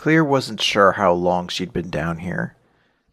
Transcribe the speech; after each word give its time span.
Clear 0.00 0.24
wasn't 0.24 0.62
sure 0.62 0.92
how 0.92 1.12
long 1.12 1.48
she'd 1.48 1.74
been 1.74 1.90
down 1.90 2.20
here, 2.20 2.56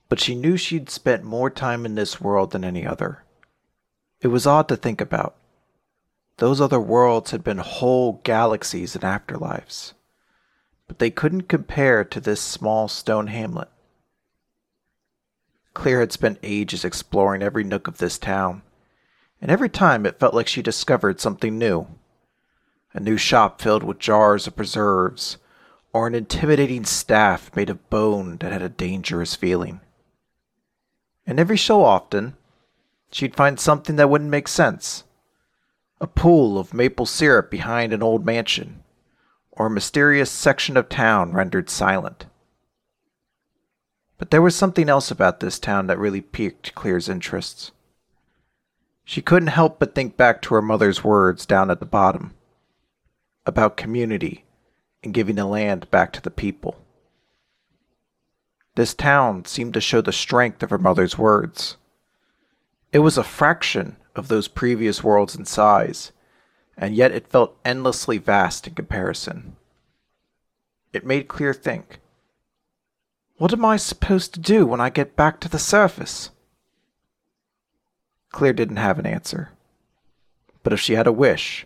but 0.08 0.22
she 0.22 0.34
knew 0.34 0.56
she'd 0.56 0.90
spent 0.90 1.22
more 1.22 1.50
time 1.50 1.86
in 1.86 1.96
this 1.96 2.22
world 2.22 2.52
than 2.52 2.64
any 2.64 2.88
other. 2.88 3.26
It 4.22 4.30
was 4.30 4.48
odd 4.48 4.70
to 4.70 4.78
think 4.78 5.02
about. 5.02 5.36
Those 6.38 6.62
other 6.62 6.80
worlds 6.80 7.32
had 7.32 7.44
been 7.44 7.58
whole 7.58 8.22
galaxies 8.24 8.96
and 8.96 9.04
afterlives, 9.04 9.96
but 10.88 11.00
they 11.00 11.10
couldn't 11.10 11.50
compare 11.50 12.06
to 12.06 12.22
this 12.22 12.40
small 12.40 12.88
stone 12.88 13.28
hamlet. 13.28 13.68
Clear 15.74 16.00
had 16.00 16.14
spent 16.14 16.40
ages 16.42 16.86
exploring 16.86 17.44
every 17.44 17.66
nook 17.66 17.90
of 17.90 17.98
this 17.98 18.18
town, 18.18 18.62
and 19.42 19.52
every 19.52 19.68
time 19.68 20.06
it 20.06 20.22
felt 20.22 20.34
like 20.34 20.48
she 20.48 20.62
discovered 20.62 21.20
something 21.20 21.58
new. 21.58 21.88
A 22.94 23.02
new 23.02 23.18
shop 23.18 23.62
filled 23.62 23.84
with 23.84 24.00
jars 24.00 24.48
of 24.48 24.56
preserves, 24.56 25.36
or 25.98 26.06
an 26.06 26.14
intimidating 26.14 26.86
staff 26.86 27.50
made 27.56 27.72
of 27.72 27.90
bone 27.90 28.38
that 28.38 28.52
had 28.52 28.62
a 28.62 28.70
dangerous 28.70 29.34
feeling. 29.34 29.82
And 31.26 31.40
every 31.40 31.58
so 31.58 31.84
often, 31.84 32.38
she'd 33.12 33.36
find 33.36 33.60
something 33.60 33.96
that 33.96 34.08
wouldn't 34.08 34.30
make 34.30 34.48
sense. 34.48 35.06
A 36.00 36.06
pool 36.06 36.60
of 36.60 36.72
maple 36.72 37.08
syrup 37.08 37.50
behind 37.50 37.94
an 37.94 38.04
old 38.04 38.24
mansion, 38.24 38.84
or 39.50 39.66
a 39.66 39.72
mysterious 39.72 40.30
section 40.30 40.78
of 40.78 40.88
town 40.88 41.34
rendered 41.34 41.68
silent. 41.68 42.28
But 44.20 44.30
there 44.30 44.44
was 44.44 44.56
something 44.56 44.90
else 44.90 45.10
about 45.10 45.40
this 45.40 45.58
town 45.58 45.88
that 45.88 45.98
really 45.98 46.22
piqued 46.22 46.76
Clear's 46.76 47.10
interests. 47.10 47.72
She 49.04 49.24
couldn't 49.24 49.48
help 49.48 49.80
but 49.80 49.96
think 49.96 50.16
back 50.16 50.44
to 50.44 50.54
her 50.54 50.62
mother's 50.62 51.04
words 51.04 51.48
down 51.48 51.72
at 51.72 51.80
the 51.80 51.88
bottom 51.88 52.36
about 53.48 53.78
community 53.78 54.44
and 55.04 55.14
giving 55.14 55.36
the 55.36 55.46
land 55.46 55.90
back 55.92 56.12
to 56.14 56.22
the 56.22 56.32
people. 56.32 56.84
This 58.76 58.94
town 58.94 59.46
seemed 59.46 59.74
to 59.74 59.82
show 59.82 60.02
the 60.02 60.12
strength 60.12 60.62
of 60.62 60.70
her 60.70 60.78
mother's 60.78 61.18
words. 61.18 61.78
It 62.92 63.00
was 63.00 63.18
a 63.18 63.24
fraction 63.24 63.98
of 64.16 64.28
those 64.28 64.48
previous 64.48 65.04
worlds 65.04 65.36
in 65.36 65.46
size, 65.46 66.12
and 66.78 66.96
yet 66.96 67.12
it 67.12 67.28
felt 67.28 67.58
endlessly 67.66 68.18
vast 68.18 68.68
in 68.68 68.76
comparison. 68.76 69.56
It 70.94 71.06
made 71.06 71.28
Clear 71.28 71.54
think. 71.54 72.00
What 73.38 73.54
am 73.54 73.66
I 73.66 73.78
supposed 73.78 74.34
to 74.34 74.40
do 74.40 74.66
when 74.66 74.82
I 74.82 74.90
get 74.90 75.16
back 75.16 75.40
to 75.42 75.50
the 75.50 75.60
surface? 75.60 76.32
Clear 78.32 78.54
didn't 78.54 78.78
have 78.78 79.00
an 79.00 79.06
answer. 79.06 79.50
But 80.64 80.74
if 80.74 80.80
she 80.80 80.94
had 80.94 81.08
a 81.08 81.12
wish, 81.12 81.66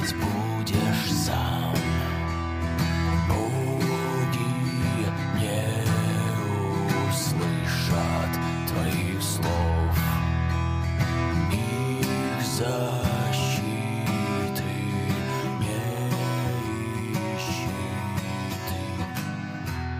расхлебывать 0.00 0.14
будешь 0.14 1.12
сам. 1.12 1.74
Боги 3.28 4.38
не 5.34 5.62
услышат 7.08 8.32
твоих 8.68 9.22
слов. 9.22 9.98
Их 11.52 12.42
защиты 12.42 13.82
не 15.60 15.80
ищи 17.36 17.68
ты. 18.68 18.80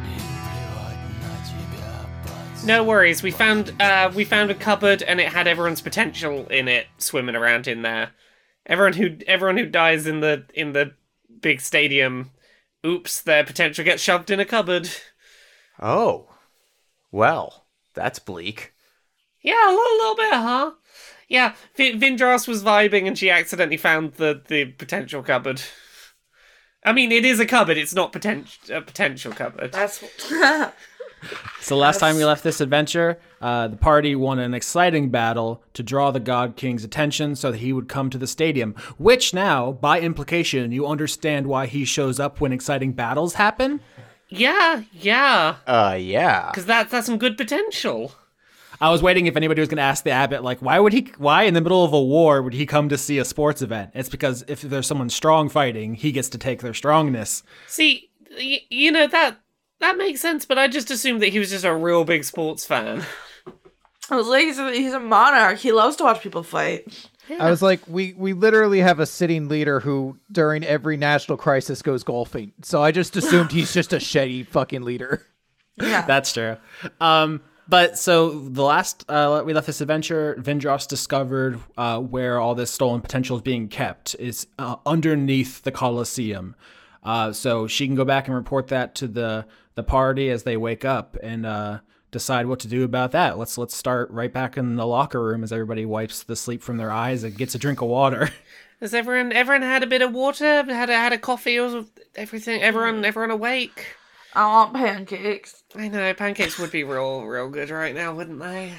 Им 0.06 0.26
плевать 0.44 1.04
на 1.22 1.34
тебя, 1.46 1.92
пацан. 2.24 2.66
No 2.66 2.84
worries. 2.84 3.22
We 3.22 3.30
found 3.30 3.74
uh, 3.80 4.10
we 4.14 4.24
found 4.24 4.50
a 4.50 4.54
cupboard 4.54 5.02
and 5.02 5.20
it 5.20 5.28
had 5.32 5.46
everyone's 5.46 5.80
potential 5.80 6.46
in 6.50 6.68
it 6.68 6.86
swimming 6.98 7.36
around 7.36 7.68
in 7.68 7.82
there. 7.82 8.10
Everyone 8.65 8.93
who 8.93 9.17
everyone 9.27 9.57
who 9.57 9.65
dies 9.65 10.05
in 10.07 10.19
the 10.19 10.45
in 10.53 10.73
the 10.73 10.93
big 11.41 11.61
stadium, 11.61 12.31
oops, 12.85 13.21
their 13.21 13.43
potential 13.43 13.83
gets 13.83 14.03
shoved 14.03 14.29
in 14.29 14.39
a 14.39 14.45
cupboard. 14.45 14.89
Oh. 15.79 16.27
Well, 17.11 17.65
that's 17.93 18.19
bleak. 18.19 18.73
Yeah, 19.41 19.67
a 19.67 19.71
little, 19.71 19.97
little 19.97 20.15
bit, 20.15 20.33
huh? 20.33 20.71
Yeah, 21.27 21.55
v- 21.75 21.97
Vindras 21.97 22.47
was 22.47 22.63
vibing 22.63 23.07
and 23.07 23.17
she 23.17 23.29
accidentally 23.29 23.77
found 23.77 24.13
the 24.13 24.41
the 24.47 24.65
potential 24.65 25.23
cupboard. 25.23 25.61
I 26.83 26.93
mean, 26.93 27.11
it 27.11 27.25
is 27.25 27.39
a 27.39 27.45
cupboard. 27.45 27.77
It's 27.77 27.93
not 27.93 28.11
potential 28.11 28.75
a 28.75 28.81
potential 28.81 29.31
cupboard. 29.31 29.71
That's 29.71 30.03
So 31.61 31.75
last 31.77 31.99
time 31.99 32.15
we 32.15 32.25
left 32.25 32.43
this 32.43 32.61
adventure, 32.61 33.19
uh, 33.41 33.67
the 33.67 33.77
party 33.77 34.15
won 34.15 34.39
an 34.39 34.53
exciting 34.53 35.09
battle 35.09 35.63
to 35.73 35.83
draw 35.83 36.11
the 36.11 36.19
God 36.19 36.55
King's 36.55 36.83
attention 36.83 37.35
so 37.35 37.51
that 37.51 37.59
he 37.59 37.71
would 37.73 37.87
come 37.87 38.09
to 38.09 38.17
the 38.17 38.27
stadium. 38.27 38.73
Which 38.97 39.33
now, 39.33 39.71
by 39.73 39.99
implication, 40.01 40.71
you 40.71 40.87
understand 40.87 41.47
why 41.47 41.67
he 41.67 41.85
shows 41.85 42.19
up 42.19 42.41
when 42.41 42.51
exciting 42.51 42.93
battles 42.93 43.35
happen. 43.35 43.81
Yeah, 44.29 44.83
yeah, 44.93 45.55
Uh, 45.67 45.97
yeah. 45.99 46.49
because 46.51 46.65
that's 46.65 46.89
that's 46.91 47.05
some 47.05 47.17
good 47.17 47.37
potential. 47.37 48.13
I 48.79 48.89
was 48.89 49.03
waiting 49.03 49.27
if 49.27 49.35
anybody 49.35 49.59
was 49.61 49.67
going 49.69 49.77
to 49.77 49.83
ask 49.83 50.03
the 50.05 50.09
abbot, 50.11 50.41
like, 50.43 50.59
why 50.59 50.79
would 50.79 50.93
he? 50.93 51.11
Why 51.19 51.43
in 51.43 51.53
the 51.53 51.61
middle 51.61 51.83
of 51.83 51.93
a 51.93 52.01
war 52.01 52.41
would 52.41 52.53
he 52.53 52.65
come 52.65 52.89
to 52.89 52.97
see 52.97 53.19
a 53.19 53.25
sports 53.25 53.61
event? 53.61 53.91
It's 53.93 54.09
because 54.09 54.43
if 54.47 54.61
there's 54.61 54.87
someone 54.87 55.09
strong 55.09 55.49
fighting, 55.49 55.93
he 55.95 56.11
gets 56.11 56.29
to 56.29 56.37
take 56.39 56.61
their 56.61 56.73
strongness. 56.73 57.43
See, 57.67 58.09
y- 58.31 58.61
you 58.69 58.91
know 58.91 59.05
that 59.05 59.40
that 59.81 59.97
makes 59.97 60.21
sense, 60.21 60.45
but 60.45 60.57
I 60.57 60.67
just 60.67 60.89
assumed 60.89 61.21
that 61.21 61.29
he 61.29 61.39
was 61.39 61.49
just 61.49 61.65
a 61.65 61.75
real 61.75 62.05
big 62.05 62.23
sports 62.23 62.65
fan. 62.65 63.03
I 64.09 64.15
was 64.15 64.27
like, 64.27 64.43
he's 64.43 64.59
a, 64.59 64.71
he's 64.71 64.93
a 64.93 64.99
monarch. 64.99 65.59
He 65.59 65.71
loves 65.71 65.95
to 65.97 66.03
watch 66.03 66.21
people 66.21 66.43
fight. 66.43 67.09
I 67.39 67.49
was 67.49 67.61
like, 67.61 67.81
we 67.87 68.13
we 68.13 68.33
literally 68.33 68.79
have 68.79 68.99
a 68.99 69.05
sitting 69.05 69.47
leader 69.47 69.79
who, 69.79 70.17
during 70.31 70.63
every 70.63 70.97
national 70.97 71.37
crisis, 71.37 71.81
goes 71.81 72.03
golfing. 72.03 72.51
So 72.61 72.83
I 72.83 72.91
just 72.91 73.15
assumed 73.15 73.51
he's 73.51 73.73
just 73.73 73.93
a 73.93 73.97
shitty 73.97 74.47
fucking 74.47 74.81
leader. 74.81 75.25
Yeah. 75.79 76.05
That's 76.05 76.33
true. 76.33 76.57
Um, 76.99 77.41
but 77.69 77.97
so 77.97 78.31
the 78.49 78.63
last 78.63 79.05
uh, 79.07 79.43
we 79.45 79.53
left 79.53 79.67
this 79.67 79.79
adventure, 79.79 80.35
Vindros 80.39 80.87
discovered 80.87 81.59
uh, 81.77 81.99
where 81.99 82.39
all 82.39 82.53
this 82.53 82.69
stolen 82.69 82.99
potential 82.99 83.37
is 83.37 83.41
being 83.41 83.69
kept 83.69 84.15
is 84.19 84.47
uh, 84.59 84.75
underneath 84.85 85.63
the 85.63 85.71
Colosseum. 85.71 86.55
Uh, 87.03 87.31
so 87.31 87.67
she 87.67 87.87
can 87.87 87.95
go 87.95 88.05
back 88.05 88.27
and 88.27 88.35
report 88.35 88.67
that 88.67 88.93
to 88.95 89.07
the 89.07 89.45
the 89.75 89.83
party 89.83 90.29
as 90.29 90.43
they 90.43 90.57
wake 90.57 90.85
up 90.85 91.17
and 91.21 91.45
uh, 91.45 91.79
decide 92.11 92.45
what 92.45 92.59
to 92.59 92.67
do 92.67 92.83
about 92.83 93.11
that. 93.11 93.37
Let's 93.37 93.57
let's 93.57 93.75
start 93.75 94.11
right 94.11 94.31
back 94.31 94.57
in 94.57 94.75
the 94.75 94.85
locker 94.85 95.23
room 95.23 95.43
as 95.43 95.51
everybody 95.51 95.85
wipes 95.85 96.23
the 96.23 96.35
sleep 96.35 96.61
from 96.61 96.77
their 96.77 96.91
eyes 96.91 97.23
and 97.23 97.37
gets 97.37 97.55
a 97.55 97.59
drink 97.59 97.81
of 97.81 97.87
water. 97.87 98.29
Has 98.81 98.95
everyone 98.95 99.31
everyone 99.31 99.61
had 99.61 99.83
a 99.83 99.87
bit 99.87 100.01
of 100.01 100.11
water? 100.11 100.63
Had 100.63 100.89
a 100.89 100.95
had 100.95 101.13
a 101.13 101.17
coffee 101.19 101.59
or 101.59 101.85
everything? 102.15 102.63
Everyone 102.63 103.05
everyone 103.05 103.29
awake? 103.29 103.85
I 104.33 104.47
want 104.47 104.73
pancakes. 104.73 105.63
I 105.75 105.87
know 105.87 106.13
pancakes 106.15 106.57
would 106.57 106.71
be 106.71 106.83
real 106.83 107.23
real 107.25 107.47
good 107.49 107.69
right 107.69 107.93
now, 107.93 108.15
wouldn't 108.15 108.39
they? 108.39 108.73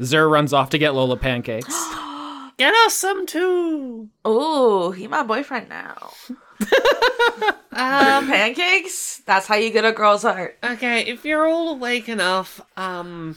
Zer 0.00 0.28
runs 0.28 0.52
off 0.52 0.70
to 0.70 0.78
get 0.78 0.94
Lola 0.94 1.16
pancakes. 1.16 1.74
Get 2.58 2.72
us 2.86 2.94
some 2.94 3.26
too. 3.26 4.08
Oh, 4.24 4.90
he 4.90 5.06
my 5.08 5.22
boyfriend 5.22 5.68
now. 5.68 6.12
Um. 7.76 8.26
Pancakes? 8.26 9.20
That's 9.26 9.46
how 9.46 9.56
you 9.56 9.70
get 9.70 9.84
a 9.84 9.92
girl's 9.92 10.22
heart. 10.22 10.56
Okay, 10.64 11.02
if 11.02 11.26
you're 11.26 11.46
all 11.46 11.74
awake 11.74 12.08
enough, 12.08 12.58
um, 12.74 13.36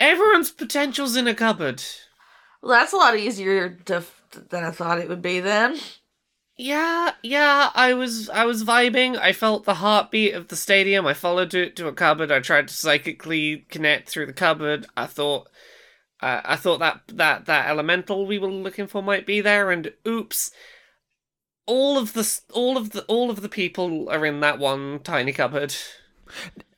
everyone's 0.00 0.50
potential's 0.50 1.14
in 1.14 1.28
a 1.28 1.34
cupboard. 1.34 1.82
Well, 2.62 2.72
that's 2.72 2.94
a 2.94 2.96
lot 2.96 3.14
easier 3.14 3.78
to 3.84 4.02
than 4.48 4.64
I 4.64 4.70
thought 4.70 4.98
it 4.98 5.08
would 5.10 5.20
be. 5.20 5.40
Then 5.40 5.78
Yeah, 6.56 7.10
yeah, 7.22 7.70
I 7.74 7.92
was 7.92 8.30
I 8.30 8.46
was 8.46 8.64
vibing. 8.64 9.18
I 9.18 9.34
felt 9.34 9.66
the 9.66 9.74
heartbeat 9.74 10.32
of 10.32 10.48
the 10.48 10.56
stadium. 10.56 11.06
I 11.06 11.12
followed 11.12 11.52
it 11.52 11.76
to 11.76 11.88
a 11.88 11.92
cupboard. 11.92 12.32
I 12.32 12.40
tried 12.40 12.68
to 12.68 12.74
psychically 12.74 13.66
connect 13.68 14.08
through 14.08 14.26
the 14.26 14.32
cupboard. 14.32 14.86
I 14.96 15.04
thought 15.04 15.48
uh, 16.22 16.40
I 16.42 16.56
thought 16.56 16.78
that 16.78 17.02
that 17.08 17.44
that 17.44 17.68
elemental 17.68 18.26
we 18.26 18.38
were 18.38 18.48
looking 18.48 18.86
for 18.86 19.02
might 19.02 19.26
be 19.26 19.42
there 19.42 19.70
and 19.70 19.92
oops. 20.08 20.50
All 21.66 21.96
of 21.98 22.12
the 22.12 22.40
all 22.52 22.76
of 22.76 22.90
the 22.90 23.02
all 23.02 23.30
of 23.30 23.40
the 23.40 23.48
people 23.48 24.08
are 24.10 24.24
in 24.26 24.40
that 24.40 24.58
one 24.58 25.00
tiny 25.00 25.32
cupboard. 25.32 25.74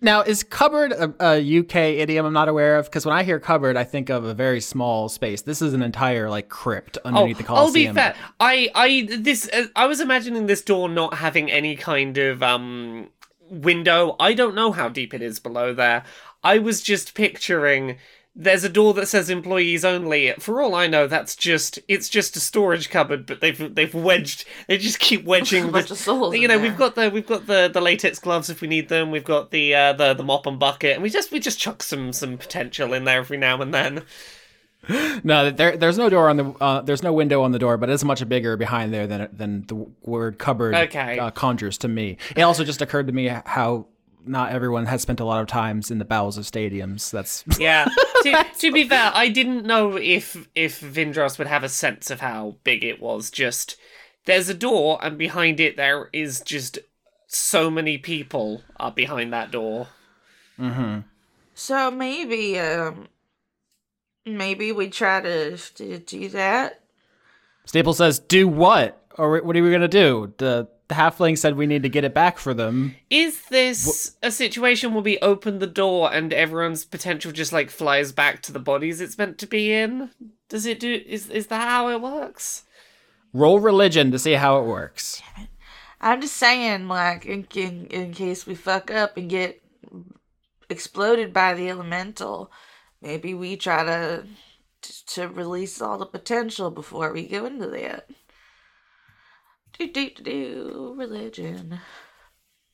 Now, 0.01 0.21
is 0.21 0.43
cupboard 0.43 0.93
a, 0.93 1.15
a 1.21 1.59
UK 1.61 1.75
idiom 1.75 2.27
I'm 2.27 2.33
not 2.33 2.49
aware 2.49 2.79
of? 2.79 2.87
Because 2.87 3.07
when 3.07 3.17
I 3.17 3.23
hear 3.23 3.41
cupboard, 3.41 3.77
I 3.77 3.85
think 3.85 4.11
of 4.11 4.25
a 4.25 4.35
very 4.35 4.61
small 4.61 5.09
space. 5.09 5.43
This 5.43 5.63
is 5.63 5.73
an 5.73 5.83
entire 5.83 6.29
like 6.29 6.49
crypt 6.49 6.99
underneath 7.05 7.39
the 7.39 7.45
Colosseum. 7.45 7.89
I'll 7.89 7.95
be 7.95 7.99
fair. 7.99 8.15
I, 8.39 8.69
I, 8.75 9.09
this, 9.19 9.49
uh, 9.53 9.67
I 9.75 9.87
was 9.87 10.01
imagining 10.01 10.47
this 10.47 10.63
door 10.63 10.89
not 10.89 11.15
having 11.15 11.51
any 11.51 11.77
kind 11.77 12.19
of 12.19 12.43
um 12.43 13.09
window. 13.51 14.17
I 14.21 14.35
don't 14.35 14.55
know 14.55 14.73
how 14.73 14.89
deep 14.89 15.15
it 15.15 15.23
is 15.23 15.39
below 15.39 15.73
there. 15.73 16.05
I 16.43 16.59
was 16.59 16.83
just 16.83 17.15
picturing 17.15 17.97
there's 18.39 18.65
a 18.65 18.69
door 18.69 18.93
that 18.95 19.07
says 19.07 19.31
employees 19.31 19.83
only. 19.85 20.33
For 20.39 20.61
all 20.61 20.75
I 20.75 20.87
know, 20.87 21.07
that's 21.07 21.35
just 21.35 21.79
it's 21.89 22.09
just 22.11 22.37
a 22.37 22.41
storage 22.41 22.91
cupboard, 22.91 23.25
but 23.25 23.41
they've 23.41 23.75
they've 23.75 23.95
wedged 23.95 24.45
they 24.69 24.77
just 24.77 24.99
keep 24.99 25.25
wedging 25.33 25.65
A 25.65 25.69
bunch 25.73 25.89
the, 25.89 25.97
souls 25.97 26.37
you 26.37 26.47
know, 26.47 26.59
we've 26.59 26.77
got 26.77 26.95
the 26.95 27.09
we've 27.09 27.27
got 27.27 27.47
the 27.47 27.71
the 27.73 27.81
latex 27.81 28.19
gloves 28.19 28.51
if 28.51 28.61
we 28.61 28.69
need 28.69 28.89
them. 28.91 29.11
We've 29.11 29.25
got 29.25 29.51
the 29.51 29.75
uh, 29.75 29.93
the 29.95 30.13
the 30.15 30.23
mop 30.23 30.47
and 30.47 30.59
bucket, 30.59 30.93
and 30.93 31.03
we 31.03 31.09
just 31.09 31.33
we 31.33 31.41
just 31.41 31.59
chuck 31.59 31.83
some 31.83 32.13
some 32.13 32.37
potential 32.37 32.93
in 32.93 33.05
there 33.05 33.21
every 33.21 33.39
now 33.39 33.61
and 33.63 33.73
then. 33.73 34.03
No, 35.25 35.51
there, 35.51 35.77
there's 35.77 35.99
no 35.99 36.09
door 36.09 36.29
on 36.29 36.37
the, 36.37 36.45
uh, 36.61 36.81
there's 36.83 37.03
no 37.03 37.13
window 37.13 37.43
on 37.43 37.51
the 37.51 37.59
door, 37.59 37.77
but 37.77 37.91
it's 37.91 38.05
much 38.05 38.27
bigger 38.29 38.57
behind 38.57 38.95
there 38.95 39.07
than 39.09 39.29
than 39.33 39.67
the 39.67 39.87
word 40.03 40.39
cupboard 40.39 40.75
Okay. 40.75 41.19
uh, 41.19 41.31
conjures 41.31 41.77
to 41.79 41.89
me. 41.89 42.19
It 42.37 42.43
also 42.43 42.63
just 42.63 42.81
occurred 42.81 43.09
to 43.09 43.13
me 43.13 43.27
how 43.27 43.87
not 44.27 44.53
everyone 44.53 44.87
has 44.87 45.03
spent 45.03 45.21
a 45.21 45.25
lot 45.25 45.41
of 45.41 45.47
times 45.47 45.91
in 45.91 45.99
the 45.99 46.05
bowels 46.05 46.37
of 46.39 46.45
stadiums. 46.45 47.11
That's 47.11 47.45
Yeah. 47.59 47.89
to, 48.23 48.45
to 48.59 48.73
be 48.73 48.89
fair, 48.89 49.11
I 49.15 49.29
didn't 49.29 49.65
know 49.67 49.97
if 49.97 50.49
if 50.55 50.81
Vindros 50.81 51.39
would 51.39 51.47
have 51.47 51.65
a 51.65 51.69
sense 51.69 52.11
of 52.11 52.21
how 52.21 52.57
big 52.65 52.85
it 52.85 53.01
was. 53.01 53.31
Just 53.31 53.77
there's 54.25 54.49
a 54.49 54.55
door, 54.55 54.99
and 55.03 55.17
behind 55.17 55.61
it 55.61 55.77
there 55.77 56.09
is 56.13 56.41
just 56.41 56.79
so 57.29 57.71
many 57.71 57.99
people 57.99 58.63
are 58.79 58.91
behind 58.93 59.33
that 59.33 59.51
door. 59.51 59.89
So 61.55 61.91
maybe, 61.91 62.59
um, 62.59 63.09
maybe 64.25 64.73
we 64.73 64.89
try 64.91 65.21
to, 65.21 65.57
to 65.57 65.99
do 65.99 66.29
that. 66.31 66.81
Staple 67.65 67.95
says, 67.95 68.19
"Do 68.19 68.47
what? 68.49 69.03
Or 69.19 69.41
what 69.41 69.57
are 69.57 69.63
we 69.63 69.71
gonna 69.71 69.89
do?" 69.89 70.33
The, 70.39 70.69
the 70.89 70.95
halfling 70.95 71.37
said 71.37 71.57
we 71.57 71.67
need 71.67 71.83
to 71.83 71.89
get 71.89 72.05
it 72.05 72.15
back 72.15 72.39
for 72.39 72.55
them. 72.55 72.95
Is 73.11 73.43
this 73.49 74.17
a 74.23 74.31
situation 74.31 74.95
where 74.95 75.03
we 75.03 75.19
open 75.19 75.59
the 75.59 75.67
door 75.67 76.13
and 76.13 76.33
everyone's 76.33 76.85
potential 76.85 77.33
just 77.33 77.53
like 77.53 77.71
flies 77.71 78.13
back 78.13 78.43
to 78.43 78.53
the 78.53 78.59
bodies 78.61 79.01
it's 79.01 79.19
meant 79.19 79.39
to 79.39 79.47
be 79.47 79.73
in? 79.73 80.11
Does 80.49 80.67
it 80.67 80.79
do? 80.79 81.03
Is 81.07 81.29
is 81.29 81.49
that 81.49 81.69
how 81.69 81.89
it 81.89 82.01
works? 82.01 82.65
Roll 83.33 83.59
religion 83.59 84.11
to 84.13 84.19
see 84.19 84.35
how 84.35 84.59
it 84.61 84.67
works. 84.67 85.21
I'm 86.01 86.21
just 86.21 86.37
saying, 86.37 86.89
like, 86.89 87.27
in, 87.27 87.47
in, 87.55 87.87
in 87.87 88.13
case 88.13 88.47
we 88.47 88.55
fuck 88.55 88.91
up 88.91 89.17
and 89.17 89.29
get 89.29 89.63
exploded 90.69 91.33
by 91.33 91.55
the 91.55 91.69
elemental, 91.69 92.51
maybe 93.03 93.35
we 93.35 93.57
try 93.57 93.85
to 93.85 94.25
to 95.07 95.29
release 95.29 95.81
all 95.81 95.99
the 95.99 96.07
potential 96.07 96.71
before 96.71 97.13
we 97.13 97.27
go 97.27 97.47
into 97.47 97.67
that. 97.67 98.09
Do 99.79 99.87
do 99.89 100.11
do 100.11 100.23
do 100.23 100.95
religion. 100.97 101.81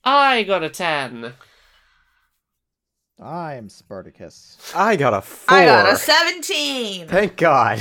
I 0.03 0.43
got 0.43 0.63
a 0.63 0.69
ten. 0.69 1.33
I 3.21 3.55
am 3.55 3.69
Spartacus. 3.69 4.57
I 4.75 4.95
got 4.95 5.13
a 5.13 5.21
four. 5.21 5.57
I 5.57 5.65
got 5.65 5.93
a 5.93 5.97
seventeen. 5.97 7.07
Thank 7.07 7.37
God. 7.37 7.79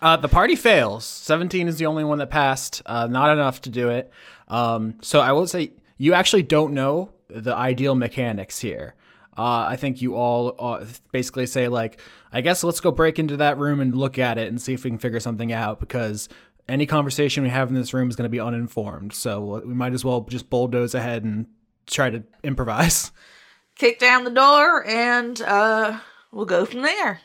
Uh, 0.00 0.16
the 0.16 0.28
party 0.28 0.56
fails. 0.56 1.06
17 1.06 1.68
is 1.68 1.78
the 1.78 1.86
only 1.86 2.04
one 2.04 2.18
that 2.18 2.28
passed. 2.28 2.82
Uh, 2.84 3.06
not 3.06 3.30
enough 3.30 3.62
to 3.62 3.70
do 3.70 3.88
it. 3.88 4.12
Um, 4.46 4.96
so 5.00 5.20
I 5.20 5.32
will 5.32 5.46
say 5.46 5.72
you 5.96 6.12
actually 6.12 6.42
don't 6.42 6.74
know 6.74 7.12
the 7.28 7.54
ideal 7.54 7.94
mechanics 7.94 8.58
here. 8.58 8.94
Uh, 9.38 9.66
I 9.68 9.76
think 9.76 10.00
you 10.00 10.14
all 10.14 10.54
uh, 10.58 10.84
basically 11.12 11.46
say 11.46 11.68
like, 11.68 12.00
I 12.32 12.40
guess 12.40 12.64
let's 12.64 12.80
go 12.80 12.90
break 12.90 13.18
into 13.18 13.36
that 13.38 13.58
room 13.58 13.80
and 13.80 13.94
look 13.94 14.18
at 14.18 14.38
it 14.38 14.48
and 14.48 14.60
see 14.60 14.74
if 14.74 14.84
we 14.84 14.90
can 14.90 14.98
figure 14.98 15.20
something 15.20 15.52
out 15.52 15.80
because 15.80 16.28
any 16.68 16.86
conversation 16.86 17.42
we 17.42 17.48
have 17.48 17.68
in 17.68 17.74
this 17.74 17.94
room 17.94 18.08
is 18.08 18.16
going 18.16 18.24
to 18.24 18.30
be 18.30 18.40
uninformed. 18.40 19.12
So 19.12 19.62
we 19.64 19.74
might 19.74 19.92
as 19.92 20.04
well 20.04 20.22
just 20.22 20.50
bulldoze 20.50 20.94
ahead 20.94 21.24
and 21.24 21.46
try 21.86 22.10
to 22.10 22.24
improvise. 22.42 23.12
Kick 23.76 23.98
down 23.98 24.24
the 24.24 24.30
door 24.30 24.86
and 24.86 25.40
uh, 25.42 25.98
we'll 26.32 26.46
go 26.46 26.64
from 26.64 26.82
there. 26.82 27.20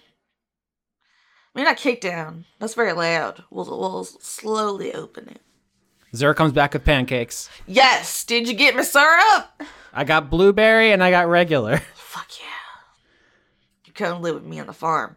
I 1.55 1.59
mean, 1.59 1.65
not 1.65 1.77
kick 1.77 1.99
down. 2.01 2.45
That's 2.59 2.73
very 2.75 2.93
loud. 2.93 3.43
We'll 3.49 3.65
we'll 3.65 4.03
slowly 4.05 4.93
open 4.93 5.27
it. 5.29 5.41
Zara 6.15 6.35
comes 6.35 6.51
back 6.51 6.73
with 6.73 6.83
pancakes. 6.83 7.49
Yes. 7.67 8.23
Did 8.25 8.47
you 8.47 8.53
get 8.53 8.75
me 8.75 8.83
syrup? 8.83 9.61
I 9.93 10.03
got 10.03 10.29
blueberry 10.29 10.91
and 10.91 11.03
I 11.03 11.11
got 11.11 11.27
regular. 11.27 11.77
Fuck 11.95 12.27
yeah. 12.39 12.45
You 13.85 13.93
come 13.93 14.21
live 14.21 14.35
with 14.35 14.45
me 14.45 14.59
on 14.59 14.67
the 14.67 14.73
farm. 14.73 15.15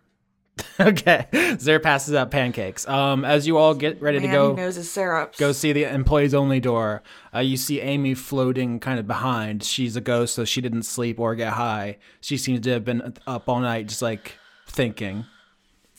okay. 0.81 1.27
Zara 1.59 1.81
passes 1.81 2.15
out 2.15 2.31
pancakes. 2.31 2.87
Um, 2.87 3.25
as 3.25 3.47
you 3.47 3.57
all 3.59 3.75
get 3.75 4.01
ready 4.01 4.21
Man, 4.21 4.29
to 4.29 4.33
go, 4.35 4.55
knows 4.55 4.77
his 4.77 4.91
syrups. 4.91 5.39
go 5.39 5.53
see 5.53 5.73
the 5.73 5.85
employees 5.85 6.35
only 6.35 6.61
door. 6.61 7.03
Uh, 7.35 7.41
you 7.41 7.57
see 7.57 7.81
Amy 7.81 8.15
floating 8.15 8.79
kind 8.81 8.99
of 8.99 9.07
behind. 9.07 9.63
She's 9.65 9.97
a 9.97 10.01
ghost, 10.01 10.35
so 10.35 10.45
she 10.45 10.61
didn't 10.61 10.85
sleep 10.85 11.19
or 11.19 11.35
get 11.35 11.55
high. 11.55 11.99
She 12.21 12.37
seems 12.37 12.61
to 12.61 12.71
have 12.71 12.85
been 12.85 13.15
up 13.27 13.49
all 13.49 13.61
night, 13.61 13.89
just 13.89 14.03
like 14.03 14.39
thinking. 14.67 15.27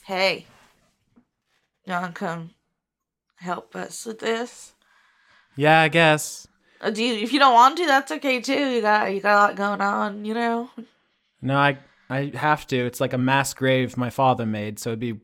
Hey, 0.06 0.46
you 1.86 1.94
wanna 1.94 2.12
come 2.14 2.52
help 3.38 3.76
us 3.76 4.06
with 4.06 4.20
this? 4.20 4.74
Yeah, 5.56 5.82
I 5.82 5.88
guess. 5.88 6.48
Uh, 6.82 6.90
do 6.90 7.04
you, 7.04 7.16
if 7.16 7.32
you 7.34 7.40
don't 7.40 7.54
want 7.54 7.78
to, 7.78 7.86
that's 7.86 8.12
okay 8.12 8.40
too. 8.42 8.54
You 8.54 8.82
got 8.82 9.14
you 9.14 9.20
got 9.22 9.36
a 9.36 9.40
lot 9.48 9.56
going 9.56 9.82
on, 9.82 10.26
you 10.26 10.34
know. 10.34 10.70
No, 11.42 11.58
I 11.58 11.78
I 12.10 12.32
have 12.36 12.68
to. 12.68 12.78
It's 12.78 13.02
like 13.02 13.14
a 13.14 13.18
mass 13.18 13.54
grave 13.54 13.98
my 13.98 14.10
father 14.10 14.46
made, 14.46 14.80
so 14.80 14.90
it'd 14.92 15.00
be 15.00 15.20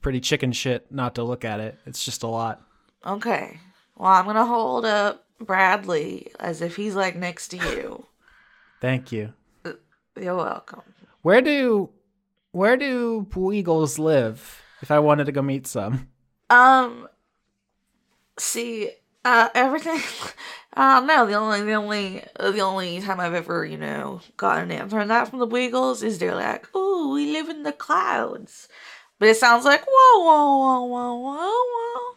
pretty 0.00 0.20
chicken 0.20 0.52
shit 0.52 0.90
not 0.90 1.16
to 1.16 1.22
look 1.22 1.44
at 1.44 1.60
it. 1.60 1.78
It's 1.86 2.04
just 2.04 2.22
a 2.22 2.28
lot. 2.28 2.62
Okay. 3.04 3.58
Well, 3.96 4.10
I'm 4.10 4.24
gonna 4.24 4.46
hold 4.46 4.84
up 4.84 5.26
Bradley 5.40 6.32
as 6.38 6.62
if 6.62 6.76
he's 6.76 6.94
like 6.94 7.16
next 7.16 7.48
to 7.48 7.56
you. 7.56 8.06
Thank 8.80 9.12
you. 9.12 9.32
You're 10.20 10.36
welcome. 10.36 10.82
Where 11.22 11.40
do 11.40 11.90
where 12.52 12.76
do 12.76 13.26
Eagles 13.52 13.98
live? 13.98 14.62
If 14.82 14.90
I 14.90 14.98
wanted 14.98 15.24
to 15.24 15.32
go 15.32 15.42
meet 15.42 15.66
some. 15.66 16.08
Um. 16.48 17.08
See, 18.38 18.90
uh, 19.24 19.48
everything. 19.54 20.00
I 20.74 21.04
don't. 21.04 21.28
The 21.28 21.34
only, 21.34 21.62
the 21.62 21.72
only, 21.72 22.24
uh, 22.38 22.50
the 22.52 22.60
only 22.60 23.00
time 23.00 23.18
I've 23.18 23.34
ever, 23.34 23.64
you 23.64 23.76
know, 23.76 24.20
got 24.36 24.62
an 24.62 24.70
answer 24.70 25.00
on 25.00 25.08
that 25.08 25.28
from 25.28 25.40
the 25.40 25.46
Wiggles 25.46 26.02
is 26.02 26.18
they're 26.18 26.34
like, 26.34 26.68
"Oh, 26.74 27.12
we 27.14 27.32
live 27.32 27.48
in 27.48 27.64
the 27.64 27.72
clouds," 27.72 28.68
but 29.18 29.28
it 29.28 29.36
sounds 29.36 29.64
like 29.64 29.84
whoa, 29.84 30.24
whoa, 30.24 30.56
whoa, 30.56 30.84
whoa, 30.84 31.14
whoa, 31.16 31.50
whoa. 31.50 32.16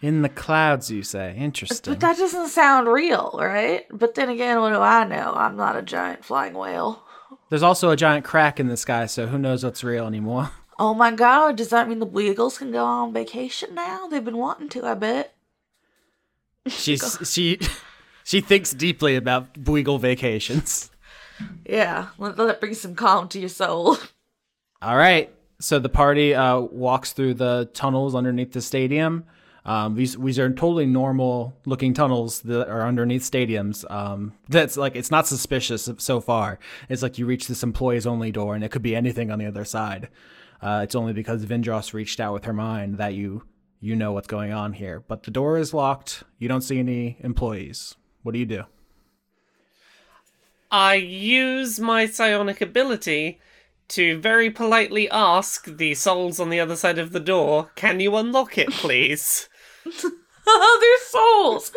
In 0.00 0.22
the 0.22 0.28
clouds, 0.28 0.90
you 0.90 1.02
say. 1.02 1.36
Interesting. 1.36 1.92
But 1.92 2.00
that 2.00 2.16
doesn't 2.16 2.48
sound 2.48 2.88
real, 2.88 3.38
right? 3.40 3.84
But 3.92 4.14
then 4.14 4.30
again, 4.30 4.60
what 4.60 4.70
do 4.70 4.80
I 4.80 5.04
know? 5.04 5.32
I'm 5.36 5.56
not 5.56 5.76
a 5.76 5.82
giant 5.82 6.24
flying 6.24 6.54
whale. 6.54 7.04
There's 7.50 7.62
also 7.62 7.90
a 7.90 7.96
giant 7.96 8.24
crack 8.24 8.58
in 8.58 8.66
the 8.66 8.76
sky, 8.76 9.06
so 9.06 9.26
who 9.26 9.38
knows 9.38 9.62
what's 9.62 9.84
real 9.84 10.06
anymore. 10.06 10.50
Oh 10.78 10.94
my 10.94 11.12
god, 11.12 11.56
does 11.56 11.68
that 11.68 11.88
mean 11.88 11.98
the 11.98 12.06
Wiggles 12.06 12.58
can 12.58 12.72
go 12.72 12.84
on 12.84 13.12
vacation 13.12 13.74
now? 13.74 14.08
They've 14.08 14.24
been 14.24 14.38
wanting 14.38 14.70
to, 14.70 14.84
I 14.86 14.94
bet. 14.94 15.34
She's 16.68 17.18
she 17.30 17.58
she 18.24 18.40
thinks 18.40 18.72
deeply 18.72 19.16
about 19.16 19.64
Buigle 19.64 19.98
vacations. 19.98 20.90
Yeah, 21.66 22.08
let, 22.18 22.38
let 22.38 22.50
it 22.50 22.60
bring 22.60 22.74
some 22.74 22.94
calm 22.94 23.28
to 23.28 23.40
your 23.40 23.48
soul. 23.48 23.96
All 24.80 24.96
right. 24.96 25.32
So 25.60 25.78
the 25.78 25.88
party 25.88 26.34
uh, 26.34 26.58
walks 26.58 27.12
through 27.12 27.34
the 27.34 27.70
tunnels 27.72 28.14
underneath 28.14 28.52
the 28.52 28.60
stadium. 28.60 29.24
Um, 29.64 29.94
these 29.94 30.16
these 30.16 30.38
are 30.40 30.48
totally 30.50 30.86
normal 30.86 31.54
looking 31.66 31.94
tunnels 31.94 32.40
that 32.40 32.68
are 32.68 32.82
underneath 32.82 33.22
stadiums. 33.22 33.88
Um, 33.90 34.32
that's 34.48 34.76
like 34.76 34.96
it's 34.96 35.10
not 35.10 35.28
suspicious 35.28 35.88
so 35.98 36.20
far. 36.20 36.58
It's 36.88 37.02
like 37.02 37.16
you 37.18 37.26
reach 37.26 37.46
this 37.46 37.62
employees 37.62 38.06
only 38.06 38.32
door, 38.32 38.56
and 38.56 38.64
it 38.64 38.70
could 38.70 38.82
be 38.82 38.96
anything 38.96 39.30
on 39.30 39.38
the 39.38 39.46
other 39.46 39.64
side. 39.64 40.08
Uh, 40.60 40.80
it's 40.82 40.94
only 40.94 41.12
because 41.12 41.44
Vindros 41.44 41.92
reached 41.92 42.18
out 42.18 42.32
with 42.32 42.44
her 42.44 42.52
mind 42.52 42.98
that 42.98 43.14
you 43.14 43.42
you 43.82 43.94
know 43.96 44.12
what's 44.12 44.28
going 44.28 44.52
on 44.52 44.72
here. 44.72 45.00
But 45.06 45.24
the 45.24 45.30
door 45.30 45.58
is 45.58 45.74
locked. 45.74 46.22
You 46.38 46.48
don't 46.48 46.62
see 46.62 46.78
any 46.78 47.18
employees. 47.20 47.96
What 48.22 48.32
do 48.32 48.38
you 48.38 48.46
do? 48.46 48.62
I 50.70 50.94
use 50.94 51.78
my 51.78 52.06
psionic 52.06 52.62
ability 52.62 53.40
to 53.88 54.18
very 54.20 54.48
politely 54.48 55.10
ask 55.10 55.66
the 55.66 55.94
souls 55.94 56.40
on 56.40 56.48
the 56.48 56.60
other 56.60 56.76
side 56.76 56.98
of 56.98 57.12
the 57.12 57.20
door, 57.20 57.70
"Can 57.74 58.00
you 58.00 58.16
unlock 58.16 58.56
it, 58.56 58.70
please?" 58.70 59.50
They're 60.46 60.98
souls. 61.00 61.72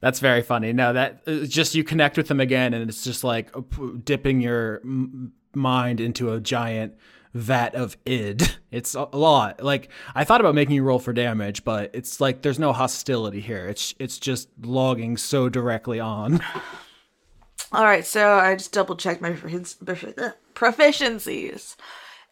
That's 0.00 0.20
very 0.20 0.42
funny. 0.42 0.72
No, 0.72 0.92
that 0.92 1.22
it's 1.26 1.52
just 1.52 1.74
you 1.74 1.82
connect 1.82 2.16
with 2.16 2.28
them 2.28 2.40
again, 2.40 2.74
and 2.74 2.88
it's 2.88 3.02
just 3.02 3.24
like 3.24 3.50
uh, 3.56 3.60
dipping 4.04 4.40
your 4.40 4.80
m- 4.84 5.32
mind 5.54 6.00
into 6.00 6.32
a 6.32 6.40
giant 6.40 6.94
vat 7.36 7.74
of 7.74 7.96
id. 8.06 8.56
It's 8.70 8.94
a 8.94 9.04
lot. 9.12 9.62
Like 9.62 9.90
I 10.14 10.24
thought 10.24 10.40
about 10.40 10.54
making 10.54 10.74
you 10.74 10.82
roll 10.82 10.98
for 10.98 11.12
damage, 11.12 11.64
but 11.64 11.90
it's 11.94 12.20
like 12.20 12.42
there's 12.42 12.58
no 12.58 12.72
hostility 12.72 13.40
here. 13.40 13.66
It's 13.68 13.94
it's 13.98 14.18
just 14.18 14.48
logging 14.62 15.16
so 15.16 15.48
directly 15.48 16.00
on. 16.00 16.40
All 17.72 17.84
right, 17.84 18.06
so 18.06 18.34
I 18.34 18.54
just 18.54 18.72
double 18.72 18.96
checked 18.96 19.20
my 19.20 19.32
profic- 19.32 19.76
profi- 19.84 20.34
proficiencies, 20.54 21.76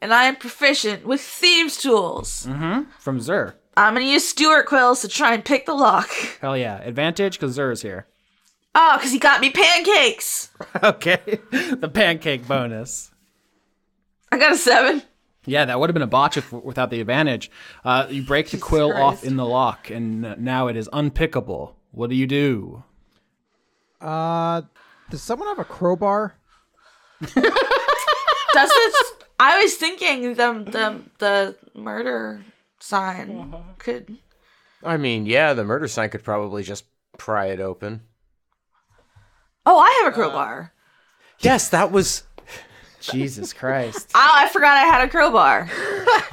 and 0.01 0.15
I 0.15 0.25
am 0.25 0.37
proficient 0.37 1.05
with 1.05 1.21
thieves' 1.21 1.77
tools. 1.77 2.47
Mm-hmm. 2.49 2.91
From 2.99 3.21
Zur. 3.21 3.55
I'm 3.77 3.95
gonna 3.95 4.07
use 4.07 4.27
Stuart 4.27 4.67
quills 4.67 5.01
to 5.03 5.09
try 5.09 5.35
and 5.35 5.45
pick 5.45 5.67
the 5.67 5.75
lock. 5.75 6.09
Hell 6.41 6.57
yeah, 6.57 6.79
advantage 6.79 7.39
because 7.39 7.55
Zur 7.55 7.73
is 7.73 7.83
here. 7.83 8.07
Oh, 8.77 8.97
because 8.97 9.13
he 9.13 9.19
got 9.19 9.41
me 9.41 9.51
pancakes. 9.51 10.51
okay, 10.83 11.41
the 11.51 11.91
pancake 11.93 12.47
bonus. 12.47 13.11
I 14.35 14.39
got 14.39 14.53
a 14.53 14.57
seven. 14.57 15.03
Yeah, 15.47 15.65
that 15.65 15.79
would 15.79 15.89
have 15.89 15.95
been 15.95 16.03
a 16.03 16.09
botch 16.09 16.37
if, 16.37 16.53
without 16.53 16.91
the 16.91 17.01
advantage. 17.01 17.53
Uh, 17.85 18.09
you 18.11 18.23
break 18.23 18.51
the 18.51 18.57
quill 18.57 18.93
off 18.93 19.23
in 19.23 19.37
the 19.37 19.47
lock, 19.47 19.91
and 19.91 20.27
uh, 20.27 20.35
now 20.39 20.67
it 20.67 20.77
is 20.77 20.89
unpickable. 20.93 21.75
What 21.93 22.11
do 22.11 22.17
you 22.17 22.27
do? 22.27 22.83
Uh, 24.01 24.63
does 25.09 25.23
someone 25.23 25.47
have 25.47 25.61
a 25.61 25.65
crowbar? 25.65 26.35
Does 27.21 27.41
it? 28.73 29.25
I 29.39 29.63
was 29.63 29.75
thinking 29.75 30.35
the 30.35 30.65
the 30.67 31.03
the 31.19 31.57
murder 31.79 32.45
sign 32.81 33.55
could. 33.79 34.19
I 34.83 34.97
mean, 34.97 35.27
yeah, 35.27 35.55
the 35.55 35.65
murder 35.65 35.87
sign 35.87 36.11
could 36.11 36.25
probably 36.25 36.65
just 36.65 36.85
pry 37.19 37.47
it 37.47 37.61
open. 37.61 38.03
Oh, 39.65 39.79
I 39.79 40.03
have 40.03 40.13
a 40.13 40.15
crowbar. 40.15 40.73
Yes, 41.39 41.69
that 41.69 41.93
was. 41.93 42.25
Jesus 43.13 43.53
Christ! 43.53 44.11
Oh, 44.15 44.31
I 44.33 44.49
forgot 44.49 44.77
I 44.77 44.87
had 44.87 45.07
a 45.07 45.11
crowbar. 45.11 45.69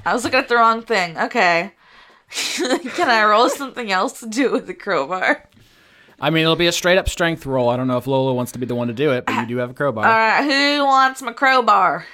I 0.06 0.12
was 0.13 0.24
looking 0.24 0.40
at 0.40 0.48
the 0.48 0.56
wrong 0.56 0.82
thing. 0.82 1.18
Okay. 1.18 1.74
Can 2.56 3.10
I 3.10 3.24
roll 3.25 3.50
something 3.50 3.92
else 3.92 4.20
to 4.22 4.28
do 4.28 4.51
with 4.51 4.68
the 4.68 4.74
crowbar? 4.74 5.48
I 6.20 6.30
mean, 6.30 6.44
it'll 6.44 6.56
be 6.56 6.68
a 6.68 6.72
straight 6.72 6.98
up 6.98 7.10
strength 7.10 7.46
roll. 7.46 7.70
I 7.70 7.78
don't 7.78 7.88
know 7.88 7.98
if 7.98 8.08
Lola 8.08 8.34
wants 8.34 8.51
to 8.54 8.60
be 8.60 8.66
the 8.66 8.75
one 8.75 8.88
to 8.88 8.94
do 8.94 9.12
it, 9.12 9.25
but 9.25 9.40
you 9.42 9.48
do 9.48 9.58
have 9.58 9.72
a 9.72 9.74
crowbar. 9.74 10.06
All 10.06 10.12
right, 10.12 10.44
who 10.44 10.86
wants 10.86 11.22
my 11.22 11.34
crowbar? 11.34 12.06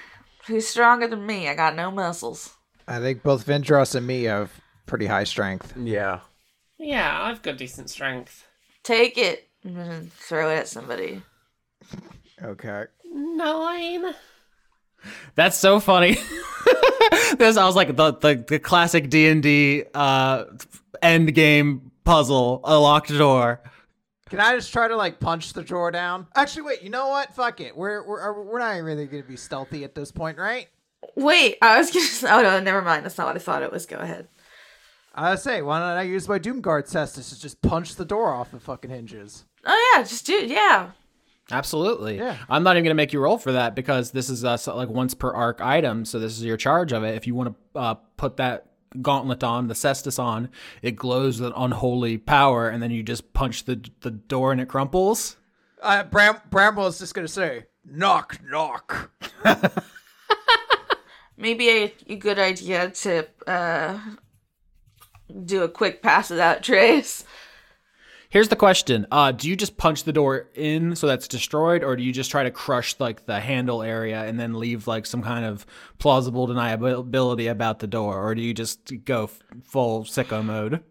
Who's 0.48 0.66
stronger 0.68 1.08
than 1.08 1.26
me? 1.26 1.50
I 1.50 1.56
got 1.56 1.76
no 1.76 1.92
muscles. 1.92 2.56
I 2.88 3.00
think 3.00 3.22
both 3.22 3.46
Vindros 3.46 3.96
and 3.96 4.08
me 4.08 4.24
have 4.24 4.50
pretty 4.86 5.08
high 5.08 5.26
strength. 5.26 5.74
Yeah. 5.78 6.22
Yeah, 6.80 7.22
I've 7.24 7.42
got 7.42 7.58
decent 7.58 7.90
strength. 7.90 8.48
Take 8.84 9.18
it 9.18 9.50
and 9.64 10.12
throw 10.14 10.50
it 10.52 10.56
at 10.60 10.68
somebody. 10.70 11.22
Okay. 12.42 12.86
Nine. 13.12 14.14
That's 15.36 15.58
so 15.58 15.80
funny. 15.80 16.14
this 17.38 17.58
I 17.58 17.66
was 17.66 17.76
like 17.76 17.96
the 17.96 18.14
the, 18.14 18.46
the 18.48 18.60
classic 18.60 19.10
D 19.10 19.28
and 19.28 19.44
D 19.44 19.84
uh, 19.94 20.46
end 21.02 21.34
game 21.34 21.92
puzzle, 22.04 22.62
a 22.64 22.78
locked 22.78 23.10
door. 23.10 23.62
Can 24.30 24.40
I 24.40 24.56
just 24.56 24.74
try 24.74 24.88
to 24.88 24.96
like 24.96 25.20
punch 25.20 25.54
the 25.54 25.64
drawer 25.64 25.92
down? 25.92 26.28
Actually, 26.36 26.64
wait. 26.64 26.82
You 26.82 26.90
know 26.90 27.08
what? 27.08 27.34
Fuck 27.36 27.62
it. 27.62 27.76
We're 27.78 28.06
we're 28.06 28.44
we're 28.44 28.60
not 28.60 28.82
really 28.82 29.06
gonna 29.06 29.24
be 29.24 29.38
stealthy 29.38 29.84
at 29.84 29.96
this 29.96 30.12
point, 30.12 30.38
right? 30.38 30.68
Wait, 31.16 31.58
I 31.62 31.78
was 31.78 31.92
gonna. 31.92 32.36
Oh 32.36 32.42
no, 32.42 32.60
never 32.60 32.82
mind. 32.82 33.06
That's 33.06 33.18
not 33.18 33.28
what 33.28 33.36
I 33.36 33.40
thought 33.40 33.64
it 33.64 33.72
was. 33.72 33.86
Go 33.86 33.98
ahead. 33.98 34.28
I 35.20 35.34
say, 35.36 35.64
why 35.64 35.80
don't 35.80 35.98
I 35.98 36.04
use 36.04 36.30
my 36.30 36.38
Doomguard 36.38 36.88
Cestus 36.88 37.30
to 37.30 37.40
just 37.40 37.60
punch 37.64 37.96
the 37.96 38.06
door 38.06 38.32
off 38.32 38.52
the 38.52 38.60
fucking 38.60 38.92
hinges? 38.92 39.46
Oh 39.66 39.94
yeah, 39.96 40.04
just 40.04 40.28
do. 40.28 40.46
Yeah. 40.46 40.92
Absolutely. 41.52 42.18
Yeah. 42.18 42.36
I'm 42.50 42.64
not 42.64 42.76
even 42.76 42.84
going 42.84 42.92
to 42.92 42.96
make 42.96 43.14
you 43.14 43.20
roll 43.20 43.38
for 43.38 43.54
that 43.54 43.76
because 43.76 44.12
this 44.12 44.30
is 44.30 44.44
uh, 44.44 44.58
like 44.68 44.90
once 44.90 45.14
per 45.14 45.32
arc 45.32 45.62
item. 45.62 46.04
So 46.06 46.20
this 46.20 46.34
is 46.34 46.44
your 46.44 46.58
charge 46.58 46.92
of 46.92 47.04
it. 47.04 47.16
If 47.16 47.26
you 47.26 47.36
want 47.36 47.56
to 47.74 47.80
uh, 47.80 47.94
put 48.18 48.38
that 48.38 48.66
gauntlet 49.02 49.44
on, 49.44 49.68
the 49.68 49.74
cestus 49.74 50.20
on, 50.20 50.50
it 50.82 50.96
glows 50.96 51.40
with 51.40 51.54
unholy 51.56 52.18
power, 52.18 52.70
and 52.70 52.82
then 52.82 52.92
you 52.92 53.04
just 53.04 53.34
punch 53.34 53.66
the 53.66 53.82
the 54.02 54.12
door 54.12 54.52
and 54.52 54.60
it 54.62 54.68
crumples. 54.68 55.38
Uh, 55.82 56.04
Bram 56.04 56.38
Bramble 56.50 56.88
is 56.88 57.00
just 57.00 57.14
gonna 57.14 57.28
say, 57.28 57.66
knock 57.86 58.40
knock. 58.44 59.12
Maybe 61.38 61.70
a, 61.70 61.94
a 62.08 62.16
good 62.16 62.40
idea 62.40 62.90
to 62.90 63.28
uh, 63.46 64.00
do 65.46 65.64
a 65.64 65.70
quick 65.70 66.02
pass 66.02 66.30
without 66.32 66.64
trace. 66.64 67.24
Here's 68.30 68.50
the 68.50 68.56
question: 68.56 69.08
uh, 69.12 69.32
Do 69.32 69.48
you 69.50 69.56
just 69.56 69.78
punch 69.78 70.04
the 70.04 70.14
door 70.14 70.48
in 70.54 70.96
so 70.96 71.08
that's 71.08 71.28
destroyed, 71.28 71.84
or 71.84 71.96
do 71.96 72.04
you 72.04 72.12
just 72.12 72.30
try 72.30 72.44
to 72.44 72.52
crush 72.52 72.96
like 73.00 73.26
the 73.26 73.40
handle 73.40 73.82
area 73.82 74.24
and 74.24 74.40
then 74.40 74.54
leave 74.54 74.88
like 74.88 75.06
some 75.06 75.24
kind 75.24 75.46
of 75.46 75.66
plausible 75.98 76.48
deniability 76.48 77.50
about 77.50 77.80
the 77.80 77.88
door, 77.88 78.22
or 78.22 78.36
do 78.36 78.42
you 78.42 78.54
just 78.54 79.06
go 79.06 79.26
f- 79.26 79.40
full 79.64 80.04
sicko 80.04 80.44
mode? 80.44 80.84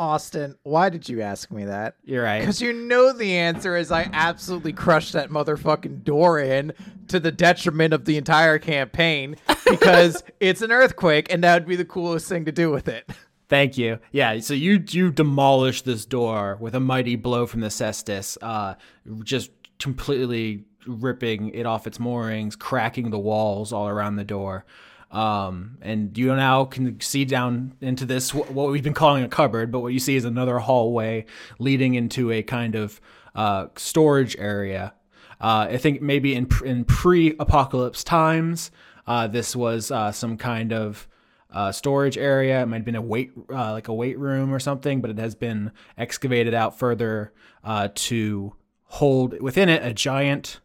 Austin, 0.00 0.56
why 0.62 0.88
did 0.88 1.10
you 1.10 1.20
ask 1.20 1.50
me 1.50 1.66
that? 1.66 1.94
You're 2.04 2.24
right. 2.24 2.40
Because 2.40 2.62
you 2.62 2.72
know 2.72 3.12
the 3.12 3.36
answer 3.36 3.76
is 3.76 3.92
I 3.92 4.08
absolutely 4.14 4.72
crushed 4.72 5.12
that 5.12 5.28
motherfucking 5.28 6.04
door 6.04 6.38
in 6.38 6.72
to 7.08 7.20
the 7.20 7.30
detriment 7.30 7.92
of 7.92 8.06
the 8.06 8.16
entire 8.16 8.58
campaign 8.58 9.36
because 9.68 10.24
it's 10.40 10.62
an 10.62 10.72
earthquake 10.72 11.30
and 11.30 11.44
that 11.44 11.60
would 11.60 11.68
be 11.68 11.76
the 11.76 11.84
coolest 11.84 12.30
thing 12.30 12.46
to 12.46 12.52
do 12.52 12.70
with 12.70 12.88
it. 12.88 13.10
Thank 13.50 13.76
you. 13.76 13.98
Yeah, 14.12 14.38
so 14.38 14.54
you 14.54 14.82
you 14.88 15.10
demolish 15.10 15.82
this 15.82 16.06
door 16.06 16.56
with 16.60 16.76
a 16.76 16.80
mighty 16.80 17.16
blow 17.16 17.46
from 17.46 17.60
the 17.60 17.66
cestus, 17.66 18.38
uh, 18.40 18.76
just 19.24 19.50
completely 19.80 20.64
ripping 20.86 21.50
it 21.50 21.66
off 21.66 21.88
its 21.88 21.98
moorings, 21.98 22.54
cracking 22.54 23.10
the 23.10 23.18
walls 23.18 23.72
all 23.72 23.88
around 23.88 24.16
the 24.16 24.24
door. 24.24 24.64
Um, 25.10 25.78
and 25.82 26.16
you 26.16 26.32
now 26.36 26.64
can 26.64 27.00
see 27.00 27.24
down 27.24 27.74
into 27.80 28.04
this 28.06 28.32
what 28.32 28.70
we've 28.70 28.84
been 28.84 28.94
calling 28.94 29.24
a 29.24 29.28
cupboard, 29.28 29.72
but 29.72 29.80
what 29.80 29.92
you 29.92 29.98
see 29.98 30.14
is 30.14 30.24
another 30.24 30.60
hallway 30.60 31.26
leading 31.58 31.94
into 31.96 32.30
a 32.30 32.44
kind 32.44 32.76
of 32.76 33.00
uh, 33.34 33.66
storage 33.76 34.36
area. 34.38 34.94
Uh, 35.40 35.66
I 35.70 35.76
think 35.78 36.00
maybe 36.00 36.36
in 36.36 36.46
in 36.64 36.84
pre-apocalypse 36.84 38.04
times, 38.04 38.70
uh, 39.08 39.26
this 39.26 39.56
was 39.56 39.90
uh, 39.90 40.12
some 40.12 40.36
kind 40.36 40.72
of 40.72 41.08
uh, 41.52 41.72
storage 41.72 42.16
area. 42.18 42.62
It 42.62 42.66
might 42.66 42.76
have 42.76 42.84
been 42.84 42.96
a 42.96 43.02
weight, 43.02 43.32
uh, 43.52 43.72
like 43.72 43.88
a 43.88 43.94
weight 43.94 44.18
room 44.18 44.52
or 44.52 44.58
something, 44.58 45.00
but 45.00 45.10
it 45.10 45.18
has 45.18 45.34
been 45.34 45.72
excavated 45.98 46.54
out 46.54 46.78
further 46.78 47.32
uh, 47.64 47.88
to 47.94 48.54
hold 48.84 49.40
within 49.40 49.68
it 49.68 49.84
a 49.84 49.92
giant 49.92 50.60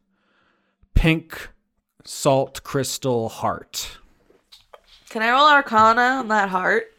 pink 0.94 1.50
salt 2.04 2.64
crystal 2.64 3.30
heart. 3.30 3.98
Can 5.10 5.22
I 5.22 5.32
roll 5.32 5.48
Arcana 5.48 6.20
on 6.20 6.28
that 6.30 6.50
heart? 6.50 6.92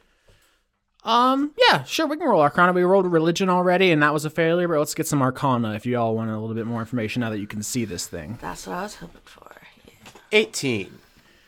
Um, 1.04 1.52
yeah, 1.68 1.84
sure, 1.84 2.06
we 2.06 2.16
can 2.16 2.26
roll 2.26 2.40
Arcana. 2.40 2.72
We 2.72 2.82
rolled 2.82 3.06
religion 3.06 3.48
already, 3.48 3.92
and 3.92 4.02
that 4.02 4.12
was 4.12 4.24
a 4.24 4.30
failure, 4.30 4.66
but 4.66 4.78
let's 4.78 4.94
get 4.94 5.06
some 5.06 5.22
Arcana 5.22 5.74
if 5.74 5.86
you 5.86 5.96
all 5.96 6.16
want 6.16 6.30
a 6.30 6.38
little 6.38 6.54
bit 6.56 6.66
more 6.66 6.80
information 6.80 7.20
now 7.20 7.30
that 7.30 7.38
you 7.38 7.46
can 7.46 7.62
see 7.62 7.84
this 7.84 8.08
thing. 8.08 8.38
That's 8.40 8.66
what 8.66 8.76
I 8.76 8.82
was 8.82 8.96
hoping 8.96 9.20
for. 9.24 9.52
Yeah. 9.86 9.92
18. 10.32 10.98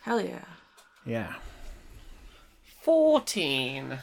Hell 0.03 0.21
yeah. 0.21 0.45
Yeah. 1.05 1.35
14. 2.89 3.99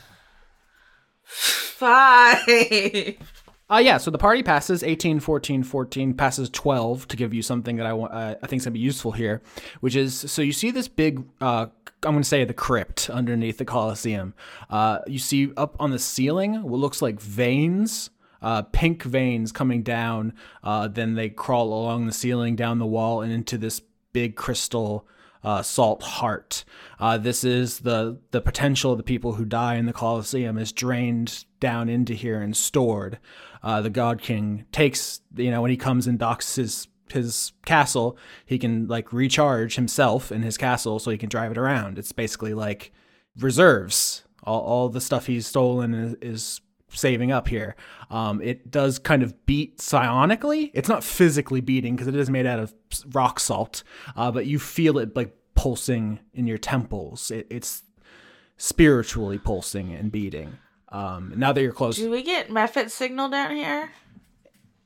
Five. 1.24 2.38
Uh, 3.68 3.82
yeah, 3.84 3.98
so 3.98 4.12
the 4.12 4.18
party 4.20 4.44
passes 4.44 4.84
18, 4.84 5.20
14, 5.20 5.64
14, 5.64 6.14
passes 6.14 6.52
12 6.52 7.08
to 7.08 7.18
give 7.18 7.34
you 7.34 7.42
something 7.42 7.78
that 7.78 7.88
I, 7.88 7.94
want, 7.94 8.14
uh, 8.14 8.36
I 8.44 8.46
think 8.46 8.60
is 8.60 8.66
going 8.66 8.74
to 8.74 8.78
be 8.78 8.80
useful 8.80 9.12
here, 9.12 9.42
which 9.80 9.96
is 9.96 10.14
so 10.32 10.44
you 10.44 10.52
see 10.52 10.70
this 10.70 10.88
big, 10.88 11.26
uh, 11.42 11.66
I'm 12.04 12.12
going 12.12 12.22
to 12.22 12.30
say 12.30 12.46
the 12.46 12.54
crypt 12.54 13.10
underneath 13.10 13.58
the 13.58 13.66
Colosseum. 13.66 14.36
Uh, 14.70 15.00
you 15.08 15.18
see 15.18 15.52
up 15.58 15.76
on 15.80 15.90
the 15.90 15.98
ceiling 15.98 16.62
what 16.62 16.80
looks 16.80 17.02
like 17.02 17.20
veins, 17.20 18.12
uh, 18.44 18.62
pink 18.62 19.02
veins 19.02 19.52
coming 19.52 19.82
down. 19.82 20.34
Uh, 20.64 20.88
then 20.88 21.16
they 21.16 21.30
crawl 21.30 21.74
along 21.74 22.06
the 22.06 22.14
ceiling, 22.14 22.56
down 22.56 22.78
the 22.78 22.86
wall, 22.86 23.22
and 23.22 23.34
into 23.34 23.58
this 23.58 23.82
big 24.14 24.36
crystal 24.36 25.08
uh, 25.46 25.62
salt 25.62 26.02
heart. 26.02 26.66
Uh, 27.00 27.18
this 27.18 27.44
is 27.44 27.80
the 27.80 28.20
the 28.32 28.42
potential 28.42 28.92
of 28.92 28.98
the 28.98 29.04
people 29.04 29.34
who 29.34 29.46
die 29.46 29.76
in 29.76 29.86
the 29.86 29.94
Colosseum 29.94 30.58
is 30.58 30.72
drained 30.72 31.46
down 31.60 31.88
into 31.88 32.14
here 32.14 32.42
and 32.42 32.58
stored. 32.58 33.20
Uh, 33.64 33.82
the 33.82 33.90
God 33.90 34.22
King 34.22 34.66
takes 34.72 35.22
you 35.36 35.52
know 35.52 35.62
when 35.62 35.72
he 35.72 35.78
comes 35.78 36.08
and 36.08 36.18
docks 36.18 36.56
his 36.56 36.88
his 37.14 37.54
castle, 37.66 38.18
he 38.46 38.58
can 38.58 38.88
like 38.88 39.14
recharge 39.14 39.76
himself 39.76 40.32
in 40.32 40.42
his 40.42 40.58
castle 40.58 40.98
so 40.98 41.12
he 41.12 41.18
can 41.18 41.30
drive 41.30 41.52
it 41.52 41.58
around. 41.58 42.00
It's 42.00 42.12
basically 42.12 42.56
like 42.56 42.92
reserves. 43.38 44.24
All, 44.44 44.62
all 44.62 44.90
the 44.90 45.02
stuff 45.02 45.26
he's 45.28 45.48
stolen 45.48 45.94
is, 45.94 46.16
is 46.22 46.62
saving 46.96 47.32
up 47.32 47.48
here. 47.48 47.76
Um, 48.10 48.42
it 48.42 48.72
does 48.72 48.98
kind 49.00 49.24
of 49.24 49.46
beat 49.46 49.78
psionically. 49.78 50.72
It's 50.74 50.90
not 50.90 51.04
physically 51.04 51.62
beating 51.62 51.96
because 51.96 52.08
it 52.08 52.16
is 52.16 52.30
made 52.30 52.46
out 52.46 52.60
of 52.60 52.74
rock 53.14 53.40
salt, 53.40 53.84
uh, 54.16 54.32
but 54.32 54.46
you 54.46 54.60
feel 54.60 54.98
it 54.98 55.16
like 55.16 55.36
pulsing 55.56 56.20
in 56.34 56.48
your 56.48 56.58
temples. 56.58 57.32
It, 57.32 57.48
it's 57.50 57.84
spiritually 58.58 59.38
pulsing 59.38 59.94
and 59.94 60.12
beating. 60.12 60.58
Um, 60.90 61.34
now 61.36 61.52
that 61.52 61.62
you're 61.62 61.74
close, 61.74 61.98
Do 61.98 62.10
we 62.10 62.24
get 62.24 62.50
Mephit 62.50 62.90
signal 62.90 63.30
down 63.30 63.52
here? 63.56 63.90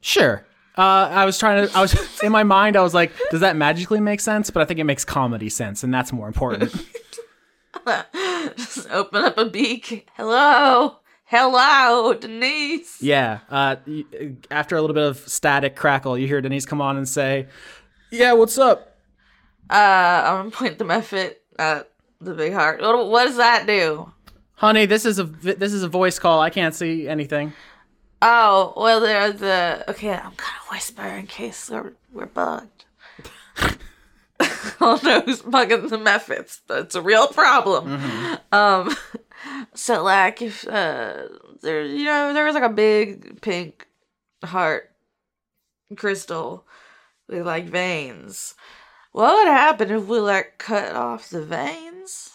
sure. 0.01 0.45
Uh, 0.77 1.09
I 1.11 1.25
was 1.25 1.37
trying 1.37 1.67
to. 1.67 1.77
I 1.77 1.81
was 1.81 1.93
in 2.23 2.31
my 2.31 2.43
mind. 2.43 2.77
I 2.77 2.81
was 2.81 2.93
like, 2.93 3.11
"Does 3.31 3.41
that 3.41 3.57
magically 3.57 3.99
make 3.99 4.21
sense?" 4.21 4.49
But 4.49 4.61
I 4.61 4.65
think 4.65 4.79
it 4.79 4.85
makes 4.85 5.03
comedy 5.03 5.49
sense, 5.49 5.83
and 5.83 5.93
that's 5.93 6.13
more 6.13 6.25
important. 6.25 6.73
Just 8.55 8.89
open 8.89 9.23
up 9.25 9.37
a 9.37 9.45
beak. 9.45 10.07
Hello. 10.15 10.98
Hello, 11.29 12.11
Denise. 12.15 13.03
Yeah. 13.03 13.41
Uh, 13.51 13.75
after 14.49 14.75
a 14.75 14.81
little 14.81 14.95
bit 14.95 15.03
of 15.03 15.17
static 15.29 15.75
crackle, 15.75 16.17
you 16.17 16.25
hear 16.25 16.41
Denise 16.41 16.65
come 16.65 16.81
on 16.81 16.97
and 16.97 17.07
say, 17.07 17.45
"Yeah, 18.11 18.33
what's 18.33 18.57
up?" 18.57 18.97
Uh, 19.69 20.23
I'm 20.25 20.37
gonna 20.37 20.49
point 20.49 20.79
the 20.79 20.85
Mephit 20.85 21.35
at 21.59 21.91
the 22.19 22.33
big 22.33 22.53
heart. 22.53 22.81
What, 22.81 23.09
what 23.09 23.25
does 23.25 23.37
that 23.37 23.67
do? 23.67 24.11
Honey, 24.55 24.87
this 24.87 25.05
is 25.05 25.19
a 25.19 25.25
this 25.25 25.71
is 25.71 25.83
a 25.83 25.87
voice 25.87 26.17
call. 26.17 26.41
I 26.41 26.49
can't 26.49 26.73
see 26.73 27.07
anything. 27.07 27.53
Oh, 28.23 28.73
well, 28.75 28.99
they're 28.99 29.31
the. 29.31 29.85
Okay, 29.87 30.09
I'm 30.09 30.33
gonna 30.35 30.71
whisper 30.71 31.03
in 31.03 31.27
case 31.27 31.69
we're, 31.69 31.93
we're 32.11 32.25
bugged. 32.25 32.85
I 33.55 33.75
don't 34.79 35.03
know 35.03 35.21
who's 35.21 35.43
bugging 35.43 35.89
the 35.89 35.97
Mephits, 35.99 36.61
That's 36.67 36.95
a 36.95 37.03
real 37.03 37.27
problem. 37.27 38.39
Um, 38.51 38.95
so 39.73 40.03
like 40.03 40.41
if 40.41 40.67
uh 40.67 41.27
there, 41.61 41.83
you 41.83 42.05
know, 42.05 42.33
there 42.33 42.45
was 42.45 42.55
like 42.55 42.63
a 42.63 42.69
big 42.69 43.41
pink 43.41 43.87
heart 44.43 44.91
crystal 45.95 46.65
with 47.27 47.45
like 47.45 47.65
veins. 47.65 48.55
What 49.11 49.35
would 49.35 49.47
happen 49.47 49.91
if 49.91 50.05
we 50.05 50.19
like 50.19 50.57
cut 50.57 50.93
off 50.95 51.29
the 51.29 51.43
veins? 51.43 52.31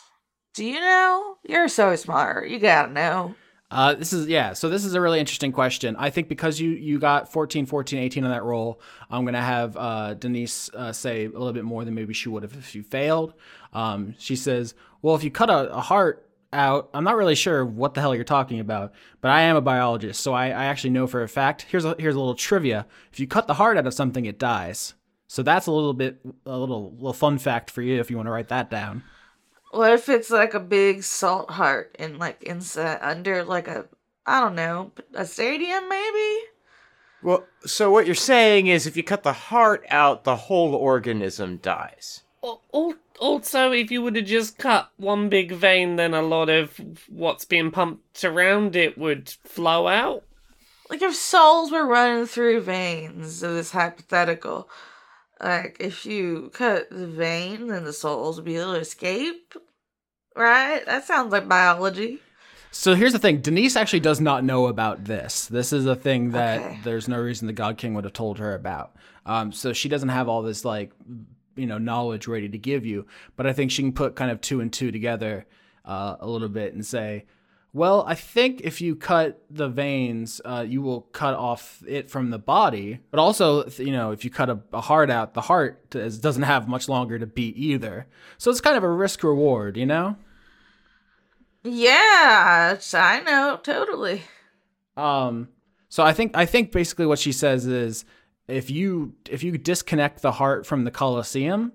Do 0.55 0.65
you 0.65 0.81
know? 0.81 1.37
You're 1.45 1.69
so 1.69 1.97
smart. 1.97 2.49
You 2.49 2.59
gotta 2.59 2.93
know. 2.93 3.35
Uh, 3.71 3.95
this 3.95 4.13
is 4.13 4.29
yeah. 4.29 4.53
So 4.53 4.69
this 4.69 4.85
is 4.85 4.95
a 4.95 5.01
really 5.01 5.19
interesting 5.19 5.51
question. 5.51 5.97
I 5.99 6.11
think 6.11 6.29
because 6.29 6.61
you 6.61 6.71
you 6.71 6.99
got 6.99 7.33
14, 7.33 7.67
14, 7.67 7.99
18 7.99 8.25
on 8.25 8.31
that 8.31 8.45
roll, 8.45 8.81
I'm 9.11 9.25
gonna 9.25 9.43
have 9.43 9.77
uh, 9.77 10.15
Denise 10.15 10.71
uh, 10.75 10.93
say 10.93 11.25
a 11.25 11.31
little 11.31 11.53
bit 11.53 11.65
more 11.65 11.85
than 11.85 11.95
maybe 11.95 12.15
she 12.15 12.29
would 12.29 12.45
have 12.45 12.55
if 12.55 12.75
you 12.75 12.85
failed. 12.85 13.35
Um, 13.73 14.15
she 14.19 14.37
says, 14.37 14.75
"Well, 15.03 15.17
if 15.17 15.25
you 15.25 15.31
cut 15.33 15.51
a, 15.51 15.73
a 15.73 15.81
heart 15.81 16.24
out, 16.55 16.89
I'm 16.95 17.05
not 17.05 17.17
really 17.17 17.35
sure 17.35 17.65
what 17.65 17.95
the 17.95 18.01
hell 18.01 18.15
you're 18.15 18.25
talking 18.25 18.61
about, 18.61 18.95
but 19.21 19.31
I 19.31 19.43
am 19.43 19.57
a 19.57 19.61
biologist, 19.61 20.23
so 20.23 20.33
I, 20.33 20.47
I 20.47 20.65
actually 20.67 20.91
know 20.91 21.07
for 21.07 21.23
a 21.23 21.29
fact. 21.29 21.67
Here's 21.69 21.85
a 21.85 21.95
here's 21.99 22.15
a 22.15 22.19
little 22.19 22.35
trivia. 22.35 22.87
If 23.13 23.21
you 23.21 23.27
cut 23.27 23.47
the 23.47 23.55
heart 23.55 23.77
out 23.77 23.87
of 23.87 23.95
something, 23.95 24.25
it 24.25 24.39
dies. 24.39 24.95
So 25.27 25.43
that's 25.43 25.67
a 25.67 25.73
little 25.73 25.95
bit 25.95 26.21
a 26.47 26.57
little 26.57 26.93
little 26.93 27.13
fun 27.13 27.39
fact 27.39 27.71
for 27.71 27.83
you 27.83 28.01
if 28.01 28.11
you 28.11 28.17
want 28.17 28.29
to 28.29 28.33
write 28.33 28.49
that 28.49 28.71
down. 28.71 29.03
What 29.73 29.93
if 29.93 30.09
it's 30.09 30.31
like 30.31 30.55
a 30.55 30.61
big 30.61 31.03
salt 31.03 31.51
heart 31.51 31.97
in 31.99 32.19
like 32.19 32.43
inside 32.45 32.99
uh, 33.03 33.07
under 33.07 33.43
like 33.45 33.67
a 33.67 33.87
I 34.25 34.41
don't 34.41 34.55
know 34.55 34.93
a 35.13 35.27
stadium 35.27 35.89
maybe? 35.89 36.39
Well, 37.23 37.45
so 37.65 37.91
what 37.91 38.07
you're 38.07 38.15
saying 38.15 38.67
is 38.67 38.87
if 38.87 38.97
you 38.97 39.03
cut 39.03 39.23
the 39.23 39.33
heart 39.33 39.85
out, 39.89 40.25
the 40.25 40.37
whole 40.37 40.75
organism 40.75 41.57
dies. 41.57 42.23
Al- 42.45 42.61
al- 42.75 42.95
Also, 43.21 43.71
if 43.71 43.91
you 43.91 44.03
would 44.03 44.17
have 44.17 44.25
just 44.27 44.59
cut 44.59 44.91
one 44.97 45.29
big 45.29 45.53
vein, 45.53 45.97
then 45.97 46.15
a 46.15 46.23
lot 46.23 46.49
of 46.49 46.81
what's 47.09 47.45
being 47.45 47.71
pumped 47.71 48.25
around 48.25 48.75
it 48.77 48.99
would 48.99 49.29
flow 49.45 49.87
out. 49.87 50.25
Like 50.91 51.01
if 51.01 51.15
souls 51.15 51.71
were 51.71 51.87
running 51.87 52.27
through 52.27 52.61
veins 52.63 53.43
of 53.43 53.55
this 53.55 53.71
hypothetical, 53.71 54.69
like 55.41 55.77
if 55.81 56.05
you 56.05 56.51
cut 56.53 56.91
the 56.91 57.07
vein, 57.07 57.69
then 57.69 57.85
the 57.85 57.93
souls 57.93 58.37
would 58.37 58.45
be 58.45 58.57
able 58.57 58.75
to 58.75 58.81
escape. 58.81 59.55
Right? 60.37 60.85
That 60.85 61.05
sounds 61.05 61.33
like 61.33 61.49
biology. 61.49 62.19
So 62.73 62.97
here's 62.97 63.13
the 63.13 63.21
thing: 63.21 63.41
Denise 63.41 63.77
actually 63.77 64.01
does 64.01 64.21
not 64.21 64.43
know 64.43 64.67
about 64.67 65.05
this. 65.05 65.47
This 65.47 65.73
is 65.73 65.87
a 65.87 65.95
thing 65.95 66.33
that 66.33 66.61
Okay. 66.61 66.81
there's 66.83 67.07
no 67.07 67.19
reason 67.21 67.47
the 67.47 67.53
God 67.53 67.79
King 67.79 67.95
would 67.95 68.03
have 68.05 68.13
told 68.13 68.39
her 68.41 68.55
about. 68.55 68.97
Um, 69.25 69.53
so 69.53 69.73
she 69.73 69.89
doesn't 69.89 70.09
have 70.09 70.29
all 70.29 70.43
this 70.43 70.65
like, 70.65 70.91
you 71.57 71.67
know, 71.67 71.79
knowledge 71.79 72.27
ready 72.27 72.49
to 72.49 72.59
give 72.59 72.85
you. 72.87 73.07
But 73.37 73.47
I 73.47 73.53
think 73.53 73.71
she 73.71 73.83
can 73.83 73.93
put 73.93 74.17
kind 74.17 74.31
of 74.31 74.41
two 74.41 74.61
and 74.61 74.73
two 74.73 74.91
together 74.91 75.47
uh, 75.85 76.17
a 76.21 76.27
little 76.27 76.49
bit 76.49 76.75
and 76.75 76.85
say, 76.85 77.25
well, 77.73 78.05
I 78.07 78.15
think 78.15 78.61
if 78.61 78.81
you 78.81 78.95
cut 78.95 79.45
the 79.51 79.69
veins, 79.69 80.41
uh, 80.45 80.65
you 80.67 80.81
will 80.81 81.01
cut 81.01 81.35
off 81.35 81.83
it 81.89 82.09
from 82.09 82.31
the 82.31 82.39
body. 82.39 83.01
But 83.11 83.19
also, 83.19 83.69
you 83.71 83.91
know, 83.91 84.13
if 84.13 84.25
you 84.25 84.31
cut 84.31 84.49
a, 84.49 84.61
a 84.73 84.81
heart 84.81 85.11
out, 85.11 85.35
the 85.35 85.41
heart 85.41 85.91
does- 85.91 86.19
doesn't 86.19 86.45
have 86.45 86.69
much 86.69 86.89
longer 86.89 87.19
to 87.19 87.27
beat 87.27 87.57
either. 87.57 88.07
So 88.39 88.51
it's 88.53 88.61
kind 88.61 88.77
of 88.77 88.85
a 88.85 88.89
risk 88.91 89.25
reward, 89.25 89.77
you 89.77 89.87
know. 89.87 90.17
Yeah, 91.65 92.79
I 92.93 93.21
know 93.21 93.59
totally. 93.63 94.23
Um, 94.97 95.49
so 95.89 96.03
I 96.03 96.13
think 96.13 96.37
I 96.37 96.45
think 96.47 96.71
basically 96.73 97.07
what 97.07 97.19
she 97.19 97.33
says 97.33 97.67
is 97.67 98.05
if 98.49 98.71
you 98.71 99.15
if 99.29 99.43
you 99.43 99.57
disconnect 99.59 100.23
the 100.23 100.33
heart 100.33 100.67
from 100.67 100.85
the 100.85 100.91
Colosseum, 100.91 101.73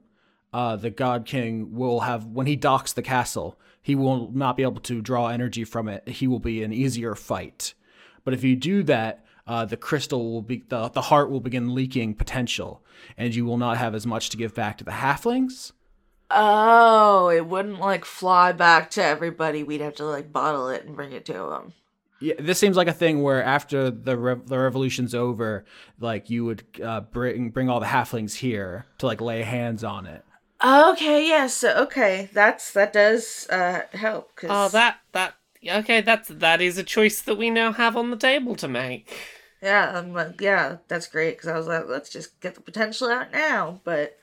uh, 0.53 0.75
the 0.75 0.90
God 0.90 1.25
King 1.25 1.74
will 1.74 2.01
have 2.01 2.25
when 2.25 2.48
he 2.48 2.55
docks 2.55 2.94
the 2.94 3.01
castle, 3.01 3.60
he 3.82 3.96
will 3.96 4.32
not 4.32 4.58
be 4.58 4.64
able 4.64 4.82
to 4.82 5.01
draw 5.01 5.27
energy 5.27 5.64
from 5.64 5.88
it. 5.88 6.08
He 6.08 6.27
will 6.27 6.40
be 6.40 6.64
an 6.64 6.74
easier 6.74 7.16
fight. 7.16 7.74
But 8.24 8.34
if 8.34 8.44
you 8.44 8.55
do 8.55 8.84
that, 8.84 9.25
uh, 9.48 9.66
the 9.66 9.77
crystal 9.77 10.32
will 10.32 10.42
be 10.42 10.64
the 10.68 10.90
the 10.90 11.01
heart 11.01 11.32
will 11.32 11.40
begin 11.40 11.74
leaking 11.74 12.16
potential, 12.16 12.84
and 13.18 13.34
you 13.34 13.46
will 13.46 13.58
not 13.58 13.77
have 13.77 13.96
as 13.96 14.05
much 14.05 14.29
to 14.29 14.38
give 14.38 14.53
back 14.53 14.77
to 14.77 14.84
the 14.84 14.92
halflings. 14.92 15.72
Oh, 16.32 17.29
it 17.29 17.48
wouldn't 17.48 17.79
like 17.79 18.05
fly 18.05 18.51
back 18.51 18.92
to 18.92 19.03
everybody. 19.03 19.64
We'd 19.64 19.82
have 19.82 19.96
to 19.96 20.05
like 20.05 20.32
bottle 20.32 20.70
it 20.70 20.86
and 20.86 20.96
bring 20.96 21.12
it 21.12 21.25
to 21.25 21.34
them. 21.34 21.74
Yeah, 22.22 22.34
this 22.40 22.60
seems 22.60 22.75
like 22.75 22.88
a 22.88 22.94
thing 22.94 23.22
where 23.22 23.42
after 23.44 23.90
the 23.90 24.18
rev- 24.18 24.48
the 24.48 24.60
revolution's 24.60 25.16
over, 25.16 25.66
like 26.00 26.29
you 26.29 26.46
would 26.46 26.64
uh, 26.84 27.01
bring 27.01 27.50
bring 27.50 27.70
all 27.70 27.79
the 27.79 27.86
halflings 27.86 28.36
here 28.36 28.86
to 28.98 29.05
like 29.05 29.22
lay 29.22 29.44
hands 29.44 29.84
on 29.84 30.05
it. 30.05 30.24
Okay, 30.64 31.25
yes, 31.25 31.64
okay, 31.64 32.29
that's 32.34 32.74
that 32.74 32.92
does 32.92 33.48
uh 33.50 33.84
help. 33.94 34.36
Cause 34.36 34.50
Oh, 34.51 34.70
that 34.70 34.98
that 35.14 35.36
okay. 35.66 36.01
That's 36.01 36.27
that 36.27 36.62
is 36.62 36.77
a 36.77 36.84
choice 36.84 37.22
that 37.22 37.38
we 37.38 37.50
now 37.50 37.72
have 37.72 37.96
on 37.96 38.12
the 38.12 38.18
table 38.18 38.55
to 38.58 38.68
make. 38.68 39.16
yeah, 39.62 39.98
I'm 39.98 40.14
like, 40.14 40.42
yeah, 40.42 40.77
that's 40.90 41.08
great. 41.08 41.38
Because 41.38 41.48
I 41.48 41.58
was 41.58 41.68
like, 41.68 41.88
let's 41.88 42.10
just 42.10 42.40
get 42.42 42.55
the 42.55 42.62
potential 42.62 43.08
out 43.10 43.32
now. 43.32 43.79
But 43.86 44.18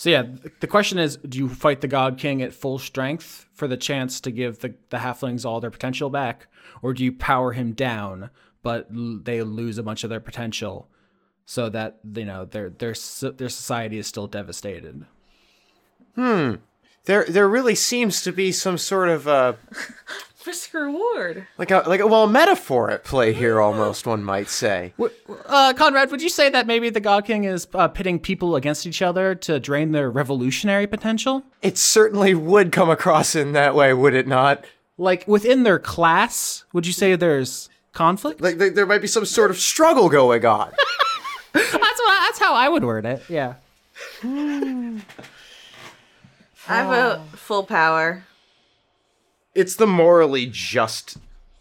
So 0.00 0.08
yeah, 0.08 0.22
the 0.60 0.66
question 0.66 0.98
is, 0.98 1.18
do 1.18 1.36
you 1.36 1.46
fight 1.50 1.82
the 1.82 1.86
God 1.86 2.16
King 2.16 2.40
at 2.40 2.54
full 2.54 2.78
strength 2.78 3.46
for 3.52 3.68
the 3.68 3.76
chance 3.76 4.18
to 4.22 4.30
give 4.30 4.60
the 4.60 4.72
the 4.88 4.96
halflings 4.96 5.44
all 5.44 5.60
their 5.60 5.70
potential 5.70 6.08
back, 6.08 6.46
or 6.80 6.94
do 6.94 7.04
you 7.04 7.12
power 7.12 7.52
him 7.52 7.72
down 7.72 8.30
but 8.62 8.88
l- 8.96 9.20
they 9.22 9.42
lose 9.42 9.76
a 9.76 9.82
bunch 9.82 10.02
of 10.02 10.08
their 10.08 10.18
potential, 10.18 10.88
so 11.44 11.68
that 11.68 11.98
you 12.14 12.24
know 12.24 12.46
their 12.46 12.70
their 12.70 12.94
their 12.94 13.50
society 13.50 13.98
is 13.98 14.06
still 14.06 14.26
devastated? 14.26 15.04
Hmm. 16.14 16.54
There, 17.04 17.26
there 17.28 17.48
really 17.48 17.74
seems 17.74 18.22
to 18.22 18.32
be 18.32 18.52
some 18.52 18.78
sort 18.78 19.10
of 19.10 19.28
uh, 19.28 19.52
risk 20.46 20.72
reward. 20.74 21.46
like 21.58 21.70
a 21.70 21.82
like 21.86 22.00
a 22.00 22.06
well 22.06 22.24
a 22.24 22.28
metaphor 22.28 22.90
at 22.90 23.04
play 23.04 23.32
here, 23.32 23.60
almost 23.60 24.06
one 24.06 24.24
might 24.24 24.48
say. 24.48 24.92
Uh, 25.46 25.72
Conrad, 25.74 26.10
would 26.10 26.22
you 26.22 26.28
say 26.28 26.48
that 26.50 26.66
maybe 26.66 26.90
the 26.90 27.00
God 27.00 27.24
King 27.24 27.44
is 27.44 27.66
uh, 27.74 27.88
pitting 27.88 28.18
people 28.18 28.56
against 28.56 28.86
each 28.86 29.02
other 29.02 29.34
to 29.36 29.60
drain 29.60 29.92
their 29.92 30.10
revolutionary 30.10 30.86
potential? 30.86 31.42
It 31.62 31.78
certainly 31.78 32.34
would 32.34 32.72
come 32.72 32.90
across 32.90 33.34
in 33.34 33.52
that 33.52 33.74
way, 33.74 33.92
would 33.92 34.14
it 34.14 34.26
not? 34.26 34.64
Like 34.98 35.26
within 35.26 35.62
their 35.62 35.78
class, 35.78 36.64
would 36.72 36.86
you 36.86 36.92
say 36.92 37.16
there's 37.16 37.68
conflict? 37.92 38.40
Like 38.40 38.58
there 38.58 38.86
might 38.86 39.00
be 39.00 39.06
some 39.06 39.24
sort 39.24 39.50
of 39.50 39.58
struggle 39.58 40.08
going 40.08 40.44
on. 40.44 40.72
that's 41.52 41.72
what, 41.74 42.20
that's 42.26 42.38
how 42.38 42.54
I 42.54 42.68
would 42.68 42.84
word 42.84 43.06
it. 43.06 43.22
Yeah. 43.28 43.54
I 46.68 46.84
vote 46.84 47.20
full 47.34 47.64
power. 47.64 48.24
It's 49.54 49.76
the 49.76 49.86
morally 49.86 50.46
just 50.50 51.18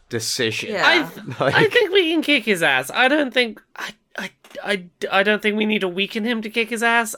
decision. 0.10 0.72
Yeah. 0.72 0.84
I 0.86 1.04
th- 1.04 1.40
Like- 1.40 1.56
I 1.56 1.68
think 1.68 1.92
we 1.92 2.12
can 2.12 2.22
kick 2.22 2.46
his 2.46 2.64
ass. 2.64 2.90
I 2.92 3.08
don't 3.08 3.34
think 3.34 3.62
I, 3.76 3.94
I 4.18 4.32
I 4.64 4.86
I 5.12 5.24
don't 5.24 5.42
think 5.42 5.58
we 5.58 5.66
need 5.66 5.82
to 5.82 5.88
weaken 5.88 6.24
him 6.24 6.42
to 6.42 6.50
kick 6.50 6.70
his 6.70 6.84
ass. 6.84 7.16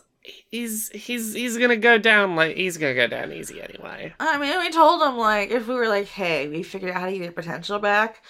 He's 0.49 0.89
he's 0.89 1.33
he's 1.33 1.57
gonna 1.57 1.77
go 1.77 1.97
down 1.97 2.35
like 2.35 2.55
he's 2.55 2.77
gonna 2.77 2.93
go 2.93 3.07
down 3.07 3.31
easy 3.33 3.61
anyway. 3.61 4.13
I 4.19 4.37
mean, 4.37 4.57
we 4.59 4.69
told 4.69 5.01
him 5.01 5.17
like 5.17 5.49
if 5.49 5.67
we 5.67 5.73
were 5.73 5.87
like, 5.87 6.07
hey, 6.07 6.47
we 6.47 6.61
figured 6.63 6.91
out 6.91 6.99
how 7.01 7.05
to 7.07 7.11
get 7.11 7.21
your 7.23 7.31
potential 7.31 7.79
back, 7.79 8.21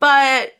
but 0.00 0.52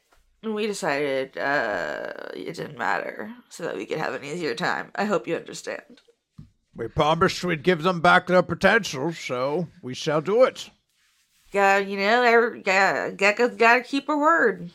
we 0.43 0.67
decided 0.67 1.39
uh 1.39 2.13
it 2.35 2.57
didn't 2.57 2.77
matter 2.77 3.33
so 3.51 3.63
that 3.65 3.77
we 3.77 3.87
could 3.87 3.99
have 3.99 4.15
an 4.15 4.25
easier 4.25 4.55
time. 4.55 4.91
I 4.97 5.05
hope 5.05 5.29
you 5.29 5.37
understand. 5.37 6.01
We 6.75 6.89
promised 6.89 7.45
we'd 7.45 7.63
give 7.63 7.85
them 7.85 8.01
back 8.01 8.27
their 8.27 8.43
potential, 8.43 9.13
so 9.13 9.69
we 9.81 9.95
shall 9.95 10.21
do 10.21 10.43
it. 10.43 10.71
Yeah, 11.55 11.79
you 11.79 11.97
know, 11.97 12.23
every, 12.25 12.63
yeah, 12.67 13.11
Gecko's 13.11 13.55
got 13.55 13.77
to 13.77 13.83
keep 13.83 14.09
her 14.09 14.19
word. 14.19 14.71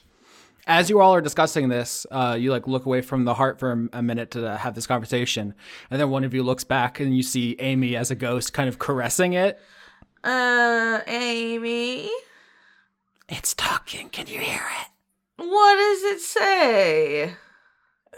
As 0.65 0.89
you 0.89 1.01
all 1.01 1.13
are 1.13 1.19
discussing 1.19 1.67
this, 1.67 2.05
uh, 2.09 2.37
you 2.39 2.51
like 2.51 2.67
look 2.67 2.85
away 2.85 3.01
from 3.01 3.25
the 3.25 3.33
heart 3.33 3.59
for 3.59 3.71
a, 3.73 3.97
a 3.97 4.01
minute 4.01 4.31
to 4.31 4.55
have 4.57 4.75
this 4.75 4.87
conversation, 4.87 5.53
and 5.91 5.99
then 5.99 6.09
one 6.09 6.23
of 6.23 6.33
you 6.33 6.41
looks 6.41 6.63
back 6.63 7.01
and 7.01 7.17
you 7.17 7.21
see 7.21 7.57
Amy 7.59 7.97
as 7.97 8.11
a 8.11 8.15
ghost, 8.15 8.53
kind 8.53 8.69
of 8.69 8.79
caressing 8.79 9.33
it. 9.33 9.59
Uh, 10.23 11.01
Amy, 11.07 12.09
It's 13.27 13.53
talking. 13.53 14.09
Can 14.09 14.27
you 14.27 14.39
hear 14.39 14.61
it? 14.81 14.87
what 15.37 15.75
does 15.75 16.03
it 16.03 16.19
say? 16.21 17.33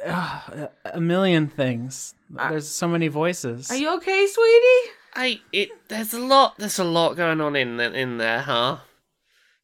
A 0.06 1.00
million 1.00 1.48
things. 1.48 2.16
There's 2.30 2.68
so 2.68 2.88
many 2.88 3.08
voices. 3.08 3.70
Are 3.72 3.78
you 3.78 3.96
okay, 3.98 4.28
sweetie? 4.28 4.92
I 5.14 5.42
it 5.52 5.70
there's 5.90 6.14
a 6.14 6.20
lot 6.20 6.58
there's 6.58 6.80
a 6.80 6.84
lot 6.84 7.16
going 7.16 7.42
on 7.42 7.56
in 7.56 7.80
in 7.80 8.18
there, 8.18 8.42
huh? 8.42 8.78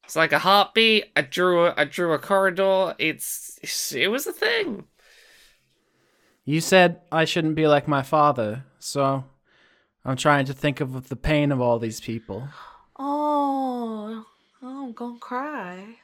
It's 0.04 0.16
like 0.16 0.32
a 0.32 0.40
heartbeat. 0.40 1.12
I 1.16 1.22
drew 1.22 1.66
a 1.66 1.74
I 1.76 1.84
drew 1.84 2.14
a 2.14 2.20
corridor. 2.20 2.96
It's, 2.98 3.60
it's 3.62 3.92
it 3.92 4.08
was 4.08 4.26
a 4.26 4.32
thing. 4.32 4.86
You 6.46 6.62
said 6.62 7.02
I 7.12 7.26
shouldn't 7.26 7.56
be 7.56 7.68
like 7.68 7.90
my 7.90 8.04
father, 8.04 8.64
so 8.80 9.26
I'm 10.06 10.16
trying 10.16 10.46
to 10.46 10.54
think 10.54 10.80
of 10.80 11.10
the 11.10 11.18
pain 11.18 11.52
of 11.52 11.60
all 11.60 11.78
these 11.78 12.00
people. 12.00 12.48
Oh, 12.98 14.26
oh, 14.64 14.84
I'm 14.86 14.94
gonna 14.94 15.20
cry. 15.20 15.98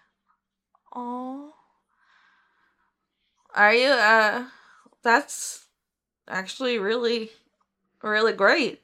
Oh. 0.94 1.54
Are 3.56 3.74
you 3.74 3.88
uh 3.88 4.48
that's 5.02 5.68
actually 6.28 6.78
really 6.78 7.30
really 8.02 8.34
great. 8.34 8.82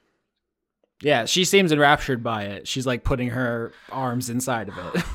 Yeah, 1.02 1.24
she 1.24 1.44
seems 1.44 1.72
enraptured 1.72 2.22
by 2.22 2.44
it. 2.44 2.68
She's 2.68 2.86
like 2.86 3.04
putting 3.04 3.30
her 3.30 3.72
arms 3.90 4.28
inside 4.30 4.68
of 4.68 4.78
it. 4.94 5.02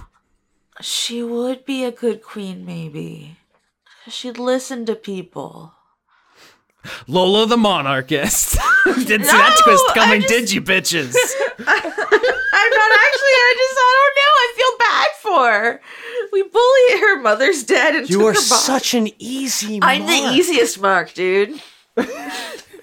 She 0.81 1.23
would 1.23 1.63
be 1.63 1.85
a 1.85 1.91
good 1.91 2.21
queen 2.21 2.65
maybe. 2.65 3.37
She'd 4.09 4.37
listen 4.37 4.85
to 4.87 4.95
people. 4.95 5.71
Lola 7.07 7.47
the 7.47 7.55
monarchist. 7.55 8.57
Didn't 8.85 9.07
see 9.07 9.31
No, 9.31 9.37
that 9.37 9.61
twist 9.63 9.85
coming, 9.93 10.19
just- 10.19 10.33
did 10.33 10.51
you, 10.51 10.61
bitches? 10.61 11.15
I'm 11.59 11.65
not 11.65 12.91
actually 12.91 13.35
I 13.37 13.55
just 13.57 13.77
I 13.79 13.93
don't 13.95 14.15
know. 14.19 14.33
I 14.35 14.53
feel 14.57 14.77
bad 14.79 15.07
for 15.21 15.51
her. 15.53 15.81
We 16.33 16.43
bullied 16.43 16.99
her 16.99 17.21
mother's 17.21 17.63
dead 17.63 17.95
and 17.95 18.09
You 18.09 18.17
took 18.17 18.25
are 18.27 18.33
her 18.33 18.39
such 18.41 18.93
an 18.95 19.07
easy 19.17 19.79
mark. 19.79 19.93
I'm 19.93 19.99
mark. 20.01 20.11
the 20.11 20.37
easiest 20.37 20.81
mark, 20.81 21.13
dude. 21.13 21.61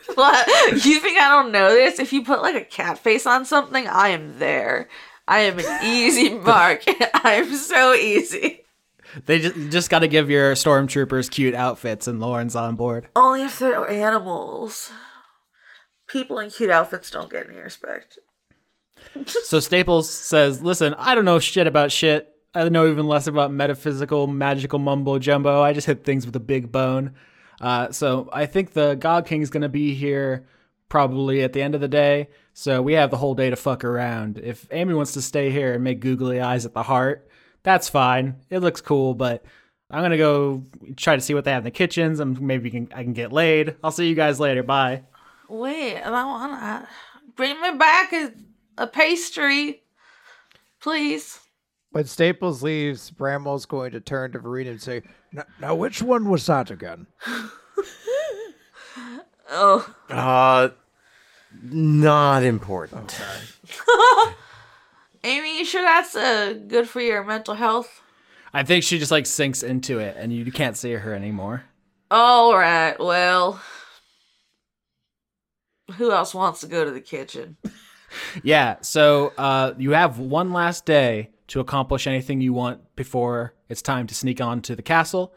what? 0.15 0.85
You 0.85 1.01
think 1.01 1.19
I 1.19 1.29
don't 1.29 1.53
know 1.53 1.71
this? 1.71 1.99
If 1.99 2.13
you 2.13 2.25
put 2.25 2.43
like 2.43 2.55
a 2.55 2.65
cat 2.65 2.99
face 2.99 3.27
on 3.27 3.45
something, 3.45 3.87
I 3.87 4.09
am 4.09 4.39
there. 4.39 4.89
I 5.29 5.41
am 5.41 5.59
an 5.59 5.85
easy 5.85 6.31
mark. 6.39 6.83
I 7.15 7.35
am 7.35 7.55
so 7.55 7.95
easy. 7.95 8.61
they 9.27 9.41
just, 9.41 9.71
just 9.71 9.91
got 9.91 10.01
to 10.01 10.09
give 10.09 10.31
your 10.31 10.55
stormtroopers 10.55 11.31
cute 11.31 11.55
outfits, 11.55 12.07
and 12.07 12.21
Lauren's 12.21 12.57
on 12.57 12.77
board. 12.77 13.09
Only 13.15 13.43
if 13.43 13.59
they're 13.59 13.89
animals. 13.89 14.91
People 16.09 16.39
in 16.39 16.51
cute 16.51 16.71
outfits 16.71 17.11
don't 17.11 17.31
get 17.31 17.49
any 17.49 17.59
respect. 17.59 18.19
So 19.27 19.61
Staples 19.61 20.11
says, 20.11 20.63
"Listen, 20.63 20.95
I 20.99 21.15
don't 21.15 21.25
know 21.25 21.39
shit 21.39 21.67
about 21.67 21.91
shit. 21.93 22.29
I 22.55 22.69
know 22.69 22.91
even 22.91 23.07
less 23.07 23.27
about 23.27 23.53
metaphysical, 23.53 24.27
magical 24.27 24.79
mumbo 24.79 25.19
jumbo. 25.19 25.63
I 25.63 25.73
just 25.73 25.87
hit 25.87 26.05
things 26.05 26.27
with 26.27 26.37
a 26.37 26.41
big 26.41 26.71
bone. 26.71 27.15
Uh, 27.63 27.91
so 27.93 28.29
I 28.33 28.45
think 28.47 28.73
the 28.73 28.95
God 28.95 29.25
King 29.25 29.41
is 29.41 29.49
gonna 29.49 29.69
be 29.71 29.95
here 29.95 30.47
probably 30.89 31.43
at 31.43 31.55
the 31.55 31.63
end 31.63 31.75
of 31.75 31.81
the 31.81 31.89
day. 31.89 32.29
So 32.53 32.83
we 32.83 32.93
have 32.95 33.11
the 33.11 33.17
whole 33.17 33.35
day 33.35 33.49
to 33.49 33.57
fuck 33.57 33.85
around. 33.85 34.39
If 34.39 34.67
Amy 34.71 34.93
wants 34.93 35.13
to 35.13 35.23
stay 35.23 35.51
here 35.51 35.73
and 35.73 35.83
make 35.83 36.01
googly 36.01 36.41
eyes 36.41 36.67
at 36.67 36.75
the 36.75 36.83
heart, 36.83 37.29
that's 37.63 37.89
fine. 37.89 38.37
It 38.51 38.59
looks 38.59 38.81
cool, 38.81 39.15
but." 39.15 39.45
I'm 39.93 40.01
gonna 40.01 40.17
go 40.17 40.65
try 40.97 41.17
to 41.17 41.21
see 41.21 41.35
what 41.35 41.45
they 41.45 41.51
have 41.53 41.61
in 41.61 41.65
the 41.65 41.71
kitchens, 41.71 42.19
and 42.19 42.41
maybe 42.41 42.71
can, 42.71 42.89
I 42.95 43.03
can 43.03 43.13
get 43.13 43.31
laid. 43.31 43.77
I'll 43.85 43.91
see 43.91 44.09
you 44.09 44.15
guys 44.15 44.41
later. 44.41 44.63
Bye. 44.63 45.03
Wait, 45.51 46.01
I 46.01 46.25
want 46.25 46.59
to 46.59 46.89
bring 47.37 47.61
me 47.61 47.73
back 47.77 48.11
a, 48.15 48.33
a 48.79 48.87
pastry, 48.87 49.83
please. 50.81 51.42
When 51.93 52.07
Staples 52.07 52.63
leaves, 52.63 53.11
Bramwell's 53.11 53.67
going 53.67 53.93
to 53.93 54.01
turn 54.01 54.33
to 54.33 54.39
Verena 54.39 54.71
and 54.71 54.83
say, 54.83 55.03
"Now, 55.31 55.45
now 55.61 55.75
which 55.75 56.03
one 56.03 56.29
was 56.29 56.47
that 56.47 56.71
again?" 56.71 57.07
Oh, 59.55 59.95
Uh, 60.09 60.71
not 61.63 62.43
important. 62.43 63.21
Amy, 65.25 65.59
you 65.59 65.65
sure 65.67 65.83
that's 65.83 66.17
uh, 66.17 66.55
good 66.67 66.89
for 66.89 67.03
your 67.03 67.23
mental 67.23 67.55
health? 67.55 68.01
I 68.55 68.63
think 68.63 68.83
she 68.83 68.99
just 68.99 69.11
like 69.11 69.27
sinks 69.27 69.63
into 69.63 69.99
it, 69.99 70.17
and 70.19 70.33
you 70.33 70.51
can't 70.51 70.75
see 70.77 70.93
her 70.93 71.13
anymore. 71.15 71.65
All 72.11 72.57
right, 72.57 72.99
well, 72.99 73.61
who 75.97 76.11
else 76.13 76.35
wants 76.35 76.61
to 76.63 76.67
go 76.67 76.85
to 76.85 76.91
the 76.91 77.01
kitchen? 77.01 77.57
Yeah, 78.43 78.77
so 78.83 79.33
uh, 79.39 79.73
you 79.79 79.93
have 79.93 80.19
one 80.19 80.53
last 80.53 80.85
day 80.85 81.31
to 81.53 81.61
accomplish 81.61 82.07
anything 82.07 82.41
you 82.41 82.55
want 82.55 82.81
before 82.97 83.53
it's 83.69 83.83
time 83.83 84.07
to 84.07 84.15
sneak 84.15 84.41
on 84.41 84.63
to 84.63 84.75
the 84.75 84.81
castle. 84.81 85.35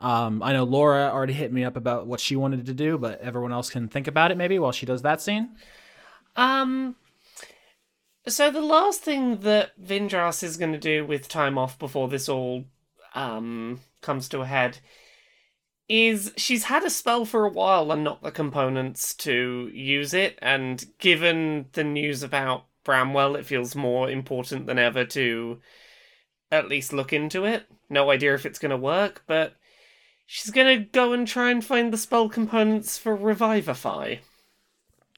Um, 0.00 0.42
I 0.42 0.54
know 0.54 0.64
Laura 0.64 1.10
already 1.12 1.34
hit 1.34 1.52
me 1.52 1.62
up 1.62 1.76
about 1.76 2.06
what 2.06 2.20
she 2.20 2.36
wanted 2.36 2.64
to 2.64 2.72
do, 2.72 2.96
but 2.96 3.20
everyone 3.20 3.52
else 3.52 3.68
can 3.68 3.86
think 3.86 4.06
about 4.06 4.30
it 4.30 4.38
maybe 4.38 4.58
while 4.58 4.72
she 4.72 4.86
does 4.86 5.02
that 5.02 5.20
scene. 5.20 5.56
Um. 6.36 6.96
So 8.26 8.50
the 8.50 8.62
last 8.62 9.02
thing 9.02 9.40
that 9.40 9.78
Vindras 9.78 10.42
is 10.42 10.56
going 10.56 10.72
to 10.72 10.78
do 10.78 11.04
with 11.04 11.28
time 11.28 11.58
off 11.58 11.78
before 11.78 12.08
this 12.08 12.30
all 12.30 12.64
um 13.14 13.80
comes 14.00 14.26
to 14.30 14.40
a 14.40 14.46
head 14.46 14.78
is 15.86 16.32
she's 16.38 16.64
had 16.64 16.84
a 16.84 16.90
spell 16.90 17.26
for 17.26 17.44
a 17.44 17.50
while 17.50 17.92
and 17.92 18.04
not 18.04 18.22
the 18.22 18.30
components 18.30 19.14
to 19.16 19.70
use 19.74 20.14
it, 20.14 20.38
and 20.40 20.86
given 20.98 21.66
the 21.72 21.84
news 21.84 22.22
about 22.22 22.67
Bramwell, 22.88 23.36
it 23.36 23.44
feels 23.44 23.76
more 23.76 24.10
important 24.10 24.64
than 24.64 24.78
ever 24.78 25.04
to 25.04 25.60
at 26.50 26.70
least 26.70 26.94
look 26.94 27.12
into 27.12 27.44
it. 27.44 27.66
No 27.90 28.10
idea 28.10 28.32
if 28.32 28.46
it's 28.46 28.58
going 28.58 28.70
to 28.70 28.78
work, 28.78 29.24
but 29.26 29.56
she's 30.24 30.50
going 30.50 30.78
to 30.78 30.84
go 30.86 31.12
and 31.12 31.28
try 31.28 31.50
and 31.50 31.62
find 31.62 31.92
the 31.92 31.98
spell 31.98 32.30
components 32.30 32.96
for 32.96 33.14
Revivify. 33.14 34.16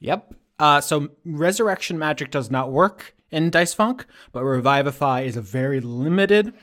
Yep. 0.01 0.33
Uh, 0.59 0.81
so 0.81 1.11
resurrection 1.23 1.97
magic 1.97 2.29
does 2.29 2.51
not 2.51 2.73
work 2.73 3.15
in 3.31 3.49
Dice 3.49 3.73
Funk, 3.73 4.05
but 4.33 4.43
revivify 4.43 5.21
is 5.21 5.37
a 5.37 5.41
very 5.41 5.79
limited 5.79 6.53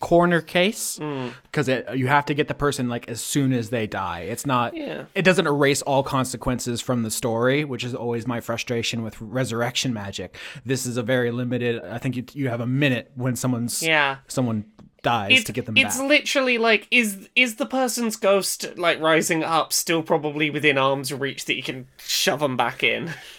corner 0.00 0.40
case 0.40 0.98
mm. 0.98 1.32
because 1.42 1.68
you 1.94 2.06
have 2.06 2.24
to 2.26 2.34
get 2.34 2.48
the 2.48 2.54
person 2.54 2.88
like 2.88 3.08
as 3.08 3.20
soon 3.20 3.52
as 3.52 3.70
they 3.70 3.86
die. 3.86 4.20
It's 4.20 4.46
not. 4.46 4.76
Yeah. 4.76 5.04
It 5.14 5.22
doesn't 5.22 5.46
erase 5.46 5.82
all 5.82 6.02
consequences 6.02 6.80
from 6.80 7.02
the 7.02 7.10
story, 7.10 7.64
which 7.64 7.84
is 7.84 7.94
always 7.94 8.26
my 8.26 8.40
frustration 8.40 9.02
with 9.02 9.20
resurrection 9.20 9.92
magic. 9.92 10.36
This 10.64 10.86
is 10.86 10.96
a 10.96 11.02
very 11.02 11.30
limited. 11.30 11.82
I 11.84 11.98
think 11.98 12.16
you 12.16 12.24
you 12.32 12.48
have 12.48 12.60
a 12.60 12.66
minute 12.66 13.10
when 13.14 13.34
someone's 13.36 13.82
Yeah. 13.82 14.18
someone 14.28 14.66
dies 15.02 15.30
It's- 15.30 15.44
to 15.44 15.52
get 15.52 15.66
them 15.66 15.76
it's 15.76 15.96
back. 15.96 16.08
literally 16.08 16.58
like 16.58 16.88
is 16.90 17.28
is 17.36 17.54
the 17.54 17.66
person's 17.66 18.16
ghost 18.16 18.76
like 18.76 19.00
rising 19.00 19.44
up 19.44 19.72
still 19.72 20.02
probably 20.02 20.50
within 20.50 20.76
arm's 20.76 21.12
reach 21.12 21.44
that 21.44 21.54
you 21.54 21.62
can 21.62 21.86
shove 21.98 22.40
them 22.40 22.56
back 22.56 22.82
in 22.82 23.12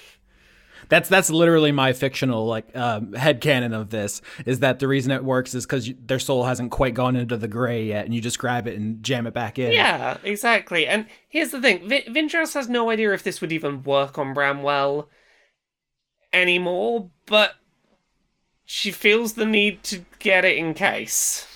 That's 0.89 1.07
that's 1.07 1.29
literally 1.29 1.71
my 1.71 1.93
fictional 1.93 2.45
like 2.47 2.75
um, 2.75 3.13
head 3.13 3.41
canon 3.41 3.73
of 3.73 3.91
this 3.91 4.21
is 4.45 4.59
that 4.59 4.79
the 4.79 4.87
reason 4.87 5.11
it 5.11 5.23
works 5.23 5.53
is 5.53 5.65
because 5.65 5.91
their 6.05 6.19
soul 6.19 6.43
hasn't 6.43 6.71
quite 6.71 6.95
gone 6.95 7.15
into 7.15 7.37
the 7.37 7.47
gray 7.47 7.85
yet, 7.85 8.05
and 8.05 8.13
you 8.13 8.21
just 8.21 8.39
grab 8.39 8.67
it 8.67 8.75
and 8.77 9.03
jam 9.03 9.27
it 9.27 9.33
back 9.33 9.59
in. 9.59 9.71
yeah 9.71 10.17
exactly 10.23 10.87
and 10.87 11.05
here's 11.27 11.51
the 11.51 11.61
thing 11.61 11.87
v- 11.87 12.29
has 12.53 12.67
no 12.67 12.89
idea 12.89 13.13
if 13.13 13.23
this 13.23 13.39
would 13.39 13.51
even 13.51 13.83
work 13.83 14.17
on 14.17 14.33
bramwell 14.33 15.07
anymore 16.33 17.09
but 17.25 17.55
she 18.65 18.91
feels 18.91 19.33
the 19.33 19.45
need 19.45 19.81
to 19.83 20.05
get 20.19 20.45
it 20.45 20.57
in 20.57 20.73
case 20.73 21.47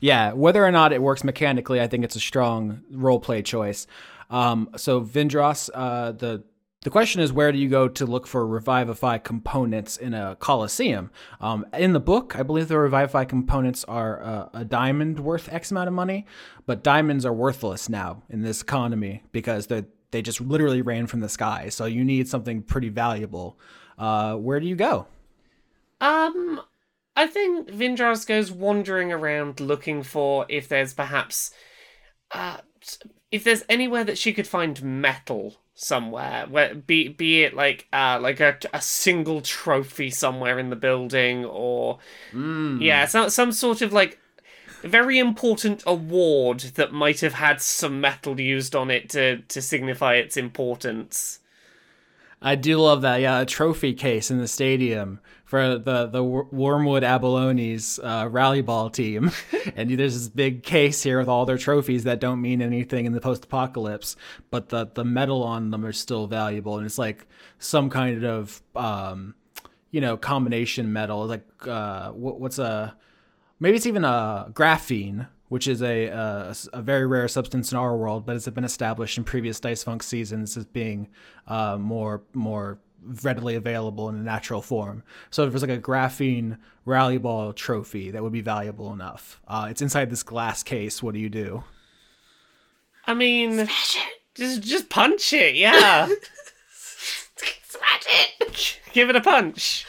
Yeah, 0.00 0.32
whether 0.32 0.62
or 0.62 0.70
not 0.70 0.92
it 0.92 1.00
works 1.00 1.24
mechanically, 1.24 1.80
I 1.80 1.86
think 1.86 2.04
it's 2.04 2.16
a 2.16 2.20
strong 2.20 2.82
role 2.90 3.20
play 3.20 3.40
choice. 3.40 3.86
Um, 4.28 4.68
so 4.76 5.00
Vindros, 5.00 5.70
uh, 5.72 6.12
the 6.12 6.44
the 6.84 6.90
question 6.90 7.22
is 7.22 7.32
where 7.32 7.50
do 7.50 7.58
you 7.58 7.68
go 7.68 7.88
to 7.88 8.06
look 8.06 8.26
for 8.26 8.46
revivify 8.46 9.18
components 9.18 9.96
in 9.96 10.12
a 10.12 10.36
coliseum? 10.36 11.10
Um, 11.40 11.66
in 11.72 11.94
the 11.94 12.00
book, 12.00 12.38
I 12.38 12.42
believe 12.42 12.68
the 12.68 12.78
revivify 12.78 13.24
components 13.24 13.84
are 13.84 14.22
uh, 14.22 14.48
a 14.52 14.64
diamond 14.64 15.18
worth 15.18 15.52
X 15.52 15.70
amount 15.70 15.88
of 15.88 15.94
money, 15.94 16.26
but 16.66 16.84
diamonds 16.84 17.24
are 17.24 17.32
worthless 17.32 17.88
now 17.88 18.22
in 18.28 18.42
this 18.42 18.60
economy 18.62 19.24
because 19.32 19.66
they 19.66 19.84
they 20.10 20.22
just 20.22 20.40
literally 20.40 20.82
rain 20.82 21.08
from 21.08 21.20
the 21.20 21.28
sky. 21.28 21.70
So 21.70 21.86
you 21.86 22.04
need 22.04 22.28
something 22.28 22.62
pretty 22.62 22.90
valuable. 22.90 23.58
Uh, 23.98 24.36
where 24.36 24.60
do 24.60 24.66
you 24.66 24.76
go? 24.76 25.08
Um, 26.00 26.60
I 27.16 27.26
think 27.26 27.68
Vindras 27.68 28.24
goes 28.24 28.52
wandering 28.52 29.10
around 29.10 29.58
looking 29.58 30.04
for 30.04 30.46
if 30.48 30.68
there's 30.68 30.94
perhaps, 30.94 31.50
uh, 32.30 32.58
if 33.32 33.42
there's 33.42 33.64
anywhere 33.68 34.04
that 34.04 34.18
she 34.18 34.32
could 34.32 34.46
find 34.46 34.80
metal 34.84 35.56
somewhere, 35.74 36.46
where 36.48 36.74
be 36.74 37.08
be 37.08 37.42
it 37.42 37.54
like 37.54 37.86
uh 37.92 38.18
like 38.20 38.40
a 38.40 38.56
a 38.72 38.80
single 38.80 39.40
trophy 39.40 40.10
somewhere 40.10 40.58
in 40.58 40.70
the 40.70 40.76
building 40.76 41.44
or 41.44 41.98
yeah, 42.80 43.06
some 43.06 43.28
some 43.30 43.52
sort 43.52 43.82
of 43.82 43.92
like 43.92 44.18
very 44.82 45.18
important 45.18 45.82
award 45.86 46.60
that 46.76 46.92
might 46.92 47.20
have 47.20 47.34
had 47.34 47.60
some 47.60 48.00
metal 48.00 48.38
used 48.40 48.76
on 48.76 48.90
it 48.90 49.08
to 49.10 49.38
to 49.38 49.60
signify 49.60 50.14
its 50.14 50.36
importance. 50.36 51.40
I 52.40 52.54
do 52.56 52.78
love 52.78 53.00
that. 53.02 53.20
Yeah, 53.20 53.40
a 53.40 53.46
trophy 53.46 53.94
case 53.94 54.30
in 54.30 54.38
the 54.38 54.48
stadium 54.48 55.18
for 55.44 55.78
the 55.78 56.06
the 56.06 56.22
Wormwood 56.22 57.02
Abalones 57.02 58.00
uh, 58.02 58.28
rally 58.28 58.62
ball 58.62 58.90
team, 58.90 59.30
and 59.76 59.90
there's 59.90 60.14
this 60.14 60.28
big 60.28 60.62
case 60.62 61.02
here 61.02 61.18
with 61.18 61.28
all 61.28 61.44
their 61.44 61.58
trophies 61.58 62.04
that 62.04 62.18
don't 62.18 62.40
mean 62.40 62.62
anything 62.62 63.04
in 63.04 63.12
the 63.12 63.20
post 63.20 63.44
apocalypse, 63.44 64.16
but 64.50 64.70
the 64.70 64.86
the 64.94 65.04
metal 65.04 65.42
on 65.42 65.70
them 65.70 65.84
are 65.84 65.92
still 65.92 66.26
valuable, 66.26 66.78
and 66.78 66.86
it's 66.86 66.98
like 66.98 67.26
some 67.58 67.90
kind 67.90 68.24
of 68.24 68.62
um, 68.74 69.34
you 69.90 70.00
know 70.00 70.16
combination 70.16 70.92
metal, 70.92 71.26
like 71.26 71.46
uh, 71.66 72.10
what, 72.10 72.40
what's 72.40 72.58
a 72.58 72.96
maybe 73.60 73.76
it's 73.76 73.86
even 73.86 74.04
a 74.04 74.48
graphene, 74.50 75.28
which 75.48 75.68
is 75.68 75.82
a, 75.82 76.06
a 76.06 76.56
a 76.72 76.80
very 76.80 77.06
rare 77.06 77.28
substance 77.28 77.70
in 77.70 77.76
our 77.76 77.94
world, 77.96 78.24
but 78.24 78.34
it's 78.34 78.48
been 78.48 78.64
established 78.64 79.18
in 79.18 79.24
previous 79.24 79.60
Dice 79.60 79.82
Funk 79.82 80.02
seasons 80.02 80.56
as 80.56 80.64
being 80.64 81.08
uh, 81.46 81.76
more 81.76 82.22
more 82.32 82.78
readily 83.22 83.54
available 83.54 84.08
in 84.08 84.14
a 84.14 84.22
natural 84.22 84.62
form. 84.62 85.02
So 85.30 85.44
if 85.44 85.50
there's 85.50 85.62
like 85.62 85.70
a 85.70 85.80
graphene 85.80 86.58
rally 86.84 87.18
ball 87.18 87.52
trophy 87.52 88.10
that 88.10 88.22
would 88.22 88.32
be 88.32 88.40
valuable 88.40 88.92
enough, 88.92 89.40
uh, 89.46 89.68
it's 89.70 89.82
inside 89.82 90.10
this 90.10 90.22
glass 90.22 90.62
case. 90.62 91.02
What 91.02 91.14
do 91.14 91.20
you 91.20 91.28
do? 91.28 91.64
I 93.06 93.14
mean, 93.14 93.68
just 94.34 94.62
just 94.62 94.88
punch 94.88 95.32
it, 95.32 95.54
yeah. 95.54 96.06
Smash 96.68 98.06
it. 98.40 98.80
Give 98.92 99.10
it 99.10 99.16
a 99.16 99.20
punch. 99.20 99.86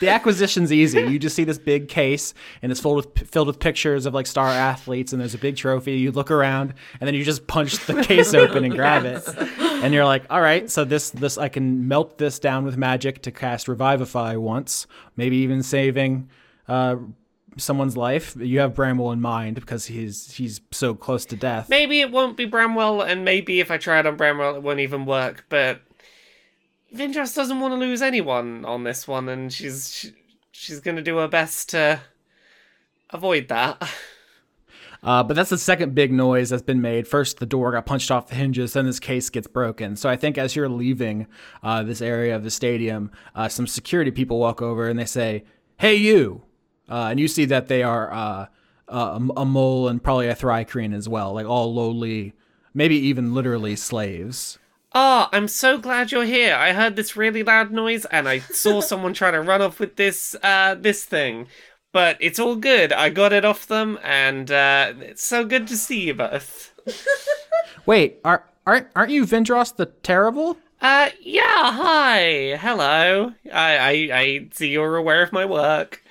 The 0.00 0.08
acquisition's 0.08 0.72
easy. 0.72 1.00
You 1.00 1.18
just 1.18 1.36
see 1.36 1.44
this 1.44 1.58
big 1.58 1.88
case, 1.88 2.34
and 2.62 2.72
it's 2.72 2.80
filled 2.80 2.96
with 2.96 3.28
filled 3.30 3.46
with 3.46 3.58
pictures 3.58 4.06
of 4.06 4.14
like 4.14 4.26
star 4.26 4.48
athletes, 4.48 5.12
and 5.12 5.20
there's 5.20 5.34
a 5.34 5.38
big 5.38 5.56
trophy. 5.56 5.98
You 5.98 6.10
look 6.12 6.30
around, 6.30 6.74
and 7.00 7.06
then 7.06 7.14
you 7.14 7.24
just 7.24 7.46
punch 7.46 7.86
the 7.86 8.02
case 8.02 8.34
open 8.34 8.64
and 8.64 8.74
grab 8.74 9.04
it, 9.04 9.24
and 9.82 9.94
you're 9.94 10.04
like, 10.04 10.24
"All 10.30 10.40
right, 10.40 10.70
so 10.70 10.84
this 10.84 11.10
this 11.10 11.38
I 11.38 11.48
can 11.48 11.88
melt 11.88 12.18
this 12.18 12.38
down 12.38 12.64
with 12.64 12.76
magic 12.76 13.22
to 13.22 13.30
cast 13.30 13.68
Revivify 13.68 14.36
once, 14.36 14.86
maybe 15.16 15.36
even 15.38 15.62
saving 15.62 16.28
uh, 16.68 16.96
someone's 17.56 17.96
life." 17.96 18.36
You 18.38 18.60
have 18.60 18.74
Bramwell 18.74 19.12
in 19.12 19.20
mind 19.20 19.56
because 19.56 19.86
he's 19.86 20.32
he's 20.32 20.60
so 20.70 20.94
close 20.94 21.24
to 21.26 21.36
death. 21.36 21.68
Maybe 21.68 22.00
it 22.00 22.10
won't 22.10 22.36
be 22.36 22.44
Bramwell, 22.44 23.02
and 23.02 23.24
maybe 23.24 23.60
if 23.60 23.70
I 23.70 23.78
try 23.78 23.98
it 24.00 24.06
on 24.06 24.16
Bramwell, 24.16 24.56
it 24.56 24.62
won't 24.62 24.80
even 24.80 25.06
work. 25.06 25.44
But 25.48 25.80
Vindras 26.94 27.34
doesn't 27.34 27.60
want 27.60 27.72
to 27.72 27.78
lose 27.78 28.02
anyone 28.02 28.64
on 28.64 28.84
this 28.84 29.06
one, 29.06 29.28
and 29.28 29.52
she's 29.52 29.92
she, 29.92 30.12
she's 30.52 30.80
gonna 30.80 31.02
do 31.02 31.18
her 31.18 31.28
best 31.28 31.70
to 31.70 32.00
avoid 33.10 33.48
that. 33.48 33.82
Uh, 35.02 35.22
but 35.22 35.36
that's 35.36 35.50
the 35.50 35.58
second 35.58 35.94
big 35.94 36.12
noise 36.12 36.50
that's 36.50 36.62
been 36.62 36.80
made. 36.80 37.06
First, 37.06 37.38
the 37.38 37.46
door 37.46 37.72
got 37.72 37.86
punched 37.86 38.10
off 38.10 38.28
the 38.28 38.34
hinges, 38.34 38.72
then 38.72 38.86
this 38.86 38.98
case 38.98 39.30
gets 39.30 39.46
broken. 39.46 39.96
So 39.96 40.08
I 40.08 40.16
think 40.16 40.36
as 40.38 40.56
you're 40.56 40.68
leaving 40.68 41.26
uh, 41.62 41.82
this 41.84 42.02
area 42.02 42.34
of 42.34 42.42
the 42.42 42.50
stadium, 42.50 43.10
uh, 43.34 43.48
some 43.48 43.66
security 43.66 44.10
people 44.10 44.38
walk 44.38 44.60
over 44.60 44.88
and 44.88 44.98
they 44.98 45.04
say, 45.04 45.44
"Hey, 45.78 45.94
you!" 45.94 46.42
Uh, 46.88 47.08
and 47.10 47.20
you 47.20 47.28
see 47.28 47.44
that 47.44 47.68
they 47.68 47.82
are 47.82 48.12
uh, 48.12 48.46
a, 48.88 49.20
a 49.36 49.44
mole 49.44 49.88
and 49.88 50.02
probably 50.02 50.28
a 50.28 50.34
thri-kreen 50.34 50.94
as 50.94 51.08
well, 51.08 51.32
like 51.34 51.46
all 51.46 51.72
lowly, 51.72 52.34
maybe 52.74 52.96
even 52.96 53.34
literally 53.34 53.76
slaves. 53.76 54.58
Oh, 54.94 55.28
I'm 55.32 55.48
so 55.48 55.76
glad 55.76 56.12
you're 56.12 56.24
here. 56.24 56.54
I 56.54 56.72
heard 56.72 56.96
this 56.96 57.14
really 57.14 57.42
loud 57.42 57.70
noise, 57.70 58.06
and 58.06 58.26
I 58.26 58.38
saw 58.38 58.80
someone 58.82 59.12
trying 59.12 59.34
to 59.34 59.42
run 59.42 59.60
off 59.60 59.78
with 59.78 59.96
this 59.96 60.34
uh 60.42 60.74
this 60.74 61.04
thing. 61.04 61.46
But 61.92 62.16
it's 62.20 62.38
all 62.38 62.56
good. 62.56 62.92
I 62.92 63.08
got 63.08 63.32
it 63.32 63.44
off 63.44 63.66
them, 63.66 63.98
and 64.02 64.50
uh, 64.50 64.92
it's 65.00 65.24
so 65.24 65.44
good 65.44 65.66
to 65.68 65.76
see 65.76 66.06
you 66.06 66.14
both. 66.14 66.72
Wait, 67.86 68.18
are 68.24 68.44
aren't 68.66 68.88
aren't 68.94 69.10
you 69.10 69.24
Vindros 69.24 69.74
the 69.74 69.86
Terrible? 69.86 70.58
Uh, 70.80 71.08
yeah. 71.20 71.42
Hi. 71.72 72.56
Hello. 72.60 73.32
I 73.52 73.76
I, 73.78 73.90
I 74.12 74.48
see 74.52 74.68
you're 74.68 74.96
aware 74.96 75.22
of 75.22 75.32
my 75.32 75.44
work. 75.44 76.02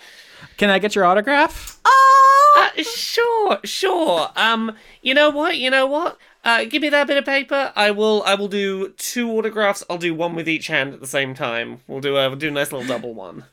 Can 0.57 0.69
I 0.71 0.79
get 0.79 0.95
your 0.95 1.05
autograph? 1.05 1.79
Oh, 1.85 2.71
Uh, 2.75 2.81
sure, 2.83 3.59
sure. 3.63 4.29
Um, 4.35 4.75
you 5.03 5.13
know 5.13 5.29
what? 5.29 5.57
You 5.57 5.69
know 5.69 5.85
what? 5.85 6.17
Uh, 6.43 6.63
give 6.63 6.81
me 6.81 6.89
that 6.89 7.05
bit 7.05 7.17
of 7.17 7.25
paper. 7.25 7.71
I 7.75 7.91
will. 7.91 8.23
I 8.25 8.33
will 8.33 8.47
do 8.47 8.89
two 8.97 9.29
autographs. 9.31 9.83
I'll 9.89 9.99
do 9.99 10.15
one 10.15 10.33
with 10.33 10.49
each 10.49 10.67
hand 10.67 10.93
at 10.95 10.99
the 11.01 11.07
same 11.07 11.35
time. 11.35 11.81
We'll 11.87 12.01
do 12.01 12.17
a 12.17 12.27
we'll 12.29 12.37
do 12.39 12.47
a 12.47 12.51
nice 12.51 12.71
little 12.71 12.87
double 12.87 13.13
one. 13.13 13.45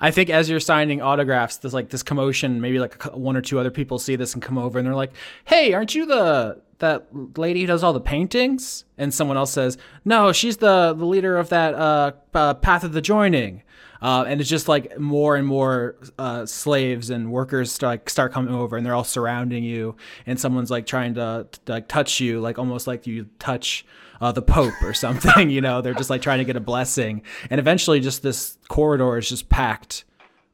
I 0.00 0.10
think 0.10 0.30
as 0.30 0.48
you're 0.48 0.60
signing 0.60 1.02
autographs, 1.02 1.58
there's 1.58 1.74
like 1.74 1.90
this 1.90 2.02
commotion. 2.02 2.60
Maybe 2.60 2.78
like 2.78 3.02
one 3.14 3.36
or 3.36 3.40
two 3.40 3.58
other 3.58 3.70
people 3.70 3.98
see 3.98 4.16
this 4.16 4.34
and 4.34 4.42
come 4.42 4.58
over, 4.58 4.78
and 4.78 4.86
they're 4.86 4.94
like, 4.94 5.12
"Hey, 5.44 5.72
aren't 5.72 5.94
you 5.94 6.06
the 6.06 6.60
that 6.78 7.06
lady 7.36 7.62
who 7.62 7.66
does 7.66 7.82
all 7.82 7.92
the 7.92 8.00
paintings?" 8.00 8.84
And 8.98 9.12
someone 9.12 9.36
else 9.36 9.52
says, 9.52 9.78
"No, 10.04 10.32
she's 10.32 10.58
the 10.58 10.94
the 10.94 11.06
leader 11.06 11.36
of 11.36 11.48
that 11.50 11.74
uh, 11.74 12.12
uh 12.34 12.54
Path 12.54 12.84
of 12.84 12.92
the 12.92 13.00
Joining." 13.00 13.62
Uh, 14.02 14.22
and 14.28 14.38
it's 14.38 14.50
just 14.50 14.68
like 14.68 14.98
more 14.98 15.34
and 15.34 15.46
more 15.46 15.96
uh, 16.18 16.44
slaves 16.44 17.08
and 17.08 17.32
workers 17.32 17.72
start, 17.72 17.92
like, 17.92 18.10
start 18.10 18.32
coming 18.32 18.52
over, 18.54 18.76
and 18.76 18.84
they're 18.84 18.94
all 18.94 19.02
surrounding 19.02 19.64
you, 19.64 19.96
and 20.26 20.38
someone's 20.38 20.70
like 20.70 20.84
trying 20.84 21.14
to, 21.14 21.46
to 21.64 21.72
like 21.72 21.88
touch 21.88 22.20
you, 22.20 22.38
like 22.38 22.58
almost 22.58 22.86
like 22.86 23.06
you 23.06 23.26
touch 23.38 23.86
uh, 24.20 24.32
the 24.32 24.42
Pope 24.42 24.80
or 24.82 24.94
something. 24.94 25.50
You 25.50 25.60
know, 25.60 25.80
they're 25.80 25.94
just 25.94 26.10
like 26.10 26.22
trying 26.22 26.38
to 26.38 26.44
get 26.44 26.56
a 26.56 26.60
blessing, 26.60 27.22
and 27.50 27.58
eventually, 27.58 28.00
just 28.00 28.22
this 28.22 28.58
corridor 28.68 29.18
is 29.18 29.28
just 29.28 29.48
packed 29.48 30.04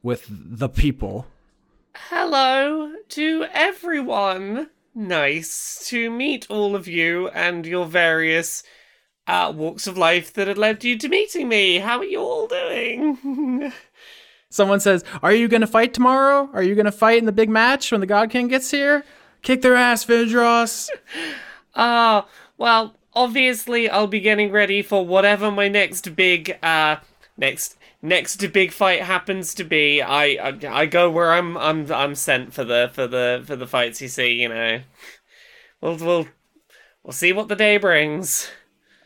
with 0.03 0.27
the 0.29 0.68
people. 0.68 1.27
Hello 1.94 2.92
to 3.11 3.46
everyone. 3.53 4.70
Nice 4.94 5.87
to 5.88 6.11
meet 6.11 6.46
all 6.51 6.75
of 6.75 6.88
you 6.88 7.29
and 7.29 7.64
your 7.64 7.87
various 7.87 8.62
uh, 9.27 9.53
walks 9.55 9.87
of 9.87 9.96
life 9.96 10.33
that 10.33 10.49
had 10.49 10.59
led 10.59 10.83
you 10.83 10.99
to 10.99 11.09
meeting 11.09 11.49
me. 11.49 11.79
How 11.79 11.99
are 11.99 12.05
you 12.05 12.20
all 12.20 12.49
doing? 12.49 13.73
Someone 14.51 14.81
says, 14.81 15.05
"Are 15.23 15.33
you 15.33 15.46
going 15.46 15.61
to 15.61 15.66
fight 15.66 15.94
tomorrow? 15.94 16.51
Are 16.53 16.62
you 16.62 16.75
going 16.75 16.87
to 16.87 16.92
fight 16.92 17.18
in 17.18 17.27
the 17.27 17.33
big 17.33 17.49
match 17.49 17.92
when 17.92 18.01
the 18.01 18.07
God 18.07 18.31
King 18.31 18.49
gets 18.49 18.70
here? 18.70 19.05
Kick 19.42 19.62
their 19.62 19.77
ass, 19.77 20.05
Vidros." 20.05 20.88
Ah, 21.77 22.27
well, 22.59 22.96
obviously 23.14 23.88
I'll 23.88 24.07
be 24.07 24.20
getting 24.20 24.51
ready 24.51 24.83
for 24.83 25.07
whatever 25.07 25.51
my 25.51 25.68
next 25.68 26.14
big 26.16 26.59
uh 26.62 26.96
next 27.37 27.77
next 28.03 28.53
big 28.53 28.73
fight 28.73 29.03
happens 29.03 29.55
to 29.55 29.64
be. 29.64 30.03
I 30.03 30.25
I, 30.25 30.59
I 30.68 30.87
go 30.87 31.11
where 31.11 31.33
I'm 31.33 31.57
I'm 31.57 31.90
I'm 31.92 32.14
sent 32.14 32.53
for 32.55 32.64
the 32.64 32.90
for 32.92 33.07
the 33.07 33.42
for 33.46 33.57
the 33.57 33.66
fights 33.66 34.01
you 34.01 34.09
see, 34.09 34.33
you 34.33 34.49
know. 34.49 34.81
We'll 35.81 35.96
we'll 35.96 36.29
we'll 37.03 37.12
see 37.12 37.33
what 37.33 37.49
the 37.49 37.57
day 37.57 37.77
brings. 37.77 38.51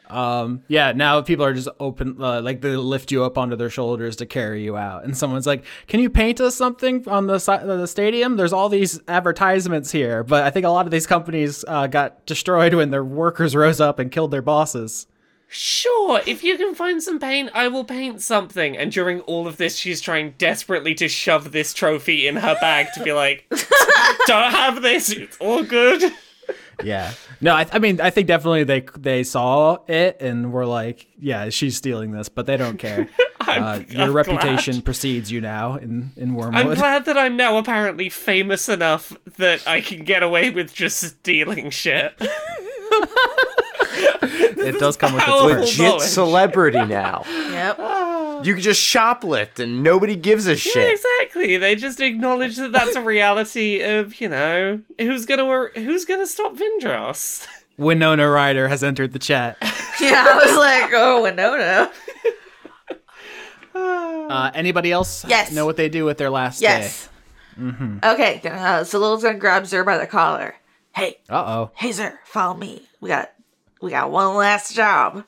Um, 0.08 0.62
yeah, 0.68 0.92
now 0.92 1.22
people 1.22 1.44
are 1.44 1.54
just 1.54 1.68
open, 1.80 2.16
uh, 2.20 2.40
like 2.42 2.60
they 2.60 2.76
lift 2.76 3.10
you 3.10 3.24
up 3.24 3.38
onto 3.38 3.56
their 3.56 3.70
shoulders 3.70 4.16
to 4.16 4.26
carry 4.26 4.62
you 4.62 4.76
out. 4.76 5.04
And 5.04 5.16
someone's 5.16 5.46
like, 5.46 5.64
"Can 5.86 6.00
you 6.00 6.10
paint 6.10 6.40
us 6.40 6.54
something 6.54 7.08
on 7.08 7.26
the 7.26 7.38
side 7.38 7.62
of 7.62 7.78
the 7.78 7.86
stadium?" 7.86 8.36
There's 8.36 8.52
all 8.52 8.68
these 8.68 9.00
advertisements 9.08 9.92
here, 9.92 10.22
but 10.22 10.44
I 10.44 10.50
think 10.50 10.66
a 10.66 10.70
lot 10.70 10.86
of 10.86 10.90
these 10.90 11.06
companies 11.06 11.64
uh, 11.66 11.86
got 11.86 12.26
destroyed 12.26 12.74
when 12.74 12.90
their 12.90 13.04
workers 13.04 13.56
rose 13.56 13.80
up 13.80 13.98
and 13.98 14.10
killed 14.10 14.30
their 14.30 14.42
bosses. 14.42 15.06
Sure, 15.48 16.20
if 16.26 16.42
you 16.42 16.56
can 16.58 16.74
find 16.74 17.02
some 17.02 17.20
paint, 17.20 17.50
I 17.54 17.68
will 17.68 17.84
paint 17.84 18.20
something. 18.20 18.76
And 18.76 18.90
during 18.90 19.20
all 19.20 19.46
of 19.46 19.56
this, 19.56 19.76
she's 19.76 20.00
trying 20.00 20.34
desperately 20.36 20.94
to 20.96 21.08
shove 21.08 21.52
this 21.52 21.72
trophy 21.72 22.26
in 22.26 22.36
her 22.36 22.56
bag 22.60 22.88
to 22.94 23.02
be 23.04 23.12
like, 23.12 23.46
"Don't 24.26 24.50
have 24.50 24.82
this. 24.82 25.10
It's 25.10 25.36
all 25.38 25.62
good." 25.62 26.12
Yeah, 26.82 27.12
no, 27.40 27.54
I, 27.54 27.66
I 27.72 27.78
mean, 27.78 28.00
I 28.00 28.10
think 28.10 28.26
definitely 28.28 28.64
they 28.64 28.84
they 28.98 29.22
saw 29.22 29.78
it 29.86 30.16
and 30.20 30.52
were 30.52 30.66
like, 30.66 31.06
"Yeah, 31.18 31.48
she's 31.50 31.76
stealing 31.76 32.12
this," 32.12 32.28
but 32.28 32.46
they 32.46 32.56
don't 32.56 32.78
care. 32.78 33.08
I'm- 33.40 33.62
uh, 33.62 33.66
I'm 33.66 33.86
your 33.88 34.10
reputation 34.10 34.74
glad. 34.76 34.84
precedes 34.86 35.30
you 35.30 35.40
now 35.40 35.76
in 35.76 36.12
in 36.16 36.34
Wormwood. 36.34 36.66
I'm 36.66 36.74
glad 36.74 37.04
that 37.04 37.18
I'm 37.18 37.36
now 37.36 37.58
apparently 37.58 38.08
famous 38.08 38.68
enough 38.68 39.12
that 39.36 39.66
I 39.68 39.80
can 39.82 40.04
get 40.04 40.22
away 40.22 40.50
with 40.50 40.72
just 40.74 41.00
stealing 41.00 41.70
shit. 41.70 42.20
it 44.66 44.78
does 44.78 44.96
come 44.96 45.12
with 45.14 45.22
its 45.22 45.30
Powerful 45.30 45.48
perks. 45.50 45.60
Legit 45.78 45.78
knowledge. 45.86 46.02
celebrity 46.02 46.84
now. 46.86 47.22
yep. 47.26 47.78
You 48.44 48.54
can 48.54 48.62
just 48.62 48.80
shoplift 48.82 49.58
and 49.62 49.82
nobody 49.82 50.16
gives 50.16 50.46
a 50.46 50.50
Yeah, 50.50 50.56
shit. 50.56 50.92
exactly. 50.94 51.56
They 51.56 51.74
just 51.76 52.00
acknowledge 52.00 52.56
that 52.56 52.72
that's 52.72 52.96
a 52.96 53.00
reality 53.00 53.80
of, 53.82 54.20
you 54.20 54.28
know, 54.28 54.80
who's 54.98 55.24
gonna 55.26 55.68
who's 55.76 56.04
gonna 56.04 56.26
stop 56.26 56.54
Vindros? 56.56 57.46
Winona 57.78 58.28
Ryder 58.28 58.68
has 58.68 58.84
entered 58.84 59.12
the 59.12 59.18
chat. 59.18 59.56
Yeah, 60.00 60.24
I 60.28 60.34
was 60.44 60.56
like, 60.56 60.90
oh, 60.94 61.22
Winona. 61.22 61.90
Uh, 63.76 64.50
anybody 64.54 64.90
else 64.92 65.24
Yes. 65.28 65.50
know 65.52 65.66
what 65.66 65.76
they 65.76 65.88
do 65.88 66.04
with 66.04 66.16
their 66.16 66.30
last 66.30 66.60
day? 66.60 66.66
Yes. 66.66 67.08
Okay, 67.60 68.40
uh, 68.44 68.84
so 68.84 68.98
Little's 68.98 69.22
gonna 69.22 69.38
grab 69.38 69.66
Zer 69.66 69.84
by 69.84 69.98
the 69.98 70.06
collar. 70.06 70.54
Hey. 70.94 71.18
Uh 71.28 71.44
oh. 71.46 71.70
hey, 71.74 71.92
Zer, 71.92 72.18
follow 72.24 72.54
me. 72.56 72.82
We 73.00 73.08
got, 73.08 73.32
we 73.82 73.90
got 73.90 74.10
one 74.10 74.34
last 74.36 74.74
job. 74.74 75.24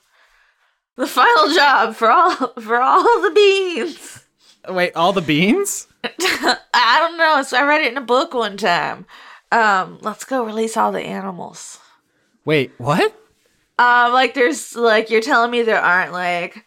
The 0.95 1.07
final 1.07 1.53
job 1.53 1.95
for 1.95 2.09
all, 2.09 2.53
for 2.59 2.77
all 2.81 3.21
the 3.21 3.31
beans. 3.31 4.23
Wait, 4.69 4.95
all 4.95 5.13
the 5.13 5.21
beans? 5.21 5.87
I 6.03 6.97
don't 6.99 7.17
know. 7.17 7.43
So 7.43 7.57
I 7.57 7.63
read 7.63 7.81
it 7.81 7.91
in 7.91 7.97
a 7.97 8.01
book 8.01 8.33
one 8.33 8.57
time. 8.57 9.05
Um, 9.51 9.99
let's 10.01 10.25
go 10.25 10.43
release 10.45 10.75
all 10.75 10.91
the 10.91 11.01
animals. 11.01 11.79
Wait, 12.45 12.71
what? 12.77 13.13
Um, 13.79 14.11
like 14.13 14.33
there's 14.33 14.75
like 14.75 15.09
you're 15.09 15.21
telling 15.21 15.51
me 15.51 15.61
there 15.61 15.79
aren't 15.79 16.11
like 16.11 16.65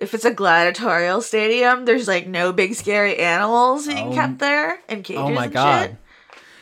if 0.00 0.14
it's 0.14 0.24
a 0.24 0.30
gladiatorial 0.32 1.20
stadium, 1.20 1.84
there's 1.86 2.06
like 2.06 2.26
no 2.26 2.52
big 2.52 2.74
scary 2.74 3.18
animals 3.18 3.86
being 3.86 4.08
Oh. 4.12 4.14
kept 4.14 4.38
there 4.38 4.78
in 4.88 5.02
cages. 5.02 5.22
Oh 5.22 5.30
my 5.30 5.44
and 5.44 5.52
god. 5.52 5.86
Shit. 5.88 5.96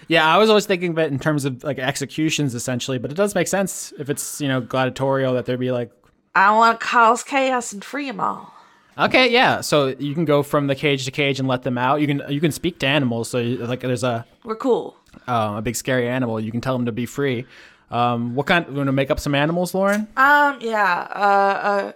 Yeah, 0.08 0.26
I 0.26 0.38
was 0.38 0.48
always 0.50 0.66
thinking 0.66 0.92
of 0.92 0.98
it 0.98 1.10
in 1.12 1.18
terms 1.18 1.44
of 1.44 1.62
like 1.64 1.78
executions 1.78 2.54
essentially, 2.54 2.98
but 2.98 3.10
it 3.10 3.14
does 3.14 3.34
make 3.34 3.48
sense 3.48 3.92
if 3.98 4.10
it's, 4.10 4.40
you 4.40 4.48
know, 4.48 4.60
gladiatorial 4.60 5.34
that 5.34 5.46
there'd 5.46 5.60
be 5.60 5.72
like 5.72 5.90
I 6.34 6.50
want 6.56 6.80
to 6.80 6.86
cause 6.86 7.22
chaos 7.22 7.72
and 7.72 7.84
free 7.84 8.06
them 8.06 8.20
all. 8.20 8.52
Okay, 8.98 9.30
yeah. 9.30 9.60
So 9.60 9.88
you 9.98 10.14
can 10.14 10.24
go 10.24 10.42
from 10.42 10.66
the 10.68 10.74
cage 10.74 11.04
to 11.04 11.10
cage 11.10 11.38
and 11.40 11.48
let 11.48 11.62
them 11.62 11.78
out. 11.78 12.00
You 12.00 12.06
can 12.06 12.22
you 12.28 12.40
can 12.40 12.52
speak 12.52 12.78
to 12.80 12.86
animals. 12.86 13.28
So 13.28 13.38
you, 13.38 13.56
like 13.58 13.80
there's 13.80 14.04
a 14.04 14.24
We're 14.44 14.54
cool. 14.56 14.96
um, 15.26 15.56
a 15.56 15.62
big 15.62 15.74
scary 15.76 16.08
animal. 16.08 16.38
You 16.40 16.50
can 16.52 16.60
tell 16.60 16.76
them 16.76 16.86
to 16.86 16.92
be 16.92 17.06
free. 17.06 17.46
Um, 17.90 18.34
what 18.34 18.46
kind? 18.46 18.66
We 18.68 18.74
Want 18.74 18.86
to 18.88 18.92
make 18.92 19.10
up 19.10 19.18
some 19.20 19.34
animals, 19.34 19.74
Lauren? 19.74 20.08
Um, 20.16 20.58
yeah. 20.60 21.08
Uh, 21.10 21.92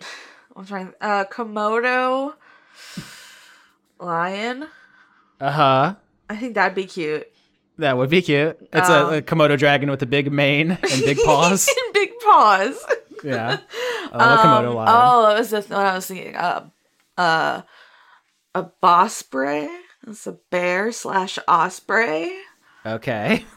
uh, 0.00 0.04
I'm 0.56 0.66
trying. 0.66 0.92
Uh, 1.00 1.24
Komodo 1.24 2.34
lion. 4.00 4.68
Uh 5.40 5.50
huh. 5.50 5.94
I 6.28 6.36
think 6.36 6.54
that'd 6.54 6.74
be 6.74 6.86
cute. 6.86 7.26
That 7.78 7.96
would 7.98 8.10
be 8.10 8.22
cute. 8.22 8.56
It's 8.72 8.88
Um, 8.88 9.12
a, 9.14 9.16
a 9.18 9.22
Komodo 9.22 9.58
dragon 9.58 9.90
with 9.90 10.02
a 10.02 10.06
big 10.06 10.32
mane 10.32 10.70
and 10.72 11.00
big 11.04 11.18
paws. 11.18 11.68
and 11.84 11.92
big 11.94 12.10
paws. 12.24 12.82
yeah. 13.22 13.58
A 14.12 14.18
little 14.18 14.36
Komodo 14.38 14.74
lion. 14.74 14.88
Oh, 14.92 15.26
that 15.28 15.38
was 15.38 15.50
the, 15.50 15.60
what 15.62 15.86
I 15.86 15.94
was 15.96 16.06
thinking. 16.06 16.34
Uh, 16.36 16.68
uh, 17.18 17.62
a 18.54 18.64
bosprey. 18.82 19.68
It's 20.06 20.26
a 20.26 20.32
bear 20.50 20.90
slash 20.92 21.38
osprey. 21.48 22.32
Okay. 22.84 23.44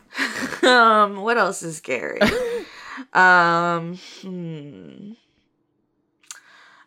Um, 0.64 1.18
what 1.22 1.38
else 1.38 1.62
is 1.64 1.78
scary? 1.78 2.20
um, 3.14 3.98
hmm. 4.22 5.12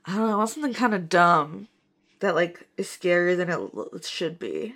I 0.04 0.16
don't 0.16 0.26
know. 0.26 0.32
I 0.32 0.36
want 0.36 0.50
something 0.50 0.74
kind 0.74 0.94
of 0.94 1.08
dumb 1.08 1.68
that 2.20 2.34
like 2.34 2.66
is 2.76 2.88
scarier 2.88 3.36
than 3.36 3.48
it, 3.48 3.52
l- 3.54 3.88
it 3.94 4.04
should 4.04 4.38
be. 4.38 4.74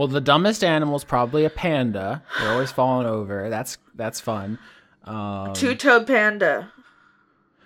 Well, 0.00 0.08
the 0.08 0.22
dumbest 0.22 0.64
animal 0.64 0.96
is 0.96 1.04
probably 1.04 1.44
a 1.44 1.50
panda. 1.50 2.22
They're 2.38 2.52
always 2.52 2.72
falling 2.72 3.06
over. 3.06 3.50
That's 3.50 3.76
that's 3.94 4.18
fun. 4.18 4.58
Um, 5.04 5.52
Two 5.52 5.74
toed 5.74 6.06
panda. 6.06 6.72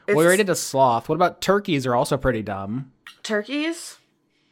we 0.09 0.15
It's 0.15 0.21
already 0.21 0.39
did 0.39 0.51
a 0.51 0.57
sloth. 0.57 1.09
What 1.09 1.15
about 1.15 1.41
turkeys? 1.41 1.87
Are 1.87 1.95
also 1.95 2.17
pretty 2.17 2.43
dumb. 2.43 2.91
turkeys. 3.23 3.99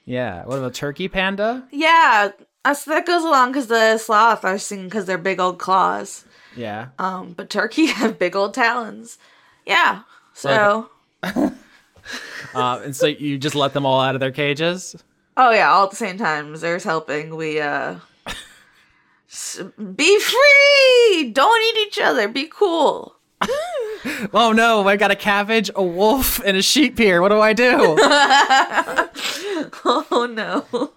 Yeah. 0.05 0.45
What 0.45 0.61
about 0.61 0.75
turkey 0.75 1.09
panda? 1.09 1.67
Yeah, 1.73 2.31
that's, 2.65 2.85
that 2.85 3.05
goes 3.05 3.25
along 3.25 3.51
because 3.51 3.67
the 3.67 3.99
sloth 3.99 4.45
are 4.45 4.59
singing 4.59 4.85
because 4.85 5.07
they're 5.07 5.19
big 5.19 5.41
old 5.41 5.59
claws. 5.59 6.25
Yeah. 6.57 6.91
Um, 7.01 7.33
but 7.33 7.51
turkey 7.51 7.87
have 7.99 8.17
big 8.17 8.37
old 8.37 8.55
talons. 8.55 9.19
Yeah. 9.67 10.03
So, 10.35 10.89
Uh, 12.55 12.81
and 12.85 12.95
so 12.95 13.07
you 13.07 13.39
just 13.39 13.55
let 13.55 13.73
them 13.73 13.87
all 13.87 14.01
out 14.01 14.15
of 14.15 14.21
their 14.21 14.31
cages. 14.31 14.95
Oh 15.37 15.51
yeah, 15.51 15.71
all 15.71 15.85
at 15.85 15.91
the 15.91 15.97
same 15.97 16.19
time, 16.19 16.55
there's 16.57 16.85
helping. 16.85 17.37
We 17.37 17.61
uh, 17.61 17.97
be 19.97 20.21
free. 20.21 21.31
Don't 21.33 21.63
eat 21.63 21.87
each 21.87 21.99
other. 22.01 22.29
Be 22.29 22.49
cool. 22.51 23.17
Oh 24.35 24.53
no! 24.53 24.87
I 24.89 24.97
got 24.97 25.13
a 25.13 25.17
cabbage, 25.17 25.71
a 25.77 25.83
wolf, 25.83 26.41
and 26.45 26.57
a 26.57 26.63
sheep 26.63 26.99
here. 26.99 27.21
What 27.23 27.29
do 27.29 27.41
I 27.41 27.53
do? 27.53 27.97
Oh 29.85 30.27
no. 30.27 30.93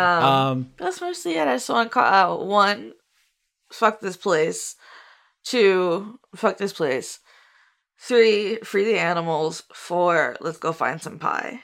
um. 0.00 0.70
That's 0.78 1.00
mostly 1.00 1.34
it. 1.36 1.48
I 1.48 1.54
just 1.54 1.68
want 1.68 1.90
to 1.90 1.94
call 1.94 2.04
out 2.04 2.46
one, 2.46 2.92
fuck 3.72 4.00
this 4.00 4.16
place. 4.16 4.76
Two, 5.44 6.18
fuck 6.36 6.58
this 6.58 6.72
place. 6.72 7.20
Three, 7.98 8.56
free 8.56 8.84
the 8.84 8.98
animals. 8.98 9.64
Four, 9.72 10.36
let's 10.40 10.58
go 10.58 10.72
find 10.72 11.00
some 11.02 11.18
pie. 11.18 11.62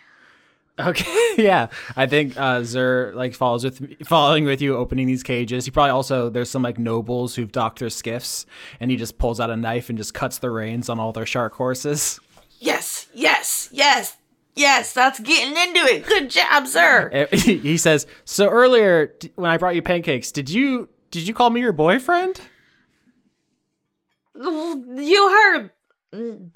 Okay. 0.79 1.21
Yeah. 1.37 1.67
I 1.97 2.07
think 2.07 2.37
uh, 2.37 2.63
Zer 2.63 3.13
like 3.17 3.35
follows 3.35 3.65
with 3.65 3.81
me, 3.81 3.97
following 4.05 4.45
with 4.45 4.63
you, 4.63 4.77
opening 4.77 5.09
these 5.09 5.25
cages. 5.25 5.65
He 5.65 5.73
probably 5.73 5.91
also 5.91 6.31
there's 6.31 6.49
some 6.49 6.63
like 6.63 6.79
nobles 6.79 7.35
who've 7.35 7.51
docked 7.51 7.81
their 7.81 7.91
skiffs, 7.91 8.47
and 8.79 8.89
he 8.89 8.97
just 8.97 9.19
pulls 9.19 9.41
out 9.41 9.51
a 9.51 9.57
knife 9.57 9.89
and 9.89 9.99
just 9.99 10.15
cuts 10.15 10.39
the 10.39 10.51
reins 10.51 10.89
on 10.89 11.01
all 11.01 11.11
their 11.13 11.27
shark 11.27 11.55
horses. 11.55 12.21
Yes, 12.61 13.09
yes, 13.13 13.69
yes, 13.73 14.17
yes. 14.55 14.93
That's 14.93 15.19
getting 15.19 15.57
into 15.57 15.81
it. 15.93 16.07
Good 16.07 16.31
job, 16.31 16.69
sir. 16.69 17.11
Uh, 17.33 17.37
he 17.37 17.77
says, 17.77 18.07
"So 18.25 18.49
earlier 18.49 19.13
when 19.35 19.51
I 19.51 19.57
brought 19.57 19.75
you 19.75 19.83
pancakes, 19.83 20.31
did 20.31 20.49
you 20.49 20.89
did 21.11 21.27
you 21.27 21.35
call 21.35 21.51
me 21.51 21.61
your 21.63 21.73
boyfriend?" 21.73 22.41
You 24.37 25.31
heard? 25.31 25.71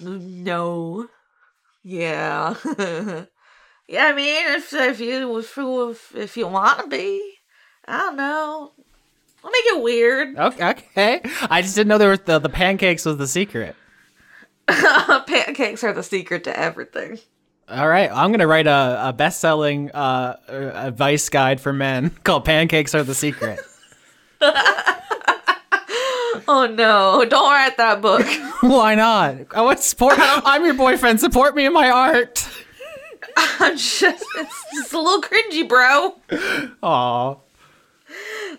No. 0.00 1.09
Yeah. 1.83 3.24
Yeah. 3.88 4.07
I 4.07 4.12
mean, 4.12 4.46
if 4.55 4.72
if 4.72 5.01
you 5.01 5.38
if 5.38 6.14
if 6.14 6.37
you 6.37 6.46
want 6.46 6.81
to 6.81 6.87
be, 6.87 7.35
I 7.87 7.98
don't 7.98 8.16
know. 8.16 8.72
I'll 9.44 9.51
make 9.51 9.64
it 9.66 9.83
weird. 9.83 10.37
Okay. 10.37 10.70
Okay. 10.70 11.20
I 11.48 11.62
just 11.62 11.74
didn't 11.74 11.88
know 11.88 11.98
there 11.98 12.11
was 12.11 12.20
the 12.20 12.38
the 12.38 12.48
pancakes 12.48 13.05
was 13.05 13.16
the 13.16 13.27
secret. 13.27 13.74
Pancakes 14.68 15.83
are 15.83 15.94
the 15.94 16.03
secret 16.03 16.44
to 16.44 16.59
everything. 16.59 17.18
All 17.70 17.88
right, 17.88 18.11
I'm 18.11 18.31
gonna 18.31 18.46
write 18.46 18.66
a, 18.66 19.09
a 19.09 19.12
best-selling 19.12 19.90
uh, 19.90 20.37
uh, 20.48 20.53
advice 20.53 21.29
guide 21.29 21.61
for 21.61 21.72
men 21.72 22.11
called 22.24 22.44
"Pancakes 22.44 22.94
Are 22.94 23.03
the 23.03 23.14
Secret." 23.14 23.61
Oh 26.51 26.66
no! 26.66 27.27
Don't 27.29 27.51
write 27.51 27.77
that 27.77 28.01
book. 28.01 28.24
Why 28.62 28.94
not? 28.94 29.37
I 29.55 29.61
want 29.61 29.81
support. 29.81 30.14
I'm 30.18 30.64
your 30.64 30.72
boyfriend. 30.72 31.20
Support 31.20 31.55
me 31.55 31.66
in 31.66 31.74
my 31.74 31.90
art. 31.90 32.48
I'm 33.36 33.76
just 33.76 34.24
it's 34.36 34.64
just 34.74 34.92
a 34.92 35.00
little 35.00 35.22
cringy, 35.22 35.68
bro. 35.68 36.16
Aw. 36.82 37.36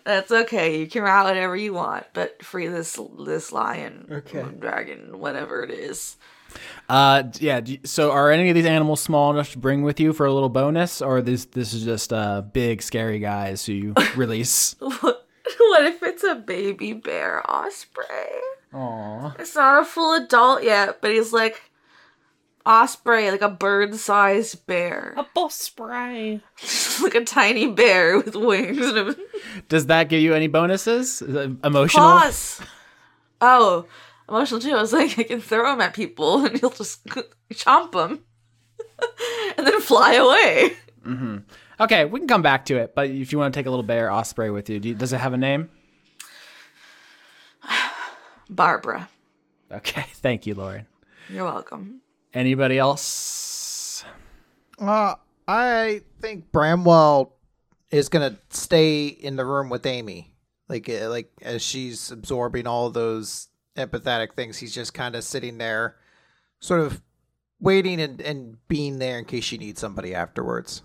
That's 0.06 0.32
okay. 0.32 0.80
You 0.80 0.88
can 0.88 1.02
write 1.04 1.24
whatever 1.24 1.56
you 1.56 1.74
want, 1.74 2.06
but 2.14 2.44
free 2.44 2.68
this 2.68 3.00
this 3.26 3.52
lion, 3.52 4.08
Okay. 4.12 4.46
dragon, 4.60 5.20
whatever 5.20 5.64
it 5.64 5.72
is. 5.72 6.18
Uh, 6.88 7.24
yeah. 7.40 7.62
So, 7.84 8.12
are 8.12 8.32
any 8.32 8.50
of 8.50 8.56
these 8.56 8.66
animals 8.66 9.02
small 9.02 9.32
enough 9.32 9.52
to 9.54 9.58
bring 9.60 9.84
with 9.84 10.00
you 10.00 10.14
for 10.14 10.26
a 10.26 10.34
little 10.34 10.50
bonus, 10.50 11.02
or 11.02 11.22
this 11.22 11.46
this 11.46 11.74
is 11.74 11.84
just 11.84 12.14
uh 12.14 12.42
big 12.42 12.82
scary 12.82 13.20
guys 13.20 13.66
who 13.66 13.74
you 13.74 13.94
release? 14.16 14.76
What, 14.80 15.28
what 15.60 15.84
if 15.86 16.02
it's 16.04 16.24
a 16.24 16.36
baby 16.36 16.94
bear 16.94 17.44
osprey? 17.50 18.06
Aw. 18.74 19.36
It's 19.40 19.56
not 19.56 19.82
a 19.82 19.86
full 19.86 20.14
adult 20.14 20.64
yet, 20.64 21.02
but 21.02 21.12
he's 21.12 21.34
like 21.34 21.69
osprey, 22.70 23.32
like 23.32 23.42
a 23.42 23.50
bird-sized 23.50 24.66
bear, 24.68 25.14
A 25.18 25.26
boss 25.34 25.56
spray. 25.56 26.42
like 27.02 27.16
a 27.16 27.26
tiny 27.26 27.68
bear 27.68 28.18
with 28.18 28.36
wings 28.36 29.16
Does 29.68 29.88
that 29.88 30.08
give 30.10 30.22
you 30.22 30.34
any 30.36 30.48
bonuses? 30.48 31.22
Emotional? 31.22 31.90
claws. 31.90 32.62
Oh, 33.42 33.86
emotional 34.30 34.62
too. 34.62 34.76
I 34.76 34.82
was 34.82 34.94
like, 34.94 35.18
I 35.18 35.24
can 35.24 35.42
throw 35.42 35.72
them 35.72 35.82
at 35.82 35.94
people 35.94 36.46
and 36.46 36.60
he'll 36.60 36.70
just 36.70 37.04
chomp 37.54 37.92
them, 37.94 38.20
and 39.58 39.66
then 39.66 39.82
fly 39.82 40.14
away. 40.14 40.74
Mm-hmm. 41.06 41.38
Okay, 41.82 42.04
we 42.06 42.20
can 42.20 42.28
come 42.28 42.42
back 42.42 42.66
to 42.66 42.76
it. 42.78 42.94
But 42.94 43.10
if 43.10 43.32
you 43.32 43.40
want 43.40 43.54
to 43.54 43.58
take 43.60 43.66
a 43.66 43.70
little 43.70 43.84
bear 43.84 44.12
osprey 44.12 44.52
with 44.52 44.70
you, 44.70 44.80
do 44.80 44.90
you 44.90 44.96
does 44.96 45.14
it 45.14 45.18
have 45.20 45.34
a 45.34 45.38
name? 45.38 45.70
Barbara, 48.50 49.10
Okay, 49.72 50.06
thank 50.16 50.46
you, 50.48 50.56
Lauren. 50.56 50.88
you're 51.30 51.46
welcome. 51.46 52.02
Anybody 52.34 52.78
else? 52.78 54.04
Uh, 54.80 55.16
I 55.48 56.02
think 56.22 56.52
Bramwell 56.52 57.34
is 57.92 58.10
gonna 58.10 58.38
stay 58.50 59.08
in 59.08 59.36
the 59.36 59.46
room 59.46 59.70
with 59.70 59.86
Amy, 59.86 60.36
like 60.68 60.88
uh, 60.90 61.10
like 61.10 61.32
as 61.42 61.62
she's 61.62 62.12
absorbing 62.12 62.68
all 62.68 62.90
those 62.90 63.48
empathetic 63.76 64.34
things. 64.34 64.58
He's 64.58 64.74
just 64.74 64.94
kind 64.94 65.16
of 65.16 65.24
sitting 65.24 65.58
there, 65.58 65.96
sort 66.60 66.82
of 66.82 67.02
waiting 67.60 68.00
and, 68.00 68.22
and 68.22 68.58
being 68.68 69.00
there 69.00 69.18
in 69.18 69.26
case 69.26 69.44
she 69.44 69.58
needs 69.58 69.82
somebody 69.82 70.14
afterwards. 70.14 70.84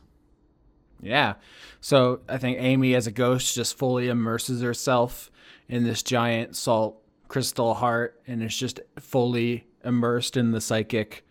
Yeah. 1.00 1.34
So 1.80 2.20
I 2.28 2.38
think 2.38 2.58
Amy, 2.58 2.94
as 2.94 3.06
a 3.06 3.12
ghost, 3.12 3.54
just 3.54 3.76
fully 3.76 4.08
immerses 4.08 4.62
herself 4.62 5.30
in 5.68 5.84
this 5.84 6.02
giant 6.02 6.56
salt 6.56 7.00
crystal 7.28 7.74
heart 7.74 8.20
and 8.26 8.42
is 8.42 8.56
just 8.56 8.80
fully 8.98 9.66
immersed 9.84 10.36
in 10.36 10.52
the 10.52 10.60
psychic, 10.60 11.26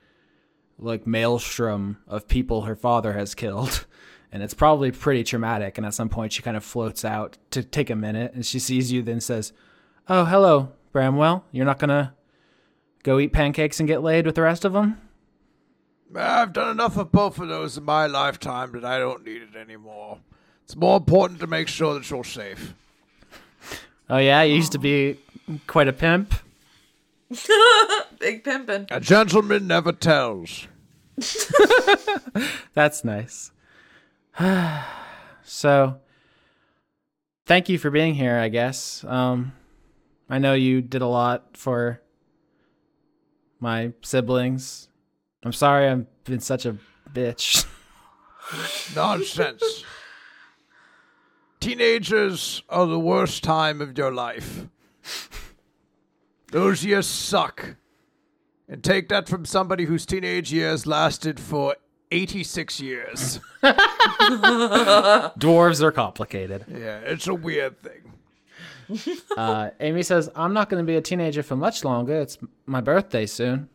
like, 0.77 1.07
maelstrom 1.07 1.97
of 2.07 2.27
people 2.27 2.61
her 2.61 2.75
father 2.75 3.13
has 3.13 3.35
killed. 3.35 3.85
And 4.33 4.41
it's 4.41 4.55
probably 4.55 4.91
pretty 4.91 5.23
traumatic. 5.23 5.77
And 5.77 5.85
at 5.85 5.93
some 5.93 6.09
point, 6.09 6.33
she 6.33 6.41
kind 6.41 6.57
of 6.57 6.63
floats 6.63 7.05
out 7.05 7.37
to 7.51 7.61
take 7.61 7.91
a 7.91 7.95
minute 7.95 8.33
and 8.33 8.43
she 8.43 8.57
sees 8.57 8.91
you, 8.91 9.03
then 9.03 9.21
says, 9.21 9.53
Oh, 10.09 10.25
hello, 10.25 10.71
Bramwell. 10.91 11.45
You're 11.51 11.67
not 11.67 11.77
going 11.77 11.89
to 11.89 12.13
go 13.03 13.19
eat 13.19 13.31
pancakes 13.31 13.79
and 13.79 13.87
get 13.87 14.01
laid 14.01 14.25
with 14.25 14.33
the 14.33 14.41
rest 14.41 14.65
of 14.65 14.73
them? 14.73 14.99
I've 16.15 16.51
done 16.51 16.71
enough 16.71 16.97
of 16.97 17.11
both 17.11 17.39
of 17.39 17.47
those 17.47 17.77
in 17.77 17.83
my 17.83 18.07
lifetime 18.07 18.71
that 18.71 18.83
I 18.83 18.97
don't 18.97 19.23
need 19.23 19.43
it 19.43 19.55
anymore. 19.55 20.19
It's 20.63 20.75
more 20.75 20.97
important 20.97 21.39
to 21.41 21.47
make 21.47 21.67
sure 21.67 21.93
that 21.93 22.09
you're 22.09 22.23
safe. 22.23 22.73
Oh, 24.09 24.17
yeah, 24.17 24.41
you 24.41 24.55
used 24.55 24.71
to 24.73 24.79
be 24.79 25.19
quite 25.67 25.87
a 25.87 25.93
pimp. 25.93 26.33
Big 28.19 28.43
pimpin'. 28.43 28.87
A 28.91 28.99
gentleman 28.99 29.67
never 29.67 29.91
tells. 29.91 30.67
That's 32.73 33.03
nice. 33.03 33.51
so, 35.43 35.99
thank 37.45 37.69
you 37.69 37.77
for 37.77 37.89
being 37.89 38.15
here, 38.15 38.37
I 38.37 38.49
guess. 38.49 39.03
Um, 39.03 39.53
I 40.29 40.39
know 40.39 40.53
you 40.53 40.81
did 40.81 41.01
a 41.01 41.07
lot 41.07 41.57
for 41.57 42.01
my 43.59 43.93
siblings. 44.01 44.87
I'm 45.43 45.53
sorry 45.53 45.87
I've 45.87 46.05
been 46.23 46.39
such 46.39 46.65
a 46.65 46.77
bitch. 47.11 47.65
Nonsense. 48.95 49.83
Teenagers 51.59 52.61
are 52.69 52.87
the 52.87 52.99
worst 52.99 53.43
time 53.43 53.81
of 53.81 53.97
your 53.97 54.11
life. 54.11 54.67
Those 56.53 56.85
years 56.85 57.07
suck. 57.07 57.75
And 58.69 58.83
take 58.83 59.09
that 59.09 59.27
from 59.27 59.43
somebody 59.43 59.85
whose 59.85 60.05
teenage 60.05 60.53
years 60.53 60.85
lasted 60.85 61.39
for 61.39 61.75
86 62.11 62.79
years. 62.79 63.39
Dwarves 63.63 63.81
are 65.81 65.91
complicated. 65.91 66.65
yeah, 66.69 66.99
it's 66.99 67.25
a 67.27 67.33
weird 67.33 67.81
thing. 67.81 68.11
Uh, 69.37 69.69
Amy 69.79 70.03
says, 70.03 70.29
I'm 70.35 70.53
not 70.53 70.69
going 70.69 70.83
to 70.83 70.85
be 70.85 70.97
a 70.97 71.01
teenager 71.01 71.41
for 71.41 71.55
much 71.55 71.83
longer. 71.83 72.19
It's 72.19 72.37
my 72.67 72.81
birthday 72.81 73.25
soon. 73.25 73.69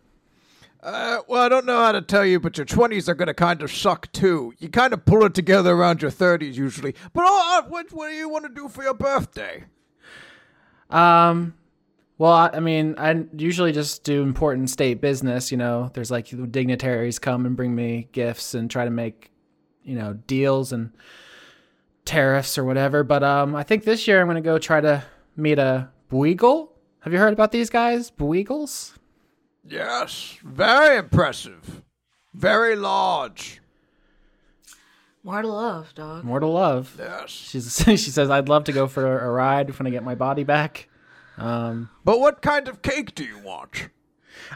Uh, 0.80 1.22
well, 1.26 1.42
I 1.42 1.48
don't 1.48 1.66
know 1.66 1.78
how 1.78 1.92
to 1.92 2.02
tell 2.02 2.24
you, 2.24 2.38
but 2.38 2.56
your 2.56 2.66
20s 2.66 3.08
are 3.08 3.14
going 3.14 3.26
to 3.26 3.34
kind 3.34 3.62
of 3.62 3.72
suck 3.72 4.12
too. 4.12 4.54
You 4.58 4.68
kind 4.68 4.92
of 4.92 5.04
pull 5.04 5.24
it 5.24 5.34
together 5.34 5.72
around 5.72 6.02
your 6.02 6.12
30s 6.12 6.54
usually. 6.54 6.94
But 7.12 7.24
oh, 7.26 7.58
uh, 7.58 7.68
what, 7.68 7.92
what 7.92 8.10
do 8.10 8.14
you 8.14 8.28
want 8.28 8.44
to 8.44 8.54
do 8.54 8.68
for 8.68 8.84
your 8.84 8.94
birthday? 8.94 9.64
Um, 10.90 11.54
well, 12.18 12.32
I, 12.32 12.50
I 12.54 12.60
mean, 12.60 12.96
I 12.98 13.24
usually 13.36 13.72
just 13.72 14.02
do 14.02 14.22
important 14.22 14.70
state 14.70 15.00
business. 15.00 15.50
You 15.50 15.56
know, 15.58 15.90
there's 15.94 16.10
like 16.10 16.28
dignitaries 16.50 17.18
come 17.18 17.46
and 17.46 17.56
bring 17.56 17.74
me 17.74 18.08
gifts 18.12 18.54
and 18.54 18.70
try 18.70 18.84
to 18.84 18.90
make, 18.90 19.30
you 19.84 19.94
know, 19.94 20.14
deals 20.14 20.72
and 20.72 20.92
tariffs 22.04 22.58
or 22.58 22.64
whatever. 22.64 23.04
But 23.04 23.22
um, 23.22 23.54
I 23.54 23.62
think 23.62 23.84
this 23.84 24.08
year 24.08 24.20
I'm 24.20 24.26
gonna 24.26 24.40
go 24.40 24.58
try 24.58 24.80
to 24.80 25.04
meet 25.36 25.58
a 25.58 25.90
Buigle. 26.10 26.72
Have 27.00 27.12
you 27.12 27.18
heard 27.20 27.32
about 27.32 27.52
these 27.52 27.70
guys, 27.70 28.10
Buigles? 28.10 28.94
Yes, 29.64 30.38
very 30.42 30.98
impressive. 30.98 31.82
Very 32.34 32.76
large. 32.76 33.60
More 35.22 35.42
to 35.42 35.48
love, 35.48 35.94
dog. 35.94 36.24
More 36.24 36.40
to 36.40 36.46
Love. 36.46 36.96
Yes. 36.98 37.30
She's 37.30 37.76
she 37.84 37.96
says 37.96 38.30
I'd 38.30 38.48
love 38.48 38.64
to 38.64 38.72
go 38.72 38.86
for 38.86 39.18
a 39.18 39.30
ride 39.30 39.78
when 39.78 39.86
I 39.86 39.90
get 39.90 40.02
my 40.02 40.14
body 40.14 40.42
back. 40.42 40.88
Um, 41.38 41.88
But 42.04 42.20
what 42.20 42.42
kind 42.42 42.68
of 42.68 42.82
cake 42.82 43.14
do 43.14 43.24
you 43.24 43.38
want? 43.38 43.88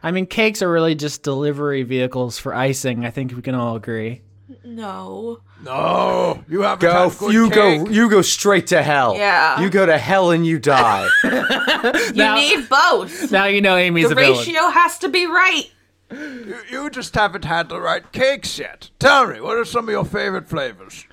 I 0.02 0.10
mean, 0.10 0.26
cakes 0.26 0.62
are 0.62 0.70
really 0.70 0.94
just 0.94 1.22
delivery 1.22 1.82
vehicles 1.82 2.38
for 2.38 2.54
icing. 2.54 3.04
I 3.04 3.10
think 3.10 3.34
we 3.34 3.42
can 3.42 3.54
all 3.54 3.76
agree. 3.76 4.22
No. 4.64 5.40
No, 5.64 6.42
you 6.48 6.62
haven't 6.62 6.80
Go, 6.80 7.08
had 7.10 7.32
you 7.32 7.48
cake. 7.50 7.84
go, 7.84 7.90
you 7.90 8.10
go 8.10 8.20
straight 8.22 8.66
to 8.68 8.82
hell. 8.82 9.14
Yeah. 9.16 9.60
You 9.60 9.70
go 9.70 9.86
to 9.86 9.96
hell 9.96 10.30
and 10.32 10.44
you 10.46 10.58
die. 10.58 11.08
You 11.24 12.12
Now- 12.14 12.34
need 12.36 12.68
both. 12.68 13.32
Now 13.32 13.46
you 13.46 13.60
know 13.60 13.76
Amy's 13.76 14.06
the 14.08 14.12
a 14.12 14.14
villain. 14.14 14.38
ratio 14.38 14.68
has 14.70 14.98
to 14.98 15.08
be 15.08 15.26
right. 15.26 15.70
You, 16.10 16.56
you 16.70 16.90
just 16.90 17.14
haven't 17.14 17.44
had 17.44 17.68
the 17.68 17.80
right 17.80 18.10
cakes 18.12 18.58
yet. 18.58 18.90
Tell 18.98 19.26
me, 19.26 19.40
what 19.40 19.56
are 19.56 19.64
some 19.64 19.86
of 19.88 19.90
your 19.90 20.04
favorite 20.04 20.48
flavors? 20.48 21.06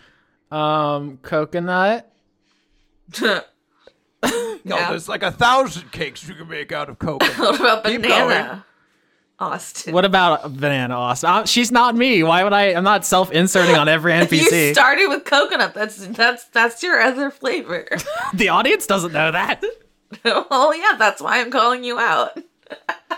Um, 0.52 1.18
coconut. 1.22 2.12
No, 4.64 4.78
Yeah. 4.78 4.90
there's 4.90 5.08
like 5.10 5.24
a 5.24 5.32
thousand 5.32 5.92
cakes 5.92 6.28
you 6.28 6.36
can 6.36 6.48
make 6.48 6.72
out 6.72 6.90
of 6.90 7.00
coconut. 7.00 7.38
What 7.40 7.60
about 7.60 7.84
Keep 7.86 8.02
banana? 8.04 8.66
Austin. 9.40 9.94
What 9.94 10.04
about 10.04 10.58
banana 10.58 10.96
Austin? 10.98 11.30
Uh, 11.30 11.46
she's 11.46 11.72
not 11.72 11.96
me. 11.96 12.24
Why 12.24 12.44
would 12.44 12.52
I? 12.52 12.74
I'm 12.74 12.84
not 12.84 13.06
self-inserting 13.06 13.76
on 13.76 13.88
every 13.88 14.12
NPC. 14.12 14.32
You 14.32 14.50
NPC. 14.50 14.74
started 14.74 15.08
with 15.08 15.24
coconut. 15.24 15.74
That's 15.74 16.06
that's 16.08 16.44
that's 16.46 16.84
your 16.84 17.00
other 17.00 17.32
flavor. 17.32 17.88
the 18.34 18.50
audience 18.50 18.86
doesn't 18.86 19.14
know 19.14 19.32
that. 19.32 19.64
oh 20.26 20.74
yeah, 20.74 20.98
that's 20.98 21.22
why 21.22 21.40
I'm 21.40 21.52
calling 21.52 21.84
you 21.86 21.98
out. 22.00 22.38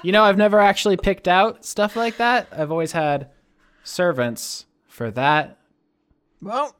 You 0.03 0.11
know, 0.11 0.23
I've 0.23 0.37
never 0.37 0.59
actually 0.59 0.97
picked 0.97 1.27
out 1.27 1.65
stuff 1.65 1.95
like 1.95 2.17
that. 2.17 2.47
I've 2.51 2.71
always 2.71 2.91
had 2.91 3.29
servants 3.83 4.65
for 4.87 5.09
that. 5.11 5.57
Well, 6.41 6.75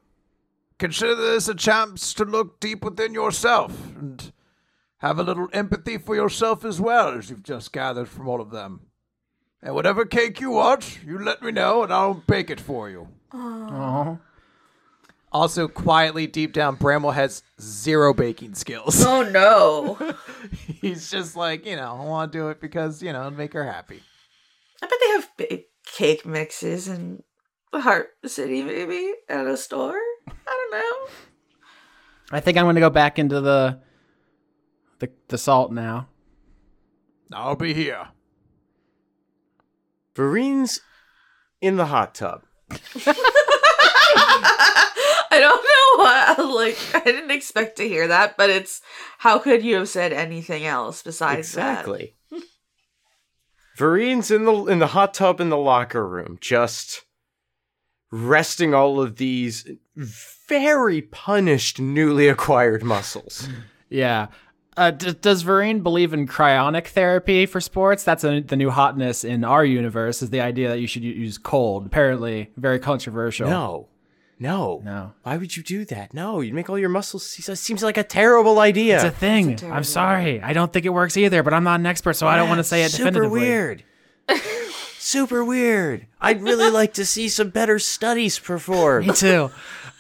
consider 0.77 1.15
this 1.15 1.47
a 1.47 1.55
chance 1.55 2.13
to 2.13 2.25
look 2.25 2.59
deep 2.59 2.83
within 2.83 3.13
yourself 3.13 3.75
and 3.97 4.31
have 5.01 5.19
a 5.19 5.23
little 5.23 5.47
empathy 5.51 5.97
for 5.97 6.15
yourself 6.15 6.63
as 6.63 6.79
well 6.79 7.09
as 7.17 7.29
you've 7.29 7.43
just 7.43 7.73
gathered 7.73 8.07
from 8.07 8.27
all 8.27 8.39
of 8.41 8.51
them. 8.51 8.87
And 9.61 9.75
whatever 9.75 10.05
cake 10.05 10.39
you 10.39 10.51
want, 10.51 11.03
you 11.05 11.17
let 11.19 11.41
me 11.43 11.51
know 11.51 11.83
and 11.83 11.93
I'll 11.93 12.15
bake 12.15 12.49
it 12.49 12.59
for 12.59 12.89
you. 12.89 13.07
Oh, 13.33 14.19
Also, 15.31 15.67
quietly 15.67 16.27
deep 16.27 16.53
down, 16.53 16.75
Bramwell 16.75 17.13
has 17.13 17.41
zero 17.59 18.13
baking 18.13 18.55
skills. 18.55 19.03
Oh 19.05 19.23
no. 19.23 20.15
He's 20.81 21.09
just 21.11 21.35
like, 21.35 21.65
you 21.65 21.75
know, 21.75 21.95
I 21.99 22.05
want 22.05 22.31
to 22.31 22.37
do 22.37 22.49
it 22.49 22.59
because, 22.59 23.01
you 23.03 23.13
know, 23.13 23.21
it'd 23.27 23.37
make 23.37 23.53
her 23.53 23.65
happy. 23.65 24.01
I 24.81 24.87
bet 24.87 24.99
they 24.99 25.09
have 25.11 25.29
big 25.37 25.63
cake 25.85 26.25
mixes 26.25 26.87
in 26.87 27.23
Heart 27.73 28.09
City, 28.25 28.63
maybe 28.63 29.13
at 29.29 29.47
a 29.47 29.55
store. 29.57 29.99
I 30.27 30.33
don't 30.45 30.71
know. 30.71 31.13
I 32.31 32.39
think 32.39 32.57
I'm 32.57 32.65
going 32.65 32.75
to 32.75 32.81
go 32.81 32.89
back 32.89 33.17
into 33.19 33.41
the 33.41 33.79
the 35.01 35.11
the 35.27 35.37
salt 35.37 35.73
now. 35.73 36.07
I'll 37.33 37.55
be 37.55 37.73
here. 37.73 38.07
Vereen's 40.15 40.79
in 41.59 41.75
the 41.75 41.87
hot 41.87 42.15
tub. 42.15 42.43
I 45.33 45.39
don't 45.39 45.63
know 45.63 46.03
what. 46.03 46.55
Like, 46.55 46.77
I 46.93 46.99
didn't 46.99 47.31
expect 47.31 47.77
to 47.77 47.87
hear 47.87 48.07
that, 48.07 48.37
but 48.37 48.49
it's 48.49 48.81
how 49.17 49.39
could 49.39 49.63
you 49.63 49.75
have 49.75 49.89
said 49.89 50.13
anything 50.13 50.65
else 50.65 51.01
besides 51.01 51.53
that? 51.53 51.79
Exactly. 51.79 52.15
Vereen's 53.77 54.29
in 54.29 54.45
the 54.45 54.65
in 54.65 54.79
the 54.79 54.87
hot 54.87 55.13
tub 55.13 55.39
in 55.39 55.49
the 55.49 55.57
locker 55.57 56.07
room, 56.07 56.37
just 56.41 57.03
resting 58.11 58.73
all 58.73 59.01
of 59.01 59.15
these 59.15 59.65
very 60.47 61.01
punished 61.01 61.79
newly 61.79 62.27
acquired 62.27 62.83
muscles. 62.83 63.47
Yeah. 63.93 64.27
Uh, 64.77 64.91
d- 64.91 65.13
does 65.19 65.43
Vereen 65.43 65.83
believe 65.83 66.13
in 66.13 66.27
cryonic 66.27 66.87
therapy 66.87 67.45
for 67.45 67.59
sports? 67.59 68.03
That's 68.03 68.23
a, 68.23 68.39
the 68.39 68.55
new 68.55 68.69
hotness 68.69 69.23
in 69.23 69.43
our 69.43 69.65
universe. 69.65 70.21
Is 70.21 70.29
the 70.29 70.39
idea 70.41 70.69
that 70.69 70.79
you 70.79 70.87
should 70.87 71.03
use 71.03 71.37
cold? 71.37 71.85
Apparently, 71.85 72.49
very 72.57 72.79
controversial. 72.79 73.49
No. 73.49 73.87
No. 74.39 74.81
no. 74.83 75.13
Why 75.23 75.37
would 75.37 75.55
you 75.55 75.61
do 75.61 75.85
that? 75.85 76.13
No, 76.15 76.39
you'd 76.41 76.53
make 76.55 76.69
all 76.69 76.79
your 76.79 76.89
muscles 76.89 77.25
see- 77.25 77.53
seems 77.55 77.83
like 77.83 77.97
a 77.97 78.03
terrible 78.03 78.59
idea. 78.59 78.95
It's 78.95 79.03
a 79.03 79.11
thing. 79.11 79.55
terrible 79.57 79.77
I'm 79.77 79.83
sorry. 79.83 80.41
I 80.41 80.53
don't 80.53 80.71
think 80.73 80.85
it 80.85 80.89
works 80.89 81.15
either, 81.17 81.43
but 81.43 81.53
I'm 81.53 81.63
not 81.63 81.79
an 81.79 81.85
expert, 81.85 82.13
so 82.13 82.25
I 82.27 82.37
don't 82.37 82.47
want 82.49 82.57
to 82.59 82.63
say 82.63 82.83
it 82.83 82.89
Super 82.91 83.11
definitively. 83.11 83.41
weird. 83.41 83.83
Super 85.03 85.43
weird. 85.43 86.05
I'd 86.21 86.43
really 86.43 86.69
like 86.79 86.93
to 86.93 87.05
see 87.07 87.27
some 87.27 87.49
better 87.49 87.79
studies 87.79 88.37
performed. 88.37 89.07
Me 89.07 89.13
too. 89.15 89.49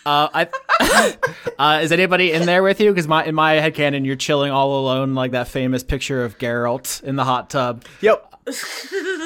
Uh, 0.05 0.45
I, 0.79 0.79
uh, 1.59 1.79
is 1.81 1.91
anybody 1.91 2.31
in 2.31 2.45
there 2.45 2.61
with 2.61 2.79
you? 2.79 2.91
Because 2.91 3.07
my 3.07 3.25
in 3.25 3.33
my 3.33 3.55
headcanon, 3.55 4.05
you're 4.05 4.15
chilling 4.15 4.51
all 4.51 4.79
alone, 4.79 5.15
like 5.15 5.31
that 5.31 5.47
famous 5.47 5.81
picture 5.83 6.23
of 6.23 6.37
Geralt 6.37 7.01
in 7.03 7.15
the 7.15 7.23
hot 7.23 7.49
tub, 7.49 7.83
Yep. 8.01 8.27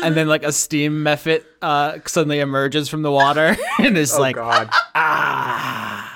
and 0.03 0.15
then 0.15 0.29
like 0.29 0.43
a 0.43 0.53
steam 0.53 1.03
mephit 1.03 1.43
uh, 1.61 1.97
suddenly 2.05 2.39
emerges 2.39 2.87
from 2.87 3.01
the 3.01 3.11
water, 3.11 3.57
and 3.79 3.97
is 3.97 4.17
like, 4.17 4.35
God. 4.37 4.69
ah. 4.95 6.11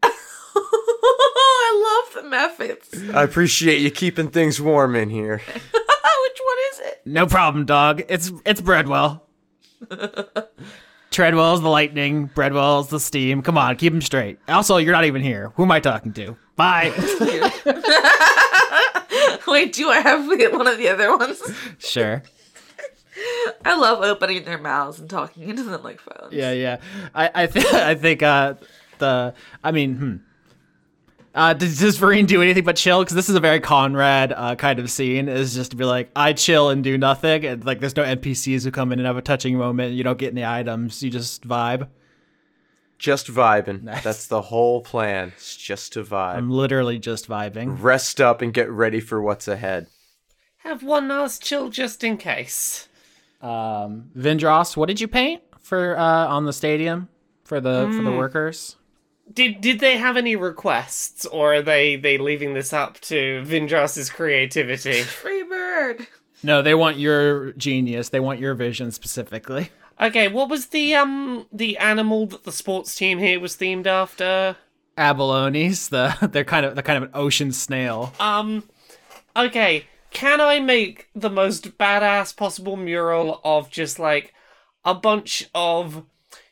I 0.00 2.04
love 2.14 2.24
the 2.24 2.28
mephits. 2.36 3.06
Which 3.06 3.14
I 3.14 3.22
appreciate 3.22 3.80
you 3.80 3.90
keeping 3.90 4.28
things 4.28 4.60
warm 4.60 4.94
in 4.96 5.08
here. 5.10 5.40
One 6.44 6.56
is 6.72 6.78
it? 6.92 7.00
"No 7.06 7.26
problem, 7.26 7.64
dog. 7.64 8.02
It's 8.08 8.30
it's 8.44 8.60
Breadwell." 8.60 9.22
Treadwell's 11.10 11.62
the 11.62 11.68
lightning, 11.68 12.26
Breadwell's 12.26 12.88
the 12.88 13.00
steam. 13.00 13.42
Come 13.42 13.56
on, 13.56 13.76
keep 13.76 13.92
them 13.92 14.02
straight. 14.02 14.38
Also, 14.48 14.76
you're 14.76 14.92
not 14.92 15.04
even 15.04 15.22
here. 15.22 15.52
Who 15.56 15.64
am 15.64 15.70
I 15.70 15.80
talking 15.80 16.12
to? 16.14 16.36
Bye. 16.54 16.90
Wait, 19.46 19.72
do 19.72 19.88
I 19.88 20.00
have 20.02 20.26
one 20.26 20.66
of 20.66 20.76
the 20.76 20.88
other 20.88 21.16
ones? 21.16 21.40
sure. 21.78 22.22
I 23.64 23.76
love 23.76 24.02
opening 24.02 24.44
their 24.44 24.58
mouths 24.58 25.00
and 25.00 25.08
talking 25.08 25.48
into 25.48 25.64
them 25.64 25.82
like 25.82 26.00
phones. 26.00 26.32
Yeah, 26.32 26.52
yeah. 26.52 26.76
I 27.14 27.30
I, 27.34 27.46
th- 27.46 27.72
I 27.72 27.94
think 27.94 28.22
uh 28.22 28.54
the 28.98 29.34
I 29.64 29.72
mean, 29.72 29.96
hmm. 29.96 30.16
Uh, 31.38 31.54
does, 31.54 31.78
does 31.78 31.96
Vereen 31.96 32.26
do 32.26 32.42
anything 32.42 32.64
but 32.64 32.74
chill? 32.74 32.98
Because 32.98 33.14
this 33.14 33.28
is 33.28 33.36
a 33.36 33.40
very 33.40 33.60
Conrad 33.60 34.32
uh, 34.32 34.56
kind 34.56 34.80
of 34.80 34.90
scene. 34.90 35.28
Is 35.28 35.54
just 35.54 35.70
to 35.70 35.76
be 35.76 35.84
like, 35.84 36.10
I 36.16 36.32
chill 36.32 36.68
and 36.68 36.82
do 36.82 36.98
nothing, 36.98 37.46
and 37.46 37.64
like, 37.64 37.78
there's 37.78 37.94
no 37.94 38.02
NPCs 38.02 38.64
who 38.64 38.72
come 38.72 38.90
in 38.92 38.98
and 38.98 39.06
have 39.06 39.16
a 39.16 39.22
touching 39.22 39.56
moment. 39.56 39.94
You 39.94 40.02
don't 40.02 40.18
get 40.18 40.32
any 40.32 40.44
items. 40.44 41.00
You 41.00 41.10
just 41.10 41.46
vibe. 41.46 41.88
Just 42.98 43.28
vibing. 43.28 43.84
Nice. 43.84 44.02
That's 44.02 44.26
the 44.26 44.42
whole 44.42 44.80
plan. 44.80 45.32
It's 45.36 45.56
just 45.56 45.92
to 45.92 46.02
vibe. 46.02 46.34
I'm 46.34 46.50
literally 46.50 46.98
just 46.98 47.28
vibing. 47.28 47.80
Rest 47.80 48.20
up 48.20 48.42
and 48.42 48.52
get 48.52 48.68
ready 48.68 48.98
for 48.98 49.22
what's 49.22 49.46
ahead. 49.46 49.86
Have 50.64 50.82
one 50.82 51.06
last 51.06 51.40
chill 51.40 51.68
just 51.68 52.02
in 52.02 52.16
case. 52.16 52.88
Um, 53.40 54.10
Vindros, 54.18 54.76
what 54.76 54.86
did 54.86 55.00
you 55.00 55.06
paint 55.06 55.42
for 55.62 55.96
uh 55.96 56.26
on 56.26 56.46
the 56.46 56.52
stadium 56.52 57.08
for 57.44 57.60
the 57.60 57.92
for 57.96 58.02
the 58.02 58.10
workers? 58.10 58.74
Did 59.32 59.60
did 59.60 59.80
they 59.80 59.96
have 59.96 60.16
any 60.16 60.36
requests, 60.36 61.26
or 61.26 61.54
are 61.54 61.62
they 61.62 61.96
they 61.96 62.18
leaving 62.18 62.54
this 62.54 62.72
up 62.72 63.00
to 63.02 63.42
Vindros's 63.46 64.10
creativity? 64.10 65.02
Free 65.02 65.42
bird. 65.42 66.06
No, 66.42 66.62
they 66.62 66.74
want 66.74 66.98
your 66.98 67.52
genius. 67.52 68.08
They 68.10 68.20
want 68.20 68.40
your 68.40 68.54
vision 68.54 68.90
specifically. 68.92 69.70
Okay, 70.00 70.28
what 70.28 70.48
was 70.48 70.66
the 70.66 70.94
um 70.94 71.46
the 71.52 71.76
animal 71.78 72.26
that 72.26 72.44
the 72.44 72.52
sports 72.52 72.94
team 72.94 73.18
here 73.18 73.40
was 73.40 73.56
themed 73.56 73.86
after? 73.86 74.56
Abalones, 74.96 75.90
the 75.90 76.28
they're 76.28 76.44
kind 76.44 76.64
of 76.64 76.74
they're 76.74 76.82
kind 76.82 77.02
of 77.02 77.04
an 77.04 77.14
ocean 77.14 77.52
snail. 77.52 78.12
Um, 78.20 78.64
okay, 79.36 79.86
can 80.10 80.40
I 80.40 80.60
make 80.60 81.08
the 81.14 81.30
most 81.30 81.76
badass 81.78 82.36
possible 82.36 82.76
mural 82.76 83.40
of 83.44 83.70
just 83.70 83.98
like 83.98 84.34
a 84.84 84.94
bunch 84.94 85.48
of 85.54 86.04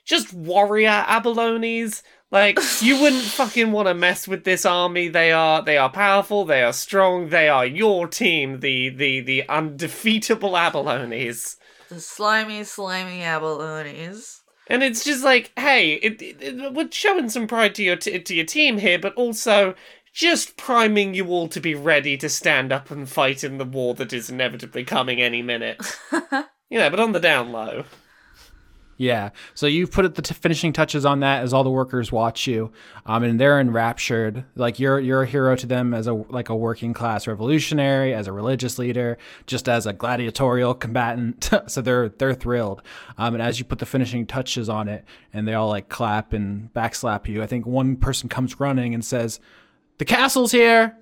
just 0.05 0.33
warrior 0.33 1.05
abalones? 1.07 2.03
Like 2.31 2.59
you 2.83 3.01
wouldn't 3.01 3.22
fucking 3.22 3.72
want 3.72 3.89
to 3.89 3.95
mess 3.95 4.27
with 4.27 4.45
this 4.45 4.64
army. 4.66 5.09
They 5.09 5.33
are 5.33 5.62
they 5.62 5.77
are 5.79 5.91
powerful. 5.91 6.45
They 6.45 6.62
are 6.62 6.72
strong. 6.72 7.29
They 7.29 7.49
are 7.49 7.66
your 7.66 8.09
team. 8.09 8.61
The 8.61 8.89
the 8.91 9.20
the 9.20 9.49
undefeatable 9.49 10.53
abalones. 10.53 11.57
The 11.89 12.01
slimy, 12.01 12.64
slimy 12.64 13.20
abalones. 13.20 14.41
And 14.68 14.83
it's 14.83 15.05
just 15.05 15.22
like, 15.22 15.53
hey, 15.57 15.93
it, 15.95 16.20
it, 16.20 16.43
it- 16.43 16.74
we're 16.74 16.91
showing 16.91 17.29
some 17.29 17.47
pride 17.47 17.74
to 17.77 17.85
your 17.85 17.95
t- 17.97 18.18
to 18.18 18.35
your 18.35 18.45
team 18.45 18.79
here, 18.79 18.99
but 18.99 19.14
also 19.14 19.74
just 20.12 20.57
priming 20.57 21.14
you 21.14 21.27
all 21.29 21.47
to 21.47 21.61
be 21.61 21.74
ready 21.74 22.16
to 22.16 22.29
stand 22.29 22.72
up 22.72 22.91
and 22.91 23.09
fight 23.09 23.45
in 23.45 23.59
the 23.59 23.64
war 23.64 23.95
that 23.95 24.12
is 24.12 24.31
inevitably 24.31 24.83
coming 24.83 25.20
any 25.20 25.43
minute. 25.43 25.79
you 26.70 26.79
know, 26.79 26.91
but 26.91 26.99
on 26.99 27.12
the 27.12 27.20
down 27.20 27.53
low. 27.53 27.85
Yeah. 28.99 29.30
So 29.55 29.66
you 29.66 29.86
put 29.86 30.14
the 30.14 30.22
t- 30.22 30.34
finishing 30.34 30.72
touches 30.72 31.05
on 31.05 31.20
that 31.20 31.42
as 31.42 31.53
all 31.53 31.64
the 31.64 31.70
workers 31.70 32.11
watch 32.11 32.47
you, 32.47 32.72
um, 33.05 33.22
and 33.22 33.38
they're 33.38 33.61
enraptured. 33.61 34.44
Like 34.55 34.78
you're 34.78 34.99
you're 34.99 35.22
a 35.22 35.26
hero 35.26 35.55
to 35.57 35.66
them 35.66 35.92
as 35.92 36.07
a 36.07 36.14
like 36.14 36.49
a 36.49 36.57
working 36.57 36.94
class 36.94 37.26
revolutionary, 37.26 38.14
as 38.14 38.26
a 38.26 38.32
religious 38.32 38.78
leader, 38.78 39.18
just 39.47 39.68
as 39.68 39.86
a 39.86 39.92
gladiatorial 39.92 40.74
combatant. 40.74 41.51
so 41.66 41.82
they're 41.82 42.09
they're 42.09 42.34
thrilled. 42.34 42.82
Um, 43.18 43.34
and 43.34 43.42
as 43.42 43.59
you 43.59 43.66
put 43.66 43.80
the 43.80 43.86
finishing 43.86 44.26
touches 44.26 44.68
on 44.68 44.88
it, 44.88 45.05
and 45.32 45.47
they 45.47 45.55
all 45.55 45.68
like 45.68 45.88
clap 45.90 46.32
and 46.32 46.72
backslap 46.72 47.28
you, 47.28 47.42
I 47.42 47.47
think 47.47 47.66
one 47.66 47.97
person 47.97 48.30
comes 48.30 48.59
running 48.59 48.94
and 48.94 49.05
says, 49.05 49.40
"The 49.99 50.07
castle's 50.07 50.53
here." 50.53 50.97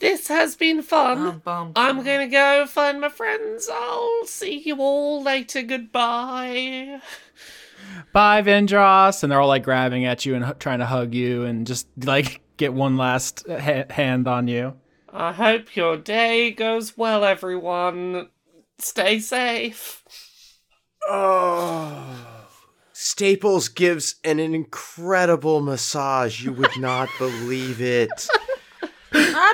This 0.00 0.28
has 0.28 0.56
been 0.56 0.82
fun. 0.82 1.18
Ah, 1.18 1.30
bum, 1.30 1.40
bum, 1.40 1.72
I'm 1.76 2.04
gonna 2.04 2.28
go 2.28 2.66
find 2.66 3.00
my 3.00 3.08
friends. 3.08 3.68
I'll 3.72 4.26
see 4.26 4.58
you 4.58 4.76
all 4.76 5.22
later. 5.22 5.62
Goodbye. 5.62 7.00
Bye, 8.12 8.42
Vendros, 8.42 9.22
and 9.22 9.32
they're 9.32 9.40
all 9.40 9.48
like 9.48 9.62
grabbing 9.62 10.04
at 10.04 10.26
you 10.26 10.34
and 10.34 10.44
hu- 10.44 10.54
trying 10.54 10.80
to 10.80 10.86
hug 10.86 11.14
you 11.14 11.44
and 11.44 11.66
just 11.66 11.86
like 12.04 12.40
get 12.56 12.74
one 12.74 12.96
last 12.96 13.46
ha- 13.48 13.84
hand 13.88 14.28
on 14.28 14.48
you. 14.48 14.74
I 15.12 15.32
hope 15.32 15.74
your 15.76 15.96
day 15.96 16.50
goes 16.50 16.96
well, 16.98 17.24
everyone. 17.24 18.28
Stay 18.78 19.18
safe. 19.18 20.04
Oh. 21.08 22.26
Staples 22.92 23.68
gives 23.68 24.16
an 24.24 24.40
incredible 24.40 25.60
massage. 25.60 26.42
You 26.42 26.52
would 26.52 26.78
not 26.78 27.08
believe 27.18 27.80
it. 27.80 28.28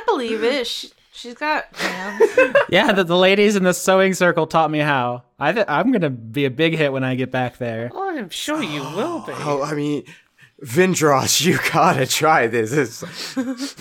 I 0.02 0.04
believe 0.06 0.42
it. 0.42 0.66
She, 0.66 0.90
she's 1.12 1.34
got 1.34 1.74
hands. 1.76 2.30
Yeah, 2.68 2.92
the, 2.92 3.04
the 3.04 3.16
ladies 3.16 3.54
in 3.56 3.64
the 3.64 3.74
sewing 3.74 4.14
circle 4.14 4.46
taught 4.46 4.70
me 4.70 4.78
how. 4.78 5.24
I 5.38 5.52
th- 5.52 5.66
I'm 5.68 5.92
gonna 5.92 6.08
be 6.10 6.44
a 6.46 6.50
big 6.50 6.74
hit 6.76 6.90
when 6.92 7.04
I 7.04 7.14
get 7.16 7.30
back 7.30 7.58
there. 7.58 7.90
I'm 7.94 8.30
sure 8.30 8.62
you 8.62 8.80
will 8.80 9.20
be. 9.20 9.32
Oh, 9.36 9.62
I 9.62 9.74
mean, 9.74 10.04
Vindros, 10.64 11.44
you 11.44 11.58
gotta 11.72 12.06
try 12.06 12.46
this. 12.46 12.72
It's 12.72 13.02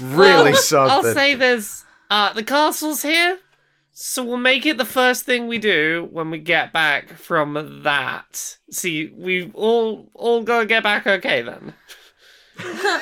really 0.01 0.51
Well, 0.51 0.55
something. 0.55 0.91
I'll 1.07 1.13
say 1.15 1.35
this: 1.35 1.85
uh, 2.09 2.33
the 2.33 2.43
castle's 2.43 3.01
here, 3.01 3.39
so 3.93 4.23
we'll 4.25 4.37
make 4.37 4.65
it 4.65 4.77
the 4.77 4.83
first 4.85 5.25
thing 5.25 5.47
we 5.47 5.57
do 5.57 6.09
when 6.11 6.31
we 6.31 6.39
get 6.39 6.73
back 6.73 7.13
from 7.13 7.81
that. 7.83 8.57
See, 8.71 9.13
we 9.15 9.51
all 9.53 10.09
all 10.15 10.43
gotta 10.43 10.65
get 10.65 10.83
back 10.83 11.07
okay 11.07 11.41
then. 11.43 11.73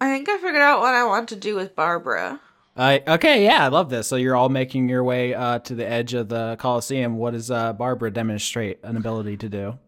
I 0.00 0.10
think 0.10 0.28
I 0.28 0.36
figured 0.36 0.56
out 0.56 0.80
what 0.80 0.94
I 0.94 1.04
want 1.04 1.28
to 1.30 1.36
do 1.36 1.56
with 1.56 1.74
Barbara. 1.74 2.40
I 2.76 3.02
okay, 3.06 3.44
yeah, 3.44 3.64
I 3.64 3.68
love 3.68 3.90
this. 3.90 4.06
So 4.06 4.16
you're 4.16 4.36
all 4.36 4.48
making 4.48 4.88
your 4.88 5.02
way 5.02 5.34
uh, 5.34 5.58
to 5.60 5.74
the 5.74 5.86
edge 5.86 6.14
of 6.14 6.28
the 6.28 6.56
Coliseum. 6.60 7.16
What 7.16 7.32
does 7.32 7.50
uh, 7.50 7.72
Barbara 7.72 8.12
demonstrate 8.12 8.78
an 8.84 8.96
ability 8.96 9.36
to 9.38 9.48
do? 9.48 9.78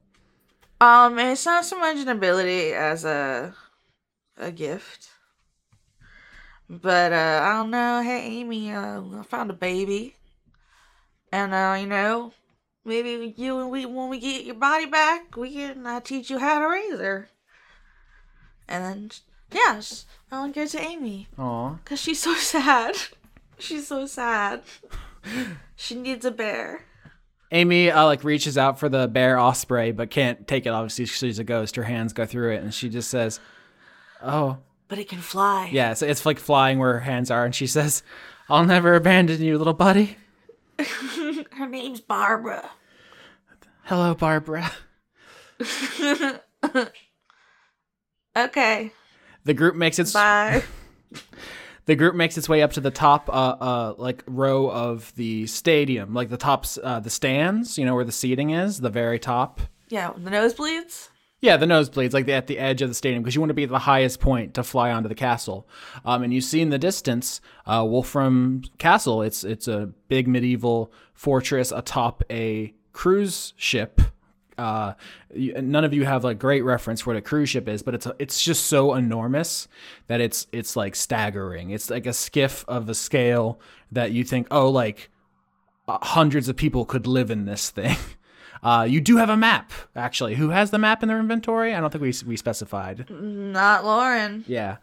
Um, 0.80 1.18
it's 1.18 1.46
not 1.46 1.64
so 1.64 1.78
much 1.78 1.98
an 1.98 2.08
ability 2.08 2.72
as 2.72 3.04
a 3.04 3.54
a 4.36 4.50
gift. 4.50 5.10
But 6.68 7.12
uh 7.12 7.40
I 7.42 7.52
don't 7.54 7.70
know, 7.70 8.02
hey 8.02 8.26
Amy, 8.26 8.72
uh, 8.72 9.02
I 9.02 9.22
found 9.24 9.50
a 9.50 9.54
baby. 9.54 10.16
And 11.32 11.52
uh, 11.52 11.76
you 11.80 11.86
know, 11.86 12.32
maybe 12.84 13.34
you 13.36 13.60
and 13.60 13.70
we 13.70 13.86
when 13.86 14.08
we 14.08 14.18
get 14.18 14.44
your 14.44 14.54
body 14.54 14.86
back, 14.86 15.36
we 15.36 15.52
can 15.52 15.86
uh, 15.86 16.00
teach 16.00 16.30
you 16.30 16.38
how 16.38 16.60
to 16.60 16.68
raise 16.68 16.98
her. 16.98 17.28
And 18.68 19.18
then 19.50 19.60
yeah, 19.66 19.76
s- 19.78 20.06
I 20.32 20.40
want 20.40 20.54
to 20.54 20.60
go 20.60 20.66
to 20.66 20.80
Amy. 20.80 21.28
Aw. 21.38 21.76
Cause 21.84 22.00
she's 22.00 22.20
so 22.20 22.34
sad. 22.36 22.96
She's 23.58 23.86
so 23.88 24.06
sad. 24.06 24.62
She 25.76 25.94
needs 25.94 26.24
a 26.24 26.30
bear. 26.30 26.84
Amy 27.52 27.90
uh, 27.90 28.04
like 28.06 28.22
reaches 28.24 28.56
out 28.56 28.78
for 28.78 28.88
the 28.88 29.08
bear 29.08 29.38
osprey, 29.38 29.90
but 29.92 30.08
can't 30.10 30.46
take 30.46 30.66
it. 30.66 30.70
Obviously, 30.70 31.04
she's 31.06 31.38
a 31.38 31.44
ghost. 31.44 31.76
Her 31.76 31.82
hands 31.82 32.12
go 32.12 32.24
through 32.24 32.52
it, 32.54 32.62
and 32.62 32.72
she 32.72 32.88
just 32.88 33.10
says, 33.10 33.40
"Oh, 34.22 34.58
But 34.88 34.98
it 34.98 35.08
can 35.08 35.18
fly. 35.18 35.68
yeah." 35.72 35.94
So 35.94 36.06
it's 36.06 36.24
like 36.24 36.38
flying 36.38 36.78
where 36.78 36.92
her 36.94 37.00
hands 37.00 37.28
are, 37.30 37.44
and 37.44 37.52
she 37.54 37.66
says, 37.66 38.02
"I'll 38.48 38.64
never 38.64 38.94
abandon 38.94 39.42
you, 39.42 39.58
little 39.58 39.74
buddy." 39.74 40.16
Her 41.52 41.66
name's 41.66 42.00
Barbara. 42.00 42.70
Hello, 43.84 44.14
Barbara. 44.14 44.70
Okay. 48.36 48.92
The 49.44 49.54
group 49.54 49.74
makes 49.74 49.98
its 49.98 50.12
Bye. 50.12 50.62
the 51.86 51.96
group 51.96 52.14
makes 52.14 52.38
its 52.38 52.48
way 52.48 52.62
up 52.62 52.72
to 52.72 52.80
the 52.80 52.90
top 52.90 53.28
uh, 53.28 53.32
uh 53.32 53.94
like 53.98 54.22
row 54.26 54.70
of 54.70 55.12
the 55.16 55.46
stadium 55.46 56.14
like 56.14 56.28
the 56.28 56.36
tops 56.36 56.78
uh 56.82 57.00
the 57.00 57.10
stands 57.10 57.78
you 57.78 57.84
know 57.84 57.94
where 57.94 58.04
the 58.04 58.12
seating 58.12 58.50
is 58.50 58.80
the 58.80 58.90
very 58.90 59.18
top 59.18 59.60
yeah, 59.88 60.12
the 60.16 60.30
nosebleeds. 60.30 61.08
yeah 61.40 61.56
the 61.56 61.66
nosebleeds 61.66 62.12
like 62.12 62.26
the, 62.26 62.32
at 62.32 62.46
the 62.46 62.58
edge 62.58 62.80
of 62.80 62.88
the 62.88 62.94
stadium 62.94 63.22
because 63.22 63.34
you 63.34 63.40
want 63.40 63.50
to 63.50 63.54
be 63.54 63.64
at 63.64 63.70
the 63.70 63.78
highest 63.80 64.20
point 64.20 64.54
to 64.54 64.62
fly 64.62 64.92
onto 64.92 65.08
the 65.08 65.14
castle 65.14 65.68
um 66.04 66.22
and 66.22 66.32
you 66.32 66.40
see 66.40 66.60
in 66.60 66.70
the 66.70 66.78
distance 66.78 67.40
uh 67.66 67.84
wolfram 67.84 68.62
castle 68.78 69.22
it's 69.22 69.42
it's 69.42 69.66
a 69.66 69.90
big 70.08 70.28
medieval 70.28 70.92
fortress 71.12 71.72
atop 71.72 72.22
a 72.30 72.72
cruise 72.92 73.52
ship 73.56 74.00
uh, 74.60 74.94
you- 75.34 75.60
none 75.62 75.84
of 75.84 75.92
you 75.94 76.04
have 76.04 76.22
like 76.24 76.38
great 76.38 76.62
reference 76.62 77.00
for 77.00 77.10
what 77.10 77.16
a 77.16 77.20
cruise 77.22 77.48
ship 77.48 77.68
is, 77.68 77.82
but 77.82 77.94
it's 77.94 78.06
it's 78.18 78.42
just 78.42 78.66
so 78.66 78.94
enormous 78.94 79.68
that 80.08 80.20
it's 80.20 80.46
it's 80.52 80.76
like 80.76 80.94
staggering. 80.94 81.70
It's 81.70 81.88
like 81.90 82.06
a 82.06 82.12
skiff 82.12 82.64
of 82.68 82.88
a 82.88 82.94
scale 82.94 83.58
that 83.92 84.12
you 84.12 84.22
think, 84.24 84.46
oh, 84.50 84.68
like 84.70 85.10
uh, 85.88 85.98
hundreds 86.02 86.48
of 86.48 86.56
people 86.56 86.84
could 86.84 87.06
live 87.06 87.30
in 87.30 87.44
this 87.46 87.70
thing. 87.70 87.96
Uh, 88.62 88.82
you 88.86 89.00
do 89.00 89.16
have 89.16 89.30
a 89.30 89.36
map, 89.38 89.72
actually. 89.96 90.34
Who 90.34 90.50
has 90.50 90.70
the 90.70 90.78
map 90.78 91.02
in 91.02 91.08
their 91.08 91.18
inventory? 91.18 91.74
I 91.74 91.80
don't 91.80 91.88
think 91.90 92.02
we 92.02 92.12
we 92.26 92.36
specified. 92.36 93.08
Not 93.08 93.86
Lauren. 93.86 94.44
Yeah. 94.46 94.76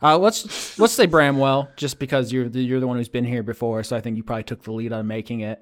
Uh, 0.00 0.16
let's 0.16 0.78
let's 0.78 0.92
say 0.92 1.06
Bramwell, 1.06 1.68
just 1.74 1.98
because 1.98 2.32
you're 2.32 2.48
the, 2.48 2.60
you're 2.60 2.78
the 2.78 2.86
one 2.86 2.98
who's 2.98 3.08
been 3.08 3.24
here 3.24 3.42
before, 3.42 3.82
so 3.82 3.96
I 3.96 4.00
think 4.00 4.16
you 4.16 4.22
probably 4.22 4.44
took 4.44 4.62
the 4.62 4.70
lead 4.70 4.92
on 4.92 5.08
making 5.08 5.40
it. 5.40 5.60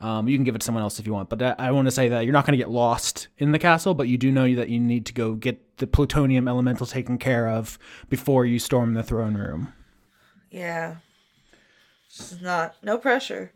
Um, 0.00 0.28
you 0.28 0.36
can 0.36 0.44
give 0.44 0.54
it 0.54 0.58
to 0.58 0.64
someone 0.64 0.82
else 0.82 0.98
if 0.98 1.06
you 1.06 1.12
want, 1.14 1.30
but 1.30 1.40
I, 1.40 1.54
I 1.58 1.70
want 1.70 1.86
to 1.86 1.90
say 1.90 2.08
that 2.08 2.24
you're 2.24 2.32
not 2.32 2.44
going 2.44 2.52
to 2.58 2.62
get 2.62 2.70
lost 2.70 3.28
in 3.38 3.52
the 3.52 3.58
castle, 3.58 3.94
but 3.94 4.08
you 4.08 4.18
do 4.18 4.30
know 4.30 4.54
that 4.54 4.68
you 4.68 4.78
need 4.80 5.06
to 5.06 5.14
go 5.14 5.34
get 5.34 5.78
the 5.78 5.86
plutonium 5.86 6.46
elemental 6.46 6.86
taken 6.86 7.16
care 7.16 7.48
of 7.48 7.78
before 8.10 8.44
you 8.44 8.58
storm 8.58 8.94
the 8.94 9.02
throne 9.02 9.34
room. 9.34 9.72
Yeah. 10.50 10.96
This 12.08 12.32
is 12.32 12.42
not 12.42 12.76
no 12.82 12.98
pressure. 12.98 13.52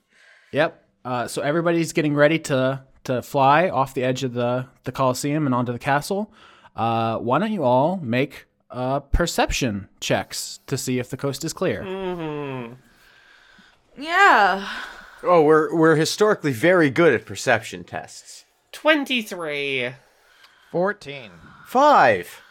Yep. 0.52 0.84
Uh, 1.04 1.28
so 1.28 1.42
everybody's 1.42 1.92
getting 1.92 2.14
ready 2.14 2.38
to 2.40 2.82
to 3.04 3.22
fly 3.22 3.68
off 3.68 3.94
the 3.94 4.04
edge 4.04 4.24
of 4.24 4.34
the 4.34 4.66
the 4.84 4.92
Coliseum 4.92 5.46
and 5.46 5.54
onto 5.54 5.72
the 5.72 5.78
castle. 5.78 6.32
Uh, 6.74 7.18
why 7.18 7.38
don't 7.38 7.52
you 7.52 7.64
all 7.64 7.98
make 7.98 8.46
uh, 8.70 9.00
perception 9.00 9.88
checks 10.00 10.60
to 10.66 10.76
see 10.76 10.98
if 10.98 11.10
the 11.10 11.16
coast 11.16 11.44
is 11.44 11.52
clear? 11.52 11.82
Yeah. 13.96 14.68
Oh, 15.22 15.42
we're 15.42 15.74
we're 15.74 15.96
historically 15.96 16.52
very 16.52 16.90
good 16.90 17.12
at 17.12 17.26
perception 17.26 17.84
tests. 17.84 18.44
23. 18.72 19.90
14. 20.70 21.30
Five. 21.66 22.42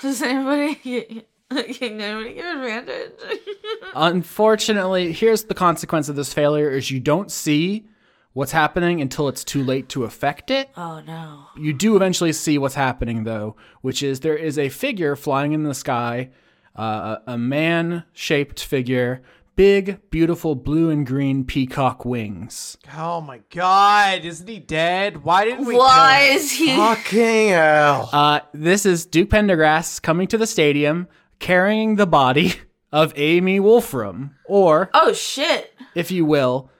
Does 0.00 0.22
anybody 0.22 0.74
get, 0.76 1.28
can 1.76 2.00
anybody 2.00 2.34
get 2.34 2.56
advantage? 2.56 3.12
Unfortunately, 3.94 5.12
here's 5.12 5.44
the 5.44 5.54
consequence 5.54 6.08
of 6.08 6.16
this 6.16 6.32
failure 6.32 6.70
is 6.70 6.90
you 6.90 7.00
don't 7.00 7.30
see 7.30 7.86
what's 8.34 8.52
happening 8.52 9.00
until 9.02 9.28
it's 9.28 9.44
too 9.44 9.62
late 9.62 9.88
to 9.90 10.04
affect 10.04 10.50
it. 10.50 10.70
oh 10.76 11.00
no. 11.00 11.46
You 11.56 11.72
do 11.74 11.96
eventually 11.96 12.32
see 12.32 12.56
what's 12.56 12.74
happening 12.74 13.24
though, 13.24 13.56
which 13.82 14.02
is 14.02 14.20
there 14.20 14.36
is 14.36 14.58
a 14.58 14.68
figure 14.70 15.16
flying 15.16 15.52
in 15.52 15.64
the 15.64 15.74
sky, 15.74 16.30
uh, 16.76 17.16
a 17.26 17.32
a 17.32 17.38
man-shaped 17.38 18.62
figure, 18.64 19.22
big, 19.56 19.98
beautiful 20.10 20.54
blue 20.54 20.90
and 20.90 21.06
green 21.06 21.44
peacock 21.44 22.04
wings. 22.04 22.76
Oh 22.96 23.20
my 23.20 23.40
god, 23.50 24.24
isn't 24.24 24.46
he 24.48 24.58
dead? 24.58 25.24
Why 25.24 25.44
didn't 25.44 25.66
we 25.66 25.76
Why 25.76 26.18
kill 26.20 26.30
him? 26.30 26.36
is 26.36 26.52
he? 26.52 26.76
Fucking 26.76 27.48
hell. 27.50 28.10
Uh, 28.12 28.40
this 28.52 28.86
is 28.86 29.06
Duke 29.06 29.30
Pendergrass 29.30 30.00
coming 30.00 30.26
to 30.28 30.38
the 30.38 30.46
stadium, 30.46 31.08
carrying 31.38 31.96
the 31.96 32.06
body 32.06 32.54
of 32.92 33.12
Amy 33.16 33.60
Wolfram, 33.60 34.36
or 34.46 34.90
Oh 34.94 35.12
shit. 35.12 35.74
if 35.94 36.10
you 36.10 36.24
will, 36.24 36.70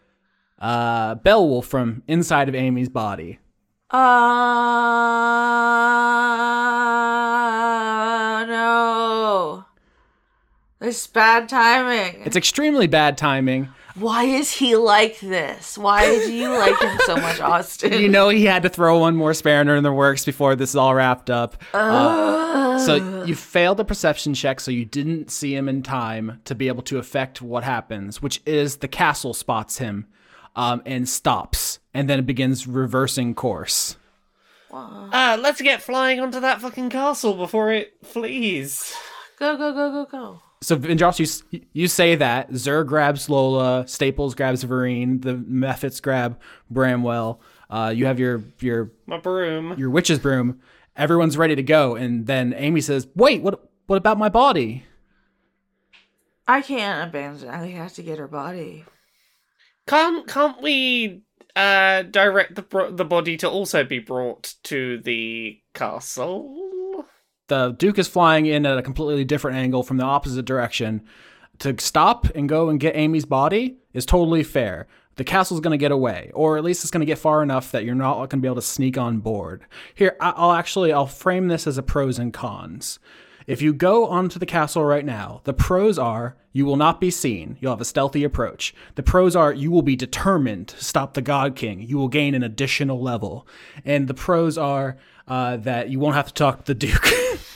uh, 0.59 1.15
Belle 1.17 1.47
Wolfram 1.49 2.03
inside 2.07 2.49
of 2.49 2.55
Amy's 2.55 2.89
body. 2.89 3.39
Uh 7.53 8.45
no. 8.49 9.65
It's 10.83 11.07
bad 11.07 11.49
timing. 11.49 12.23
It's 12.25 12.37
extremely 12.37 12.89
bad 12.89 13.17
timing. 13.17 13.69
Why 13.95 14.25
is 14.25 14.51
he 14.51 14.75
like 14.75 15.21
this? 15.21 15.77
Why 15.79 16.07
do 16.07 16.33
you 16.33 16.49
like 16.49 16.81
him 16.81 16.99
so 17.05 17.17
much, 17.17 17.41
Austin? 17.41 17.93
You 17.93 18.09
know 18.09 18.31
he 18.31 18.47
had 18.47 18.63
to 18.63 18.69
throw 18.69 18.99
one 18.99 19.15
more 19.15 19.35
spanner 19.35 19.77
in 19.77 19.85
the 19.85 19.93
works 19.93 20.25
before 20.25 20.57
this 20.57 20.71
is 20.71 20.77
all 20.77 20.95
wrapped 20.95 21.31
up. 21.31 21.63
Uh, 21.75 22.79
so 22.79 23.25
you 23.25 23.35
failed 23.35 23.77
the 23.77 23.85
perception 23.85 24.35
check, 24.35 24.61
so 24.61 24.71
you 24.71 24.85
didn't 24.85 25.31
see 25.31 25.55
him 25.55 25.69
in 25.69 25.83
time 25.83 26.41
to 26.47 26.55
be 26.55 26.69
able 26.69 26.83
to 26.85 26.99
affect 26.99 27.43
what 27.43 27.65
happens, 27.65 28.23
which 28.23 28.41
is 28.47 28.79
the 28.79 28.89
castle 28.89 29.35
spots 29.35 29.79
him 29.79 30.07
um, 30.57 30.83
and 30.87 31.09
stops, 31.09 31.79
and 31.93 32.09
then 32.09 32.19
it 32.19 32.27
begins 32.27 32.67
reversing 32.67 33.35
course. 33.35 33.97
Uh, 34.73 35.37
let's 35.39 35.61
get 35.61 35.83
flying 35.83 36.19
onto 36.19 36.41
that 36.41 36.63
fucking 36.63 36.89
castle 36.89 37.35
before 37.35 37.71
it 37.71 37.93
flees. 38.03 38.95
Go, 39.39 39.59
go, 39.59 39.75
go, 39.75 39.93
go, 39.93 40.07
go. 40.07 40.43
So 40.63 40.77
Vindros, 40.77 41.43
you 41.51 41.61
you 41.73 41.89
say 41.89 42.15
that 42.15 42.55
Zer 42.55 42.85
grabs 42.85 43.29
Lola, 43.29 43.87
Staples 43.89 44.35
grabs 44.35 44.65
Vereen, 44.65 45.21
the 45.21 45.35
Mephits 45.35 46.01
grab 46.01 46.41
Bramwell. 46.71 47.41
Uh, 47.69 47.93
you 47.95 48.07
have 48.07 48.21
your 48.21 48.43
your 48.61 48.93
My 49.07 49.19
broom. 49.19 49.75
your 49.77 49.91
witch's 49.91 50.21
broom. 50.21 50.61
Everyone's 50.97 51.37
ready 51.37 51.57
to 51.57 51.63
go, 51.63 51.97
and 51.97 52.27
then 52.27 52.55
Amy 52.57 52.81
says, 52.81 53.09
"Wait, 53.17 53.43
what? 53.43 53.69
What 53.87 53.97
about 53.97 54.19
my 54.19 54.29
body?" 54.29 54.85
I 56.47 56.63
can't 56.63 57.09
abandon. 57.09 57.49
I 57.49 57.67
have 57.69 57.95
to 57.95 58.03
get 58.03 58.19
her 58.19 58.29
body. 58.29 58.85
Can't 59.89 60.29
can't 60.29 60.63
we 60.63 61.23
uh 61.57 62.03
direct 62.03 62.55
the 62.55 62.89
the 62.93 63.05
body 63.05 63.37
to 63.39 63.49
also 63.51 63.83
be 63.85 63.99
brought 63.99 64.55
to 64.65 64.99
the 64.99 65.61
castle? 65.75 66.62
The 67.53 67.73
Duke 67.73 67.99
is 67.99 68.09
flying 68.09 68.47
in 68.47 68.65
at 68.65 68.79
a 68.79 68.83
completely 68.83 69.27
different 69.27 69.59
angle 69.59 69.83
from 69.83 69.99
the 69.99 70.05
opposite 70.05 70.47
direction. 70.47 71.03
To 71.59 71.79
stop 71.79 72.25
and 72.35 72.49
go 72.49 72.71
and 72.71 72.81
get 72.81 72.97
Amy's 72.97 73.27
body 73.27 73.77
is 73.93 74.07
totally 74.07 74.43
fair. 74.43 74.87
The 75.17 75.25
castle's 75.25 75.61
going 75.61 75.73
to 75.73 75.77
get 75.77 75.93
away, 75.93 76.31
or 76.33 76.57
at 76.57 76.65
least 76.65 76.83
it's 76.83 76.91
going 76.91 77.03
to 77.03 77.07
get 77.07 77.19
far 77.19 77.43
enough 77.43 77.71
that 77.73 77.85
you're 77.85 77.95
not 77.95 78.15
going 78.15 78.29
to 78.31 78.37
be 78.39 78.49
able 78.49 78.55
to 78.55 78.63
sneak 78.63 78.97
on 78.97 79.19
board. 79.19 79.67
Here, 79.95 80.17
I'll 80.19 80.53
actually 80.53 80.95
I'll 80.95 81.07
frame 81.07 81.49
this 81.49 81.67
as 81.67 81.77
a 81.77 81.83
pros 81.83 82.19
and 82.19 82.33
cons. 82.33 82.99
If 83.47 83.61
you 83.61 83.75
go 83.75 84.07
onto 84.07 84.39
the 84.39 84.47
castle 84.47 84.87
right 84.87 85.05
now, 85.05 85.43
the 85.45 85.53
pros 85.53 85.99
are 85.99 86.39
you 86.55 86.65
will 86.65 86.77
not 86.77 87.03
be 87.03 87.11
seen. 87.11 87.59
You'll 87.61 87.73
have 87.73 87.83
a 87.83 87.85
stealthy 87.85 88.25
approach. 88.25 88.75
The 88.95 89.03
pros 89.03 89.37
are 89.37 89.53
you 89.53 89.71
will 89.71 89.83
be 89.83 89.97
determined 89.97 90.69
to 90.69 90.83
stop 90.83 91.13
the 91.13 91.21
God 91.21 91.55
King. 91.55 91.83
You 91.83 91.99
will 91.99 92.09
gain 92.09 92.35
an 92.35 92.43
additional 92.43 92.99
level. 92.99 93.47
And 93.85 94.09
the 94.09 94.15
pros 94.15 94.57
are 94.57 94.97
uh, 95.29 95.57
that 95.59 95.89
you 95.89 95.99
won't 95.99 96.15
have 96.15 96.29
to 96.29 96.35
talk 96.35 96.65
to 96.65 96.75
the 96.75 96.75
Duke. 96.75 97.07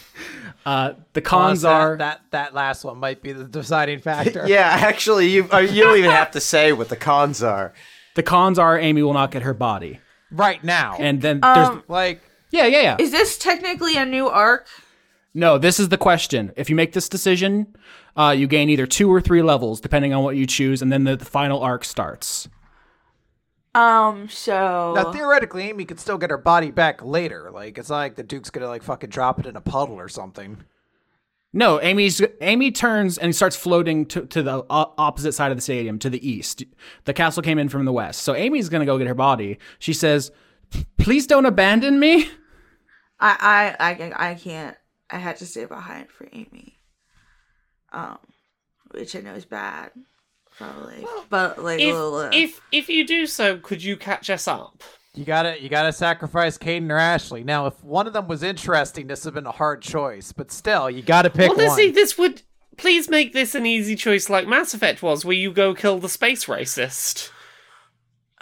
uh, 0.67 0.95
the 1.13 1.21
cons 1.21 1.65
Honestly, 1.65 1.71
are 1.71 1.97
that 1.99 2.21
that 2.31 2.55
last 2.55 2.85
one 2.85 2.99
might 2.99 3.23
be 3.23 3.33
the 3.33 3.45
deciding 3.45 4.01
factor. 4.01 4.45
Yeah, 4.49 4.69
actually, 4.69 5.29
you 5.29 5.49
uh, 5.53 5.59
you 5.59 5.83
don't 5.83 5.99
even 5.99 6.11
have 6.11 6.33
to 6.33 6.41
say 6.41 6.73
what 6.73 6.89
the 6.89 6.97
cons 6.97 7.43
are. 7.43 7.73
the 8.15 8.23
cons 8.23 8.59
are 8.59 8.79
Amy 8.79 9.03
will 9.03 9.15
not 9.15 9.31
get 9.31 9.43
her 9.43 9.55
body. 9.55 10.01
Right 10.31 10.63
now. 10.63 10.97
And 10.99 11.23
then 11.23 11.41
there's 11.41 11.79
like 11.89 12.21
yeah 12.51 12.67
yeah 12.67 12.83
yeah. 12.83 12.97
Is 12.99 13.13
this 13.13 13.39
technically 13.39 13.97
a 13.97 14.05
new 14.05 14.29
arc? 14.29 14.67
No, 15.35 15.59
this 15.59 15.79
is 15.79 15.91
the 15.91 15.99
question. 15.99 16.53
If 16.57 16.71
you 16.71 16.77
make 16.77 16.95
this 16.95 17.11
decision, 17.11 17.77
uh, 18.17 18.35
you 18.37 18.47
gain 18.47 18.71
either 18.71 18.87
two 18.87 19.13
or 19.13 19.21
three 19.21 19.43
levels, 19.43 19.81
depending 19.83 20.15
on 20.15 20.25
what 20.25 20.35
you 20.35 20.47
choose, 20.47 20.81
and 20.81 20.91
then 20.91 21.05
the, 21.05 21.15
the 21.15 21.27
final 21.27 21.61
arc 21.61 21.85
starts. 21.85 22.49
Um, 23.77 24.31
so 24.31 24.95
now 24.97 25.13
theoretically 25.13 25.65
Amy 25.65 25.85
could 25.85 26.01
still 26.01 26.17
get 26.17 26.31
her 26.31 26.39
body 26.39 26.71
back 26.71 27.05
later. 27.05 27.51
Like 27.53 27.77
it's 27.77 27.91
not 27.91 27.99
like 27.99 28.15
the 28.15 28.23
Duke's 28.23 28.49
gonna 28.49 28.69
like 28.69 28.83
fucking 28.83 29.11
drop 29.11 29.39
it 29.39 29.45
in 29.45 29.55
a 29.55 29.61
puddle 29.61 29.97
or 29.97 30.09
something. 30.09 30.65
No, 31.53 31.79
Amy's 31.83 32.23
Amy 32.41 32.73
turns 32.73 33.19
and 33.19 33.37
starts 33.37 33.55
floating 33.55 34.07
to, 34.07 34.25
to 34.27 34.43
the 34.43 34.65
o- 34.71 34.95
opposite 34.97 35.33
side 35.33 35.51
of 35.51 35.59
the 35.59 35.63
stadium, 35.63 35.99
to 35.99 36.09
the 36.09 36.27
east. 36.27 36.65
The 37.05 37.13
castle 37.13 37.43
came 37.43 37.59
in 37.59 37.69
from 37.69 37.85
the 37.85 37.93
west, 37.93 38.23
so 38.23 38.35
Amy's 38.35 38.71
gonna 38.71 38.87
go 38.87 38.97
get 38.97 39.07
her 39.09 39.15
body. 39.15 39.59
She 39.79 39.93
says, 39.93 40.33
"Please 40.97 41.27
don't 41.27 41.47
abandon 41.47 42.01
me." 42.01 42.31
I, 43.21 43.75
I, 43.79 43.93
I, 43.93 44.31
I 44.31 44.35
can't. 44.37 44.77
I 45.11 45.19
had 45.19 45.37
to 45.37 45.47
stay 45.47 45.67
behind 45.67 46.11
for 46.11 46.27
Amy. 46.33 46.79
Um, 47.93 48.19
which 48.93 49.15
I 49.15 49.21
know 49.21 49.35
is 49.35 49.45
bad, 49.45 49.91
probably. 50.57 51.05
but 51.29 51.63
like, 51.63 51.81
If 51.81 51.95
ugh. 51.95 52.31
if 52.35 52.61
if 52.73 52.89
you 52.89 53.07
do 53.07 53.27
so, 53.27 53.59
could 53.59 53.83
you 53.83 53.97
catch 53.97 54.31
us 54.31 54.47
up? 54.49 54.83
You 55.15 55.25
gotta 55.25 55.61
you 55.63 55.69
gotta 55.69 55.93
sacrifice 55.93 56.59
Kaidan 56.59 56.91
or 56.91 56.99
Ashley. 56.99 57.43
Now 57.43 57.67
if 57.67 57.83
one 57.83 58.07
of 58.07 58.13
them 58.13 58.29
was 58.29 58.43
interesting, 58.43 59.07
this 59.07 59.25
would 59.25 59.35
have 59.35 59.43
been 59.43 59.47
a 59.49 59.53
hard 59.53 59.81
choice. 59.83 60.33
But 60.33 60.51
still, 60.53 60.91
you 60.91 61.03
gotta 61.03 61.31
pick 61.31 61.51
Honestly, 61.51 61.87
one. 61.87 61.95
this 61.95 62.19
would 62.19 62.43
please 62.77 63.09
make 63.09 63.33
this 63.33 63.55
an 63.55 63.65
easy 63.65 63.97
choice 63.97 64.29
like 64.29 64.47
Mass 64.47 64.75
Effect 64.75 65.03
was, 65.03 65.25
where 65.25 65.35
you 65.37 65.53
go 65.53 65.75
kill 65.75 65.99
the 65.99 66.09
space 66.11 66.45
racist. 66.45 67.31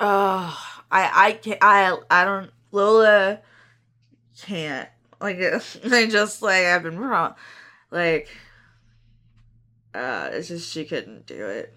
Oh, 0.01 0.59
I, 0.91 1.29
I 1.29 1.33
can't. 1.35 1.59
I, 1.63 1.97
I 2.11 2.25
don't. 2.25 2.51
Lola 2.73 3.39
can't. 4.43 4.89
Like, 5.21 5.39
I 5.91 6.07
just 6.07 6.43
like 6.43 6.65
I've 6.65 6.83
been 6.83 6.99
wrong. 6.99 7.37
Like, 7.93 8.29
uh, 9.95 10.31
it's 10.33 10.49
just 10.49 10.73
she 10.73 10.85
couldn't 10.85 11.27
do 11.27 11.47
it. 11.47 11.73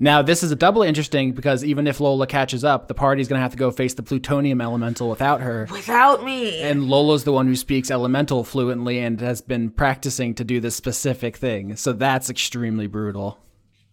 Now, 0.00 0.22
this 0.22 0.44
is 0.44 0.52
a 0.52 0.56
doubly 0.56 0.86
interesting 0.86 1.32
because 1.32 1.64
even 1.64 1.88
if 1.88 1.98
Lola 1.98 2.28
catches 2.28 2.62
up, 2.62 2.86
the 2.86 2.94
party's 2.94 3.26
gonna 3.26 3.40
have 3.40 3.50
to 3.50 3.58
go 3.58 3.72
face 3.72 3.94
the 3.94 4.02
plutonium 4.02 4.60
elemental 4.60 5.08
without 5.08 5.40
her. 5.40 5.66
Without 5.70 6.24
me. 6.24 6.60
And 6.62 6.84
Lola's 6.84 7.24
the 7.24 7.32
one 7.32 7.48
who 7.48 7.56
speaks 7.56 7.90
elemental 7.90 8.44
fluently 8.44 9.00
and 9.00 9.20
has 9.20 9.40
been 9.40 9.70
practicing 9.70 10.34
to 10.36 10.44
do 10.44 10.60
this 10.60 10.76
specific 10.76 11.36
thing. 11.36 11.74
So 11.74 11.92
that's 11.92 12.30
extremely 12.30 12.86
brutal. 12.86 13.40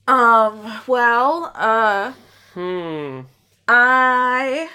um. 0.07 0.81
Well. 0.85 1.51
Uh. 1.55 2.13
Hmm. 2.53 3.21
I 3.67 4.69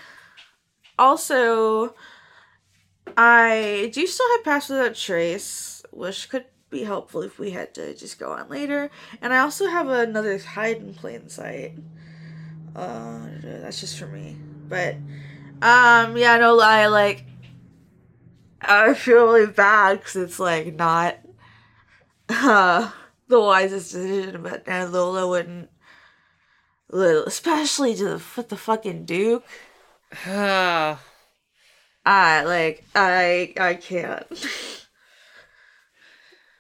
also 0.99 1.95
I 3.17 3.91
do 3.93 4.07
still 4.07 4.31
have 4.33 4.45
Pass 4.45 4.69
Without 4.69 4.95
Trace, 4.95 5.83
which 5.93 6.29
could 6.29 6.45
be 6.71 6.85
helpful 6.85 7.23
if 7.23 7.39
we 7.39 7.51
had 7.51 7.75
to 7.75 7.95
just 7.95 8.19
go 8.19 8.33
on 8.33 8.49
later. 8.49 8.91
And 9.21 9.33
I 9.33 9.39
also 9.39 9.67
have 9.67 9.89
another 9.89 10.39
hide 10.39 10.79
in 10.79 10.95
plain 10.95 11.29
sight. 11.29 11.75
Uh, 12.75 13.27
that's 13.43 13.81
just 13.81 13.99
for 13.99 14.07
me. 14.07 14.37
But 14.69 14.95
um, 15.63 16.17
yeah, 16.17 16.37
no 16.39 16.55
lie, 16.55 16.87
like 16.87 17.25
I 18.61 18.95
feel 18.95 19.25
really 19.25 19.47
bad 19.47 19.99
because 19.99 20.17
it's 20.17 20.39
like 20.39 20.75
not 20.75 21.19
uh 22.29 22.91
the 23.29 23.41
wisest 23.41 23.93
decision, 23.93 24.43
but 24.43 24.69
uh, 24.69 24.87
Lola 24.91 25.29
wouldn't 25.29 25.71
little, 26.91 27.25
especially 27.25 27.95
to 27.97 28.05
the 28.05 28.23
with 28.37 28.49
the 28.49 28.57
fucking 28.57 29.05
Duke. 29.05 29.45
Ah. 30.27 31.01
I 32.07 32.45
like 32.45 32.85
I 32.95 33.53
I 33.59 33.75
can't. 33.75 34.27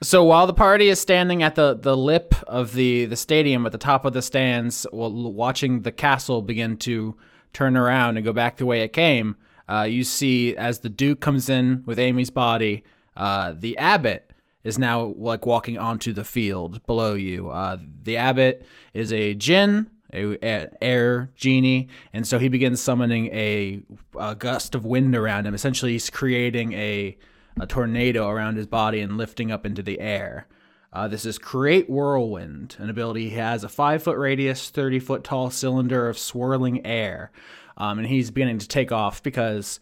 So 0.03 0.25
while 0.25 0.47
the 0.47 0.55
party 0.55 0.89
is 0.89 0.99
standing 0.99 1.43
at 1.43 1.57
the, 1.57 1.75
the 1.75 1.95
lip 1.95 2.35
of 2.47 2.73
the, 2.73 3.05
the 3.05 3.17
stadium 3.17 3.67
at 3.67 3.73
the 3.73 3.79
top 3.79 4.07
of 4.07 4.15
the 4.15 4.23
stands, 4.23 4.87
while 4.93 5.13
watching 5.13 5.83
the 5.83 5.93
castle 5.93 6.41
begin 6.41 6.79
to 6.79 7.17
turn 7.53 7.77
around 7.77 8.17
and 8.17 8.25
go 8.25 8.33
back 8.33 8.57
the 8.57 8.65
way 8.65 8.81
it 8.81 8.95
came, 8.95 9.37
uh, 9.69 9.83
you 9.83 10.03
see 10.03 10.57
as 10.57 10.79
the 10.79 10.89
Duke 10.89 11.21
comes 11.21 11.51
in 11.51 11.83
with 11.85 11.99
Amy's 11.99 12.31
body, 12.31 12.83
uh, 13.15 13.53
the 13.55 13.77
abbot 13.77 14.33
is 14.65 14.79
now 14.79 15.15
like 15.19 15.45
walking 15.45 15.77
onto 15.77 16.15
the 16.15 16.25
field 16.25 16.85
below 16.87 17.13
you. 17.13 17.51
Uh, 17.51 17.77
the 18.03 18.17
abbot 18.17 18.65
is 18.95 19.13
a 19.13 19.35
jinn, 19.35 19.91
a, 20.15 20.39
a 20.43 20.69
air 20.83 21.31
genie, 21.37 21.89
and 22.15 22.27
so 22.27 22.39
he 22.39 22.49
begins 22.49 22.81
summoning 22.81 23.27
a, 23.27 23.83
a 24.19 24.35
gust 24.35 24.75
of 24.75 24.87
wind 24.87 25.15
around 25.15 25.47
him. 25.47 25.55
Essentially, 25.55 25.93
he's 25.93 26.09
creating 26.09 26.73
a 26.73 27.19
a 27.61 27.67
tornado 27.67 28.29
around 28.29 28.57
his 28.57 28.67
body 28.67 29.01
and 29.01 29.17
lifting 29.19 29.53
up 29.53 29.67
into 29.67 29.83
the 29.83 30.01
air. 30.01 30.47
Uh, 30.93 31.07
this 31.07 31.25
is 31.25 31.39
Create 31.39 31.89
Whirlwind, 31.89 32.75
an 32.81 32.91
ability 32.91 33.29
he 33.31 33.37
has 33.37 33.63
a 33.63 33.69
five 33.69 34.03
foot 34.03 34.19
radius, 34.19 34.71
30 34.71 34.99
foot 34.99 35.23
tall 35.25 35.51
cylinder 35.51 36.09
of 36.09 36.19
swirling 36.19 36.85
air. 36.85 37.31
Um, 37.77 37.99
and 37.99 38.09
he's 38.09 38.31
beginning 38.31 38.59
to 38.59 38.69
take 38.69 38.91
off 38.91 39.23
because 39.23 39.79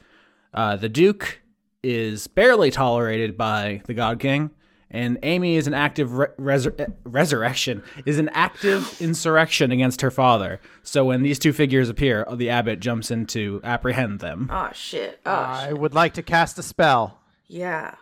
uh, 0.53 0.77
the 0.77 0.89
Duke 0.89 1.41
is 1.83 2.27
barely 2.27 2.71
tolerated 2.71 3.37
by 3.39 3.81
the 3.87 3.95
God 3.95 4.21
King, 4.21 4.51
and 4.91 5.19
Amy 5.23 5.57
is 5.57 5.67
an 5.67 5.75
active 5.75 6.13
re- 6.13 6.27
resur- 6.39 6.79
eh, 6.81 6.87
resurrection, 7.05 7.83
is 8.05 8.19
an 8.19 8.29
active 8.31 9.01
insurrection 9.01 9.71
against 9.73 10.01
her 10.03 10.11
father. 10.11 10.61
So 10.83 11.05
when 11.05 11.23
these 11.23 11.39
two 11.39 11.53
figures 11.53 11.89
appear, 11.89 12.27
the 12.35 12.51
abbot 12.51 12.81
jumps 12.81 13.11
in 13.11 13.27
to 13.27 13.61
apprehend 13.65 14.21
them. 14.21 14.49
Oh 14.53 14.71
shit. 14.75 15.21
Oh 15.25 15.31
I 15.33 15.67
shit. 15.69 15.79
would 15.79 15.95
like 15.95 16.15
to 16.15 16.23
cast 16.23 16.59
a 16.59 16.63
spell. 16.63 17.19
Yeah. 17.49 17.95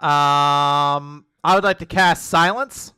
Um, 0.00 1.24
I 1.44 1.54
would 1.54 1.64
like 1.64 1.78
to 1.78 1.86
cast 1.86 2.26
silence. 2.26 2.92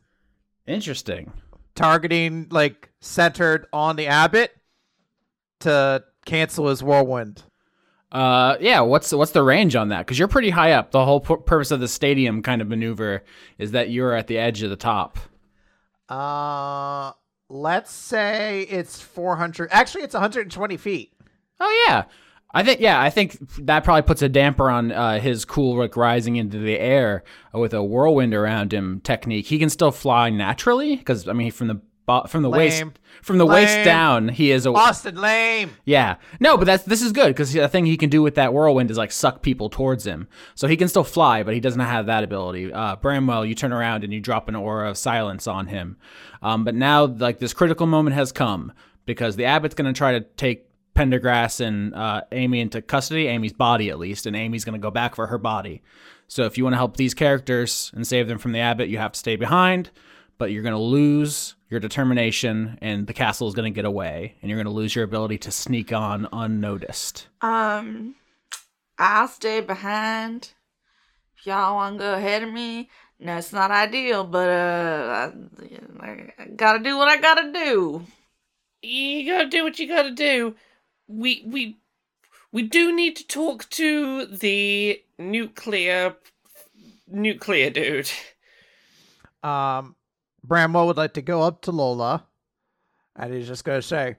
Interesting. 0.65 1.31
targeting 1.75 2.47
like 2.49 2.89
centered 2.99 3.67
on 3.71 3.95
the 3.95 4.07
abbot 4.07 4.51
to 5.59 6.03
cancel 6.25 6.67
his 6.67 6.83
whirlwind. 6.83 7.43
Uh, 8.11 8.57
yeah. 8.59 8.81
What's 8.81 9.11
what's 9.13 9.31
the 9.31 9.43
range 9.43 9.75
on 9.75 9.89
that? 9.89 9.99
Because 9.99 10.17
you're 10.17 10.27
pretty 10.27 10.49
high 10.49 10.71
up. 10.73 10.91
The 10.91 11.05
whole 11.05 11.19
pu- 11.21 11.37
purpose 11.37 11.71
of 11.71 11.79
the 11.79 11.87
stadium 11.87 12.41
kind 12.41 12.61
of 12.61 12.67
maneuver 12.67 13.23
is 13.57 13.71
that 13.71 13.89
you're 13.89 14.13
at 14.13 14.27
the 14.27 14.37
edge 14.37 14.63
of 14.63 14.69
the 14.69 14.75
top. 14.75 15.19
Uh, 16.09 17.11
let's 17.49 17.91
say 17.91 18.61
it's 18.63 18.99
400. 19.01 19.69
Actually, 19.71 20.03
it's 20.03 20.13
120 20.13 20.77
feet. 20.77 21.13
Oh 21.59 21.85
yeah. 21.87 22.05
I 22.51 22.63
think 22.63 22.79
yeah, 22.79 23.01
I 23.01 23.09
think 23.09 23.37
that 23.65 23.83
probably 23.83 24.03
puts 24.03 24.21
a 24.21 24.29
damper 24.29 24.69
on 24.69 24.91
uh, 24.91 25.19
his 25.19 25.45
cool 25.45 25.77
like 25.77 25.97
rising 25.97 26.37
into 26.37 26.57
the 26.57 26.79
air 26.79 27.23
with 27.53 27.73
a 27.73 27.83
whirlwind 27.83 28.33
around 28.33 28.73
him 28.73 29.01
technique. 29.01 29.47
He 29.47 29.59
can 29.59 29.69
still 29.69 29.91
fly 29.91 30.29
naturally 30.29 30.95
because 30.95 31.27
I 31.27 31.33
mean 31.33 31.51
from 31.51 31.67
the 31.67 31.81
from 32.27 32.41
the 32.41 32.49
waist 32.49 32.85
from 33.21 33.37
the 33.37 33.45
waist 33.45 33.83
down 33.83 34.29
he 34.29 34.49
is 34.49 34.65
a 34.65 34.71
Austin 34.71 35.15
lame. 35.17 35.71
yeah 35.83 36.15
no 36.39 36.55
but 36.55 36.63
that's 36.63 36.85
this 36.85 37.01
is 37.01 37.11
good 37.11 37.27
because 37.27 37.51
the 37.51 37.67
thing 37.67 37.85
he 37.85 37.97
can 37.97 38.09
do 38.09 38.21
with 38.21 38.35
that 38.35 38.53
whirlwind 38.53 38.89
is 38.89 38.97
like 38.97 39.11
suck 39.11 39.41
people 39.41 39.69
towards 39.69 40.07
him 40.07 40.25
so 40.55 40.69
he 40.69 40.77
can 40.77 40.87
still 40.87 41.03
fly 41.03 41.43
but 41.43 41.53
he 41.53 41.59
doesn't 41.59 41.81
have 41.81 42.05
that 42.05 42.23
ability. 42.23 42.71
Uh, 42.71 42.95
Bramwell, 42.95 43.45
you 43.45 43.53
turn 43.53 43.73
around 43.73 44.05
and 44.05 44.13
you 44.13 44.21
drop 44.21 44.47
an 44.47 44.55
aura 44.55 44.89
of 44.89 44.97
silence 44.97 45.47
on 45.47 45.67
him, 45.67 45.97
um, 46.41 46.63
but 46.63 46.75
now 46.75 47.05
like 47.05 47.39
this 47.39 47.53
critical 47.53 47.87
moment 47.87 48.15
has 48.15 48.31
come 48.31 48.71
because 49.05 49.35
the 49.35 49.45
abbot's 49.45 49.75
going 49.75 49.93
to 49.93 49.97
try 49.97 50.13
to 50.13 50.21
take 50.21 50.66
Pendergrass 50.97 51.61
and 51.61 51.93
uh, 51.93 52.21
Amy 52.31 52.59
into 52.59 52.81
custody, 52.81 53.27
Amy's 53.27 53.53
body 53.53 53.89
at 53.89 53.99
least, 53.99 54.25
and 54.25 54.35
Amy's 54.35 54.65
going 54.65 54.73
to 54.73 54.81
go 54.81 54.89
back 54.89 55.15
for 55.15 55.27
her 55.27 55.37
body. 55.37 55.83
So 56.27 56.43
if 56.45 56.57
you 56.57 56.63
want 56.63 56.73
to 56.73 56.77
help 56.77 56.97
these 56.97 57.13
characters 57.13 57.91
and 57.95 58.05
save 58.05 58.27
them 58.27 58.39
from 58.39 58.51
the 58.51 58.59
abbot, 58.59 58.89
you 58.89 58.97
have 58.97 59.11
to 59.11 59.19
stay 59.19 59.35
behind, 59.35 59.91
but 60.39 60.51
you're 60.51 60.63
going 60.63 60.73
to 60.73 60.79
lose 60.79 61.55
your 61.69 61.79
determination, 61.79 62.79
and 62.81 63.05
the 63.05 63.13
castle 63.13 63.47
is 63.47 63.53
going 63.53 63.71
to 63.71 63.75
get 63.75 63.85
away, 63.85 64.35
and 64.41 64.49
you're 64.49 64.57
going 64.57 64.73
to 64.73 64.79
lose 64.79 64.95
your 64.95 65.03
ability 65.03 65.37
to 65.37 65.51
sneak 65.51 65.93
on 65.93 66.27
unnoticed. 66.33 67.27
Um, 67.41 68.15
I'll 68.97 69.27
stay 69.27 69.61
behind. 69.61 70.53
If 71.37 71.45
y'all 71.45 71.75
want 71.75 71.97
to 71.97 71.99
go 71.99 72.13
ahead 72.15 72.41
of 72.41 72.51
me, 72.51 72.89
no, 73.19 73.37
it's 73.37 73.53
not 73.53 73.71
ideal, 73.71 74.23
but 74.23 74.49
uh, 74.49 75.31
I, 75.99 76.33
I 76.39 76.45
gotta 76.55 76.79
do 76.79 76.97
what 76.97 77.07
I 77.07 77.17
gotta 77.17 77.51
do. 77.51 78.05
You 78.81 79.31
gotta 79.31 79.49
do 79.49 79.63
what 79.63 79.79
you 79.79 79.87
gotta 79.87 80.11
do. 80.11 80.55
We 81.07 81.43
we 81.45 81.77
we 82.51 82.63
do 82.63 82.93
need 82.95 83.15
to 83.17 83.27
talk 83.27 83.69
to 83.71 84.25
the 84.25 85.01
nuclear 85.17 86.15
nuclear 87.07 87.69
dude. 87.69 88.09
Um, 89.43 89.95
Bramwell 90.43 90.87
would 90.87 90.97
like 90.97 91.13
to 91.13 91.21
go 91.21 91.41
up 91.41 91.61
to 91.63 91.71
Lola, 91.71 92.25
and 93.15 93.33
he's 93.33 93.47
just 93.47 93.63
going 93.63 93.79
to 93.79 93.87
say, 93.87 94.17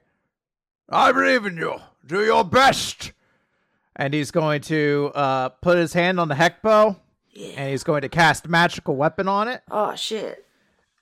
I 0.89 1.11
believe 1.11 1.45
in 1.45 1.57
you. 1.57 1.75
Do 2.05 2.23
your 2.23 2.43
best. 2.43 3.11
and 3.95 4.13
he's 4.13 4.31
going 4.31 4.61
to 4.61 5.11
uh, 5.13 5.49
put 5.49 5.77
his 5.77 5.93
hand 5.93 6.19
on 6.19 6.29
the 6.29 6.35
heck 6.35 6.61
bow, 6.61 6.95
and 7.35 7.69
he's 7.69 7.83
going 7.83 8.01
to 8.01 8.09
cast 8.09 8.47
magical 8.47 8.95
weapon 8.95 9.27
on 9.27 9.47
it. 9.47 9.61
Oh 9.69 9.93
shit! 9.95 10.45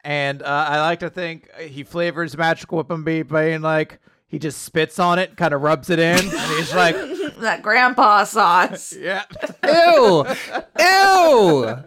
And 0.04 0.42
uh, 0.42 0.66
I 0.70 0.80
like 0.82 1.00
to 1.00 1.10
think 1.10 1.50
he 1.58 1.84
flavors 1.84 2.36
magical 2.38 2.78
weapon 2.78 3.04
by 3.04 3.24
being 3.24 3.62
like 3.62 4.00
he 4.28 4.40
just 4.40 4.62
spits 4.64 5.00
on 5.00 5.20
it, 5.20 5.38
kind 5.38 5.54
of 5.54 5.62
rubs 5.62 5.90
it 5.90 6.00
in, 6.00 6.20
and 6.20 6.52
he's 6.58 6.74
like, 6.74 6.96
That 7.40 7.62
grandpa 7.62 8.24
sauce. 8.24 8.94
"Yeah, 9.00 9.24
Ew! 9.64 10.26
Ew! 10.80 11.78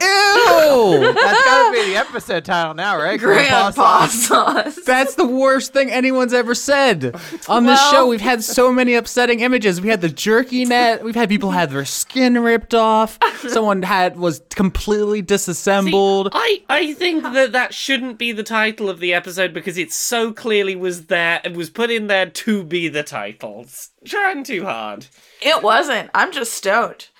Ew! 0.00 1.12
that's 1.14 1.44
gotta 1.44 1.72
be 1.72 1.90
the 1.90 1.96
episode 1.96 2.44
title 2.44 2.74
now, 2.74 2.98
right?" 2.98 3.18
Grandpa 3.18 3.70
sauce. 3.70 4.14
sauce. 4.26 4.76
That's 4.86 5.14
the 5.14 5.26
worst 5.26 5.72
thing 5.72 5.90
anyone's 5.90 6.32
ever 6.32 6.54
said. 6.54 7.14
On 7.48 7.64
this 7.66 7.78
Well- 7.80 7.90
show, 7.92 8.06
we've 8.06 8.20
had 8.20 8.42
so 8.42 8.72
many 8.72 8.94
upsetting 8.94 9.40
images. 9.40 9.80
We 9.80 9.88
had 9.88 10.00
the 10.00 10.08
jerky 10.08 10.64
net. 10.64 11.04
We've 11.04 11.14
had 11.14 11.28
people 11.28 11.50
have 11.52 11.72
their 11.72 11.84
skin 11.84 12.38
ripped 12.42 12.74
off. 12.74 13.18
Someone 13.48 13.82
had 13.82 14.18
was 14.18 14.40
completely 14.50 15.18
See, 15.18 15.22
disassembled. 15.22 16.30
I 16.32 16.62
I 16.68 16.94
think 16.94 17.22
that 17.22 17.52
that 17.52 17.74
shouldn't 17.74 18.18
be 18.18 18.32
the 18.32 18.42
title 18.42 18.88
of 18.88 19.00
the 19.00 19.12
episode 19.14 19.52
because 19.54 19.78
it 19.78 19.92
so 19.92 20.32
clearly 20.32 20.76
was 20.76 21.06
there. 21.06 21.40
It 21.44 21.54
was 21.54 21.70
put 21.70 21.90
in 21.90 22.06
there 22.06 22.26
to 22.26 22.64
be 22.64 22.88
the 22.88 23.02
title. 23.02 23.66
It's 24.02 24.10
trying 24.10 24.44
too 24.44 24.64
hard. 24.64 25.06
It 25.42 25.62
wasn't. 25.62 26.10
I'm 26.14 26.32
just 26.32 26.54
stoked. 26.54 27.10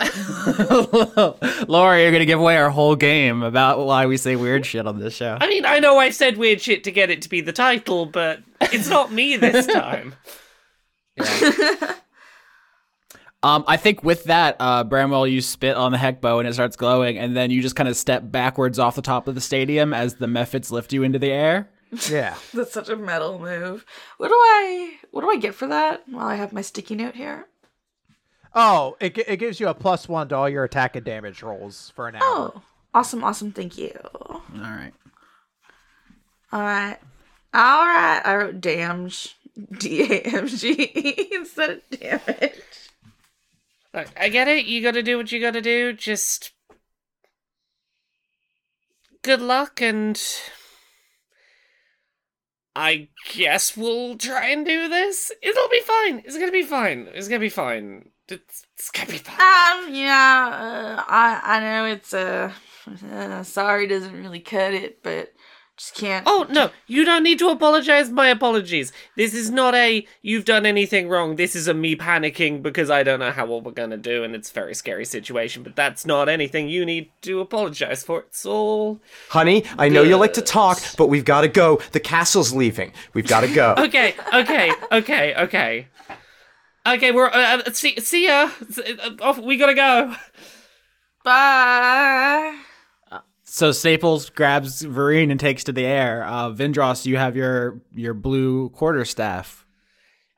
Laura, 1.68 2.00
you're 2.00 2.12
gonna 2.12 2.24
give 2.24 2.38
away 2.38 2.56
our 2.56 2.70
whole 2.70 2.94
game 2.94 3.42
about 3.42 3.84
why 3.84 4.06
we 4.06 4.16
say 4.16 4.36
weird 4.36 4.64
shit 4.64 4.86
on 4.86 5.00
this 5.00 5.14
show. 5.16 5.36
I 5.40 5.48
mean, 5.48 5.64
I 5.64 5.80
know 5.80 5.98
I 5.98 6.10
said 6.10 6.36
weird 6.36 6.60
shit 6.60 6.84
to 6.84 6.92
get 6.92 7.10
it 7.10 7.22
to 7.22 7.28
be 7.28 7.40
the 7.40 7.52
title, 7.52 8.06
but 8.06 8.40
it's 8.60 8.88
not 8.88 9.12
me 9.12 9.36
this 9.36 9.66
time. 9.72 10.14
Um, 13.42 13.64
I 13.68 13.76
think 13.76 14.02
with 14.02 14.24
that, 14.24 14.56
uh, 14.58 14.82
Bramwell, 14.84 15.26
you 15.26 15.40
spit 15.40 15.76
on 15.76 15.92
the 15.92 15.98
heck 15.98 16.20
bow 16.20 16.40
and 16.40 16.48
it 16.48 16.54
starts 16.54 16.76
glowing, 16.76 17.18
and 17.18 17.36
then 17.36 17.50
you 17.50 17.62
just 17.62 17.76
kind 17.76 17.88
of 17.88 17.96
step 17.96 18.30
backwards 18.30 18.78
off 18.78 18.96
the 18.96 19.02
top 19.02 19.28
of 19.28 19.34
the 19.36 19.40
stadium 19.40 19.94
as 19.94 20.16
the 20.16 20.26
Mephits 20.26 20.72
lift 20.72 20.92
you 20.92 21.04
into 21.04 21.18
the 21.18 21.30
air. 21.30 21.70
Yeah. 22.08 22.36
That's 22.54 22.72
such 22.72 22.88
a 22.88 22.96
metal 22.96 23.38
move. 23.38 23.84
What 24.18 24.28
do 24.28 24.34
I? 24.34 24.94
What 25.10 25.22
do 25.22 25.30
I 25.30 25.36
get 25.36 25.54
for 25.54 25.66
that? 25.66 26.02
While 26.08 26.26
I 26.26 26.34
have 26.36 26.52
my 26.52 26.62
sticky 26.62 26.94
note 26.94 27.14
here. 27.14 27.46
Oh, 28.54 28.96
it 29.00 29.16
it 29.18 29.36
gives 29.38 29.60
you 29.60 29.68
a 29.68 29.74
plus 29.74 30.08
one 30.08 30.28
to 30.28 30.36
all 30.36 30.48
your 30.48 30.64
attack 30.64 30.96
and 30.96 31.04
damage 31.04 31.42
rolls 31.42 31.92
for 31.94 32.08
an 32.08 32.16
hour. 32.16 32.22
Oh, 32.22 32.62
awesome, 32.94 33.22
awesome. 33.22 33.52
Thank 33.52 33.78
you. 33.78 33.92
All 34.04 34.42
right. 34.56 34.92
All 36.50 36.60
right, 36.60 36.98
all 37.52 37.86
right. 37.86 38.22
I 38.24 38.36
wrote 38.36 38.60
damage, 38.60 39.36
D 39.78 40.02
A 40.02 40.20
M 40.22 40.46
G 40.46 41.28
instead 41.32 41.70
of 41.70 41.90
damage. 41.90 42.52
Look, 43.94 44.08
I 44.18 44.28
get 44.28 44.48
it. 44.48 44.64
You 44.66 44.82
gotta 44.82 45.02
do 45.02 45.18
what 45.18 45.30
you 45.30 45.40
gotta 45.40 45.60
do. 45.60 45.92
Just 45.92 46.52
good 49.22 49.42
luck, 49.42 49.82
and 49.82 50.20
I 52.76 53.08
guess 53.32 53.76
we'll 53.76 54.16
try 54.16 54.48
and 54.50 54.64
do 54.64 54.88
this. 54.88 55.32
It'll 55.42 55.68
be 55.68 55.80
fine. 55.80 56.22
It's 56.24 56.38
gonna 56.38 56.52
be 56.52 56.62
fine. 56.62 57.08
It's 57.12 57.28
gonna 57.28 57.40
be 57.40 57.48
fine. 57.48 58.10
It's, 58.28 58.64
it's 58.74 58.90
gonna 58.90 59.10
be 59.10 59.18
fine. 59.18 59.34
Um, 59.34 59.94
yeah. 59.94 60.96
Uh, 60.98 61.04
I 61.08 61.40
I 61.44 61.60
know 61.60 61.84
it's 61.86 62.14
uh, 62.14 62.52
uh, 63.10 63.42
sorry 63.42 63.86
doesn't 63.86 64.12
really 64.12 64.40
cut 64.40 64.74
it, 64.74 65.02
but 65.02 65.32
just 65.78 65.94
can't. 65.94 66.24
Oh 66.26 66.44
no, 66.50 66.70
you 66.88 67.04
don't 67.04 67.22
need 67.22 67.38
to 67.38 67.48
apologize. 67.48 68.10
My 68.10 68.28
apologies. 68.28 68.92
This 69.16 69.32
is 69.32 69.48
not 69.48 69.76
a 69.76 70.04
you've 70.22 70.44
done 70.44 70.66
anything 70.66 71.08
wrong. 71.08 71.36
This 71.36 71.54
is 71.54 71.68
a 71.68 71.74
me 71.74 71.94
panicking 71.94 72.62
because 72.62 72.90
I 72.90 73.04
don't 73.04 73.20
know 73.20 73.30
how 73.30 73.46
what 73.46 73.62
we're 73.62 73.70
gonna 73.70 73.96
do, 73.96 74.24
and 74.24 74.34
it's 74.34 74.50
a 74.50 74.54
very 74.54 74.74
scary 74.74 75.04
situation. 75.04 75.62
But 75.62 75.76
that's 75.76 76.04
not 76.04 76.28
anything 76.28 76.68
you 76.68 76.84
need 76.84 77.10
to 77.22 77.40
apologize 77.40 78.02
for. 78.02 78.20
It's 78.22 78.44
all 78.44 79.00
Honey, 79.28 79.64
I 79.78 79.88
know 79.88 80.02
you 80.02 80.16
like 80.16 80.32
to 80.34 80.42
talk, 80.42 80.80
but 80.96 81.06
we've 81.06 81.24
got 81.24 81.42
to 81.42 81.48
go. 81.48 81.80
The 81.92 82.00
castle's 82.00 82.52
leaving. 82.52 82.92
We've 83.14 83.28
got 83.28 83.42
to 83.42 83.54
go. 83.54 83.74
okay. 83.78 84.16
Okay. 84.34 84.72
Okay. 84.90 85.34
Okay. 85.36 85.88
Okay. 86.86 87.12
We're 87.12 87.28
uh, 87.28 87.62
uh, 87.64 87.70
see 87.72 88.00
see 88.00 88.26
ya. 88.26 88.50
Uh, 88.76 89.10
Off 89.20 89.38
we 89.38 89.56
gotta 89.56 89.74
go. 89.74 90.16
Bye. 91.22 92.58
So 93.50 93.72
Staples 93.72 94.28
grabs 94.30 94.82
Vereen 94.82 95.30
and 95.30 95.40
takes 95.40 95.64
to 95.64 95.72
the 95.72 95.84
air. 95.84 96.22
Uh, 96.24 96.50
Vindros, 96.50 97.06
you 97.06 97.16
have 97.16 97.34
your 97.34 97.80
your 97.94 98.14
blue 98.14 98.68
quarterstaff. 98.70 99.64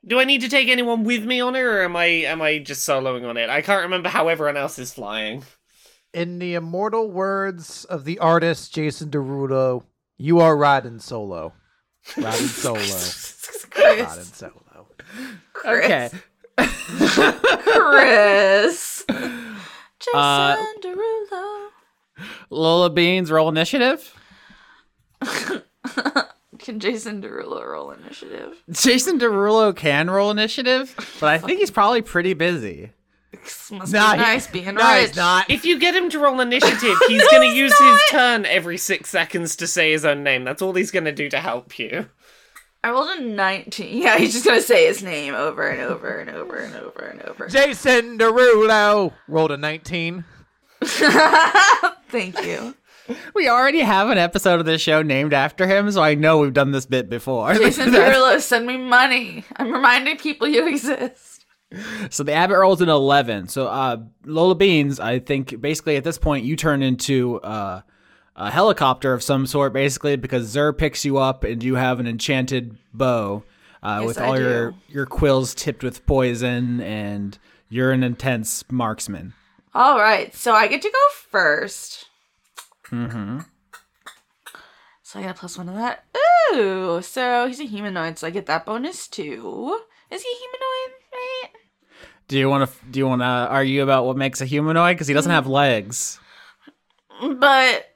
Do 0.07 0.19
I 0.21 0.25
need 0.25 0.41
to 0.43 0.49
take 0.49 0.69
anyone 0.69 1.03
with 1.05 1.25
me 1.25 1.41
on 1.41 1.57
it, 1.57 1.61
or 1.61 1.83
am 1.83 1.97
I 1.97 2.05
am 2.07 2.41
I 2.41 2.59
just 2.59 2.89
soloing 2.89 3.29
on 3.29 3.37
it? 3.37 3.51
I 3.51 3.61
can't 3.63 3.83
remember 3.83 4.09
how 4.09 4.29
everyone 4.29 4.57
else 4.57 4.79
is 4.79 4.95
flying. 4.95 5.43
In 6.15 6.39
the 6.39 6.55
immortal 6.55 7.11
words 7.11 7.85
of 7.85 8.05
the 8.05 8.19
artist 8.21 8.73
Jason 8.73 9.11
Derulo, 9.11 9.83
you 10.17 10.39
are 10.41 10.57
riding 10.57 10.99
solo. 11.01 11.53
Riding 12.17 12.47
solo. 12.47 12.79
riding 12.79 14.07
Chris. 14.07 14.33
solo. 14.35 14.87
Okay. 15.67 16.11
Chris. 16.57 19.05
Jason 19.09 20.15
Uh, 20.15 20.57
Derulo. 20.83 21.70
Lola 22.51 22.91
Beans, 22.91 23.31
roll 23.31 23.49
initiative. 23.49 24.15
Can 26.59 26.79
Jason 26.79 27.23
Derulo 27.23 27.67
roll 27.67 27.91
initiative? 27.91 28.63
Jason 28.71 29.19
Derulo 29.19 29.75
can 29.75 30.11
roll 30.11 30.31
initiative, 30.31 30.95
but 31.19 31.29
I 31.31 31.39
think 31.39 31.59
he's 31.59 31.71
probably 31.71 32.03
pretty 32.03 32.35
busy. 32.35 32.91
Must 33.73 33.93
Nah, 33.93 34.13
be 34.13 34.19
he- 34.19 34.23
nice 34.25 34.47
being 34.47 34.75
No, 34.75 35.01
rich. 35.01 35.17
not. 35.17 35.49
If 35.51 35.65
you 35.65 35.79
get 35.79 35.95
him 35.97 36.11
to 36.11 36.19
roll 36.19 36.39
initiative, 36.41 36.99
he's 37.09 37.27
gonna 37.31 37.47
use 37.47 37.77
his 37.79 38.01
turn 38.11 38.45
every 38.45 38.77
six 38.77 39.09
seconds 39.09 39.57
to 39.57 39.67
say 39.67 39.93
his 39.93 40.05
own 40.05 40.23
name. 40.23 40.45
That's 40.45 40.61
all 40.61 40.75
he's 40.75 40.91
gonna 40.91 41.13
do 41.13 41.31
to 41.31 41.41
help 41.41 41.79
you. 41.79 42.11
I 42.85 42.91
rolled 42.91 43.09
a 43.19 43.23
19. 43.23 44.03
Yeah, 44.03 44.19
he's 44.19 44.33
just 44.35 44.45
gonna 44.45 44.61
say 44.61 44.87
his 44.87 45.03
name 45.03 45.35
over 45.35 45.67
and 45.67 45.81
over 45.81 46.19
and 46.19 46.29
over 46.31 46.57
and 46.57 46.75
over 46.77 47.05
and 47.07 47.23
over. 47.23 47.49
Jason 47.49 48.19
Derulo 48.19 49.13
rolled 49.29 49.53
a 49.53 49.57
19. 49.57 50.25
Thank 52.11 52.45
you. 52.45 52.75
We 53.35 53.49
already 53.49 53.81
have 53.81 54.09
an 54.11 54.19
episode 54.19 54.61
of 54.61 54.67
this 54.67 54.81
show 54.81 55.03
named 55.03 55.35
after 55.35 55.67
him, 55.67 55.91
so 55.91 56.01
I 56.01 56.15
know 56.15 56.39
we've 56.39 56.53
done 56.53 56.71
this 56.71 56.87
bit 56.87 57.11
before. 57.11 57.55
Jason 57.55 57.91
Derulo, 57.93 58.41
send 58.41 58.67
me 58.69 58.77
money. 58.77 59.45
I'm 59.57 59.73
reminding 59.73 60.17
people 60.19 60.47
you 60.47 60.69
exist. 60.69 61.45
So 62.11 62.23
the 62.23 62.33
Abbott 62.33 62.59
rolls 62.59 62.81
an 62.81 62.89
11. 62.89 63.49
So 63.49 63.67
uh, 63.67 63.97
Lola 64.25 64.55
Beans, 64.55 65.01
I 65.01 65.19
think 65.19 65.61
basically 65.61 65.97
at 65.97 66.05
this 66.05 66.19
point 66.19 66.45
you 66.45 66.55
turn 66.55 66.85
into 66.85 67.41
uh, 67.41 67.81
a 68.37 68.51
helicopter 68.51 69.13
of 69.13 69.25
some 69.25 69.45
sort, 69.47 69.73
basically 69.73 70.15
because 70.15 70.47
Zer 70.47 70.73
picks 70.73 71.05
you 71.05 71.19
up 71.19 71.43
and 71.43 71.65
you 71.65 71.75
have 71.75 71.99
an 71.99 72.07
enchanted 72.07 72.77
bow 72.95 73.43
uh, 73.83 73.99
Yes, 74.01 74.07
with 74.07 74.21
all 74.21 74.39
your 74.39 74.75
your 74.89 75.07
quills 75.07 75.55
tipped 75.55 75.83
with 75.83 76.05
poison, 76.07 76.81
and 76.81 77.39
you're 77.69 77.93
an 77.93 78.03
intense 78.03 78.65
marksman. 78.71 79.33
All 79.75 79.99
right, 79.99 80.35
so 80.35 80.53
I 80.53 80.67
get 80.67 80.83
to 80.83 80.91
go 80.91 80.99
first. 81.31 82.07
Mm-hmm. 82.91 83.41
So 85.03 85.19
I 85.19 85.23
got 85.23 85.31
a 85.31 85.35
plus 85.35 85.57
one 85.57 85.67
to 85.67 85.73
that. 85.73 86.05
Ooh, 86.53 87.01
so 87.03 87.47
he's 87.47 87.61
a 87.61 87.65
humanoid, 87.65 88.19
so 88.19 88.27
I 88.27 88.31
get 88.31 88.47
that 88.47 88.67
bonus 88.67 89.07
too. 89.07 89.81
Is 90.11 90.23
he 90.23 90.29
humanoid? 90.29 91.01
Right? 91.13 91.51
Do 92.27 92.39
you 92.39 92.49
want 92.49 92.69
to 92.69 92.77
do 92.91 92.99
you 92.99 93.07
want 93.07 93.23
to 93.23 93.25
argue 93.25 93.83
about 93.83 94.07
what 94.07 94.17
makes 94.17 94.41
a 94.41 94.45
humanoid? 94.45 94.97
Because 94.97 95.09
he 95.09 95.15
doesn't 95.15 95.31
have 95.31 95.47
legs. 95.47 96.19
But 97.21 97.95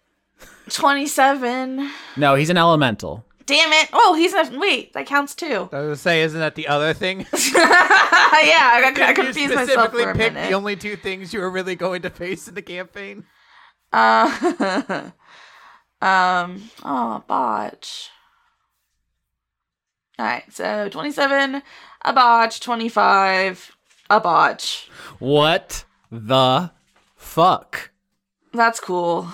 twenty-seven. 0.70 1.91
No, 2.16 2.35
he's 2.35 2.51
an 2.51 2.57
elemental. 2.57 3.25
Damn 3.47 3.72
it! 3.72 3.90
Oh, 3.92 4.14
he's 4.14 4.32
not. 4.32 4.53
Wait, 4.53 4.92
that 4.95 5.07
counts 5.07 5.34
too. 5.34 5.68
I 5.72 5.80
was 5.80 5.84
gonna 5.84 5.97
say, 5.97 6.22
isn't 6.22 6.40
that 6.40 6.55
the 6.55 6.68
other 6.68 6.95
thing? 6.95 7.20
yeah, 7.30 8.70
I, 8.72 8.92
got, 8.95 9.11
I 9.11 9.12
confused 9.12 9.55
myself 9.55 9.68
specifically 9.68 10.05
for 10.05 10.11
a 10.11 10.14
picked 10.14 10.34
minute. 10.34 10.49
the 10.49 10.55
only 10.55 10.76
two 10.76 10.97
things 10.97 11.34
you 11.34 11.40
were 11.40 11.51
really 11.51 11.74
going 11.74 12.03
to 12.03 12.11
face 12.11 12.49
in 12.49 12.55
the 12.55 12.62
campaign. 12.62 13.24
Uh, 13.92 15.11
um, 16.01 16.70
oh, 16.82 17.22
botch. 17.26 18.11
Alright, 20.18 20.53
so 20.53 20.88
27, 20.88 21.62
a 22.05 22.12
botch, 22.12 22.61
25, 22.61 23.76
a 24.11 24.20
botch. 24.20 24.88
What 25.18 25.84
the 26.11 26.70
fuck? 27.16 27.90
That's 28.53 28.78
cool. 28.78 29.28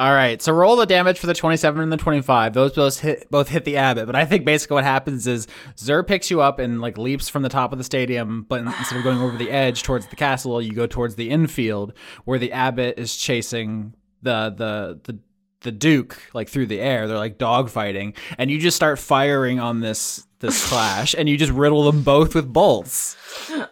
All 0.00 0.14
right, 0.14 0.40
so 0.40 0.52
roll 0.52 0.76
the 0.76 0.86
damage 0.86 1.18
for 1.18 1.26
the 1.26 1.34
27 1.34 1.82
and 1.82 1.92
the 1.92 1.96
25. 1.96 2.52
Those 2.52 2.72
both 2.72 3.00
hit 3.00 3.28
both 3.32 3.48
hit 3.48 3.64
the 3.64 3.78
abbot, 3.78 4.06
but 4.06 4.14
I 4.14 4.24
think 4.26 4.44
basically 4.44 4.76
what 4.76 4.84
happens 4.84 5.26
is 5.26 5.48
Zer 5.76 6.04
picks 6.04 6.30
you 6.30 6.40
up 6.40 6.60
and 6.60 6.80
like 6.80 6.96
leaps 6.96 7.28
from 7.28 7.42
the 7.42 7.48
top 7.48 7.72
of 7.72 7.78
the 7.78 7.84
stadium, 7.84 8.46
but 8.48 8.60
instead 8.60 8.96
of 8.96 9.02
going 9.02 9.20
over 9.20 9.36
the 9.36 9.50
edge 9.50 9.82
towards 9.82 10.06
the 10.06 10.14
castle, 10.14 10.62
you 10.62 10.72
go 10.72 10.86
towards 10.86 11.16
the 11.16 11.30
infield 11.30 11.94
where 12.24 12.38
the 12.38 12.52
abbot 12.52 12.96
is 12.96 13.16
chasing 13.16 13.92
the 14.22 14.50
the 14.50 15.00
the 15.02 15.18
the 15.62 15.72
duke 15.72 16.16
like 16.32 16.48
through 16.48 16.66
the 16.66 16.80
air. 16.80 17.08
They're 17.08 17.18
like 17.18 17.36
dogfighting, 17.36 18.16
and 18.38 18.52
you 18.52 18.60
just 18.60 18.76
start 18.76 19.00
firing 19.00 19.58
on 19.58 19.80
this 19.80 20.24
this 20.38 20.64
clash, 20.68 21.16
and 21.18 21.28
you 21.28 21.36
just 21.36 21.50
riddle 21.52 21.90
them 21.90 22.04
both 22.04 22.36
with 22.36 22.52
bolts. 22.52 23.16
Honestly, 23.50 23.66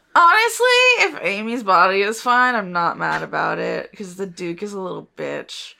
if 0.98 1.18
Amy's 1.22 1.62
body 1.62 2.00
is 2.02 2.20
fine, 2.20 2.56
I'm 2.56 2.72
not 2.72 2.98
mad 2.98 3.22
about 3.22 3.60
it 3.60 3.92
because 3.92 4.16
the 4.16 4.26
Duke 4.26 4.64
is 4.64 4.72
a 4.72 4.80
little 4.80 5.08
bitch. 5.16 5.74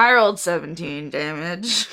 I 0.00 0.14
rolled 0.14 0.40
17 0.40 1.10
damage. 1.10 1.86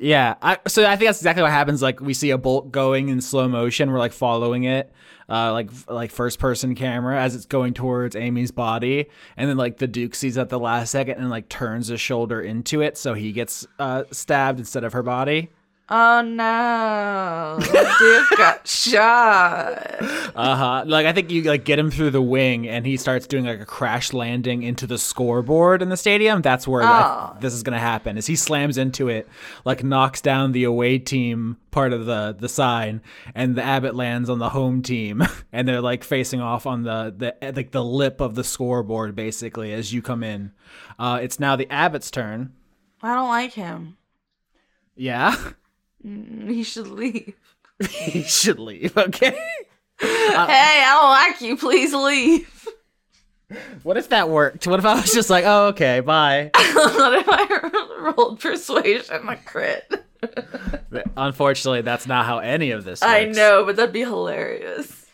Yeah, 0.00 0.36
I, 0.40 0.58
so 0.68 0.84
I 0.84 0.94
think 0.94 1.08
that's 1.08 1.18
exactly 1.18 1.42
what 1.42 1.50
happens. 1.50 1.82
Like 1.82 2.00
we 2.00 2.14
see 2.14 2.30
a 2.30 2.38
bolt 2.38 2.70
going 2.70 3.08
in 3.08 3.20
slow 3.20 3.48
motion. 3.48 3.90
We're 3.90 3.98
like 3.98 4.12
following 4.12 4.62
it, 4.62 4.92
uh, 5.28 5.52
like 5.52 5.70
like 5.88 6.12
first 6.12 6.38
person 6.38 6.76
camera 6.76 7.20
as 7.20 7.34
it's 7.34 7.46
going 7.46 7.74
towards 7.74 8.14
Amy's 8.14 8.52
body, 8.52 9.06
and 9.36 9.50
then 9.50 9.56
like 9.56 9.78
the 9.78 9.88
Duke 9.88 10.14
sees 10.14 10.38
at 10.38 10.50
the 10.50 10.58
last 10.60 10.92
second 10.92 11.18
and 11.18 11.30
like 11.30 11.48
turns 11.48 11.88
his 11.88 12.00
shoulder 12.00 12.40
into 12.40 12.80
it, 12.80 12.96
so 12.96 13.14
he 13.14 13.32
gets 13.32 13.66
uh, 13.80 14.04
stabbed 14.12 14.60
instead 14.60 14.84
of 14.84 14.92
her 14.92 15.02
body. 15.02 15.50
Oh 15.90 16.20
no. 16.20 17.56
The 17.60 17.94
Duke 17.98 18.38
got 18.38 18.68
shot. 18.68 19.96
Uh 20.36 20.54
huh. 20.56 20.84
Like 20.86 21.06
I 21.06 21.14
think 21.14 21.30
you 21.30 21.42
like 21.44 21.64
get 21.64 21.78
him 21.78 21.90
through 21.90 22.10
the 22.10 22.20
wing, 22.20 22.68
and 22.68 22.84
he 22.84 22.98
starts 22.98 23.26
doing 23.26 23.46
like 23.46 23.60
a 23.60 23.64
crash 23.64 24.12
landing 24.12 24.62
into 24.62 24.86
the 24.86 24.98
scoreboard 24.98 25.80
in 25.80 25.88
the 25.88 25.96
stadium. 25.96 26.42
That's 26.42 26.68
where 26.68 26.82
Oh. 26.84 27.36
this 27.40 27.54
is 27.54 27.62
gonna 27.62 27.78
happen. 27.78 28.18
As 28.18 28.26
he 28.26 28.36
slams 28.36 28.76
into 28.76 29.08
it, 29.08 29.28
like 29.64 29.82
knocks 29.82 30.20
down 30.20 30.52
the 30.52 30.64
away 30.64 30.98
team 30.98 31.56
part 31.70 31.94
of 31.94 32.04
the 32.04 32.36
the 32.38 32.50
sign, 32.50 33.00
and 33.34 33.56
the 33.56 33.62
Abbott 33.62 33.94
lands 33.94 34.28
on 34.28 34.38
the 34.38 34.50
home 34.50 34.82
team, 34.82 35.22
and 35.52 35.66
they're 35.66 35.80
like 35.80 36.04
facing 36.04 36.42
off 36.42 36.66
on 36.66 36.82
the 36.82 37.14
the 37.16 37.52
like 37.52 37.70
the 37.70 37.82
lip 37.84 38.20
of 38.20 38.34
the 38.34 38.44
scoreboard 38.44 39.16
basically 39.16 39.72
as 39.72 39.92
you 39.94 40.02
come 40.02 40.22
in. 40.22 40.52
Uh, 40.98 41.18
it's 41.22 41.40
now 41.40 41.56
the 41.56 41.70
Abbott's 41.72 42.10
turn. 42.10 42.52
I 43.02 43.14
don't 43.14 43.28
like 43.30 43.52
him. 43.54 43.96
Yeah, 44.96 45.34
He 46.02 46.62
should 46.62 46.88
leave. 46.88 47.34
he 47.90 48.22
should 48.22 48.58
leave. 48.58 48.96
Okay. 48.96 49.30
hey, 50.00 50.06
I 50.06 50.98
don't 51.00 51.32
like 51.32 51.40
you. 51.40 51.56
Please 51.56 51.92
leave. 51.94 52.68
What 53.82 53.96
if 53.96 54.10
that 54.10 54.28
worked? 54.28 54.66
What 54.66 54.78
if 54.78 54.84
I 54.84 54.94
was 54.94 55.12
just 55.12 55.30
like, 55.30 55.44
oh 55.46 55.68
okay, 55.68 56.00
bye. 56.00 56.50
what 56.54 57.14
if 57.18 57.26
I 57.28 58.12
rolled 58.16 58.40
persuasion 58.40 59.28
a 59.28 59.36
crit? 59.36 59.90
Unfortunately, 61.16 61.80
that's 61.82 62.06
not 62.06 62.26
how 62.26 62.38
any 62.38 62.72
of 62.72 62.84
this. 62.84 63.02
I 63.02 63.24
know, 63.24 63.64
but 63.64 63.76
that'd 63.76 63.92
be 63.92 64.00
hilarious. 64.00 65.06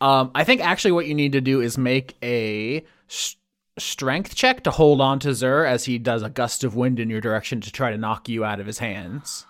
Um, 0.00 0.30
I 0.34 0.44
think 0.44 0.60
actually 0.60 0.92
what 0.92 1.06
you 1.06 1.14
need 1.14 1.32
to 1.32 1.40
do 1.40 1.60
is 1.60 1.76
make 1.76 2.16
a 2.22 2.84
s- 3.08 3.36
strength 3.78 4.34
check 4.34 4.62
to 4.64 4.70
hold 4.70 5.00
on 5.00 5.18
to 5.20 5.34
Zur 5.34 5.64
as 5.64 5.84
he 5.84 5.98
does 5.98 6.22
a 6.22 6.30
gust 6.30 6.64
of 6.64 6.76
wind 6.76 7.00
in 7.00 7.10
your 7.10 7.20
direction 7.20 7.60
to 7.60 7.72
try 7.72 7.90
to 7.90 7.98
knock 7.98 8.28
you 8.28 8.44
out 8.44 8.60
of 8.60 8.66
his 8.66 8.78
hands. 8.78 9.44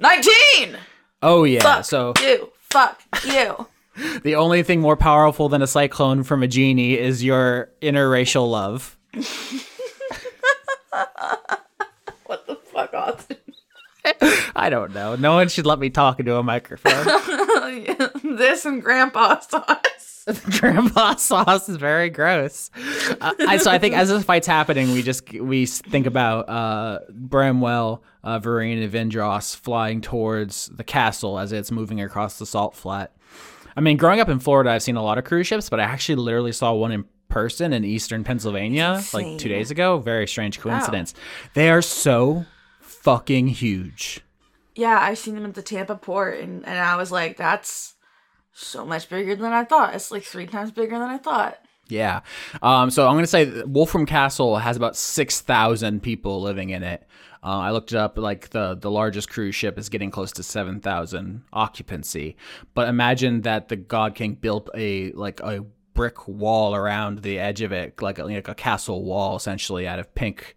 19! 0.00 0.76
Oh 1.22 1.44
yeah, 1.44 1.60
Fuck 1.60 1.84
so 1.84 2.14
you. 2.20 2.50
Fuck 2.70 3.00
you. 3.24 3.66
the 4.22 4.34
only 4.34 4.62
thing 4.62 4.80
more 4.80 4.96
powerful 4.96 5.48
than 5.48 5.62
a 5.62 5.66
cyclone 5.66 6.22
from 6.22 6.42
a 6.42 6.48
genie 6.48 6.98
is 6.98 7.22
your 7.22 7.70
interracial 7.82 8.50
love. 8.50 8.96
What 12.26 12.46
the 12.46 12.54
fuck, 12.54 12.94
Austin? 12.94 13.38
I 14.54 14.70
don't 14.70 14.94
know. 14.94 15.16
No 15.16 15.34
one 15.34 15.48
should 15.48 15.66
let 15.66 15.80
me 15.80 15.90
talk 15.90 16.20
into 16.20 16.36
a 16.36 16.44
microphone. 16.44 17.04
this 18.36 18.64
and 18.64 18.80
Grandpa 18.80 19.40
sauce. 19.40 20.24
Grandpa 20.60 21.16
sauce 21.16 21.68
is 21.68 21.76
very 21.76 22.08
gross. 22.08 22.70
Uh, 23.20 23.34
I, 23.40 23.56
so 23.56 23.68
I 23.68 23.78
think 23.78 23.96
as 23.96 24.10
this 24.10 24.22
fight's 24.22 24.46
happening, 24.46 24.92
we 24.92 25.02
just 25.02 25.28
we 25.32 25.66
think 25.66 26.06
about 26.06 26.48
uh, 26.48 27.00
Bramwell, 27.10 28.04
uh, 28.22 28.38
Verena, 28.38 28.88
Vindros 28.88 29.56
flying 29.56 30.00
towards 30.00 30.66
the 30.68 30.84
castle 30.84 31.38
as 31.38 31.52
it's 31.52 31.70
moving 31.70 32.00
across 32.00 32.38
the 32.38 32.46
salt 32.46 32.74
flat. 32.74 33.12
I 33.76 33.80
mean, 33.80 33.96
growing 33.96 34.20
up 34.20 34.28
in 34.28 34.40
Florida, 34.40 34.70
I've 34.70 34.82
seen 34.82 34.96
a 34.96 35.02
lot 35.02 35.18
of 35.18 35.24
cruise 35.24 35.46
ships, 35.46 35.70
but 35.70 35.80
I 35.80 35.84
actually 35.84 36.16
literally 36.16 36.52
saw 36.52 36.72
one 36.72 36.92
in 36.92 37.04
person 37.28 37.72
in 37.72 37.84
eastern 37.84 38.24
Pennsylvania 38.24 39.00
like 39.14 39.38
two 39.38 39.48
days 39.48 39.70
ago. 39.70 39.98
Very 39.98 40.26
strange 40.26 40.58
coincidence. 40.58 41.14
They 41.54 41.70
are 41.70 41.82
so 41.82 42.44
fucking 42.80 43.48
huge. 43.48 44.20
Yeah, 44.74 44.98
I've 45.00 45.18
seen 45.18 45.34
them 45.34 45.46
at 45.46 45.54
the 45.54 45.62
Tampa 45.62 45.94
port, 45.96 46.40
and, 46.40 46.66
and 46.66 46.78
I 46.78 46.96
was 46.96 47.12
like, 47.12 47.36
that's 47.36 47.94
so 48.52 48.84
much 48.84 49.08
bigger 49.08 49.36
than 49.36 49.52
I 49.52 49.64
thought. 49.64 49.94
It's 49.94 50.10
like 50.10 50.24
three 50.24 50.46
times 50.46 50.70
bigger 50.70 50.98
than 50.98 51.08
I 51.08 51.18
thought. 51.18 51.59
Yeah. 51.90 52.20
Um, 52.62 52.90
so 52.90 53.06
I'm 53.06 53.14
going 53.14 53.24
to 53.24 53.26
say 53.26 53.62
Wolfram 53.62 54.06
Castle 54.06 54.56
has 54.56 54.76
about 54.76 54.96
6,000 54.96 56.02
people 56.02 56.40
living 56.40 56.70
in 56.70 56.82
it. 56.82 57.06
Uh, 57.42 57.58
I 57.58 57.70
looked 57.70 57.92
it 57.92 57.98
up. 57.98 58.18
Like 58.18 58.50
the, 58.50 58.74
the 58.74 58.90
largest 58.90 59.30
cruise 59.30 59.54
ship 59.54 59.78
is 59.78 59.88
getting 59.88 60.10
close 60.10 60.32
to 60.32 60.42
7,000 60.42 61.44
occupancy. 61.52 62.36
But 62.74 62.88
imagine 62.88 63.42
that 63.42 63.68
the 63.68 63.76
God 63.76 64.14
King 64.14 64.34
built 64.34 64.68
a 64.74 65.12
like 65.12 65.40
a 65.40 65.64
brick 65.94 66.28
wall 66.28 66.74
around 66.74 67.22
the 67.22 67.38
edge 67.38 67.62
of 67.62 67.72
it, 67.72 68.00
like 68.00 68.18
a, 68.18 68.24
like 68.24 68.48
a 68.48 68.54
castle 68.54 69.04
wall, 69.04 69.36
essentially 69.36 69.86
out 69.86 69.98
of 69.98 70.14
pink 70.14 70.54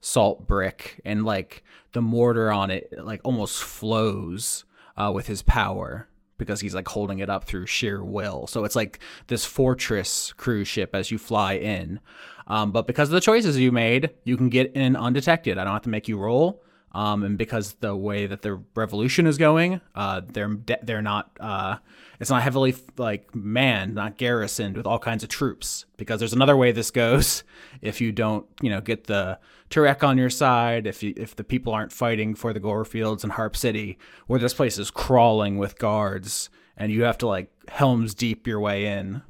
salt 0.00 0.46
brick, 0.46 1.00
and 1.04 1.24
like 1.24 1.64
the 1.92 2.02
mortar 2.02 2.52
on 2.52 2.70
it, 2.70 2.92
like 2.98 3.20
almost 3.24 3.62
flows 3.62 4.64
uh, 4.96 5.10
with 5.14 5.26
his 5.26 5.42
power 5.42 6.08
because 6.38 6.60
he's 6.60 6.74
like 6.74 6.88
holding 6.88 7.18
it 7.18 7.30
up 7.30 7.44
through 7.44 7.66
sheer 7.66 8.04
will. 8.04 8.46
So 8.46 8.64
it's 8.64 8.76
like 8.76 8.98
this 9.28 9.44
fortress 9.44 10.32
cruise 10.34 10.68
ship 10.68 10.94
as 10.94 11.10
you 11.10 11.18
fly 11.18 11.54
in. 11.54 12.00
Um, 12.46 12.70
but 12.72 12.86
because 12.86 13.08
of 13.08 13.14
the 13.14 13.20
choices 13.20 13.58
you 13.58 13.72
made, 13.72 14.10
you 14.24 14.36
can 14.36 14.48
get 14.48 14.72
in 14.72 14.96
undetected. 14.96 15.58
I 15.58 15.64
don't 15.64 15.72
have 15.72 15.82
to 15.82 15.88
make 15.88 16.08
you 16.08 16.18
roll. 16.18 16.62
Um, 16.92 17.24
and 17.24 17.36
because 17.36 17.74
the 17.74 17.94
way 17.94 18.26
that 18.26 18.40
the 18.40 18.62
revolution 18.74 19.26
is 19.26 19.36
going, 19.36 19.82
uh, 19.94 20.22
they're 20.26 20.56
they're 20.82 21.02
not 21.02 21.30
uh, 21.38 21.76
it's 22.20 22.30
not 22.30 22.42
heavily 22.42 22.74
like 22.96 23.34
manned, 23.34 23.94
not 23.94 24.16
garrisoned 24.16 24.78
with 24.78 24.86
all 24.86 24.98
kinds 24.98 25.22
of 25.22 25.28
troops. 25.28 25.84
Because 25.98 26.20
there's 26.20 26.32
another 26.32 26.56
way 26.56 26.72
this 26.72 26.90
goes. 26.90 27.42
If 27.82 28.00
you 28.00 28.10
don't, 28.10 28.46
you 28.62 28.70
know, 28.70 28.80
get 28.80 29.04
the 29.04 29.38
Turek 29.70 30.06
on 30.06 30.18
your 30.18 30.30
side, 30.30 30.86
if 30.86 31.02
you, 31.02 31.12
if 31.16 31.34
the 31.34 31.44
people 31.44 31.72
aren't 31.72 31.92
fighting 31.92 32.34
for 32.34 32.52
the 32.52 32.60
Gorefields 32.60 33.22
and 33.22 33.32
Harp 33.32 33.56
City, 33.56 33.98
where 34.26 34.38
this 34.38 34.54
place 34.54 34.78
is 34.78 34.90
crawling 34.90 35.58
with 35.58 35.78
guards, 35.78 36.50
and 36.76 36.92
you 36.92 37.02
have 37.02 37.18
to 37.18 37.26
like 37.26 37.50
helms 37.68 38.14
deep 38.14 38.46
your 38.46 38.60
way 38.60 38.86
in. 38.86 39.22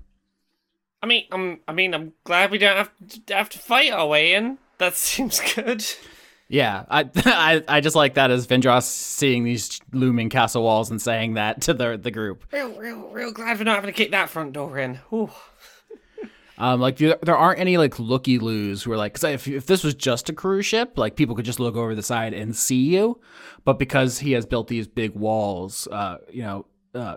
I 1.02 1.06
mean, 1.06 1.24
I'm. 1.30 1.60
I 1.68 1.72
mean, 1.72 1.94
I'm 1.94 2.12
glad 2.24 2.50
we 2.50 2.58
don't 2.58 2.76
have 2.76 2.90
to, 3.26 3.34
have 3.34 3.48
to 3.50 3.58
fight 3.58 3.92
our 3.92 4.06
way 4.06 4.34
in. 4.34 4.58
That 4.78 4.94
seems 4.96 5.40
good. 5.54 5.84
Yeah, 6.48 6.84
I, 6.88 7.08
I 7.16 7.64
I 7.68 7.80
just 7.80 7.96
like 7.96 8.14
that 8.14 8.30
as 8.30 8.46
Vindros 8.46 8.84
seeing 8.84 9.44
these 9.44 9.80
looming 9.92 10.28
castle 10.28 10.62
walls 10.62 10.90
and 10.90 11.00
saying 11.00 11.34
that 11.34 11.62
to 11.62 11.74
the 11.74 11.96
the 11.96 12.10
group. 12.10 12.44
Real, 12.52 12.72
real, 12.78 13.08
real 13.08 13.32
glad 13.32 13.58
we're 13.58 13.64
not 13.64 13.76
having 13.76 13.88
to 13.88 13.96
kick 13.96 14.10
that 14.12 14.30
front 14.30 14.52
door 14.52 14.78
in. 14.78 14.96
Whew. 15.10 15.30
Um, 16.58 16.80
like 16.80 16.96
there 16.96 17.36
aren't 17.36 17.60
any 17.60 17.76
like 17.76 17.98
looky 17.98 18.38
loos 18.38 18.82
who 18.82 18.92
are 18.92 18.96
like, 18.96 19.14
cause 19.14 19.24
if 19.24 19.46
if 19.46 19.66
this 19.66 19.84
was 19.84 19.94
just 19.94 20.30
a 20.30 20.32
cruise 20.32 20.64
ship, 20.64 20.96
like 20.96 21.16
people 21.16 21.34
could 21.34 21.44
just 21.44 21.60
look 21.60 21.76
over 21.76 21.94
the 21.94 22.02
side 22.02 22.32
and 22.32 22.56
see 22.56 22.94
you, 22.96 23.20
but 23.64 23.78
because 23.78 24.20
he 24.20 24.32
has 24.32 24.46
built 24.46 24.68
these 24.68 24.88
big 24.88 25.14
walls, 25.14 25.86
uh, 25.92 26.16
you 26.30 26.42
know, 26.42 26.66
uh, 26.94 27.16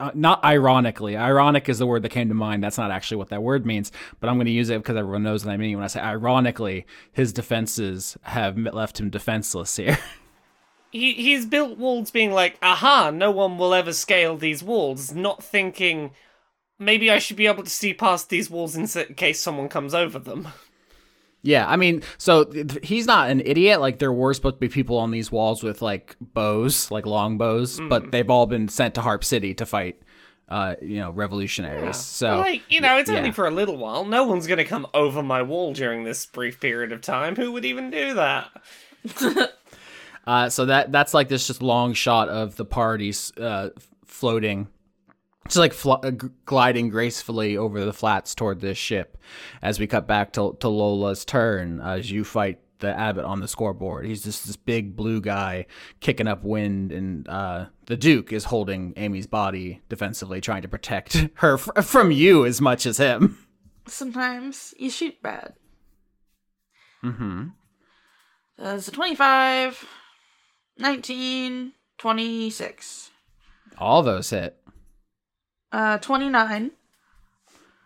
uh, 0.00 0.10
not 0.12 0.44
ironically, 0.44 1.16
ironic 1.16 1.68
is 1.68 1.78
the 1.78 1.86
word 1.86 2.02
that 2.02 2.08
came 2.08 2.28
to 2.28 2.34
mind. 2.34 2.64
That's 2.64 2.78
not 2.78 2.90
actually 2.90 3.18
what 3.18 3.28
that 3.28 3.42
word 3.42 3.64
means, 3.64 3.92
but 4.18 4.28
I'm 4.28 4.36
going 4.36 4.46
to 4.46 4.52
use 4.52 4.68
it 4.68 4.78
because 4.78 4.96
everyone 4.96 5.22
knows 5.22 5.44
what 5.44 5.52
I 5.52 5.56
mean 5.56 5.76
when 5.76 5.84
I 5.84 5.88
say 5.88 6.00
ironically. 6.00 6.84
His 7.12 7.32
defenses 7.32 8.16
have 8.22 8.58
left 8.58 8.98
him 8.98 9.10
defenseless 9.10 9.76
here. 9.76 9.98
He 10.90 11.12
he's 11.14 11.44
built 11.44 11.76
walls 11.76 12.12
being 12.12 12.30
like, 12.30 12.56
aha, 12.62 13.10
no 13.10 13.32
one 13.32 13.58
will 13.58 13.74
ever 13.74 13.92
scale 13.92 14.36
these 14.36 14.62
walls, 14.62 15.12
not 15.12 15.42
thinking 15.42 16.12
maybe 16.78 17.10
I 17.10 17.18
should 17.18 17.36
be 17.36 17.46
able 17.46 17.62
to 17.64 17.70
see 17.70 17.94
past 17.94 18.28
these 18.28 18.50
walls 18.50 18.76
in 18.76 18.86
case 19.14 19.40
someone 19.40 19.68
comes 19.68 19.94
over 19.94 20.18
them. 20.18 20.48
Yeah, 21.42 21.68
I 21.68 21.76
mean, 21.76 22.02
so 22.16 22.44
th- 22.44 22.78
he's 22.82 23.06
not 23.06 23.28
an 23.30 23.42
idiot. 23.42 23.80
Like 23.80 23.98
there 23.98 24.12
were 24.12 24.32
supposed 24.32 24.56
to 24.56 24.60
be 24.60 24.68
people 24.68 24.96
on 24.96 25.10
these 25.10 25.30
walls 25.30 25.62
with 25.62 25.82
like 25.82 26.16
bows, 26.20 26.90
like 26.90 27.04
long 27.04 27.36
bows, 27.36 27.78
but 27.88 28.10
they've 28.10 28.30
all 28.30 28.46
been 28.46 28.68
sent 28.68 28.94
to 28.94 29.02
Harp 29.02 29.22
City 29.22 29.52
to 29.54 29.66
fight, 29.66 30.00
uh, 30.48 30.76
you 30.80 30.96
know, 31.00 31.10
revolutionaries. 31.10 31.98
So 31.98 32.38
like, 32.38 32.62
you 32.70 32.80
know, 32.80 32.96
it's 32.96 33.10
only 33.10 33.30
for 33.30 33.46
a 33.46 33.50
little 33.50 33.76
while. 33.76 34.06
No 34.06 34.24
one's 34.24 34.46
gonna 34.46 34.64
come 34.64 34.86
over 34.94 35.22
my 35.22 35.42
wall 35.42 35.74
during 35.74 36.04
this 36.04 36.24
brief 36.24 36.60
period 36.60 36.92
of 36.92 37.02
time. 37.02 37.36
Who 37.36 37.52
would 37.52 37.66
even 37.66 37.90
do 37.90 38.14
that? 38.14 38.50
Uh, 40.26 40.48
so 40.48 40.64
that 40.64 40.90
that's 40.90 41.12
like 41.12 41.28
this 41.28 41.46
just 41.46 41.60
long 41.60 41.92
shot 41.92 42.28
of 42.28 42.56
the 42.56 42.64
parties 42.64 43.30
uh, 43.36 43.68
floating, 44.06 44.68
just 45.46 45.56
like 45.56 45.72
fl- 45.72 45.92
uh, 46.02 46.10
gliding 46.44 46.88
gracefully 46.88 47.56
over 47.56 47.84
the 47.84 47.92
flats 47.92 48.34
toward 48.34 48.60
this 48.60 48.78
ship. 48.78 49.18
As 49.62 49.78
we 49.78 49.86
cut 49.86 50.06
back 50.06 50.32
to 50.34 50.56
to 50.60 50.68
Lola's 50.68 51.24
turn, 51.24 51.80
as 51.80 52.10
you 52.10 52.24
fight 52.24 52.60
the 52.80 52.98
abbot 52.98 53.24
on 53.24 53.40
the 53.40 53.48
scoreboard. 53.48 54.04
He's 54.04 54.24
just 54.24 54.46
this 54.46 54.56
big 54.56 54.94
blue 54.96 55.20
guy 55.20 55.66
kicking 56.00 56.26
up 56.26 56.44
wind, 56.44 56.92
and 56.92 57.26
uh, 57.28 57.66
the 57.86 57.96
Duke 57.96 58.32
is 58.32 58.44
holding 58.44 58.92
Amy's 58.96 59.26
body 59.26 59.80
defensively, 59.88 60.40
trying 60.40 60.62
to 60.62 60.68
protect 60.68 61.28
her 61.36 61.54
f- 61.54 61.84
from 61.86 62.10
you 62.10 62.44
as 62.44 62.60
much 62.60 62.84
as 62.84 62.98
him. 62.98 63.38
Sometimes 63.86 64.74
you 64.78 64.90
shoot 64.90 65.22
bad. 65.22 65.54
Mm-hmm. 67.02 67.48
That's 68.58 68.88
a 68.88 68.90
25, 68.90 69.86
19, 70.78 71.72
26, 71.98 73.10
All 73.78 74.02
those 74.02 74.30
hit. 74.30 74.58
Uh, 75.74 75.98
29. 75.98 76.70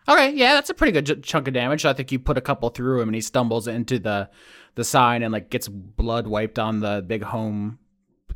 Okay, 0.07 0.31
yeah, 0.31 0.53
that's 0.53 0.69
a 0.69 0.73
pretty 0.73 0.91
good 0.91 1.05
j- 1.05 1.21
chunk 1.21 1.47
of 1.47 1.53
damage. 1.53 1.85
I 1.85 1.93
think 1.93 2.11
you 2.11 2.19
put 2.19 2.37
a 2.37 2.41
couple 2.41 2.69
through 2.69 3.01
him, 3.01 3.09
and 3.09 3.15
he 3.15 3.21
stumbles 3.21 3.67
into 3.67 3.99
the 3.99 4.29
the 4.75 4.83
sign 4.83 5.23
and 5.23 5.33
like 5.33 5.49
gets 5.49 5.67
blood 5.67 6.25
wiped 6.27 6.57
on 6.57 6.79
the 6.79 7.03
big 7.05 7.23
home 7.23 7.79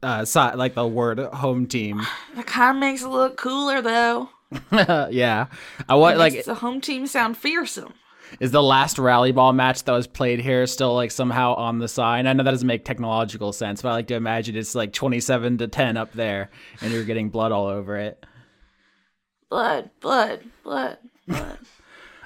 uh 0.01 0.25
side, 0.25 0.55
like 0.55 0.73
the 0.75 0.85
word 0.87 1.19
home 1.19 1.67
team. 1.67 2.01
That 2.35 2.47
kind 2.47 2.77
of 2.77 2.81
makes 2.81 3.03
it 3.03 3.07
look 3.07 3.37
cooler, 3.37 3.81
though. 3.81 4.29
yeah, 5.11 5.47
I 5.87 5.95
want 5.95 6.17
like 6.17 6.45
the 6.45 6.55
home 6.55 6.81
team 6.81 7.07
sound 7.07 7.37
fearsome. 7.37 7.93
is 8.39 8.51
the 8.51 8.61
last 8.61 8.99
rally 8.99 9.31
ball 9.31 9.53
match 9.53 9.83
that 9.83 9.91
was 9.91 10.05
played 10.07 10.39
here 10.41 10.65
still 10.67 10.93
like 10.95 11.11
somehow 11.11 11.53
on 11.55 11.79
the 11.79 11.87
sign? 11.87 12.27
I 12.27 12.33
know 12.33 12.43
that 12.43 12.51
doesn't 12.51 12.67
make 12.67 12.85
technological 12.85 13.51
sense, 13.53 13.81
but 13.81 13.89
I 13.89 13.93
like 13.93 14.07
to 14.07 14.15
imagine 14.15 14.55
it's 14.55 14.75
like 14.75 14.93
twenty 14.93 15.19
seven 15.19 15.57
to 15.59 15.67
ten 15.67 15.97
up 15.97 16.11
there, 16.13 16.49
and 16.81 16.91
you're 16.91 17.05
getting 17.05 17.29
blood 17.29 17.51
all 17.51 17.65
over 17.67 17.97
it. 17.97 18.23
Blood, 19.53 19.91
blood, 19.99 20.39
blood, 20.63 20.97
blood. 21.27 21.59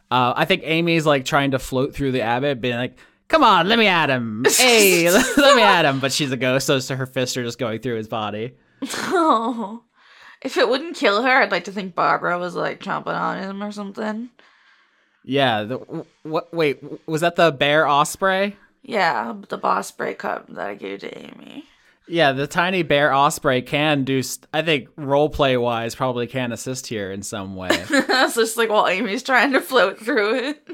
Uh, 0.10 0.32
I 0.38 0.46
think 0.46 0.62
Amy's 0.64 1.06
like 1.06 1.26
trying 1.26 1.52
to 1.52 1.60
float 1.60 1.94
through 1.94 2.14
the 2.14 2.22
abbot, 2.22 2.62
being 2.62 2.78
like, 2.78 2.98
"Come 3.28 3.44
on, 3.44 3.68
let 3.68 3.78
me 3.78 3.88
at 3.88 4.10
him. 4.10 4.46
Hey, 4.58 5.12
let 5.38 5.56
me 5.58 5.62
at 5.62 5.84
him." 5.84 6.00
But 6.00 6.14
she's 6.14 6.32
a 6.32 6.38
ghost, 6.38 6.68
so 6.68 6.96
her 6.96 7.06
fists 7.06 7.36
are 7.36 7.44
just 7.44 7.60
going 7.60 7.82
through 7.82 7.98
his 7.98 8.08
body. 8.08 8.54
oh. 8.82 9.84
If 10.42 10.56
it 10.56 10.70
wouldn't 10.70 10.96
kill 10.96 11.22
her, 11.24 11.42
I'd 11.42 11.52
like 11.52 11.66
to 11.66 11.74
think 11.74 11.94
Barbara 11.96 12.40
was 12.40 12.56
like 12.56 12.80
chomping 12.80 13.08
on 13.20 13.40
him 13.40 13.62
or 13.62 13.74
something. 13.74 14.30
Yeah. 15.26 15.64
The, 15.64 16.06
what? 16.24 16.54
Wait, 16.54 16.82
was 17.06 17.20
that 17.20 17.36
the 17.36 17.52
bear 17.52 17.86
osprey? 17.86 18.56
Yeah, 18.84 19.36
the 19.50 19.58
boss 19.58 19.92
cup 19.92 20.48
that 20.48 20.68
I 20.68 20.76
gave 20.76 21.00
to 21.00 21.18
Amy. 21.18 21.66
Yeah, 22.10 22.32
the 22.32 22.48
tiny 22.48 22.84
bear 22.84 23.14
osprey 23.14 23.62
can 23.62 24.04
do. 24.06 24.24
St- 24.24 24.48
I 24.54 24.62
think 24.62 24.88
role 24.96 25.30
play 25.30 25.58
wise, 25.58 25.94
probably 25.94 26.26
can 26.28 26.52
assist 26.54 26.88
here 26.88 27.12
in 27.12 27.22
some 27.22 27.56
way. 27.56 27.70
It's 27.90 28.36
just 28.36 28.58
like 28.58 28.70
while 28.70 28.88
Amy's 28.88 29.24
trying 29.24 29.54
to 29.54 29.62
float 29.62 30.00
through 30.00 30.36
it. 30.36 30.68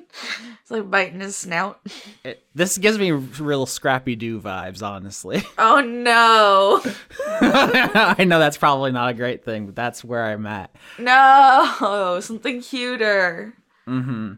It's 0.62 0.72
like 0.72 0.90
biting 0.90 1.20
his 1.22 1.36
snout. 1.36 1.80
It- 2.24 2.44
this 2.56 2.78
gives 2.78 2.98
me 3.00 3.12
real 3.12 3.66
Scrappy 3.66 4.16
Doo 4.16 4.40
vibes, 4.40 4.82
honestly. 4.84 5.42
Oh 5.58 5.82
no. 5.82 6.82
I 7.42 8.24
know 8.26 8.40
that's 8.40 8.58
probably 8.58 8.92
not 8.92 9.10
a 9.10 9.14
great 9.14 9.44
thing, 9.44 9.66
but 9.66 9.76
that's 9.76 10.04
where 10.04 10.24
I'm 10.24 10.46
at. 10.46 10.74
No. 11.00 12.20
Something 12.22 12.62
cuter. 12.62 13.54
Mm-hmm. 13.88 14.34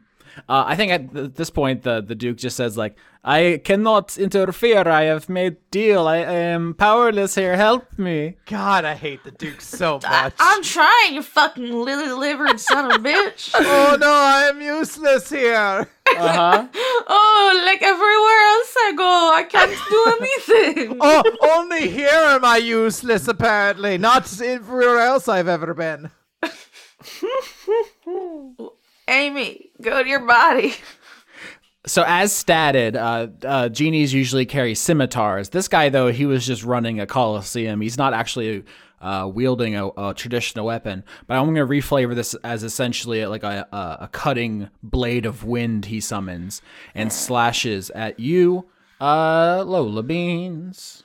Uh, 0.49 0.63
I 0.67 0.75
think 0.75 0.91
at 0.91 1.13
th- 1.13 1.31
this 1.35 1.49
point, 1.49 1.83
the 1.83 2.01
the 2.01 2.15
Duke 2.15 2.37
just 2.37 2.57
says 2.57 2.75
like, 2.77 2.97
"I 3.23 3.61
cannot 3.63 4.17
interfere. 4.17 4.87
I 4.87 5.03
have 5.03 5.29
made 5.29 5.57
deal. 5.71 6.07
I 6.07 6.17
am 6.17 6.73
powerless 6.73 7.35
here. 7.35 7.55
Help 7.55 7.97
me." 7.97 8.35
God, 8.45 8.85
I 8.85 8.95
hate 8.95 9.23
the 9.23 9.31
Duke 9.31 9.61
so 9.61 9.99
I- 10.05 10.23
much. 10.23 10.33
I'm 10.39 10.61
trying, 10.63 11.15
you 11.15 11.21
fucking 11.21 11.71
lily 11.71 12.11
livered 12.11 12.59
son 12.59 12.91
of 12.91 12.99
a 12.99 13.03
bitch. 13.03 13.51
oh 13.55 13.97
no, 13.99 14.09
I 14.09 14.49
am 14.49 14.61
useless 14.61 15.29
here. 15.29 15.87
Uh 16.07 16.31
huh. 16.31 16.67
Oh, 17.07 17.63
like 17.65 17.81
everywhere 17.81 18.41
else 18.53 18.75
I 18.77 18.93
go, 18.95 19.31
I 19.33 19.43
can't 19.43 19.75
do 19.89 20.05
anything. 20.21 20.97
Oh, 21.01 21.23
only 21.57 21.89
here 21.89 22.07
am 22.35 22.45
I 22.45 22.57
useless, 22.57 23.27
apparently. 23.27 23.97
Not 23.97 24.39
everywhere 24.39 24.99
else 24.99 25.27
I've 25.27 25.47
ever 25.47 25.73
been. 25.73 26.11
Amy, 29.07 29.69
go 29.81 30.03
to 30.03 30.09
your 30.09 30.25
body. 30.25 30.73
So 31.87 32.03
as 32.07 32.33
statted, 32.33 32.95
uh, 32.95 33.47
uh, 33.47 33.69
genies 33.69 34.11
usually 34.11 34.47
carry 34.47 34.73
scimitars. 34.73 35.49
This 35.49 35.67
guy, 35.67 35.89
though, 35.89 36.11
he 36.11 36.25
was 36.25 36.43
just 36.43 36.63
running 36.63 36.99
a 36.99 37.05
coliseum. 37.05 37.79
He's 37.79 37.95
not 37.95 38.11
actually 38.11 38.63
uh, 39.01 39.29
wielding 39.31 39.75
a, 39.75 39.89
a 39.89 40.13
traditional 40.15 40.65
weapon. 40.65 41.03
But 41.27 41.37
I'm 41.37 41.53
going 41.53 41.55
to 41.55 41.65
reflavor 41.65 42.15
this 42.15 42.33
as 42.43 42.63
essentially 42.63 43.25
like 43.27 43.43
a, 43.43 43.67
a, 43.71 44.09
cutting 44.11 44.69
blade 44.81 45.27
of 45.27 45.43
wind 45.43 45.85
he 45.85 45.99
summons 45.99 46.61
and 46.95 47.13
slashes 47.13 47.91
at 47.91 48.19
you, 48.19 48.67
uh, 48.99 49.63
Lola 49.65 50.01
Beans. 50.01 51.03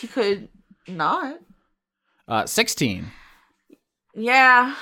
He 0.00 0.08
could 0.08 0.48
not. 0.88 1.38
Uh, 2.26 2.46
16. 2.46 3.06
Yeah. 4.14 4.74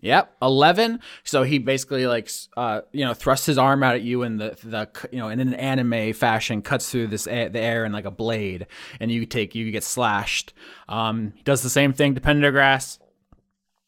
Yep, 0.00 0.36
eleven. 0.40 1.00
So 1.24 1.42
he 1.42 1.58
basically 1.58 2.06
like 2.06 2.30
uh 2.56 2.82
you 2.92 3.04
know 3.04 3.14
thrusts 3.14 3.46
his 3.46 3.58
arm 3.58 3.82
out 3.82 3.96
at 3.96 4.02
you 4.02 4.22
in 4.22 4.36
the 4.36 4.56
the 4.62 4.88
you 5.10 5.18
know 5.18 5.28
in 5.28 5.40
an 5.40 5.54
anime 5.54 6.12
fashion 6.12 6.62
cuts 6.62 6.90
through 6.90 7.08
this 7.08 7.26
air, 7.26 7.48
the 7.48 7.60
air 7.60 7.84
in 7.84 7.92
like 7.92 8.04
a 8.04 8.10
blade 8.10 8.66
and 9.00 9.10
you 9.10 9.26
take 9.26 9.54
you 9.54 9.70
get 9.72 9.82
slashed. 9.82 10.52
Um, 10.88 11.32
does 11.44 11.62
the 11.62 11.70
same 11.70 11.92
thing 11.92 12.14
to 12.14 12.20
Pendergrass. 12.20 12.98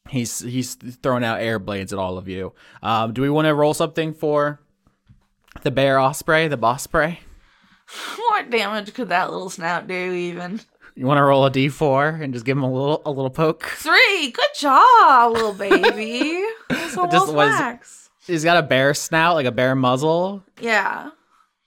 He's 0.08 0.40
he's 0.40 0.74
throwing 0.74 1.22
out 1.22 1.40
air 1.40 1.60
blades 1.60 1.92
at 1.92 1.98
all 1.98 2.18
of 2.18 2.26
you. 2.26 2.54
Um, 2.82 3.12
do 3.12 3.22
we 3.22 3.30
want 3.30 3.46
to 3.46 3.54
roll 3.54 3.74
something 3.74 4.12
for 4.12 4.60
the 5.62 5.70
bear 5.70 6.00
osprey, 6.00 6.48
the 6.48 6.56
boss 6.56 6.82
spray? 6.84 7.20
What 8.16 8.50
damage 8.50 8.94
could 8.94 9.08
that 9.10 9.30
little 9.30 9.50
snout 9.50 9.86
do, 9.86 9.94
even? 9.94 10.60
You 11.00 11.06
want 11.06 11.16
to 11.16 11.22
roll 11.22 11.46
a 11.46 11.50
d4 11.50 12.20
and 12.20 12.34
just 12.34 12.44
give 12.44 12.58
him 12.58 12.62
a 12.62 12.70
little 12.70 13.00
a 13.06 13.10
little 13.10 13.30
poke? 13.30 13.62
Three. 13.64 14.32
Good 14.32 14.50
job, 14.54 15.32
little 15.32 15.54
baby. 15.54 16.44
That's 16.68 16.94
almost 16.94 17.32
was- 17.32 18.10
He's 18.26 18.44
got 18.44 18.58
a 18.58 18.62
bear 18.62 18.92
snout, 18.92 19.34
like 19.34 19.46
a 19.46 19.50
bear 19.50 19.74
muzzle. 19.74 20.44
Yeah. 20.60 21.08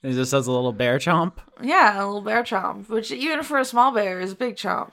He 0.03 0.11
just 0.13 0.29
does 0.29 0.45
a 0.45 0.51
little 0.51 0.71
bear 0.71 0.99
chomp. 0.99 1.37
Yeah, 1.63 1.95
a 1.97 2.05
little 2.05 2.21
bear 2.21 2.43
chomp, 2.43 2.87
which 2.89 3.11
even 3.11 3.41
for 3.41 3.57
a 3.57 3.65
small 3.65 3.91
bear 3.91 4.19
is 4.19 4.33
a 4.33 4.35
big 4.35 4.55
chomp. 4.55 4.91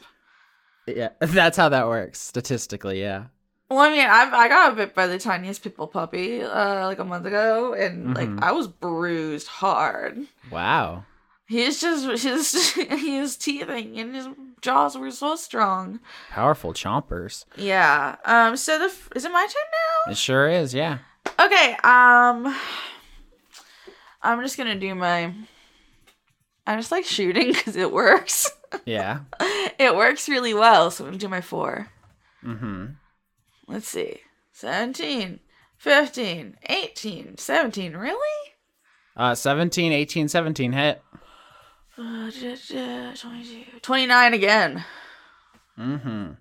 Yeah, 0.87 1.11
that's 1.21 1.59
how 1.59 1.69
that 1.69 1.87
works 1.87 2.19
statistically. 2.19 2.99
Yeah. 2.99 3.25
Well, 3.69 3.81
I 3.81 3.91
mean, 3.91 4.07
I 4.09 4.23
I 4.33 4.49
got 4.49 4.75
bit 4.75 4.95
by 4.95 5.07
the 5.07 5.19
tiniest 5.19 5.63
pitbull 5.63 5.93
puppy 5.93 6.41
uh, 6.43 6.87
like 6.87 6.99
a 6.99 7.05
month 7.05 7.27
ago, 7.27 7.75
and 7.75 8.15
like 8.15 8.31
I 8.43 8.53
was 8.53 8.69
bruised 8.69 9.49
hard. 9.49 10.19
Wow. 10.51 11.05
He's 11.51 11.81
just 11.81 12.23
his 12.23 12.75
his 12.75 13.37
teething 13.37 13.99
and 13.99 14.15
his 14.15 14.29
jaws 14.61 14.97
were 14.97 15.11
so 15.11 15.35
strong. 15.35 15.99
Powerful 16.31 16.73
chompers. 16.73 17.45
Yeah. 17.57 18.15
Um. 18.25 18.57
So 18.57 18.79
the 18.79 18.85
f- 18.85 19.09
is 19.17 19.25
it 19.25 19.33
my 19.33 19.41
turn 19.41 20.07
now? 20.07 20.13
It 20.13 20.17
sure 20.17 20.49
is. 20.49 20.73
Yeah. 20.73 20.99
Okay. 21.41 21.77
Um. 21.83 22.57
I'm 24.23 24.41
just 24.43 24.57
gonna 24.57 24.79
do 24.79 24.95
my. 24.95 25.35
I 26.69 26.77
just 26.77 26.93
like 26.93 27.05
shooting 27.05 27.49
because 27.53 27.75
it 27.75 27.91
works. 27.91 28.49
Yeah. 28.85 29.23
it 29.41 29.97
works 29.97 30.29
really 30.29 30.55
well, 30.55 30.93
so 30.93 31.03
I'm 31.03 31.11
gonna 31.11 31.19
do 31.19 31.29
my 31.29 31.41
four. 31.41 31.89
Mm-hmm. 32.45 32.87
Let's 33.67 33.89
see. 33.89 34.21
17, 34.53 35.41
15, 35.79 36.57
18, 36.69 37.39
17. 37.39 37.97
Really? 37.97 38.53
Uh, 39.17 39.35
17, 39.35 39.91
18, 39.93 40.29
17 40.29 40.73
hit. 40.73 41.03
Uh, 42.01 42.31
da- 42.31 42.57
da- 42.69 43.15
22, 43.15 43.81
29 43.83 44.35
again. 44.35 44.85
Mm-hmm. 45.79 46.33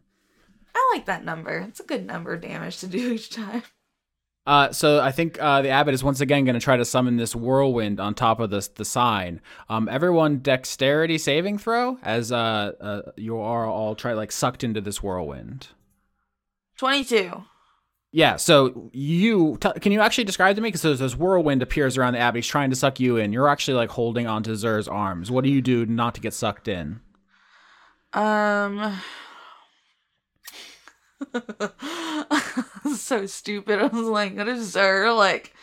I 0.74 0.91
like 0.93 1.05
that 1.07 1.26
number. 1.26 1.66
It's 1.68 1.82
a 1.82 1.84
good 1.84 2.05
number 2.05 2.34
of 2.34 2.41
damage 2.41 2.80
to 2.80 2.88
do 2.88 3.12
each 3.12 3.30
time. 3.30 3.64
Uh, 4.47 4.72
so 4.72 5.01
I 5.01 5.12
think 5.12 5.39
uh, 5.39 5.62
the 5.62 5.70
abbot 5.70 5.93
is 5.93 6.03
once 6.03 6.22
again 6.22 6.45
going 6.45 6.53
to 6.55 6.62
try 6.62 6.78
to 6.78 6.86
summon 6.86 7.18
this 7.18 7.36
whirlwind 7.36 7.99
on 7.99 8.16
top 8.16 8.39
of 8.39 8.49
this 8.49 8.70
the 8.70 8.86
sign. 8.86 9.41
Um, 9.68 9.89
everyone, 9.89 10.39
dexterity 10.39 11.18
saving 11.18 11.57
throw 11.57 11.99
as 12.01 12.32
uh, 12.32 12.72
uh 12.80 13.12
you 13.18 13.38
are 13.38 13.68
all 13.68 13.95
try 13.95 14.14
like 14.14 14.32
sucked 14.32 14.64
into 14.64 14.82
this 14.82 15.03
whirlwind. 15.03 15.68
22. 16.78 17.43
Yeah. 18.12 18.38
So 18.38 18.89
you 18.93 19.57
t- 19.62 19.80
can 19.82 19.91
you 19.91 20.01
actually 20.01 20.24
describe 20.24 20.55
to 20.55 20.62
me 20.62 20.72
because 20.72 20.99
this 20.99 21.16
whirlwind 21.16 21.62
appears 21.62 21.97
around 21.97 22.14
the 22.14 22.20
abbot. 22.20 22.39
He's 22.39 22.47
trying 22.47 22.70
to 22.72 22.76
suck 22.76 22.99
you 22.99 23.18
in. 23.18 23.32
You're 23.34 23.47
actually 23.47 23.76
like 23.76 23.89
holding 23.91 24.26
onto 24.28 24.55
Zer's 24.55 24.88
arms. 24.88 25.30
What 25.30 25.43
do 25.43 25.49
you 25.51 25.62
do 25.62 25.86
not 25.86 26.16
to 26.16 26.22
get 26.22 26.34
sucked 26.34 26.68
in? 26.68 27.01
Um. 28.14 28.99
so 32.95 33.26
stupid. 33.26 33.80
I 33.80 33.88
was 33.88 34.07
like, 34.07 34.36
what 34.38 34.47
if 34.47 34.60
Zer 34.60 35.12
like 35.12 35.53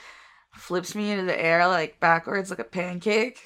flips 0.54 0.94
me 0.94 1.10
into 1.10 1.24
the 1.24 1.40
air 1.40 1.66
like 1.66 1.98
backwards 2.00 2.50
like 2.50 2.58
a 2.58 2.64
pancake? 2.64 3.40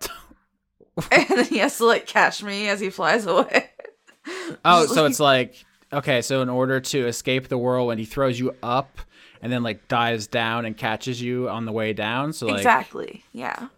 and 1.12 1.26
then 1.28 1.44
he 1.44 1.58
has 1.58 1.78
to 1.78 1.86
like 1.86 2.06
catch 2.06 2.42
me 2.42 2.68
as 2.68 2.80
he 2.80 2.90
flies 2.90 3.26
away. 3.26 3.70
Oh, 4.62 4.84
so 4.84 5.02
like- 5.02 5.10
it's 5.10 5.20
like 5.20 5.64
okay. 5.92 6.22
So 6.22 6.42
in 6.42 6.48
order 6.48 6.80
to 6.80 7.06
escape 7.06 7.48
the 7.48 7.58
whirlwind, 7.58 8.00
he 8.00 8.06
throws 8.06 8.38
you 8.38 8.54
up 8.62 9.00
and 9.42 9.52
then 9.52 9.62
like 9.62 9.88
dives 9.88 10.26
down 10.26 10.64
and 10.64 10.76
catches 10.76 11.20
you 11.22 11.48
on 11.48 11.64
the 11.64 11.72
way 11.72 11.92
down. 11.92 12.32
So 12.32 12.46
like 12.46 12.58
exactly. 12.58 13.24
Yeah. 13.32 13.68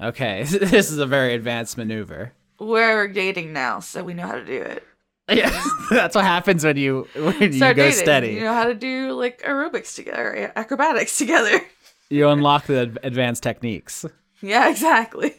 okay, 0.00 0.42
this 0.48 0.90
is 0.90 0.98
a 0.98 1.06
very 1.06 1.34
advanced 1.34 1.76
maneuver. 1.76 2.32
We're 2.58 3.08
dating 3.08 3.52
now, 3.52 3.80
so 3.80 4.04
we 4.04 4.14
know 4.14 4.26
how 4.26 4.34
to 4.34 4.44
do 4.44 4.60
it. 4.60 4.86
Yeah, 5.30 5.64
that's 5.90 6.14
what 6.14 6.24
happens 6.24 6.64
when 6.64 6.76
you 6.76 7.06
when 7.14 7.52
you 7.52 7.60
go 7.60 7.72
dating. 7.72 7.92
steady. 7.92 8.32
You 8.34 8.40
know 8.40 8.52
how 8.54 8.66
to 8.66 8.74
do 8.74 9.12
like 9.12 9.42
aerobics 9.42 9.94
together, 9.94 10.52
acrobatics 10.56 11.16
together. 11.18 11.60
You 12.08 12.28
unlock 12.28 12.66
the 12.66 12.98
advanced 13.02 13.42
techniques. 13.42 14.04
yeah, 14.42 14.68
exactly. 14.68 15.34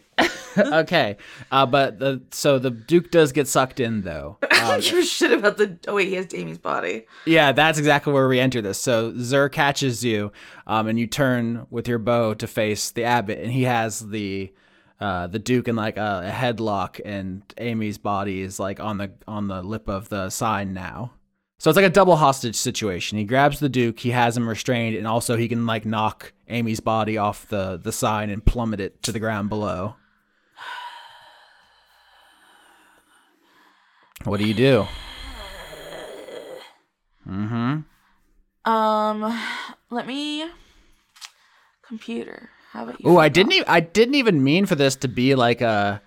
okay, 0.57 1.17
uh, 1.51 1.65
but 1.65 1.99
the 1.99 2.21
so 2.31 2.59
the 2.59 2.71
Duke 2.71 3.11
does 3.11 3.31
get 3.31 3.47
sucked 3.47 3.79
in 3.79 4.01
though. 4.01 4.37
I 4.51 4.61
Uh, 4.61 4.71
don't 4.71 4.83
give 4.83 4.99
a 4.99 5.03
shit 5.03 5.31
about 5.31 5.57
the. 5.57 5.77
Oh 5.87 5.95
wait, 5.95 6.07
he 6.09 6.15
has 6.15 6.33
Amy's 6.33 6.57
body. 6.57 7.05
yeah, 7.25 7.51
that's 7.51 7.79
exactly 7.79 8.13
where 8.13 8.27
we 8.27 8.39
enter 8.39 8.61
this. 8.61 8.77
So 8.79 9.13
Zer 9.17 9.49
catches 9.49 10.03
you, 10.03 10.31
um, 10.67 10.87
and 10.87 10.99
you 10.99 11.07
turn 11.07 11.65
with 11.69 11.87
your 11.87 11.99
bow 11.99 12.33
to 12.35 12.47
face 12.47 12.91
the 12.91 13.03
abbot, 13.03 13.39
and 13.39 13.51
he 13.51 13.63
has 13.63 13.99
the 14.09 14.53
uh, 14.99 15.27
the 15.27 15.39
Duke 15.39 15.67
in 15.67 15.75
like 15.75 15.97
a, 15.97 16.23
a 16.27 16.31
headlock, 16.31 16.99
and 17.03 17.41
Amy's 17.57 17.97
body 17.97 18.41
is 18.41 18.59
like 18.59 18.79
on 18.79 18.97
the 18.97 19.11
on 19.27 19.47
the 19.47 19.61
lip 19.63 19.87
of 19.89 20.09
the 20.09 20.29
sign 20.29 20.73
now. 20.73 21.13
So 21.59 21.69
it's 21.69 21.75
like 21.77 21.85
a 21.85 21.89
double 21.89 22.15
hostage 22.15 22.55
situation. 22.55 23.19
He 23.19 23.23
grabs 23.23 23.59
the 23.59 23.69
Duke, 23.69 23.99
he 23.99 24.09
has 24.11 24.35
him 24.35 24.49
restrained, 24.49 24.95
and 24.95 25.05
also 25.05 25.37
he 25.37 25.47
can 25.47 25.67
like 25.67 25.85
knock 25.85 26.33
Amy's 26.49 26.79
body 26.79 27.17
off 27.17 27.47
the 27.47 27.77
the 27.77 27.91
sign 27.91 28.29
and 28.31 28.43
plummet 28.45 28.79
it 28.79 29.01
to 29.03 29.11
the 29.11 29.19
ground 29.19 29.49
below. 29.49 29.95
What 34.23 34.39
do 34.39 34.47
you 34.47 34.53
do? 34.53 34.87
Mm-hmm. 37.27 38.71
Um, 38.71 39.39
let 39.89 40.07
me. 40.07 40.45
Computer. 41.85 42.49
How 42.71 42.83
about 42.83 43.01
you? 43.01 43.09
Oh, 43.09 43.17
I 43.17 43.29
didn't 43.29 43.53
even 43.53 43.65
I 43.67 43.79
didn't 43.81 44.15
even 44.15 44.43
mean 44.43 44.65
for 44.65 44.75
this 44.75 44.95
to 44.97 45.07
be 45.07 45.35
like 45.35 45.61
a 45.61 46.01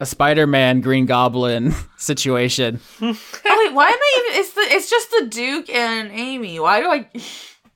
a 0.00 0.06
Spider-Man 0.06 0.80
Green 0.80 1.06
Goblin 1.06 1.74
situation. 1.96 2.80
Oh 3.54 3.64
wait, 3.66 3.74
why 3.74 3.86
am 3.88 3.98
I 3.98 4.14
even? 4.18 4.40
It's 4.40 4.52
the. 4.54 4.60
It's 4.62 4.90
just 4.90 5.10
the 5.10 5.26
Duke 5.26 5.68
and 5.70 6.10
Amy. 6.10 6.58
Why 6.58 6.80
do 6.80 6.88
I? 6.88 7.08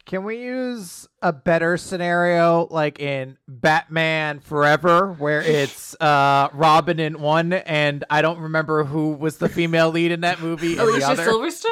Can 0.06 0.22
we 0.22 0.36
use 0.40 1.08
a 1.20 1.32
better 1.32 1.76
scenario 1.76 2.68
like 2.70 3.00
in 3.00 3.36
Batman 3.48 4.38
Forever 4.38 5.12
where 5.14 5.42
it's 5.44 5.94
uh 6.00 6.48
Robin 6.52 7.00
in 7.00 7.20
one 7.20 7.52
and 7.52 8.04
I 8.08 8.22
don't 8.22 8.38
remember 8.38 8.84
who 8.84 9.12
was 9.12 9.38
the 9.38 9.48
female 9.48 9.90
lead 9.90 10.12
in 10.12 10.20
that 10.20 10.40
movie 10.40 10.72
in 10.72 10.78
the 10.78 10.84
Alicia 10.84 11.08
other? 11.10 11.26
Silverstone? 11.26 11.66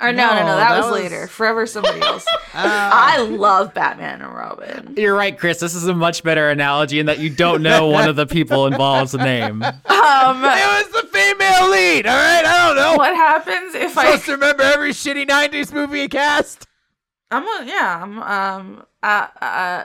Or 0.00 0.12
no, 0.12 0.28
no, 0.30 0.34
no, 0.34 0.46
No, 0.46 0.56
that, 0.56 0.68
that 0.70 0.78
was, 0.78 0.90
was- 0.92 1.00
later. 1.02 1.26
Forever 1.26 1.66
somebody 1.66 2.00
else. 2.00 2.26
I 2.54 3.18
love 3.20 3.74
Batman 3.74 4.22
and 4.22 4.34
Robin. 4.34 4.94
You're 4.96 5.14
right, 5.14 5.38
Chris. 5.38 5.60
This 5.60 5.74
is 5.74 5.86
a 5.86 5.94
much 5.94 6.22
better 6.24 6.48
analogy 6.48 6.98
in 7.00 7.06
that 7.06 7.18
you 7.18 7.28
don't 7.30 7.62
know 7.62 7.86
one 7.88 8.08
of 8.08 8.16
the 8.16 8.26
people 8.26 8.66
involved's 8.66 9.14
name. 9.14 9.62
Um, 9.62 9.72
It 9.74 9.84
was 9.86 10.88
the 11.02 11.08
female 11.12 11.70
lead, 11.70 12.06
all 12.06 12.16
right? 12.16 12.44
I 12.44 12.66
don't 12.66 12.76
know. 12.76 12.96
what 12.96 13.14
happens 13.14 13.74
if 13.74 13.96
I? 13.98 14.06
Supposed 14.06 14.24
to 14.24 14.32
remember 14.32 14.62
every 14.62 14.90
shitty 14.92 15.28
90s 15.28 15.70
movie 15.72 16.08
cast? 16.08 16.66
I'm 17.30 17.44
a, 17.44 17.64
yeah. 17.66 18.00
I'm 18.02 18.18
um. 18.22 18.84
Uh, 19.02 19.26
uh, 19.40 19.84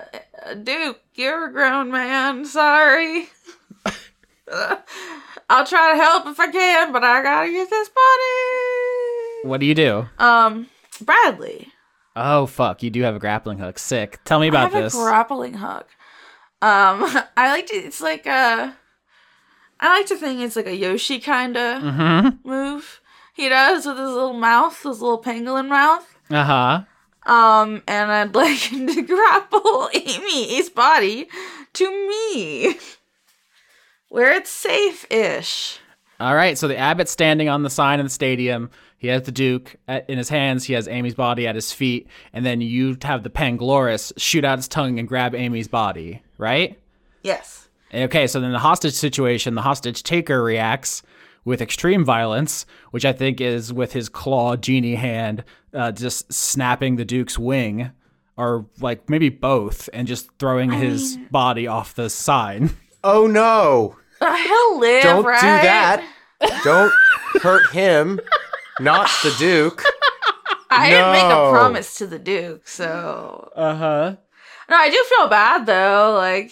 Duke, 0.63 0.99
you're 1.13 1.47
a 1.47 1.51
grown 1.51 1.91
man. 1.91 2.45
Sorry. 2.45 3.29
I'll 5.49 5.65
try 5.65 5.91
to 5.91 5.97
help 5.97 6.27
if 6.27 6.39
I 6.39 6.51
can, 6.51 6.91
but 6.91 7.03
I 7.03 7.21
gotta 7.21 7.49
use 7.49 7.69
this 7.69 7.89
body. 7.89 9.49
What 9.49 9.59
do 9.59 9.65
you 9.65 9.75
do? 9.75 10.05
Um, 10.17 10.67
Bradley. 11.01 11.71
Oh 12.15 12.45
fuck, 12.45 12.81
you 12.81 12.89
do 12.89 13.01
have 13.01 13.15
a 13.15 13.19
grappling 13.19 13.59
hook. 13.59 13.77
Sick. 13.77 14.19
Tell 14.23 14.39
me 14.39 14.47
I 14.47 14.49
about 14.49 14.71
have 14.71 14.83
this. 14.83 14.95
a 14.95 14.97
grappling 14.97 15.55
hook. 15.55 15.87
Um, 16.61 17.05
I 17.37 17.51
like 17.51 17.67
to. 17.67 17.75
It's 17.75 18.01
like 18.01 18.25
a. 18.25 18.75
I 19.79 19.89
like 19.89 20.07
to 20.07 20.15
think 20.15 20.39
it's 20.39 20.55
like 20.55 20.67
a 20.67 20.75
Yoshi 20.75 21.19
kind 21.19 21.57
of 21.57 21.83
mm-hmm. 21.83 22.47
move. 22.47 23.01
He 23.33 23.49
does 23.49 23.85
with 23.85 23.97
his 23.97 24.09
little 24.09 24.33
mouth, 24.33 24.81
his 24.81 25.01
little 25.01 25.21
pangolin 25.21 25.67
mouth. 25.67 26.17
Uh-huh. 26.29 26.83
Um, 27.25 27.81
and 27.87 28.11
I'd 28.11 28.35
like 28.35 28.71
him 28.71 28.87
to 28.93 29.01
grapple 29.01 29.89
Amy's 29.93 30.69
body 30.69 31.27
to 31.73 32.07
me, 32.07 32.77
where 34.09 34.33
it's 34.33 34.51
safe-ish. 34.51 35.79
All 36.19 36.35
right, 36.35 36.57
so 36.57 36.67
the 36.67 36.77
abbot's 36.77 37.11
standing 37.11 37.49
on 37.49 37.63
the 37.63 37.69
sign 37.69 37.99
in 37.99 38.05
the 38.05 38.09
stadium. 38.09 38.69
He 38.97 39.07
has 39.07 39.23
the 39.23 39.31
Duke 39.31 39.75
at, 39.87 40.09
in 40.09 40.17
his 40.17 40.29
hands. 40.29 40.63
He 40.63 40.73
has 40.73 40.87
Amy's 40.87 41.15
body 41.15 41.45
at 41.45 41.55
his 41.55 41.73
feet, 41.73 42.07
and 42.31 42.45
then 42.45 42.61
you 42.61 42.97
have 43.01 43.23
the 43.23 43.29
Pangloris 43.29 44.13
shoot 44.15 44.45
out 44.45 44.57
his 44.57 44.67
tongue 44.67 44.97
and 44.99 45.07
grab 45.07 45.35
Amy's 45.35 45.67
body, 45.67 46.21
right? 46.37 46.79
Yes. 47.21 47.67
Okay, 47.93 48.27
so 48.27 48.39
then 48.39 48.51
the 48.51 48.59
hostage 48.59 48.93
situation, 48.93 49.55
the 49.55 49.61
hostage 49.61 50.03
taker 50.03 50.41
reacts 50.41 51.03
with 51.43 51.61
extreme 51.61 52.03
violence, 52.03 52.65
which 52.91 53.05
I 53.05 53.13
think 53.13 53.39
is 53.39 53.71
with 53.71 53.93
his 53.93 54.09
claw 54.09 54.55
genie 54.55 54.95
hand 54.95 55.43
uh, 55.75 55.91
just 55.91 56.31
snapping 56.33 56.95
the 56.95 57.05
Duke's 57.05 57.37
wing, 57.37 57.91
or 58.37 58.65
like 58.79 59.09
maybe 59.09 59.29
both, 59.29 59.89
and 59.93 60.07
just 60.07 60.29
throwing 60.39 60.71
his 60.71 61.17
body 61.31 61.67
off 61.67 61.93
the 61.95 62.09
sign. 62.09 62.71
Oh 63.07 63.27
no! 63.27 63.97
Uh, 64.19 64.35
he'll 64.35 64.79
live, 64.79 65.03
Don't 65.03 65.23
right? 65.25 65.39
do 65.39 65.45
that. 65.45 66.03
Don't 66.63 66.91
hurt 67.43 67.69
him. 67.71 68.19
Not 68.79 69.07
the 69.21 69.31
Duke. 69.37 69.83
I 70.71 70.89
didn't 70.89 71.11
make 71.11 71.23
a 71.25 71.51
promise 71.51 71.97
to 71.99 72.07
the 72.07 72.17
Duke, 72.17 72.67
so 72.67 73.51
Uh 73.55 73.75
huh. 73.75 74.15
no. 74.69 74.75
I 74.75 74.89
do 74.89 75.05
feel 75.15 75.27
bad 75.27 75.67
though. 75.67 76.15
Like 76.17 76.51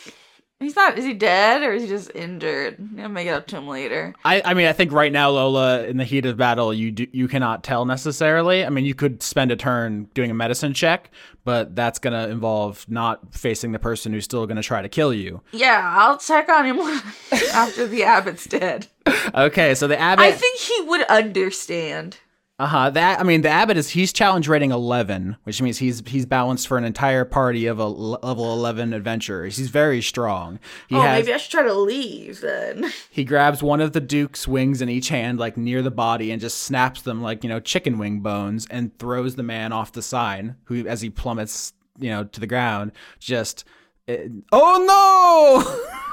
he's 0.63 0.75
not. 0.75 0.97
Is 0.97 1.05
he 1.05 1.13
dead 1.13 1.61
or 1.63 1.73
is 1.73 1.83
he 1.83 1.89
just 1.89 2.11
injured? 2.15 2.77
I'll 2.99 3.09
make 3.09 3.27
it 3.27 3.31
up 3.31 3.47
to 3.47 3.57
him 3.57 3.67
later. 3.67 4.13
I, 4.25 4.41
I 4.43 4.53
mean, 4.53 4.67
I 4.67 4.73
think 4.73 4.91
right 4.91 5.11
now, 5.11 5.29
Lola, 5.29 5.83
in 5.83 5.97
the 5.97 6.03
heat 6.03 6.25
of 6.25 6.37
battle, 6.37 6.73
you 6.73 6.91
do, 6.91 7.07
you 7.11 7.27
cannot 7.27 7.63
tell 7.63 7.85
necessarily. 7.85 8.65
I 8.65 8.69
mean, 8.69 8.85
you 8.85 8.95
could 8.95 9.21
spend 9.23 9.51
a 9.51 9.55
turn 9.55 10.05
doing 10.13 10.31
a 10.31 10.33
medicine 10.33 10.73
check, 10.73 11.11
but 11.43 11.75
that's 11.75 11.99
gonna 11.99 12.27
involve 12.29 12.85
not 12.89 13.33
facing 13.33 13.71
the 13.71 13.79
person 13.79 14.13
who's 14.13 14.23
still 14.25 14.45
gonna 14.47 14.63
try 14.63 14.81
to 14.81 14.89
kill 14.89 15.13
you. 15.13 15.41
Yeah, 15.51 15.93
I'll 15.97 16.17
check 16.17 16.49
on 16.49 16.65
him 16.65 16.79
after 17.53 17.87
the 17.87 18.03
abbot's 18.05 18.45
dead. 18.45 18.87
Okay, 19.35 19.75
so 19.75 19.87
the 19.87 19.99
abbot. 19.99 20.23
I 20.23 20.31
think 20.31 20.59
he 20.59 20.81
would 20.83 21.03
understand. 21.03 22.17
Uh 22.59 22.67
huh. 22.67 22.89
That 22.91 23.19
I 23.19 23.23
mean, 23.23 23.41
the 23.41 23.49
abbot 23.49 23.77
is 23.77 23.89
he's 23.89 24.13
challenge 24.13 24.47
rating 24.47 24.71
eleven, 24.71 25.37
which 25.43 25.59
means 25.59 25.79
he's 25.79 26.03
he's 26.05 26.27
balanced 26.27 26.67
for 26.67 26.77
an 26.77 26.83
entire 26.83 27.25
party 27.25 27.65
of 27.65 27.79
a 27.79 27.87
level 27.87 28.53
eleven 28.53 28.93
adventurers. 28.93 29.57
He's 29.57 29.69
very 29.69 30.03
strong. 30.03 30.59
He 30.87 30.95
oh, 30.95 31.01
has 31.01 31.25
maybe 31.25 31.33
I 31.33 31.37
should 31.37 31.51
try 31.51 31.63
to 31.63 31.73
leave 31.73 32.41
then. 32.41 32.91
he 33.09 33.23
grabs 33.23 33.63
one 33.63 33.81
of 33.81 33.93
the 33.93 33.99
duke's 33.99 34.47
wings 34.47 34.83
in 34.83 34.89
each 34.89 35.09
hand, 35.09 35.39
like 35.39 35.57
near 35.57 35.81
the 35.81 35.89
body, 35.89 36.29
and 36.31 36.39
just 36.39 36.59
snaps 36.59 37.01
them 37.01 37.23
like 37.23 37.43
you 37.43 37.49
know 37.49 37.59
chicken 37.59 37.97
wing 37.97 38.19
bones, 38.19 38.67
and 38.69 38.97
throws 38.99 39.35
the 39.35 39.43
man 39.43 39.73
off 39.73 39.91
the 39.91 40.03
sign. 40.03 40.55
Who, 40.65 40.87
as 40.87 41.01
he 41.01 41.09
plummets, 41.09 41.73
you 41.97 42.11
know, 42.11 42.23
to 42.23 42.39
the 42.39 42.47
ground, 42.47 42.91
just 43.19 43.63
it- 44.05 44.31
oh 44.51 44.85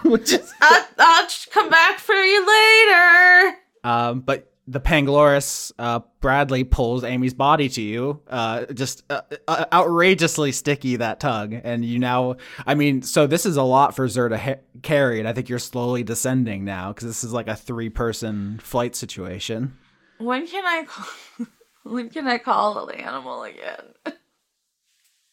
no! 0.03 0.11
Which 0.11 0.33
is 0.33 0.55
I'll, 0.63 1.27
come 1.51 1.69
back 1.69 1.99
for 1.99 2.15
you 2.15 2.47
later. 2.47 3.59
Um, 3.85 4.21
but 4.21 4.50
the 4.71 4.79
Pangloris, 4.79 5.73
uh, 5.81 5.99
Bradley 6.21 6.63
pulls 6.63 7.03
Amy's 7.03 7.35
body 7.35 7.69
to 7.71 7.83
you. 7.83 8.23
Uh, 8.29 8.67
just 8.67 9.03
uh, 9.11 9.23
uh, 9.49 9.65
outrageously 9.73 10.53
sticky 10.53 10.97
that 10.97 11.19
tug, 11.19 11.53
and 11.53 11.85
you 11.85 11.99
now. 11.99 12.37
I 12.65 12.77
mean, 12.77 13.03
so 13.03 13.27
this 13.27 13.45
is 13.45 13.57
a 13.57 13.65
lot 13.65 13.97
for 13.97 14.07
Zer 14.07 14.29
to 14.29 14.61
carry, 14.83 15.19
and 15.19 15.29
I 15.29 15.33
think 15.33 15.49
you're 15.49 15.59
slowly 15.59 16.05
descending 16.05 16.65
now 16.65 16.93
because 16.93 17.09
this 17.09 17.25
is 17.25 17.33
like 17.33 17.49
a 17.49 17.57
three-person 17.57 18.61
flight 18.63 18.95
situation. 18.95 19.77
When 20.19 20.47
can 20.47 20.65
I 20.65 20.85
call, 20.85 21.47
when 21.83 22.09
can 22.09 22.29
I 22.29 22.39
call 22.39 22.87
the 22.87 22.95
animal 22.95 23.43
again? 23.43 24.15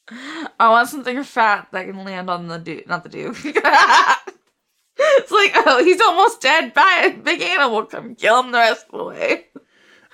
I 0.60 0.70
want 0.70 0.90
something 0.90 1.22
fat 1.24 1.68
that 1.74 1.86
can 1.86 2.04
land 2.04 2.32
on 2.32 2.48
the 2.48 2.58
dude, 2.58 2.88
not 2.88 3.04
the 3.04 3.10
dude. 3.10 3.36
it's 5.00 5.32
like, 5.32 5.52
oh, 5.56 5.84
he's 5.84 6.02
almost 6.02 6.42
dead. 6.42 6.74
Bye, 6.74 7.18
big 7.24 7.42
animal, 7.42 7.86
come 7.86 8.16
kill 8.16 8.42
him 8.44 8.52
the 8.52 8.58
rest 8.58 8.86
of 8.92 8.98
the 8.98 9.04
way. 9.06 9.46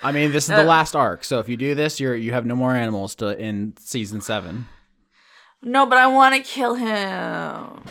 I 0.02 0.12
mean, 0.12 0.32
this 0.32 0.50
is 0.50 0.56
the 0.56 0.62
uh, 0.62 0.66
last 0.66 0.96
arc, 0.96 1.24
so 1.24 1.40
if 1.40 1.48
you 1.48 1.56
do 1.56 1.76
this, 1.76 2.00
you're 2.00 2.16
you 2.16 2.34
have 2.34 2.46
no 2.46 2.56
more 2.56 2.76
animals 2.76 3.16
to 3.16 3.38
in 3.40 3.74
season 3.80 4.20
seven. 4.22 4.68
No, 5.62 5.86
but 5.86 5.98
I 5.98 6.08
want 6.08 6.36
to 6.36 6.42
kill 6.42 6.76
him. 6.76 7.84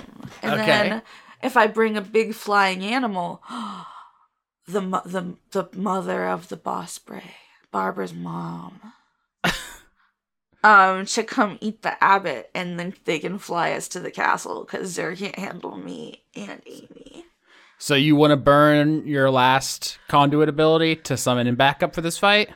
And 0.42 0.52
Okay. 0.52 0.66
then 0.66 1.02
if 1.42 1.56
I 1.56 1.66
bring 1.68 1.96
a 1.96 2.02
big 2.02 2.34
flying 2.34 2.84
animal, 2.84 3.42
the 4.66 4.80
the 5.06 5.36
the 5.52 5.68
mother 5.74 6.26
of 6.26 6.48
the 6.48 6.56
boss 6.56 6.92
spray, 6.92 7.34
Barbara's 7.70 8.12
mom, 8.12 8.92
um, 10.62 11.06
to 11.06 11.22
come 11.24 11.58
eat 11.60 11.82
the 11.82 12.02
abbot, 12.02 12.50
and 12.54 12.78
then 12.78 12.94
they 13.04 13.18
can 13.18 13.38
fly 13.38 13.72
us 13.72 13.88
to 13.88 14.00
the 14.00 14.10
castle 14.10 14.64
because 14.64 14.90
Zer 14.92 15.16
can't 15.16 15.38
handle 15.38 15.76
me 15.76 16.22
and 16.34 16.62
Amy. 16.66 17.24
So 17.78 17.94
you 17.96 18.14
want 18.14 18.30
to 18.30 18.36
burn 18.36 19.06
your 19.06 19.30
last 19.30 19.98
conduit 20.08 20.48
ability 20.48 20.96
to 20.96 21.16
summon 21.16 21.48
in 21.48 21.56
backup 21.56 21.94
for 21.94 22.00
this 22.00 22.16
fight? 22.16 22.50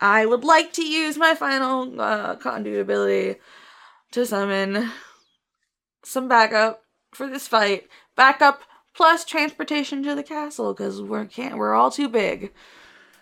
I 0.00 0.26
would 0.26 0.42
like 0.42 0.72
to 0.74 0.84
use 0.84 1.16
my 1.16 1.34
final 1.34 2.00
uh, 2.00 2.36
conduit 2.36 2.80
ability 2.80 3.38
to 4.12 4.26
summon 4.26 4.90
some 6.04 6.28
backup 6.28 6.82
for 7.12 7.28
this 7.28 7.46
fight. 7.46 7.88
Backup 8.16 8.62
plus 8.94 9.24
transportation 9.24 10.02
to 10.02 10.14
the 10.16 10.24
castle 10.24 10.74
because 10.74 11.00
we're 11.00 11.24
can't 11.24 11.56
we're 11.56 11.74
all 11.74 11.90
too 11.90 12.08
big. 12.08 12.52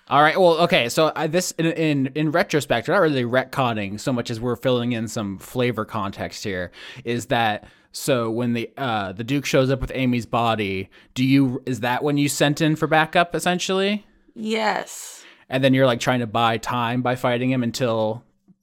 All 0.09 0.23
right. 0.23 0.39
Well, 0.39 0.59
okay. 0.59 0.89
So 0.89 1.11
I, 1.17 1.27
this, 1.27 1.51
in, 1.53 1.67
in 1.67 2.07
in 2.15 2.31
retrospect, 2.31 2.87
we're 2.87 2.95
not 2.95 3.01
really 3.01 3.25
retconning 3.25 3.99
so 3.99 4.13
much 4.13 4.31
as 4.31 4.41
we're 4.41 4.57
filling 4.57 4.93
in 4.93 5.09
some 5.09 5.39
flavor 5.39 5.85
context 5.85 6.45
here. 6.45 6.71
Is 7.05 7.27
that 7.27 7.65
so? 7.91 8.31
When 8.31 8.53
the 8.53 8.71
uh 8.77 9.13
the 9.13 9.25
Duke 9.25 9.45
shows 9.47 9.69
up 9.69 9.81
with 9.81 9.91
Amy's 9.95 10.27
body, 10.27 10.91
do 11.15 11.25
you 11.25 11.61
is 11.67 11.81
that 11.81 12.05
when 12.05 12.19
you 12.19 12.29
sent 12.29 12.61
in 12.61 12.77
for 12.77 12.87
backup 12.87 13.35
essentially? 13.35 14.07
Yes. 14.35 15.25
And 15.49 15.65
then 15.65 15.75
you're 15.75 15.87
like 15.87 16.01
trying 16.01 16.21
to 16.21 16.27
buy 16.27 16.59
time 16.59 17.03
by 17.03 17.17
fighting 17.17 17.51
him 17.51 17.63
until 17.63 18.23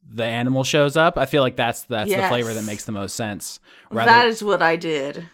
the 0.10 0.24
animal 0.24 0.64
shows 0.64 0.95
up. 0.95 1.18
I 1.18 1.26
feel 1.26 1.41
like 1.41 1.56
that's 1.57 1.84
that's 1.84 2.10
the 2.10 2.28
flavor 2.30 2.53
that 2.53 2.64
makes 2.64 2.86
the 2.86 2.91
most 2.94 3.15
sense. 3.15 3.60
That 3.91 4.28
is 4.28 4.44
what 4.44 4.61
I 4.61 4.76
did. 4.78 5.26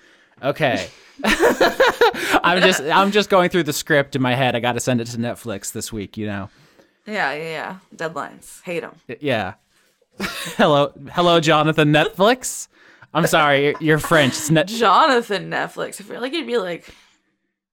Okay. 0.43 0.89
I'm 1.23 2.61
just 2.61 2.81
I'm 2.81 3.11
just 3.11 3.29
going 3.29 3.49
through 3.49 3.63
the 3.63 3.73
script 3.73 4.15
in 4.15 4.21
my 4.21 4.35
head. 4.35 4.55
I 4.55 4.59
got 4.59 4.73
to 4.73 4.79
send 4.79 5.01
it 5.01 5.05
to 5.07 5.17
Netflix 5.17 5.71
this 5.71 5.91
week, 5.91 6.17
you 6.17 6.25
know. 6.27 6.49
Yeah, 7.05 7.33
yeah, 7.33 7.43
yeah. 7.43 7.77
Deadlines. 7.95 8.61
Hate 8.63 8.81
them. 8.81 8.95
Yeah. 9.19 9.55
hello, 10.19 10.93
hello, 11.11 11.39
Jonathan 11.39 11.91
Netflix. 11.91 12.67
I'm 13.13 13.25
sorry, 13.25 13.65
you're, 13.65 13.73
you're 13.79 13.99
French. 13.99 14.33
It's 14.33 14.51
Net- 14.51 14.67
Jonathan 14.67 15.49
Netflix. 15.49 15.99
I 15.99 16.03
feel 16.03 16.21
like 16.21 16.33
it'd 16.33 16.45
be 16.45 16.57
like 16.57 16.93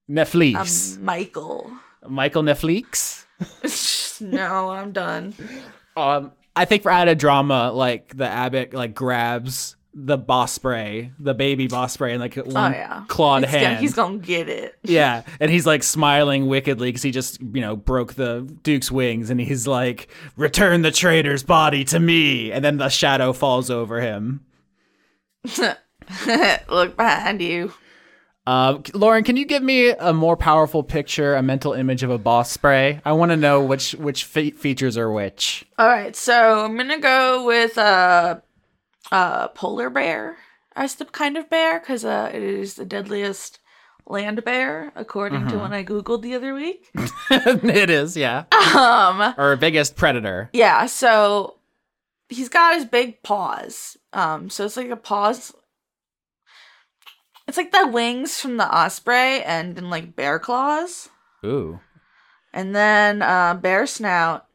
Netflix. 0.08 0.96
um, 0.96 1.04
Michael. 1.04 1.70
Michael 2.08 2.42
Netflix. 2.42 3.24
no, 4.20 4.70
I'm 4.70 4.92
done. 4.92 5.34
Um, 5.96 6.32
I 6.54 6.64
think 6.64 6.82
for 6.82 6.90
added 6.90 7.18
drama, 7.18 7.70
like 7.72 8.16
the 8.16 8.26
abbot 8.28 8.72
like 8.72 8.94
grabs 8.94 9.75
the 9.98 10.18
boss 10.18 10.52
spray, 10.52 11.10
the 11.18 11.32
baby 11.32 11.68
boss 11.68 11.94
spray, 11.94 12.12
and 12.12 12.20
like 12.20 12.36
Oh 12.36 12.44
yeah. 12.46 13.04
clawed 13.08 13.44
It's 13.44 13.52
hand. 13.52 13.80
he's 13.80 13.94
gonna 13.94 14.18
get 14.18 14.46
it. 14.48 14.74
Yeah, 14.82 15.22
and 15.40 15.50
he's 15.50 15.64
like 15.66 15.82
smiling 15.82 16.46
wickedly 16.48 16.88
because 16.90 17.02
he 17.02 17.10
just, 17.10 17.40
you 17.40 17.62
know, 17.62 17.76
broke 17.76 18.12
the 18.14 18.42
Duke's 18.62 18.90
wings, 18.92 19.30
and 19.30 19.40
he's 19.40 19.66
like, 19.66 20.08
"Return 20.36 20.82
the 20.82 20.90
traitor's 20.90 21.42
body 21.42 21.82
to 21.84 21.98
me," 21.98 22.52
and 22.52 22.62
then 22.64 22.76
the 22.76 22.90
shadow 22.90 23.32
falls 23.32 23.70
over 23.70 24.00
him. 24.02 24.44
Look 26.68 26.96
behind 26.96 27.40
you. 27.42 27.72
Um, 28.46 28.84
Lauren, 28.94 29.24
can 29.24 29.36
you 29.36 29.44
give 29.44 29.62
me 29.62 29.90
a 29.90 30.12
more 30.12 30.36
powerful 30.36 30.84
picture, 30.84 31.34
a 31.34 31.42
mental 31.42 31.72
image 31.72 32.02
of 32.04 32.10
a 32.10 32.18
boss 32.18 32.50
spray? 32.52 33.00
I 33.04 33.12
want 33.12 33.30
to 33.32 33.36
know 33.36 33.60
which 33.64 33.92
which 33.92 34.24
fe- 34.24 34.50
features 34.52 34.96
are 34.96 35.10
which. 35.10 35.64
All 35.78 35.88
right, 35.88 36.14
so 36.14 36.64
I'm 36.64 36.76
gonna 36.76 37.00
go 37.00 37.44
with 37.44 37.76
uh, 37.76 38.36
uh, 39.12 39.48
polar 39.48 39.90
bear 39.90 40.36
as 40.74 40.94
the 40.96 41.04
kind 41.04 41.36
of 41.36 41.48
bear 41.50 41.78
because 41.80 42.04
uh, 42.04 42.30
it 42.32 42.42
is 42.42 42.74
the 42.74 42.84
deadliest 42.84 43.58
land 44.08 44.44
bear 44.44 44.92
according 44.94 45.48
to 45.48 45.58
when 45.58 45.72
I 45.72 45.82
googled 45.84 46.22
the 46.22 46.34
other 46.34 46.54
week. 46.54 46.88
it 47.30 47.90
is, 47.90 48.16
yeah, 48.16 48.44
Um, 48.74 49.34
or 49.36 49.56
biggest 49.56 49.96
predator. 49.96 50.48
yeah, 50.52 50.86
so 50.86 51.56
he's 52.28 52.48
got 52.48 52.74
his 52.74 52.84
big 52.84 53.22
paws. 53.22 53.96
Um, 54.12 54.48
so 54.50 54.64
it's 54.64 54.76
like 54.76 54.90
a 54.90 54.96
paws. 54.96 55.52
It's 57.48 57.56
like 57.56 57.72
the 57.72 57.86
wings 57.86 58.40
from 58.40 58.56
the 58.56 58.66
osprey 58.76 59.42
and 59.42 59.76
in 59.78 59.88
like 59.90 60.16
bear 60.16 60.38
claws. 60.38 61.08
Ooh, 61.44 61.78
and 62.52 62.74
then 62.74 63.22
uh, 63.22 63.54
bear 63.54 63.86
snout. 63.86 64.45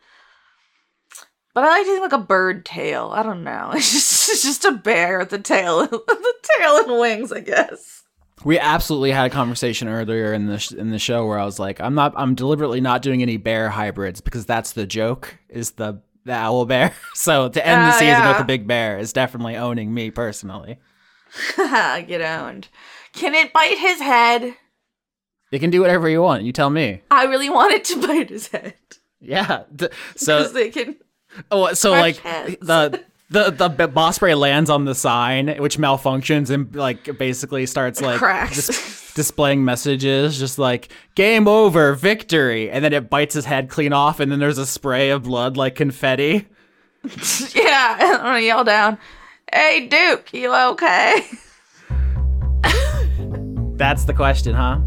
But 1.54 1.64
I 1.66 1.68
like 1.68 1.86
to 1.86 1.92
think 1.92 2.02
like 2.02 2.14
a 2.14 2.26
bird 2.26 2.66
tail. 2.66 3.12
I 3.14 3.24
don't 3.24 3.44
know. 3.44 3.72
It's 3.76 3.92
just 3.92 4.30
it's 4.30 4.44
just 4.44 4.66
a 4.66 4.72
bear 4.72 5.20
with 5.20 5.30
the 5.30 5.40
tail, 5.40 5.86
the 5.88 6.34
tail 6.58 6.78
and 6.78 7.00
wings, 7.00 7.32
I 7.32 7.42
guess. 7.42 8.04
we 8.46 8.58
absolutely 8.58 9.12
had 9.12 9.26
a 9.28 9.30
conversation 9.30 9.88
earlier 9.88 10.34
in 10.34 10.48
the 10.48 10.58
sh- 10.60 10.72
in 10.72 10.92
the 10.92 11.00
show 11.00 11.26
where 11.28 11.38
I 11.40 11.46
was 11.46 11.60
like, 11.60 11.80
I'm 11.82 11.94
not, 11.96 12.14
I'm 12.16 12.34
deliberately 12.36 12.80
not 12.82 13.02
doing 13.02 13.22
any 13.22 13.38
bear 13.38 13.70
hybrids 13.70 14.22
because 14.22 14.46
that's 14.46 14.72
the 14.74 14.86
joke 14.88 15.38
is 15.50 15.72
the 15.72 16.02
the 16.24 16.34
owl 16.34 16.66
bear. 16.66 16.94
so 17.16 17.50
to 17.50 17.68
end 17.68 17.82
the 17.82 17.88
Ah, 17.88 17.92
season 17.94 18.08
yeah. 18.08 18.32
with 18.32 18.42
a 18.42 18.46
big 18.46 18.66
bear 18.68 18.98
is 19.00 19.12
definitely 19.12 19.58
owning 19.58 19.94
me 19.94 20.10
personally. 20.12 20.80
Get 21.58 22.22
owned. 22.22 22.68
Can 23.14 23.34
it 23.36 23.52
bite 23.54 23.78
his 23.78 24.00
head? 24.00 24.56
It 25.52 25.60
can 25.60 25.70
do 25.70 25.82
whatever 25.82 26.08
you 26.08 26.22
want. 26.22 26.44
You 26.44 26.52
tell 26.54 26.70
me. 26.70 27.02
I 27.12 27.26
really 27.26 27.50
want 27.50 27.74
it 27.74 27.84
to 27.86 28.08
bite 28.08 28.30
his 28.30 28.48
head 28.48 28.76
Yeah. 29.20 29.64
So 30.16 30.48
they 30.48 30.70
can. 30.70 30.96
Oh, 31.50 31.74
so 31.74 31.92
Fresh 31.92 32.02
like 32.02 32.18
heads. 32.18 32.58
the 32.62 33.04
the 33.30 33.70
the 33.70 33.88
boss 33.88 34.18
spray 34.18 34.36
lands 34.36 34.70
on 34.70 34.86
the 34.86 34.94
sign, 34.94 35.48
which 35.58 35.78
malfunctions 35.78 36.50
and 36.50 36.76
like 36.76 37.18
basically 37.18 37.66
starts 37.66 38.02
like 38.02 38.20
dis- 38.50 39.14
displaying 39.16 39.64
messages, 39.64 40.38
just 40.38 40.60
like 40.60 40.90
"game 41.16 41.48
over, 41.48 41.94
victory," 41.94 42.70
and 42.70 42.84
then 42.84 42.92
it 42.92 43.10
bites 43.10 43.34
his 43.34 43.46
head 43.46 43.70
clean 43.70 43.94
off, 43.94 44.20
and 44.20 44.32
then 44.32 44.40
there's 44.40 44.58
a 44.58 44.66
spray 44.66 45.10
of 45.10 45.24
blood 45.24 45.56
like 45.56 45.76
confetti. 45.76 46.48
yeah, 47.56 47.98
I'm 48.00 48.18
gonna 48.18 48.40
yell 48.42 48.66
down. 48.66 48.98
Hey 49.54 49.88
Duke, 49.88 50.34
you 50.34 50.54
okay? 50.54 51.24
That's 53.76 54.04
the 54.04 54.14
question, 54.14 54.54
huh? 54.54 54.82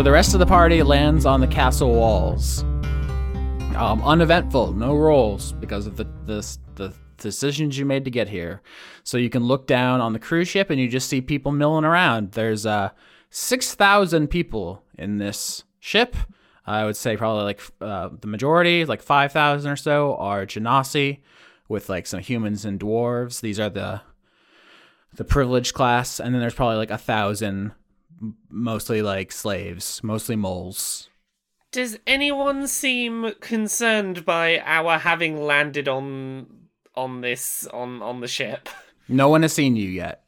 So 0.00 0.04
the 0.04 0.12
rest 0.12 0.32
of 0.32 0.40
the 0.40 0.46
party 0.46 0.82
lands 0.82 1.26
on 1.26 1.42
the 1.42 1.46
castle 1.46 1.92
walls. 1.92 2.62
Um, 3.76 4.00
uneventful, 4.02 4.72
no 4.72 4.96
rolls 4.96 5.52
because 5.52 5.86
of 5.86 5.98
the, 5.98 6.04
the 6.24 6.56
the 6.76 6.94
decisions 7.18 7.76
you 7.76 7.84
made 7.84 8.06
to 8.06 8.10
get 8.10 8.26
here. 8.26 8.62
So 9.04 9.18
you 9.18 9.28
can 9.28 9.44
look 9.44 9.66
down 9.66 10.00
on 10.00 10.14
the 10.14 10.18
cruise 10.18 10.48
ship 10.48 10.70
and 10.70 10.80
you 10.80 10.88
just 10.88 11.06
see 11.10 11.20
people 11.20 11.52
milling 11.52 11.84
around. 11.84 12.32
There's 12.32 12.64
uh 12.64 12.92
six 13.28 13.74
thousand 13.74 14.28
people 14.28 14.82
in 14.96 15.18
this 15.18 15.64
ship. 15.80 16.16
I 16.64 16.86
would 16.86 16.96
say 16.96 17.18
probably 17.18 17.44
like 17.44 17.60
uh, 17.82 18.08
the 18.22 18.26
majority, 18.26 18.86
like 18.86 19.02
five 19.02 19.32
thousand 19.32 19.70
or 19.70 19.76
so, 19.76 20.16
are 20.16 20.46
Genasi, 20.46 21.18
with 21.68 21.90
like 21.90 22.06
some 22.06 22.20
humans 22.20 22.64
and 22.64 22.80
dwarves. 22.80 23.42
These 23.42 23.60
are 23.60 23.68
the 23.68 24.00
the 25.12 25.24
privileged 25.24 25.74
class, 25.74 26.18
and 26.18 26.32
then 26.32 26.40
there's 26.40 26.54
probably 26.54 26.78
like 26.78 26.90
a 26.90 26.96
thousand, 26.96 27.72
mostly 28.48 29.02
like 29.02 29.32
slaves, 29.32 30.02
mostly 30.02 30.36
moles. 30.36 31.08
Does 31.72 31.98
anyone 32.06 32.66
seem 32.66 33.32
concerned 33.40 34.24
by 34.24 34.60
our 34.64 34.98
having 34.98 35.40
landed 35.40 35.88
on 35.88 36.46
on 36.96 37.20
this 37.20 37.66
on 37.72 38.02
on 38.02 38.20
the 38.20 38.28
ship? 38.28 38.68
No 39.08 39.28
one 39.28 39.42
has 39.42 39.52
seen 39.52 39.76
you 39.76 39.88
yet. 39.88 40.24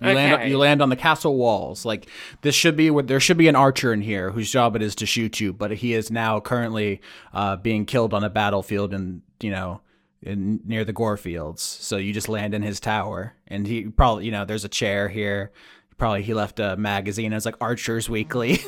You 0.00 0.12
land 0.12 0.34
Okay. 0.34 0.50
you 0.50 0.58
land 0.58 0.80
on 0.80 0.88
the 0.90 0.96
castle 0.96 1.36
walls. 1.36 1.84
Like 1.84 2.06
this 2.42 2.54
should 2.54 2.76
be 2.76 2.90
what 2.90 3.08
there 3.08 3.20
should 3.20 3.36
be 3.36 3.48
an 3.48 3.56
archer 3.56 3.92
in 3.92 4.00
here 4.00 4.30
whose 4.30 4.50
job 4.50 4.76
it 4.76 4.82
is 4.82 4.94
to 4.96 5.06
shoot 5.06 5.40
you, 5.40 5.52
but 5.52 5.72
he 5.72 5.92
is 5.92 6.10
now 6.10 6.40
currently 6.40 7.00
uh, 7.32 7.56
being 7.56 7.84
killed 7.84 8.14
on 8.14 8.22
a 8.24 8.30
battlefield 8.30 8.94
and 8.94 9.22
you 9.40 9.50
know 9.50 9.80
in, 10.22 10.60
near 10.64 10.84
the 10.84 10.92
gore 10.92 11.16
fields. 11.16 11.62
So 11.62 11.96
you 11.96 12.12
just 12.12 12.28
land 12.28 12.54
in 12.54 12.62
his 12.62 12.80
tower, 12.80 13.34
and 13.46 13.66
he 13.66 13.88
probably 13.88 14.24
you 14.24 14.30
know 14.30 14.44
there's 14.44 14.64
a 14.64 14.68
chair 14.68 15.08
here. 15.08 15.52
Probably 15.98 16.22
he 16.22 16.32
left 16.32 16.60
a 16.60 16.76
magazine 16.76 17.32
as 17.32 17.44
like 17.44 17.56
Archers 17.60 18.08
Weekly. 18.08 18.60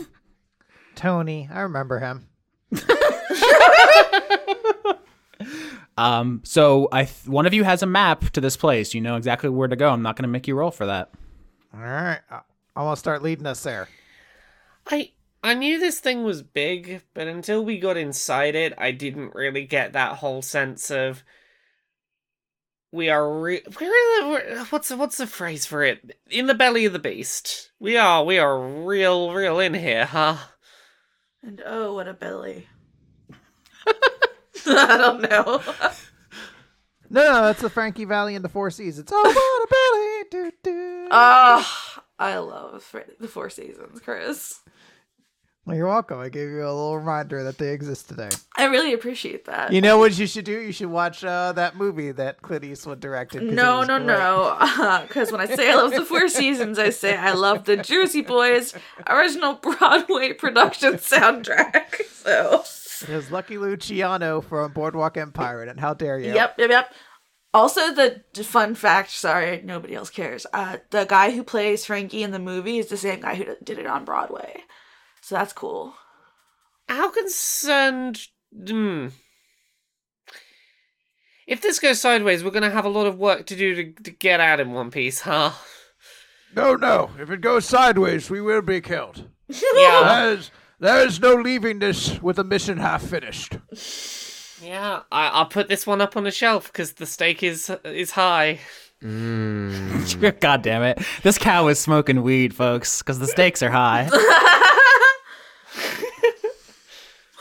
Tony, 0.96 1.48
I 1.52 1.60
remember 1.60 1.98
him. 2.00 2.26
um, 5.96 6.40
so 6.44 6.88
I 6.92 7.04
th- 7.04 7.26
one 7.26 7.46
of 7.46 7.54
you 7.54 7.64
has 7.64 7.82
a 7.82 7.86
map 7.86 8.30
to 8.30 8.40
this 8.40 8.56
place. 8.56 8.94
You 8.94 9.00
know 9.00 9.16
exactly 9.16 9.48
where 9.50 9.68
to 9.68 9.76
go. 9.76 9.90
I'm 9.90 10.02
not 10.02 10.16
going 10.16 10.24
to 10.24 10.28
make 10.28 10.48
you 10.48 10.54
roll 10.56 10.70
for 10.70 10.86
that. 10.86 11.10
All 11.74 11.80
right, 11.80 12.20
I- 12.30 12.40
I'm 12.76 12.84
gonna 12.84 12.96
start 12.96 13.22
leading 13.22 13.46
us 13.46 13.62
there. 13.62 13.88
I 14.88 15.10
I 15.42 15.54
knew 15.54 15.78
this 15.78 16.00
thing 16.00 16.22
was 16.24 16.42
big, 16.42 17.02
but 17.14 17.26
until 17.26 17.64
we 17.64 17.78
got 17.78 17.96
inside 17.96 18.54
it, 18.54 18.72
I 18.78 18.92
didn't 18.92 19.34
really 19.34 19.64
get 19.66 19.92
that 19.92 20.16
whole 20.18 20.40
sense 20.42 20.90
of 20.90 21.22
we 22.92 23.08
are 23.08 23.40
re- 23.40 23.62
we're, 23.80 24.28
we're 24.28 24.64
what's 24.70 24.88
the, 24.88 24.96
what's 24.96 25.16
the 25.16 25.26
phrase 25.26 25.66
for 25.66 25.82
it? 25.82 26.18
In 26.30 26.46
the 26.46 26.54
belly 26.54 26.84
of 26.84 26.92
the 26.92 26.98
beast. 26.98 27.70
We 27.78 27.96
are 27.96 28.24
we 28.24 28.38
are 28.38 28.58
real 28.84 29.32
real 29.32 29.60
in 29.60 29.74
here, 29.74 30.06
huh? 30.06 30.36
And 31.42 31.62
oh, 31.64 31.94
what 31.94 32.08
a 32.08 32.14
belly. 32.14 32.66
I 34.66 34.96
don't 34.96 35.22
know. 35.22 35.62
No, 37.12 37.24
no, 37.24 37.42
that's 37.46 37.60
the 37.60 37.68
Frankie 37.68 38.04
Valli 38.04 38.36
and 38.36 38.44
the 38.44 38.48
Four 38.48 38.70
Seasons. 38.70 39.08
Oh, 39.12 39.20
what 40.30 40.30
a 40.30 40.38
belly! 40.38 40.44
Do, 40.44 40.52
do. 40.62 41.08
Ah, 41.10 42.04
I 42.20 42.38
love 42.38 42.84
Fr- 42.84 43.00
the 43.18 43.26
Four 43.26 43.50
Seasons, 43.50 43.98
Chris. 43.98 44.60
Well, 45.66 45.76
you're 45.76 45.86
welcome. 45.86 46.18
I 46.18 46.30
gave 46.30 46.48
you 46.48 46.62
a 46.62 46.72
little 46.72 46.98
reminder 46.98 47.44
that 47.44 47.58
they 47.58 47.68
exist 47.68 48.08
today. 48.08 48.30
I 48.56 48.64
really 48.64 48.94
appreciate 48.94 49.44
that. 49.44 49.72
You 49.72 49.82
know 49.82 49.98
what 49.98 50.18
you 50.18 50.26
should 50.26 50.46
do? 50.46 50.58
You 50.58 50.72
should 50.72 50.88
watch 50.88 51.22
uh, 51.22 51.52
that 51.52 51.76
movie 51.76 52.12
that 52.12 52.40
Clint 52.40 52.64
Eastwood 52.64 53.00
directed. 53.00 53.42
No, 53.42 53.82
no, 53.82 53.98
great. 53.98 54.06
no. 54.06 55.04
Because 55.06 55.30
when 55.30 55.40
I 55.40 55.46
say 55.46 55.70
I 55.70 55.74
love 55.74 55.92
the 55.92 56.04
Four 56.04 56.28
Seasons, 56.30 56.78
I 56.78 56.90
say 56.90 57.16
I 57.16 57.32
love 57.32 57.64
the 57.64 57.76
Jersey 57.76 58.22
Boys 58.22 58.74
original 59.06 59.54
Broadway 59.54 60.32
production 60.32 60.94
soundtrack. 60.94 62.02
So, 62.20 62.64
There's 63.06 63.30
Lucky 63.30 63.56
Luciano 63.56 64.42
from 64.42 64.74
Boardwalk 64.74 65.16
Empire 65.16 65.64
it. 65.64 65.80
How 65.80 65.94
dare 65.94 66.18
you? 66.18 66.34
yep, 66.34 66.54
yep, 66.58 66.68
yep. 66.68 66.92
Also, 67.54 67.94
the 67.94 68.22
fun 68.44 68.74
fact 68.74 69.10
sorry, 69.10 69.62
nobody 69.64 69.94
else 69.94 70.10
cares. 70.10 70.46
Uh, 70.52 70.76
the 70.90 71.06
guy 71.06 71.30
who 71.30 71.42
plays 71.42 71.86
Frankie 71.86 72.22
in 72.22 72.30
the 72.30 72.38
movie 72.38 72.76
is 72.76 72.88
the 72.88 72.98
same 72.98 73.22
guy 73.22 73.36
who 73.36 73.56
did 73.64 73.78
it 73.78 73.86
on 73.86 74.04
Broadway. 74.04 74.64
So 75.30 75.36
that's 75.36 75.52
cool. 75.52 75.94
How 76.88 77.08
concerned 77.08 78.20
hmm. 78.52 79.10
If 81.46 81.62
this 81.62 81.78
goes 81.78 82.00
sideways, 82.00 82.42
we're 82.42 82.50
gonna 82.50 82.68
have 82.68 82.84
a 82.84 82.88
lot 82.88 83.06
of 83.06 83.16
work 83.16 83.46
to 83.46 83.54
do 83.54 83.76
to, 83.76 84.02
to 84.02 84.10
get 84.10 84.40
out 84.40 84.58
in 84.58 84.72
one 84.72 84.90
piece, 84.90 85.20
huh? 85.30 85.52
No, 86.56 86.74
no. 86.74 87.10
If 87.20 87.30
it 87.30 87.42
goes 87.42 87.64
sideways, 87.64 88.28
we 88.28 88.40
will 88.40 88.60
be 88.60 88.80
killed. 88.80 89.28
Yeah. 89.48 90.02
There 90.02 90.32
is, 90.32 90.50
there 90.80 91.06
is 91.06 91.20
no 91.20 91.34
leaving 91.34 91.78
this 91.78 92.20
with 92.20 92.40
a 92.40 92.44
mission 92.44 92.78
half 92.78 93.04
finished. 93.04 93.56
Yeah, 94.60 95.02
I, 95.12 95.28
I'll 95.28 95.46
put 95.46 95.68
this 95.68 95.86
one 95.86 96.00
up 96.00 96.16
on 96.16 96.24
the 96.24 96.32
shelf 96.32 96.72
because 96.72 96.94
the 96.94 97.06
stake 97.06 97.44
is 97.44 97.70
is 97.84 98.10
high. 98.10 98.58
God 99.00 100.62
damn 100.62 100.82
it! 100.82 100.98
This 101.22 101.38
cow 101.38 101.68
is 101.68 101.78
smoking 101.78 102.22
weed, 102.22 102.52
folks, 102.52 103.00
because 103.00 103.20
the 103.20 103.28
stakes 103.28 103.62
are 103.62 103.70
high. 103.70 104.08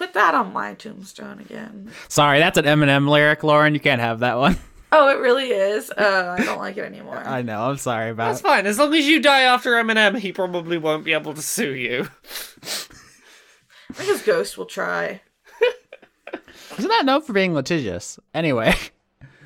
Put 0.10 0.16
that 0.16 0.34
on 0.34 0.52
my 0.54 0.74
tombstone 0.74 1.40
again. 1.40 1.92
Sorry, 2.08 2.40
that's 2.40 2.58
an 2.58 2.66
Eminem 2.66 3.08
lyric, 3.08 3.44
Lauren. 3.44 3.76
You 3.76 3.80
can't 3.80 4.02
have 4.02 4.22
that 4.22 4.40
one. 4.40 4.58
Oh, 4.92 5.08
it 5.10 5.20
really 5.20 5.50
is. 5.52 5.92
Uh, 5.92 6.36
I 6.36 6.44
don't 6.44 6.58
like 6.58 6.78
it 6.78 6.84
anymore. 6.84 7.18
I 7.24 7.44
know. 7.44 7.70
I'm 7.70 7.78
sorry 7.78 8.10
about. 8.10 8.30
That's 8.30 8.42
fine. 8.42 8.66
As 8.66 8.80
long 8.80 8.92
as 8.96 9.06
you 9.06 9.22
die 9.22 9.42
after 9.42 9.74
Eminem, 9.74 10.18
he 10.18 10.32
probably 10.32 10.80
won't 10.80 11.06
be 11.06 11.14
able 11.14 11.36
to 11.36 11.44
sue 11.44 11.76
you. 11.76 12.08
I 12.24 13.94
think 13.94 14.10
his 14.10 14.24
ghost 14.24 14.58
will 14.58 14.66
try. 14.66 15.22
Isn't 16.80 16.90
that 16.90 17.06
known 17.06 17.22
for 17.22 17.34
being 17.34 17.54
litigious? 17.54 18.18
Anyway, 18.34 18.74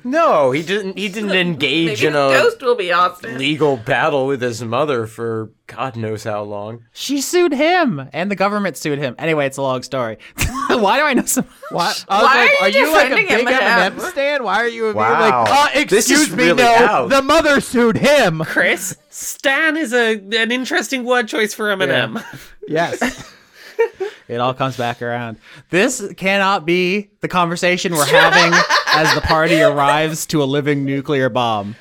No, 0.04 0.50
he 0.50 0.62
didn't. 0.62 0.98
He 0.98 1.08
didn't 1.08 1.30
engage 1.48 1.86
Maybe 1.86 1.90
his 1.92 2.02
in 2.02 2.12
a 2.14 2.28
ghost 2.28 2.60
will 2.62 2.74
be 2.74 2.92
Austin. 2.92 3.38
legal 3.38 3.76
battle 3.78 4.26
with 4.26 4.42
his 4.42 4.62
mother 4.62 5.06
for 5.06 5.50
God 5.66 5.96
knows 5.96 6.24
how 6.24 6.42
long. 6.42 6.84
she 6.92 7.20
sued 7.22 7.52
him, 7.54 8.08
and 8.12 8.30
the 8.30 8.36
government 8.36 8.76
sued 8.76 8.98
him. 8.98 9.14
Anyway, 9.18 9.46
it's 9.46 9.56
a 9.56 9.62
long 9.62 9.82
story. 9.82 10.18
Why 10.68 10.98
do 10.98 11.04
I 11.04 11.14
know 11.14 11.24
so? 11.24 11.42
What? 11.70 12.04
I 12.08 12.22
was 12.22 12.24
Why 12.26 12.34
like, 12.36 12.50
are 12.60 12.64
are 12.64 12.68
you 12.68 12.86
you 12.86 12.92
like 12.92 13.06
a 13.06 13.08
defending 13.16 13.46
big 13.46 13.46
Eminem? 13.54 13.90
Eminem 13.96 14.10
stan? 14.10 14.44
Why 14.44 14.56
are 14.56 14.68
you 14.68 14.82
being 14.84 14.96
Wow. 14.96 15.44
like, 15.44 15.76
uh, 15.76 15.84
This 15.88 16.10
excuse 16.10 16.30
me, 16.36 16.44
really 16.44 16.62
no, 16.62 16.68
out. 16.74 17.08
the 17.10 17.22
mother 17.22 17.60
sued 17.62 17.96
him. 17.96 18.40
Chris, 18.44 18.96
Stan 19.10 19.76
is 19.78 19.94
a 19.94 20.16
an 20.16 20.52
interesting 20.52 21.04
word 21.04 21.28
choice 21.28 21.54
for 21.54 21.74
Eminem. 21.74 22.22
Yes. 22.68 23.32
It 24.28 24.40
all 24.40 24.54
comes 24.54 24.76
back 24.76 25.02
around. 25.02 25.38
This 25.70 26.12
cannot 26.16 26.64
be 26.64 27.10
the 27.20 27.28
conversation 27.28 27.92
we're 27.92 28.06
having 28.06 28.52
as 28.88 29.14
the 29.14 29.20
party 29.20 29.60
arrives 29.60 30.26
to 30.26 30.42
a 30.42 30.44
living 30.44 30.84
nuclear 30.84 31.28
bomb. 31.28 31.76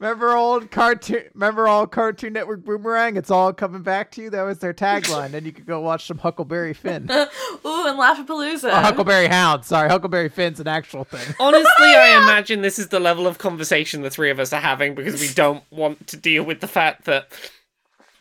Remember 0.00 0.34
old 0.34 0.70
cartoon? 0.70 1.22
Remember 1.34 1.68
all 1.68 1.86
Cartoon 1.86 2.32
Network 2.32 2.64
Boomerang? 2.64 3.16
It's 3.16 3.30
all 3.30 3.52
coming 3.52 3.82
back 3.82 4.10
to 4.12 4.22
you. 4.22 4.28
That 4.28 4.42
was 4.42 4.58
their 4.58 4.74
tagline. 4.74 5.30
then 5.30 5.46
you 5.46 5.52
could 5.52 5.66
go 5.66 5.80
watch 5.80 6.06
some 6.06 6.18
Huckleberry 6.18 6.74
Finn. 6.74 7.04
Ooh, 7.10 7.16
and 7.16 7.98
Laughapalooza. 7.98 8.70
Oh, 8.70 8.80
Huckleberry 8.80 9.28
Hound. 9.28 9.64
Sorry, 9.64 9.88
Huckleberry 9.88 10.28
Finn's 10.28 10.58
an 10.60 10.66
actual 10.68 11.04
thing. 11.04 11.34
Honestly, 11.40 11.64
I 11.78 12.20
imagine 12.22 12.60
this 12.60 12.78
is 12.78 12.88
the 12.88 13.00
level 13.00 13.26
of 13.26 13.38
conversation 13.38 14.02
the 14.02 14.10
three 14.10 14.30
of 14.30 14.38
us 14.40 14.52
are 14.52 14.60
having 14.60 14.94
because 14.94 15.20
we 15.20 15.28
don't 15.32 15.62
want 15.70 16.08
to 16.08 16.16
deal 16.16 16.42
with 16.42 16.60
the 16.60 16.68
fact 16.68 17.04
that 17.04 17.28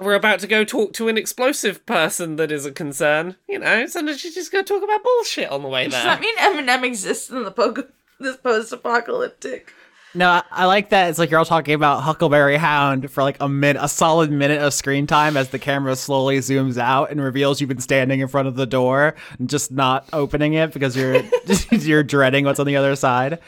we're 0.03 0.13
about 0.13 0.39
to 0.39 0.47
go 0.47 0.63
talk 0.63 0.93
to 0.93 1.07
an 1.07 1.17
explosive 1.17 1.85
person 1.85 2.35
that 2.37 2.51
is 2.51 2.65
a 2.65 2.71
concern. 2.71 3.35
You 3.47 3.59
know, 3.59 3.85
sometimes 3.87 4.23
you 4.23 4.33
just 4.33 4.51
go 4.51 4.61
talk 4.63 4.83
about 4.83 5.03
bullshit 5.03 5.49
on 5.49 5.61
the 5.61 5.67
way 5.67 5.87
there. 5.87 6.03
Does 6.03 6.03
that 6.03 6.21
mean 6.21 6.37
Eminem 6.37 6.83
exists 6.83 7.29
in 7.29 7.43
the 7.43 7.51
po- 7.51 7.87
this 8.19 8.37
post-apocalyptic? 8.37 9.73
No, 10.15 10.29
I, 10.29 10.43
I 10.51 10.65
like 10.65 10.89
that. 10.89 11.09
It's 11.09 11.17
like 11.17 11.31
you're 11.31 11.39
all 11.39 11.45
talking 11.45 11.73
about 11.73 12.01
Huckleberry 12.01 12.57
Hound 12.57 13.09
for 13.09 13.23
like 13.23 13.37
a 13.39 13.49
min, 13.49 13.77
a 13.77 13.87
solid 13.87 14.31
minute 14.31 14.61
of 14.61 14.73
screen 14.73 15.07
time 15.07 15.35
as 15.35 15.49
the 15.49 15.57
camera 15.57 15.95
slowly 15.95 16.37
zooms 16.37 16.77
out 16.77 17.09
and 17.09 17.19
reveals 17.19 17.59
you've 17.59 17.69
been 17.69 17.79
standing 17.79 18.19
in 18.19 18.27
front 18.27 18.47
of 18.47 18.55
the 18.55 18.67
door 18.67 19.15
and 19.39 19.49
just 19.49 19.71
not 19.71 20.07
opening 20.13 20.53
it 20.53 20.71
because 20.71 20.95
you're 20.95 21.23
you're 21.71 22.03
dreading 22.03 22.45
what's 22.45 22.59
on 22.59 22.67
the 22.67 22.75
other 22.75 22.95
side. 22.95 23.39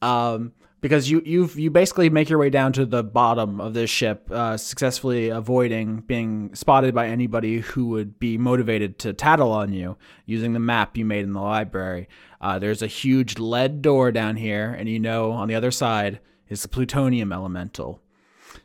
Um, 0.00 0.52
because 0.82 1.08
you 1.08 1.22
you've 1.24 1.58
you 1.58 1.70
basically 1.70 2.10
make 2.10 2.28
your 2.28 2.38
way 2.38 2.50
down 2.50 2.72
to 2.74 2.84
the 2.84 3.02
bottom 3.02 3.60
of 3.60 3.72
this 3.72 3.88
ship, 3.88 4.30
uh, 4.30 4.58
successfully 4.58 5.30
avoiding 5.30 6.00
being 6.00 6.54
spotted 6.54 6.94
by 6.94 7.06
anybody 7.08 7.60
who 7.60 7.86
would 7.86 8.18
be 8.18 8.36
motivated 8.36 8.98
to 8.98 9.14
tattle 9.14 9.52
on 9.52 9.72
you 9.72 9.96
using 10.26 10.52
the 10.52 10.58
map 10.58 10.96
you 10.96 11.06
made 11.06 11.24
in 11.24 11.32
the 11.32 11.40
library. 11.40 12.08
Uh, 12.40 12.58
there's 12.58 12.82
a 12.82 12.88
huge 12.88 13.38
lead 13.38 13.80
door 13.80 14.12
down 14.12 14.36
here, 14.36 14.74
and 14.76 14.88
you 14.88 14.98
know 14.98 15.30
on 15.30 15.48
the 15.48 15.54
other 15.54 15.70
side 15.70 16.20
is 16.48 16.62
the 16.62 16.68
plutonium 16.68 17.32
elemental. 17.32 18.00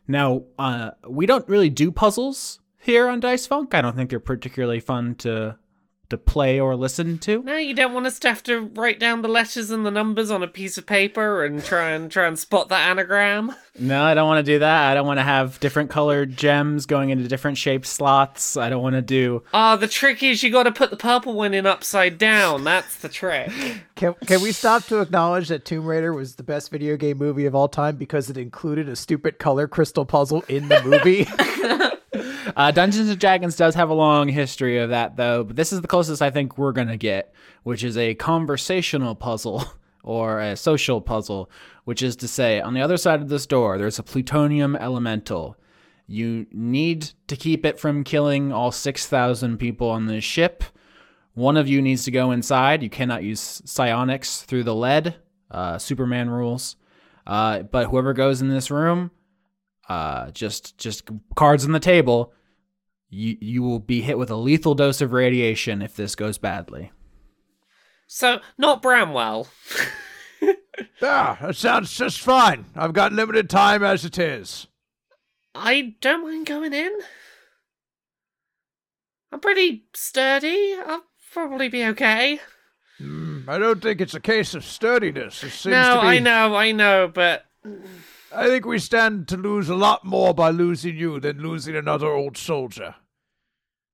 Now, 0.07 0.43
uh, 0.59 0.91
we 1.07 1.25
don't 1.25 1.47
really 1.47 1.69
do 1.69 1.91
puzzles 1.91 2.59
here 2.79 3.07
on 3.07 3.19
Dice 3.19 3.45
Funk. 3.45 3.73
I 3.73 3.81
don't 3.81 3.95
think 3.95 4.09
they're 4.09 4.19
particularly 4.19 4.79
fun 4.79 5.15
to 5.15 5.57
to 6.09 6.17
play 6.17 6.59
or 6.59 6.75
listen 6.75 7.17
to. 7.19 7.43
No, 7.43 7.57
you 7.57 7.73
don't 7.73 7.93
want 7.93 8.05
us 8.05 8.19
to 8.19 8.29
have 8.29 8.43
to 8.43 8.61
write 8.61 8.99
down 8.99 9.21
the 9.21 9.27
letters 9.27 9.71
and 9.71 9.85
the 9.85 9.91
numbers 9.91 10.31
on 10.31 10.43
a 10.43 10.47
piece 10.47 10.77
of 10.77 10.85
paper 10.85 11.43
and 11.43 11.63
try 11.63 11.91
and 11.91 12.11
try 12.11 12.27
and 12.27 12.37
spot 12.37 12.69
that 12.69 12.89
anagram. 12.89 13.53
No, 13.79 14.03
I 14.03 14.13
don't 14.13 14.27
want 14.27 14.43
to 14.45 14.51
do 14.51 14.59
that. 14.59 14.91
I 14.91 14.93
don't 14.95 15.05
want 15.05 15.19
to 15.19 15.23
have 15.23 15.59
different 15.59 15.89
colored 15.89 16.35
gems 16.35 16.85
going 16.85 17.11
into 17.11 17.27
different 17.27 17.57
shaped 17.57 17.85
slots. 17.85 18.57
I 18.57 18.69
don't 18.69 18.81
want 18.81 18.95
to 18.95 19.01
do. 19.01 19.43
Ah, 19.53 19.75
the 19.75 19.87
trick 19.87 20.23
is 20.23 20.41
you 20.41 20.49
got 20.51 20.63
to 20.63 20.71
put 20.71 20.89
the 20.89 20.97
purple 20.97 21.33
one 21.33 21.53
in 21.53 21.65
upside 21.65 22.17
down. 22.17 22.63
That's 22.63 22.95
the 22.95 23.09
trick. 23.09 23.51
Can, 23.95 24.15
can 24.25 24.41
we 24.41 24.51
stop 24.51 24.83
to 24.85 25.01
acknowledge 25.01 25.47
that 25.49 25.65
Tomb 25.65 25.85
Raider 25.85 26.13
was 26.13 26.35
the 26.35 26.43
best 26.43 26.71
video 26.71 26.97
game 26.97 27.17
movie 27.17 27.45
of 27.45 27.53
all 27.53 27.67
time 27.67 27.97
because 27.97 28.29
it 28.29 28.37
included 28.37 28.89
a 28.89 28.95
stupid 28.95 29.37
color 29.39 29.67
crystal 29.67 30.05
puzzle 30.05 30.43
in 30.47 30.67
the 30.69 30.81
movie? 30.83 31.27
Uh, 32.57 32.71
Dungeons 32.71 33.07
and 33.07 33.19
Dragons 33.19 33.55
does 33.55 33.75
have 33.75 33.91
a 33.91 33.93
long 33.93 34.29
history 34.29 34.79
of 34.79 34.89
that, 34.89 35.15
though. 35.15 35.43
But 35.43 35.55
this 35.55 35.71
is 35.71 35.81
the 35.81 35.87
closest 35.87 36.23
I 36.23 36.31
think 36.31 36.57
we're 36.57 36.71
gonna 36.71 36.97
get, 36.97 37.31
which 37.61 37.83
is 37.83 37.95
a 37.95 38.15
conversational 38.15 39.13
puzzle 39.13 39.63
or 40.03 40.39
a 40.39 40.55
social 40.57 40.99
puzzle, 40.99 41.51
which 41.85 42.01
is 42.01 42.15
to 42.15 42.27
say, 42.27 42.59
on 42.59 42.73
the 42.73 42.81
other 42.81 42.97
side 42.97 43.21
of 43.21 43.29
this 43.29 43.45
door, 43.45 43.77
there's 43.77 43.99
a 43.99 44.03
plutonium 44.03 44.75
elemental. 44.75 45.55
You 46.07 46.47
need 46.51 47.11
to 47.27 47.35
keep 47.35 47.63
it 47.63 47.79
from 47.79 48.03
killing 48.03 48.51
all 48.51 48.71
6,000 48.71 49.59
people 49.59 49.91
on 49.91 50.07
this 50.07 50.23
ship. 50.23 50.63
One 51.35 51.57
of 51.57 51.67
you 51.67 51.79
needs 51.79 52.05
to 52.05 52.11
go 52.11 52.31
inside. 52.31 52.81
You 52.81 52.89
cannot 52.89 53.21
use 53.21 53.61
psionics 53.65 54.41
through 54.41 54.63
the 54.63 54.73
lead. 54.73 55.17
Uh, 55.51 55.77
Superman 55.77 56.31
rules. 56.31 56.75
Uh, 57.27 57.61
but 57.61 57.89
whoever 57.89 58.13
goes 58.13 58.41
in 58.41 58.49
this 58.49 58.71
room 58.71 59.11
uh, 59.89 60.31
just 60.31 60.77
just 60.77 61.09
cards 61.35 61.65
on 61.65 61.71
the 61.71 61.79
table. 61.79 62.33
You 63.09 63.37
you 63.39 63.63
will 63.63 63.79
be 63.79 64.01
hit 64.01 64.17
with 64.17 64.29
a 64.29 64.35
lethal 64.35 64.75
dose 64.75 65.01
of 65.01 65.13
radiation 65.13 65.81
if 65.81 65.95
this 65.95 66.15
goes 66.15 66.37
badly. 66.37 66.91
So, 68.07 68.39
not 68.57 68.81
Bramwell. 68.81 69.47
Ah, 71.01 71.37
that 71.41 71.55
sounds 71.55 71.95
just 71.95 72.19
fine. 72.19 72.65
I've 72.75 72.93
got 72.93 73.11
limited 73.11 73.49
time 73.49 73.83
as 73.83 74.05
it 74.05 74.17
is. 74.19 74.67
I 75.55 75.95
don't 76.01 76.23
mind 76.23 76.45
going 76.45 76.73
in. 76.73 76.91
I'm 79.31 79.39
pretty 79.39 79.85
sturdy. 79.93 80.75
I'll 80.85 81.03
probably 81.31 81.69
be 81.69 81.83
okay. 81.85 82.39
Hmm, 82.97 83.47
I 83.47 83.57
don't 83.57 83.81
think 83.81 84.01
it's 84.01 84.13
a 84.13 84.19
case 84.19 84.53
of 84.53 84.63
sturdiness. 84.63 85.43
It 85.43 85.51
seems 85.51 85.71
no, 85.71 85.95
to 85.95 86.01
be. 86.01 86.07
I 86.07 86.19
know, 86.19 86.55
I 86.55 86.71
know, 86.71 87.11
but 87.13 87.45
I 88.31 88.47
think 88.47 88.65
we 88.65 88.79
stand 88.79 89.27
to 89.29 89.37
lose 89.37 89.69
a 89.69 89.75
lot 89.75 90.03
more 90.03 90.33
by 90.33 90.49
losing 90.49 90.97
you 90.97 91.19
than 91.19 91.41
losing 91.41 91.75
another 91.75 92.07
old 92.07 92.37
soldier. 92.37 92.95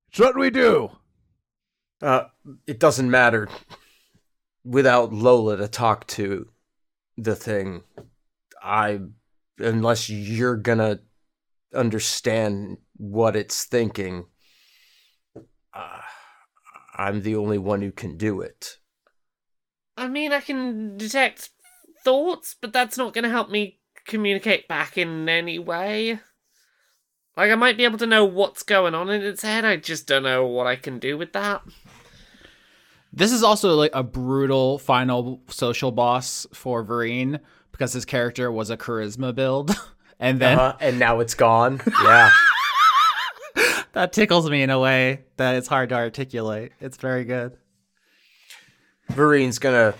It's 0.09 0.19
what 0.19 0.37
we 0.37 0.49
do. 0.49 0.91
Uh, 2.01 2.25
it 2.67 2.79
doesn't 2.79 3.09
matter. 3.09 3.47
Without 4.65 5.13
Lola 5.13 5.57
to 5.57 5.67
talk 5.67 6.07
to 6.07 6.49
the 7.17 7.35
thing, 7.35 7.83
I, 8.61 9.01
unless 9.57 10.09
you're 10.09 10.55
gonna 10.55 10.99
understand 11.73 12.77
what 12.95 13.35
it's 13.35 13.65
thinking, 13.65 14.25
uh, 15.73 16.01
I'm 16.95 17.21
the 17.21 17.35
only 17.35 17.57
one 17.57 17.81
who 17.81 17.91
can 17.91 18.17
do 18.17 18.41
it. 18.41 18.77
I 19.97 20.07
mean, 20.07 20.31
I 20.31 20.39
can 20.41 20.97
detect 20.97 21.49
thoughts, 22.03 22.55
but 22.59 22.73
that's 22.73 22.97
not 22.97 23.13
going 23.13 23.23
to 23.23 23.29
help 23.29 23.49
me 23.49 23.79
communicate 24.05 24.67
back 24.67 24.97
in 24.97 25.27
any 25.29 25.59
way. 25.59 26.19
Like, 27.35 27.51
I 27.51 27.55
might 27.55 27.77
be 27.77 27.83
able 27.83 27.97
to 27.97 28.05
know 28.05 28.25
what's 28.25 28.61
going 28.63 28.93
on 28.93 29.09
in 29.09 29.23
its 29.23 29.41
head, 29.41 29.65
I 29.65 29.77
just 29.77 30.05
don't 30.07 30.23
know 30.23 30.45
what 30.45 30.67
I 30.67 30.75
can 30.75 30.99
do 30.99 31.17
with 31.17 31.33
that. 31.33 31.63
This 33.11 33.31
is 33.31 33.43
also 33.43 33.75
like 33.75 33.91
a 33.93 34.03
brutal 34.03 34.79
final 34.79 35.41
social 35.47 35.91
boss 35.91 36.47
for 36.53 36.83
Vereen 36.83 37.39
because 37.71 37.93
his 37.93 38.05
character 38.05 38.51
was 38.51 38.69
a 38.69 38.77
charisma 38.77 39.33
build, 39.33 39.71
and 40.19 40.39
then 40.39 40.59
Uh, 40.59 40.77
and 40.79 40.99
now 40.99 41.19
it's 41.19 41.33
gone. 41.35 41.81
Yeah. 42.03 42.31
that 43.93 44.13
tickles 44.13 44.49
me 44.49 44.63
in 44.63 44.71
a 44.71 44.79
way 44.79 45.25
that 45.37 45.55
it's 45.55 45.67
hard 45.67 45.89
to 45.89 45.95
articulate. 45.95 46.71
It's 46.81 46.97
very 46.97 47.23
good. 47.23 47.55
Vereen's 49.11 49.59
gonna 49.59 49.93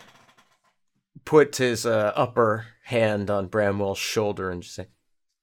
put 1.25 1.55
his 1.57 1.85
uh, 1.85 2.11
upper 2.15 2.65
hand 2.93 3.29
on 3.29 3.47
Bramwell's 3.47 3.97
shoulder 3.97 4.49
and 4.49 4.61
just 4.61 4.75
say, 4.75 4.87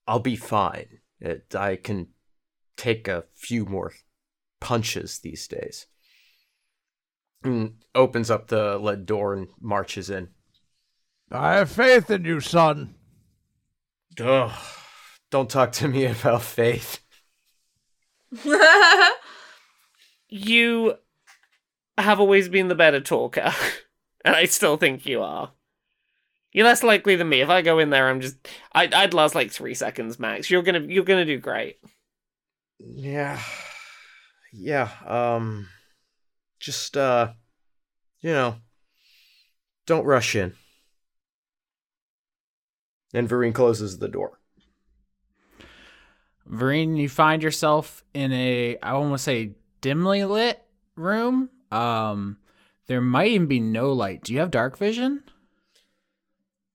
"I'll 0.07 0.19
be 0.19 0.35
fine. 0.35 0.99
It, 1.19 1.53
I 1.53 1.75
can 1.75 2.07
take 2.77 3.07
a 3.07 3.25
few 3.35 3.65
more 3.65 3.93
punches 4.59 5.19
these 5.19 5.47
days." 5.47 5.87
And 7.43 7.83
opens 7.93 8.31
up 8.31 8.47
the 8.47 8.77
lead 8.77 9.05
door 9.05 9.33
and 9.33 9.49
marches 9.59 10.09
in. 10.09 10.29
I 11.31 11.53
have 11.55 11.71
faith 11.71 12.09
in 12.09 12.25
you, 12.25 12.39
son. 12.39 12.95
Ugh, 14.19 14.51
don't 15.29 15.49
talk 15.49 15.71
to 15.73 15.87
me 15.87 16.05
about 16.05 16.43
faith. 16.43 16.99
You 20.33 20.95
have 21.97 22.21
always 22.21 22.47
been 22.47 22.69
the 22.69 22.75
better 22.75 23.01
talker, 23.01 23.51
and 24.25 24.33
I 24.33 24.45
still 24.45 24.77
think 24.77 25.05
you 25.05 25.21
are. 25.21 25.51
You're 26.51 26.65
less 26.65 26.83
likely 26.83 27.15
than 27.15 27.29
me. 27.29 27.41
If 27.41 27.49
I 27.49 27.61
go 27.61 27.79
in 27.79 27.89
there, 27.89 28.09
I'm 28.09 28.21
just 28.21 28.35
I, 28.73 28.89
I'd 28.93 29.13
last 29.13 29.35
like 29.35 29.51
three 29.51 29.73
seconds 29.73 30.19
max. 30.19 30.49
You're 30.49 30.63
gonna 30.63 30.81
you're 30.81 31.03
gonna 31.03 31.25
do 31.25 31.39
great. 31.39 31.77
Yeah. 32.79 33.39
Yeah, 34.53 34.89
um 35.05 35.67
just 36.59 36.97
uh 36.97 37.31
you 38.19 38.31
know, 38.31 38.55
don't 39.85 40.05
rush 40.05 40.35
in. 40.35 40.53
And 43.13 43.27
Vereen 43.27 43.53
closes 43.53 43.97
the 43.97 44.07
door. 44.07 44.39
Vereen, 46.49 46.97
you 46.97 47.07
find 47.07 47.41
yourself 47.41 48.03
in 48.13 48.31
a 48.33 48.77
I 48.83 48.91
almost 48.91 49.23
say 49.23 49.51
dimly 49.79 50.23
lit 50.25 50.61
room. 50.95 51.49
Um, 51.71 52.37
there 52.87 53.01
might 53.01 53.31
even 53.31 53.47
be 53.47 53.59
no 53.59 53.93
light. 53.93 54.23
Do 54.23 54.33
you 54.33 54.39
have 54.39 54.51
dark 54.51 54.77
vision? 54.77 55.23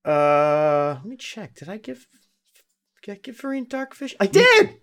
Uh, 0.07 0.95
let 1.03 1.05
me 1.05 1.17
check. 1.17 1.55
Did 1.57 1.69
I 1.69 1.79
give 1.79 2.07
did 3.03 3.13
I 3.13 3.19
give 3.23 3.37
Vereen 3.37 3.69
dark 3.69 3.95
vision? 3.95 4.17
I 4.21 4.27
did. 4.27 4.77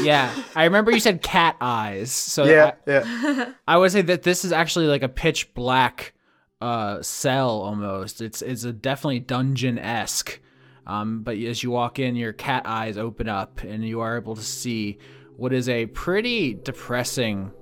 Yeah, 0.00 0.34
I 0.54 0.64
remember 0.64 0.90
you 0.90 1.00
said 1.00 1.22
cat 1.22 1.56
eyes. 1.60 2.12
So 2.12 2.44
yeah, 2.44 2.72
I, 2.86 2.90
yeah. 2.90 3.52
I 3.66 3.76
would 3.76 3.90
say 3.90 4.02
that 4.02 4.22
this 4.22 4.44
is 4.44 4.52
actually 4.52 4.86
like 4.86 5.02
a 5.02 5.08
pitch 5.08 5.52
black 5.54 6.14
uh 6.60 7.02
cell 7.02 7.50
almost. 7.50 8.20
It's 8.20 8.42
it's 8.42 8.64
a 8.64 8.72
definitely 8.72 9.20
dungeon 9.20 9.78
esque. 9.78 10.40
Um, 10.86 11.22
but 11.22 11.36
as 11.36 11.62
you 11.62 11.70
walk 11.70 11.98
in, 11.98 12.16
your 12.16 12.32
cat 12.32 12.62
eyes 12.64 12.96
open 12.96 13.28
up, 13.28 13.62
and 13.62 13.84
you 13.84 14.00
are 14.00 14.16
able 14.16 14.36
to 14.36 14.42
see 14.42 14.98
what 15.36 15.52
is 15.52 15.68
a 15.68 15.86
pretty 15.86 16.54
depressing, 16.54 17.52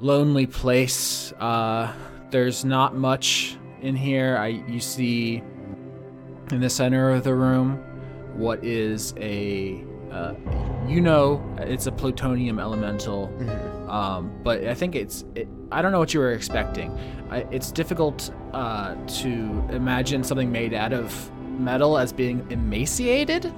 lonely 0.00 0.46
place. 0.46 1.32
Uh, 1.32 1.92
there's 2.30 2.64
not 2.64 2.96
much 2.96 3.56
in 3.80 3.94
here. 3.94 4.36
I 4.36 4.48
you 4.48 4.80
see 4.80 5.42
in 6.54 6.60
the 6.60 6.70
center 6.70 7.10
of 7.10 7.24
the 7.24 7.34
room 7.34 7.76
what 8.34 8.62
is 8.64 9.12
a 9.18 9.84
uh, 10.12 10.32
you 10.86 11.00
know 11.00 11.42
it's 11.58 11.86
a 11.86 11.92
plutonium 11.92 12.58
elemental 12.60 13.26
um, 13.90 14.30
but 14.44 14.64
i 14.64 14.74
think 14.74 14.94
it's 14.94 15.24
it, 15.34 15.48
i 15.72 15.82
don't 15.82 15.90
know 15.92 15.98
what 15.98 16.14
you 16.14 16.20
were 16.20 16.32
expecting 16.32 16.96
I, 17.30 17.38
it's 17.50 17.72
difficult 17.72 18.32
uh, 18.52 18.94
to 18.94 19.28
imagine 19.70 20.22
something 20.22 20.50
made 20.52 20.72
out 20.74 20.92
of 20.92 21.30
metal 21.58 21.98
as 21.98 22.12
being 22.12 22.46
emaciated 22.50 23.52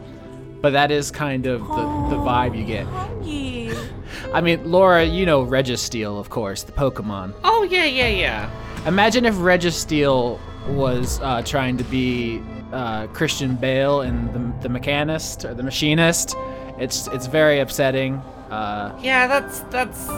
but 0.62 0.72
that 0.72 0.90
is 0.90 1.10
kind 1.10 1.46
of 1.46 1.60
the, 1.60 1.74
the 2.16 2.16
vibe 2.16 2.58
you 2.58 2.64
get 2.64 2.86
Hungry. 2.86 3.70
i 4.32 4.40
mean 4.40 4.70
laura 4.70 5.04
you 5.04 5.26
know 5.26 5.44
registeel 5.44 6.18
of 6.18 6.30
course 6.30 6.62
the 6.62 6.72
pokemon 6.72 7.34
Oh 7.58 7.62
yeah, 7.62 7.86
yeah, 7.86 8.08
yeah. 8.08 8.86
Imagine 8.86 9.24
if 9.24 9.34
Registeel 9.36 10.38
was 10.68 11.18
uh, 11.20 11.40
trying 11.42 11.78
to 11.78 11.84
be 11.84 12.42
uh, 12.72 13.06
Christian 13.08 13.56
Bale 13.56 14.02
in 14.02 14.26
the, 14.32 14.62
the 14.62 14.68
Mechanist 14.68 15.44
or 15.44 15.54
the 15.54 15.62
Machinist. 15.62 16.34
It's 16.78 17.06
it's 17.08 17.26
very 17.26 17.60
upsetting. 17.60 18.16
Uh, 18.50 18.98
Yeah, 19.02 19.26
that's 19.26 19.60
that's 19.70 20.08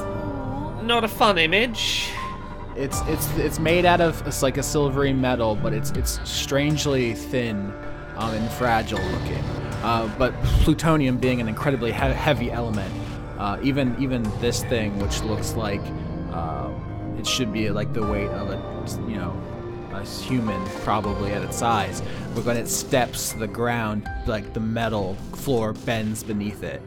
not 0.83 1.05
a 1.05 1.09
fun 1.09 1.39
image. 1.39 2.11
it's 2.77 3.01
it's 3.07 3.29
it's 3.39 3.59
made 3.59 3.85
out 3.85 4.01
of 4.01 4.27
it's 4.27 4.43
like 4.43 4.57
a 4.59 4.63
silvery 4.63 5.13
metal, 5.13 5.55
but 5.57 5.73
it's 5.73 5.91
it's 5.93 6.21
strangely 6.29 7.15
thin 7.15 7.73
um, 8.17 8.35
and 8.35 8.51
fragile 8.53 9.01
looking. 9.01 9.43
Uh, 9.83 10.11
but 10.19 10.35
plutonium 10.65 11.17
being 11.19 11.41
an 11.41 11.49
incredibly 11.49 11.93
he- 11.93 11.99
heavy 11.99 12.51
element, 12.51 12.93
uh, 13.39 13.57
even 13.63 13.95
even 14.01 14.23
this 14.41 14.65
thing, 14.65 14.99
which 14.99 15.23
looks 15.23 15.55
like 15.55 15.81
uh, 16.33 16.69
it 17.19 17.27
should 17.27 17.53
be 17.53 17.71
like 17.71 17.93
the 17.93 18.05
weight 18.05 18.31
of 18.31 18.51
a 18.51 18.59
you 19.11 19.17
know 19.17 19.31
a 19.99 20.05
human 20.05 20.65
probably 20.83 21.33
at 21.33 21.43
its 21.43 21.57
size, 21.57 22.03
but 22.35 22.45
when 22.45 22.57
it 22.57 22.69
steps 22.69 23.33
the 23.33 23.47
ground, 23.47 24.09
like 24.27 24.53
the 24.55 24.61
metal 24.61 25.15
floor 25.35 25.73
bends 25.73 26.23
beneath 26.23 26.63
it 26.63 26.81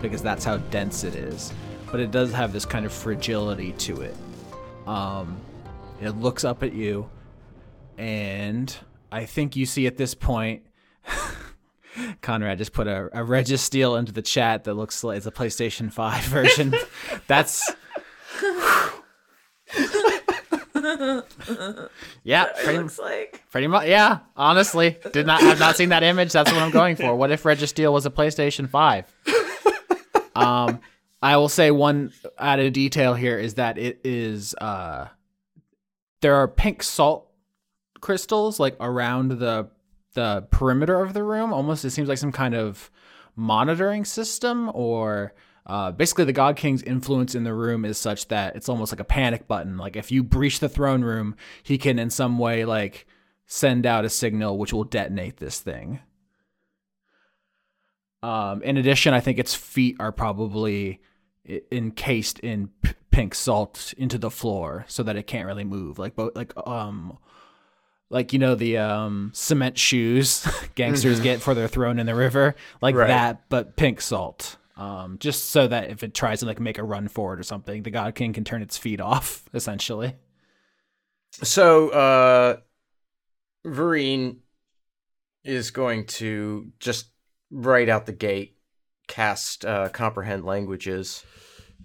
because 0.00 0.22
that's 0.22 0.44
how 0.44 0.58
dense 0.58 1.04
it 1.04 1.14
is. 1.14 1.52
But 1.90 2.00
it 2.00 2.10
does 2.10 2.32
have 2.32 2.52
this 2.52 2.64
kind 2.64 2.86
of 2.86 2.92
fragility 2.92 3.72
to 3.72 4.02
it. 4.02 4.16
Um, 4.86 5.38
it 6.00 6.10
looks 6.10 6.44
up 6.44 6.62
at 6.62 6.72
you, 6.72 7.08
and 7.98 8.74
I 9.10 9.26
think 9.26 9.56
you 9.56 9.66
see 9.66 9.86
at 9.86 9.96
this 9.96 10.14
point. 10.14 10.62
Conrad 12.22 12.56
just 12.56 12.72
put 12.72 12.86
a, 12.86 13.06
a 13.12 13.24
Registeel 13.24 13.98
into 13.98 14.12
the 14.12 14.22
chat 14.22 14.64
that 14.64 14.74
looks 14.74 15.04
like 15.04 15.18
it's 15.18 15.26
a 15.26 15.30
PlayStation 15.30 15.92
5 15.92 16.24
version. 16.24 16.74
That's. 17.26 17.70
yeah, 22.24 22.46
pretty, 22.62 22.78
Looks 22.78 22.98
like. 22.98 23.42
pretty 23.50 23.66
much. 23.66 23.86
Yeah, 23.86 24.20
honestly, 24.36 24.98
did 25.12 25.26
not 25.26 25.40
have 25.40 25.58
not 25.60 25.76
seen 25.76 25.90
that 25.90 26.02
image. 26.02 26.32
That's 26.32 26.50
what 26.52 26.60
I'm 26.62 26.70
going 26.70 26.96
for. 26.96 27.14
What 27.14 27.30
if 27.30 27.42
Registeel 27.42 27.92
was 27.92 28.06
a 28.06 28.10
PlayStation 28.10 28.68
5? 28.68 29.14
Um, 30.34 30.80
I 31.20 31.36
will 31.36 31.50
say 31.50 31.70
one 31.70 32.10
added 32.38 32.72
detail 32.72 33.12
here 33.12 33.38
is 33.38 33.54
that 33.54 33.76
it 33.76 34.00
is 34.02 34.54
uh, 34.54 35.08
there 36.22 36.36
are 36.36 36.48
pink 36.48 36.82
salt 36.82 37.30
crystals 38.00 38.58
like 38.58 38.74
around 38.80 39.32
the 39.32 39.68
the 40.14 40.46
perimeter 40.50 41.00
of 41.02 41.12
the 41.12 41.22
room. 41.22 41.52
Almost, 41.52 41.84
it 41.84 41.90
seems 41.90 42.08
like 42.08 42.16
some 42.18 42.32
kind 42.32 42.54
of 42.54 42.90
monitoring 43.36 44.04
system, 44.04 44.70
or 44.74 45.34
uh, 45.66 45.92
basically 45.92 46.24
the 46.24 46.32
God 46.32 46.56
King's 46.56 46.82
influence 46.82 47.34
in 47.34 47.44
the 47.44 47.54
room 47.54 47.84
is 47.84 47.96
such 47.98 48.28
that 48.28 48.56
it's 48.56 48.68
almost 48.68 48.92
like 48.92 49.00
a 49.00 49.04
panic 49.04 49.46
button. 49.46 49.76
Like 49.78 49.96
if 49.96 50.10
you 50.10 50.22
breach 50.22 50.58
the 50.60 50.68
throne 50.68 51.02
room, 51.02 51.36
he 51.62 51.78
can 51.78 51.98
in 51.98 52.10
some 52.10 52.38
way 52.38 52.64
like 52.64 53.06
send 53.46 53.86
out 53.86 54.04
a 54.04 54.08
signal 54.10 54.58
which 54.58 54.72
will 54.72 54.84
detonate 54.84 55.36
this 55.36 55.60
thing. 55.60 56.00
Um, 58.22 58.62
in 58.62 58.76
addition, 58.76 59.14
I 59.14 59.20
think 59.20 59.38
its 59.38 59.54
feet 59.54 59.96
are 59.98 60.12
probably 60.12 61.00
i- 61.48 61.62
encased 61.72 62.38
in 62.38 62.68
p- 62.82 62.92
pink 63.10 63.34
salt 63.34 63.92
into 63.96 64.16
the 64.16 64.30
floor 64.30 64.84
so 64.88 65.02
that 65.02 65.16
it 65.16 65.26
can't 65.26 65.46
really 65.46 65.64
move. 65.64 65.98
Like, 65.98 66.14
bo- 66.14 66.30
like, 66.34 66.52
um, 66.66 67.18
like 68.10 68.32
you 68.32 68.38
know 68.38 68.54
the 68.54 68.76
um 68.78 69.30
cement 69.34 69.78
shoes 69.78 70.46
gangsters 70.74 71.18
get 71.20 71.40
for 71.40 71.54
they're 71.54 71.66
thrown 71.66 71.98
in 71.98 72.06
the 72.06 72.14
river, 72.14 72.54
like 72.80 72.94
Right. 72.94 73.08
that, 73.08 73.48
but 73.48 73.76
pink 73.76 74.00
salt. 74.00 74.56
Um, 74.76 75.18
just 75.18 75.50
so 75.50 75.68
that 75.68 75.90
if 75.90 76.02
it 76.02 76.14
tries 76.14 76.40
to 76.40 76.46
like 76.46 76.58
make 76.58 76.78
a 76.78 76.84
run 76.84 77.08
for 77.08 77.34
it 77.34 77.40
or 77.40 77.42
something, 77.42 77.82
the 77.82 77.90
God 77.90 78.14
King 78.14 78.32
can 78.32 78.44
turn 78.44 78.62
its 78.62 78.78
feet 78.78 79.00
off, 79.00 79.44
essentially. 79.54 80.16
So, 81.30 81.90
uh, 81.90 82.56
Vereen 83.66 84.38
is 85.44 85.70
going 85.70 86.06
to 86.06 86.72
just 86.78 87.10
right 87.50 87.88
out 87.88 88.06
the 88.06 88.12
gate 88.12 88.56
cast 89.08 89.64
uh, 89.64 89.88
comprehend 89.88 90.44
languages. 90.44 91.24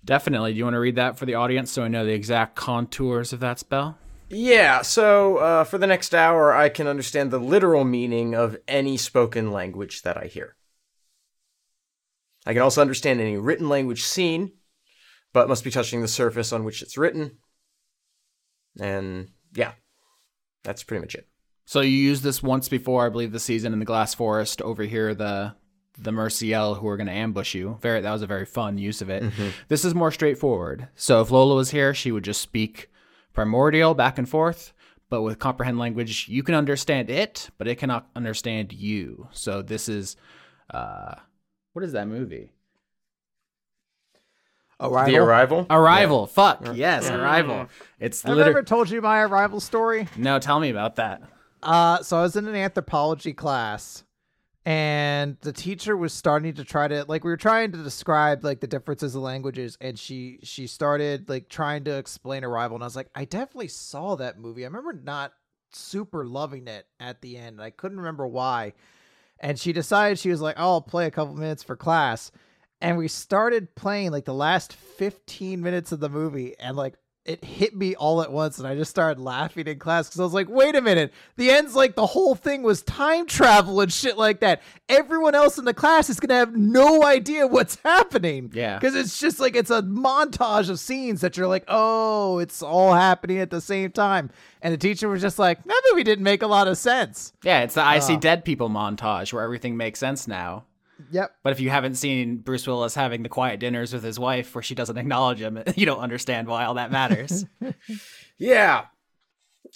Definitely. 0.03 0.53
Do 0.53 0.59
you 0.59 0.63
want 0.63 0.75
to 0.75 0.79
read 0.79 0.95
that 0.95 1.17
for 1.17 1.25
the 1.25 1.35
audience 1.35 1.71
so 1.71 1.83
I 1.83 1.87
know 1.87 2.05
the 2.05 2.13
exact 2.13 2.55
contours 2.55 3.33
of 3.33 3.39
that 3.41 3.59
spell? 3.59 3.97
Yeah, 4.29 4.81
so 4.81 5.37
uh, 5.37 5.63
for 5.63 5.77
the 5.77 5.87
next 5.87 6.13
hour, 6.13 6.53
I 6.53 6.67
can 6.69 6.87
understand 6.87 7.31
the 7.31 7.39
literal 7.39 7.85
meaning 7.85 8.35
of 8.35 8.57
any 8.67 8.97
spoken 8.97 9.51
language 9.51 10.01
that 10.01 10.17
I 10.17 10.25
hear. 10.25 10.56
I 12.47 12.53
can 12.53 12.61
also 12.63 12.81
understand 12.81 13.19
any 13.19 13.37
written 13.37 13.69
language 13.69 14.03
seen, 14.03 14.53
but 15.33 15.49
must 15.49 15.63
be 15.63 15.69
touching 15.69 16.01
the 16.01 16.07
surface 16.07 16.51
on 16.53 16.63
which 16.63 16.81
it's 16.81 16.97
written. 16.97 17.37
And 18.79 19.29
yeah, 19.53 19.73
that's 20.63 20.83
pretty 20.83 21.01
much 21.01 21.13
it. 21.13 21.27
So 21.65 21.81
you 21.81 21.91
used 21.91 22.23
this 22.23 22.41
once 22.41 22.69
before, 22.69 23.05
I 23.05 23.09
believe, 23.09 23.33
the 23.33 23.39
season 23.39 23.73
in 23.73 23.79
the 23.79 23.85
Glass 23.85 24.15
Forest 24.15 24.61
over 24.61 24.83
here. 24.83 25.13
The 25.13 25.55
the 25.99 26.11
Merciel 26.11 26.75
who 26.75 26.87
are 26.87 26.95
going 26.95 27.07
to 27.07 27.13
ambush 27.13 27.55
you. 27.55 27.79
Very, 27.81 28.01
that 28.01 28.11
was 28.11 28.21
a 28.21 28.27
very 28.27 28.45
fun 28.45 28.77
use 28.77 29.01
of 29.01 29.09
it. 29.09 29.23
This 29.67 29.83
is 29.83 29.95
more 29.95 30.11
straightforward. 30.11 30.87
So 30.95 31.21
if 31.21 31.31
Lola 31.31 31.55
was 31.55 31.71
here, 31.71 31.93
she 31.93 32.11
would 32.11 32.23
just 32.23 32.39
speak 32.39 32.89
primordial 33.33 33.95
back 33.95 34.17
and 34.19 34.29
forth. 34.29 34.73
But 35.09 35.23
with 35.23 35.39
comprehend 35.39 35.79
language, 35.79 36.27
you 36.29 36.43
can 36.43 36.53
understand 36.53 37.09
it, 37.09 37.49
but 37.57 37.67
it 37.67 37.75
cannot 37.75 38.09
understand 38.15 38.73
you. 38.73 39.27
So 39.31 39.61
this 39.61 39.89
is, 39.89 40.17
uh, 40.69 41.15
what 41.77 41.83
is 41.83 41.91
that 41.91 42.07
movie? 42.07 42.49
Arrival. 44.79 45.11
The 45.13 45.19
arrival? 45.19 45.67
Arrival. 45.69 46.25
Fuck 46.25 46.69
yes, 46.73 47.07
Arrival. 47.07 47.67
It's 47.99 48.25
I've 48.25 48.29
literally. 48.29 48.49
never 48.49 48.63
told 48.63 48.89
you 48.89 48.99
my 48.99 49.19
arrival 49.21 49.59
story. 49.59 50.07
No, 50.17 50.39
tell 50.39 50.59
me 50.59 50.71
about 50.71 50.95
that. 50.95 51.21
Uh, 51.61 52.01
so 52.01 52.17
I 52.17 52.23
was 52.23 52.35
in 52.35 52.47
an 52.47 52.55
anthropology 52.55 53.31
class, 53.31 54.03
and 54.65 55.37
the 55.41 55.53
teacher 55.53 55.95
was 55.95 56.13
starting 56.13 56.55
to 56.55 56.63
try 56.63 56.87
to 56.87 57.05
like 57.07 57.23
we 57.23 57.29
were 57.29 57.37
trying 57.37 57.71
to 57.73 57.83
describe 57.83 58.43
like 58.43 58.59
the 58.59 58.65
differences 58.65 59.13
of 59.13 59.21
languages, 59.21 59.77
and 59.79 59.99
she 59.99 60.39
she 60.41 60.65
started 60.65 61.29
like 61.29 61.47
trying 61.47 61.83
to 61.83 61.95
explain 61.95 62.43
Arrival, 62.43 62.75
and 62.77 62.83
I 62.83 62.87
was 62.87 62.95
like, 62.95 63.11
I 63.13 63.25
definitely 63.25 63.67
saw 63.67 64.15
that 64.15 64.39
movie. 64.39 64.63
I 64.63 64.67
remember 64.67 64.93
not 64.93 65.31
super 65.71 66.25
loving 66.25 66.67
it 66.67 66.87
at 66.99 67.21
the 67.21 67.37
end. 67.37 67.57
and 67.57 67.61
I 67.61 67.69
couldn't 67.69 67.97
remember 67.97 68.25
why. 68.25 68.73
And 69.39 69.59
she 69.59 69.73
decided 69.73 70.19
she 70.19 70.29
was 70.29 70.41
like, 70.41 70.55
oh, 70.57 70.73
I'll 70.73 70.81
play 70.81 71.05
a 71.05 71.11
couple 71.11 71.35
minutes 71.35 71.63
for 71.63 71.75
class. 71.75 72.31
And 72.81 72.97
we 72.97 73.07
started 73.07 73.75
playing 73.75 74.11
like 74.11 74.25
the 74.25 74.33
last 74.33 74.73
15 74.73 75.61
minutes 75.61 75.91
of 75.91 75.99
the 75.99 76.09
movie, 76.09 76.55
and 76.59 76.77
like 76.77 76.95
it 77.27 77.43
hit 77.43 77.75
me 77.75 77.93
all 77.95 78.21
at 78.21 78.31
once, 78.31 78.57
and 78.57 78.67
I 78.67 78.73
just 78.75 78.89
started 78.89 79.21
laughing 79.21 79.67
in 79.67 79.77
class 79.79 80.07
because 80.07 80.19
I 80.19 80.23
was 80.23 80.33
like, 80.33 80.47
wait 80.49 80.75
a 80.75 80.81
minute, 80.81 81.13
the 81.35 81.51
end's 81.51 81.75
like 81.75 81.95
the 81.95 82.05
whole 82.05 82.35
thing 82.35 82.63
was 82.63 82.81
time 82.83 83.27
travel 83.27 83.81
and 83.81 83.91
shit 83.91 84.17
like 84.17 84.39
that. 84.39 84.61
Everyone 84.87 85.35
else 85.35 85.57
in 85.57 85.65
the 85.65 85.73
class 85.73 86.09
is 86.09 86.19
gonna 86.19 86.35
have 86.39 86.55
no 86.55 87.03
idea 87.03 87.45
what's 87.45 87.77
happening. 87.83 88.49
Yeah. 88.53 88.79
Because 88.79 88.95
it's 88.95 89.19
just 89.19 89.39
like 89.39 89.55
it's 89.55 89.69
a 89.69 89.81
montage 89.81 90.69
of 90.69 90.79
scenes 90.79 91.21
that 91.21 91.35
you're 91.35 91.47
like, 91.47 91.65
oh, 91.67 92.39
it's 92.39 92.61
all 92.63 92.93
happening 92.93 93.39
at 93.39 93.49
the 93.49 93.61
same 93.61 93.91
time. 93.91 94.29
And 94.61 94.73
the 94.73 94.77
teacher 94.77 95.09
was 95.09 95.21
just 95.21 95.37
like, 95.37 95.63
that 95.63 95.81
movie 95.91 96.03
didn't 96.03 96.23
make 96.23 96.41
a 96.41 96.47
lot 96.47 96.67
of 96.67 96.77
sense. 96.77 97.33
Yeah, 97.43 97.61
it's 97.61 97.75
the 97.75 97.81
I 97.83 97.99
See 97.99 98.15
Oh. 98.15 98.19
Dead 98.19 98.45
People 98.45 98.69
montage 98.69 99.33
where 99.33 99.43
everything 99.43 99.75
makes 99.75 99.99
sense 99.99 100.27
now. 100.27 100.63
Yep. 101.11 101.35
But 101.43 101.53
if 101.53 101.59
you 101.59 101.69
haven't 101.69 101.95
seen 101.95 102.37
Bruce 102.37 102.65
Willis 102.67 102.95
having 102.95 103.23
the 103.23 103.29
quiet 103.29 103.59
dinners 103.59 103.93
with 103.93 104.03
his 104.03 104.19
wife 104.19 104.53
where 104.55 104.61
she 104.61 104.75
doesn't 104.75 104.97
acknowledge 104.97 105.39
him, 105.39 105.61
you 105.75 105.85
don't 105.85 105.99
understand 105.99 106.47
why 106.47 106.65
all 106.65 106.75
that 106.75 106.91
matters. 106.91 107.45
Yeah. 108.39 108.85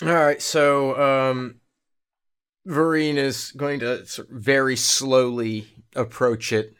All 0.03 0.07
right. 0.07 0.39
So, 0.39 1.31
um, 1.31 1.55
Vereen 2.67 3.15
is 3.15 3.51
going 3.53 3.79
to 3.79 4.05
very 4.29 4.75
slowly 4.75 5.67
approach 5.95 6.53
it 6.53 6.75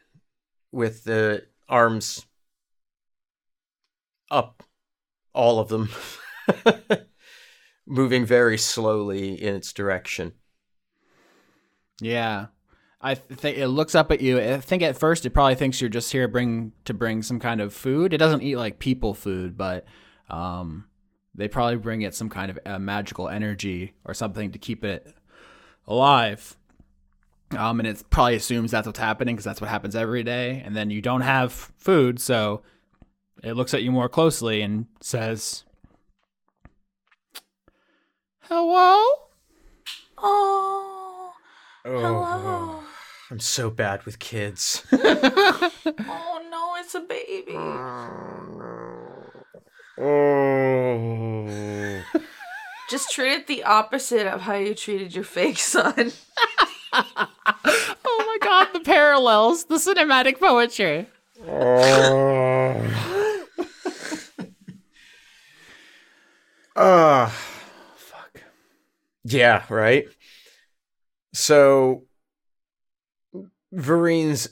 with 0.71 1.03
the 1.05 1.45
arms 1.67 2.25
up, 4.29 4.63
all 5.33 5.57
of 5.59 5.69
them, 5.69 5.89
moving 7.87 8.25
very 8.25 8.59
slowly 8.59 9.41
in 9.41 9.55
its 9.55 9.73
direction. 9.73 10.33
yeah. 11.99 12.47
I 13.03 13.15
think 13.15 13.57
it 13.57 13.67
looks 13.67 13.95
up 13.95 14.11
at 14.11 14.21
you. 14.21 14.39
I 14.39 14.59
think 14.59 14.83
at 14.83 14.97
first 14.97 15.25
it 15.25 15.31
probably 15.31 15.55
thinks 15.55 15.81
you're 15.81 15.89
just 15.89 16.11
here 16.11 16.27
bring 16.27 16.71
to 16.85 16.93
bring 16.93 17.23
some 17.23 17.39
kind 17.39 17.59
of 17.59 17.73
food. 17.73 18.13
It 18.13 18.17
doesn't 18.17 18.43
eat 18.43 18.57
like 18.57 18.77
people 18.79 19.13
food, 19.15 19.57
but 19.57 19.85
um, 20.29 20.85
they 21.33 21.47
probably 21.47 21.77
bring 21.77 22.03
it 22.03 22.13
some 22.13 22.29
kind 22.29 22.51
of 22.51 22.59
uh, 22.65 22.77
magical 22.77 23.27
energy 23.27 23.93
or 24.05 24.13
something 24.13 24.51
to 24.51 24.59
keep 24.59 24.83
it 24.85 25.15
alive. 25.87 26.55
Um, 27.57 27.79
and 27.79 27.87
it 27.87 28.03
probably 28.11 28.35
assumes 28.35 28.71
that's 28.71 28.85
what's 28.85 28.99
happening 28.99 29.35
because 29.35 29.45
that's 29.45 29.59
what 29.61 29.69
happens 29.69 29.95
every 29.95 30.23
day. 30.23 30.61
And 30.63 30.75
then 30.75 30.89
you 30.91 31.01
don't 31.01 31.21
have 31.21 31.51
food, 31.51 32.19
so 32.19 32.61
it 33.43 33.53
looks 33.53 33.73
at 33.73 33.81
you 33.83 33.91
more 33.91 34.07
closely 34.09 34.61
and 34.61 34.85
says, 35.01 35.63
"Hello." 38.41 39.03
Oh, 40.17 41.33
Oh, 41.83 42.23
hello. 42.25 42.83
I'm 43.31 43.39
so 43.39 43.69
bad 43.69 44.03
with 44.05 44.19
kids. 44.19 44.83
Oh 44.93 46.41
no, 46.51 46.73
it's 46.79 46.93
a 46.95 46.99
baby. 46.99 47.53
oh. 49.99 52.01
Just 52.89 53.11
treat 53.11 53.33
it 53.33 53.47
the 53.47 53.63
opposite 53.63 54.27
of 54.27 54.41
how 54.41 54.55
you 54.55 54.75
treated 54.75 55.15
your 55.15 55.23
fake 55.23 55.57
son. 55.57 56.11
Oh 56.93 57.27
my 58.03 58.37
god, 58.41 58.67
the 58.73 58.81
parallels, 58.81 59.63
the 59.65 59.75
cinematic 59.75 60.39
poetry. 60.39 61.07
Oh. 61.47 62.85
Ah, 66.75 67.27
fuck. 67.95 68.43
Yeah, 69.23 69.63
right. 69.69 70.07
So, 71.33 72.03
Vereen's 73.71 74.49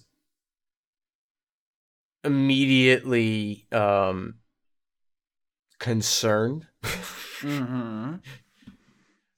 immediately 2.24 3.66
um 3.72 4.36
concerned. 5.80 6.68
Mm-hmm. 7.42 8.16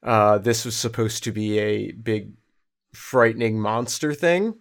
Uh, 0.03 0.39
this 0.39 0.65
was 0.65 0.75
supposed 0.75 1.23
to 1.23 1.31
be 1.31 1.59
a 1.59 1.91
big, 1.91 2.31
frightening 2.91 3.59
monster 3.59 4.15
thing, 4.15 4.55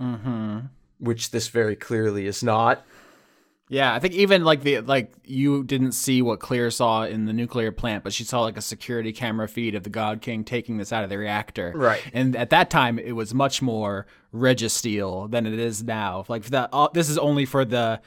Mm-hmm. 0.00 0.60
which 0.98 1.32
this 1.32 1.48
very 1.48 1.76
clearly 1.76 2.26
is 2.26 2.42
not. 2.42 2.82
Yeah, 3.68 3.92
I 3.92 3.98
think 3.98 4.14
even 4.14 4.44
like 4.44 4.62
the 4.62 4.80
like 4.80 5.12
you 5.24 5.64
didn't 5.64 5.92
see 5.92 6.22
what 6.22 6.38
Clear 6.38 6.70
saw 6.70 7.02
in 7.02 7.24
the 7.24 7.32
nuclear 7.32 7.72
plant, 7.72 8.04
but 8.04 8.12
she 8.12 8.22
saw 8.22 8.42
like 8.42 8.56
a 8.56 8.62
security 8.62 9.12
camera 9.12 9.48
feed 9.48 9.74
of 9.74 9.82
the 9.82 9.90
God 9.90 10.22
King 10.22 10.44
taking 10.44 10.76
this 10.76 10.92
out 10.92 11.02
of 11.02 11.10
the 11.10 11.18
reactor. 11.18 11.72
Right. 11.74 12.00
And 12.12 12.36
at 12.36 12.50
that 12.50 12.70
time, 12.70 12.98
it 12.98 13.12
was 13.12 13.34
much 13.34 13.60
more 13.62 14.06
Registeel 14.32 15.30
than 15.30 15.46
it 15.46 15.58
is 15.58 15.82
now. 15.82 16.24
Like 16.28 16.44
that, 16.46 16.68
uh, 16.72 16.88
this 16.92 17.08
is 17.08 17.18
only 17.18 17.44
for 17.44 17.64
the 17.64 18.00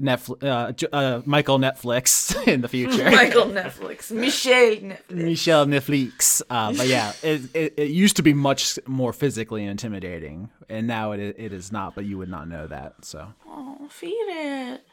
Netflix, 0.00 0.44
uh, 0.92 0.96
uh, 0.96 1.22
Michael 1.24 1.58
Netflix 1.58 2.46
in 2.46 2.60
the 2.60 2.68
future. 2.68 3.04
Michael 3.10 3.46
Netflix. 3.46 4.10
Michelle 4.12 4.76
Netflix. 4.76 5.10
Michelle 5.10 5.66
Netflix. 5.66 6.42
Uh, 6.48 6.72
but 6.72 6.86
yeah, 6.86 7.12
it, 7.22 7.42
it, 7.54 7.74
it 7.76 7.90
used 7.90 8.16
to 8.16 8.22
be 8.22 8.32
much 8.32 8.78
more 8.86 9.12
physically 9.12 9.64
intimidating, 9.64 10.50
and 10.68 10.86
now 10.86 11.12
it 11.12 11.20
it 11.20 11.52
is 11.52 11.72
not. 11.72 11.94
But 11.94 12.04
you 12.04 12.18
would 12.18 12.30
not 12.30 12.48
know 12.48 12.66
that. 12.66 13.04
So 13.04 13.34
Oh, 13.46 13.88
feed 13.90 14.10
it. 14.12 14.86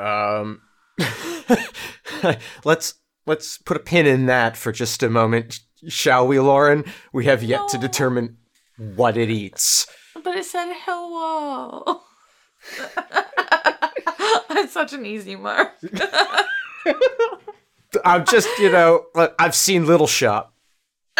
Um, 0.00 0.62
let's 2.64 2.94
let's 3.26 3.58
put 3.58 3.76
a 3.76 3.80
pin 3.80 4.06
in 4.06 4.26
that 4.26 4.56
for 4.56 4.72
just 4.72 5.02
a 5.02 5.10
moment, 5.10 5.60
shall 5.88 6.26
we, 6.26 6.40
Lauren? 6.40 6.84
We 7.12 7.26
have 7.26 7.42
yet 7.42 7.68
to 7.68 7.78
determine 7.78 8.38
what 8.76 9.16
it 9.16 9.30
eats. 9.30 9.86
But 10.14 10.36
it 10.36 10.44
said 10.44 10.72
hello. 10.84 12.02
That's 14.48 14.72
such 14.72 14.92
an 14.92 15.06
easy 15.06 15.36
mark. 15.36 15.72
I'm 18.04 18.24
just, 18.24 18.48
you 18.58 18.70
know, 18.70 19.06
I've 19.38 19.54
seen 19.54 19.86
Little 19.86 20.06
Shop. 20.06 20.49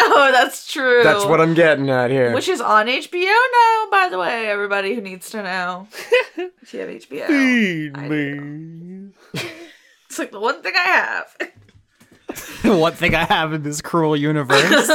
Oh, 0.03 0.29
that's 0.31 0.71
true. 0.71 1.03
That's 1.03 1.25
what 1.25 1.39
I'm 1.39 1.53
getting 1.53 1.89
at 1.89 2.09
here. 2.09 2.33
Which 2.33 2.47
is 2.47 2.59
on 2.59 2.87
HBO 2.87 3.11
now, 3.23 3.87
by 3.91 4.07
the 4.09 4.17
way. 4.17 4.47
Everybody 4.47 4.95
who 4.95 5.01
needs 5.01 5.29
to 5.31 5.43
know. 5.43 5.87
if 6.37 6.73
you 6.73 6.79
have 6.79 6.89
HBO. 6.89 7.27
Feed 7.27 7.97
I 7.97 8.09
me. 8.09 9.09
It's 10.05 10.19
like 10.19 10.31
the 10.31 10.41
one 10.41 10.61
thing 10.61 10.73
I 10.75 10.81
have. 10.81 11.37
The 12.63 12.77
one 12.77 12.93
thing 12.93 13.13
I 13.13 13.25
have 13.25 13.51
in 13.51 13.63
this 13.63 13.81
cruel 13.81 14.15
universe. 14.15 14.87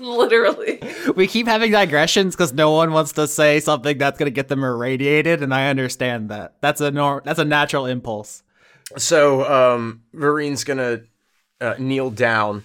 Literally. 0.00 0.80
we 1.14 1.26
keep 1.26 1.46
having 1.46 1.70
digressions 1.70 2.34
because 2.34 2.54
no 2.54 2.70
one 2.70 2.92
wants 2.92 3.12
to 3.12 3.26
say 3.26 3.60
something 3.60 3.98
that's 3.98 4.18
gonna 4.18 4.30
get 4.30 4.48
them 4.48 4.64
irradiated, 4.64 5.42
and 5.42 5.52
I 5.52 5.68
understand 5.68 6.30
that. 6.30 6.54
That's 6.62 6.80
a 6.80 6.90
nor- 6.90 7.22
that's 7.24 7.38
a 7.38 7.44
natural 7.44 7.84
impulse. 7.84 8.42
So, 8.96 9.44
um, 9.44 10.02
Vereen's 10.14 10.64
gonna 10.64 11.00
uh, 11.60 11.74
kneel 11.78 12.10
down 12.10 12.64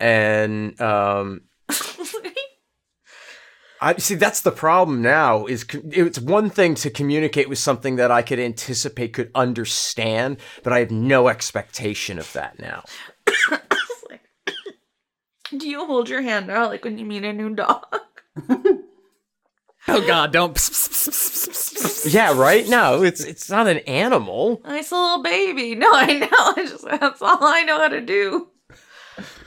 and 0.00 0.80
um, 0.80 1.42
I 3.80 3.96
see. 3.98 4.14
That's 4.14 4.40
the 4.40 4.50
problem 4.50 5.02
now. 5.02 5.46
Is 5.46 5.66
it's 5.72 6.18
one 6.18 6.50
thing 6.50 6.74
to 6.76 6.90
communicate 6.90 7.48
with 7.48 7.58
something 7.58 7.96
that 7.96 8.10
I 8.10 8.22
could 8.22 8.38
anticipate, 8.38 9.12
could 9.12 9.30
understand, 9.34 10.38
but 10.62 10.72
I 10.72 10.78
have 10.80 10.90
no 10.90 11.28
expectation 11.28 12.18
of 12.18 12.32
that 12.32 12.58
now. 12.58 12.84
Do 15.50 15.68
you 15.68 15.84
hold 15.86 16.08
your 16.08 16.22
hand 16.22 16.50
out 16.50 16.70
like 16.70 16.84
when 16.84 16.98
you 16.98 17.04
meet 17.04 17.24
a 17.24 17.32
new 17.32 17.54
dog? 17.54 17.84
Oh 19.86 20.06
God, 20.06 20.32
don't. 20.32 20.56
Yeah, 22.06 22.32
right. 22.34 22.66
No, 22.66 23.02
it's 23.02 23.22
it's 23.22 23.50
not 23.50 23.66
an 23.66 23.78
animal. 23.80 24.62
Nice 24.64 24.90
little 24.90 25.22
baby. 25.22 25.74
No, 25.74 25.90
I 25.92 26.06
know. 26.18 26.28
I 26.32 26.54
just 26.66 26.84
that's 26.84 27.20
all 27.20 27.38
I 27.42 27.64
know 27.64 27.78
how 27.78 27.88
to 27.88 28.00
do. 28.00 28.48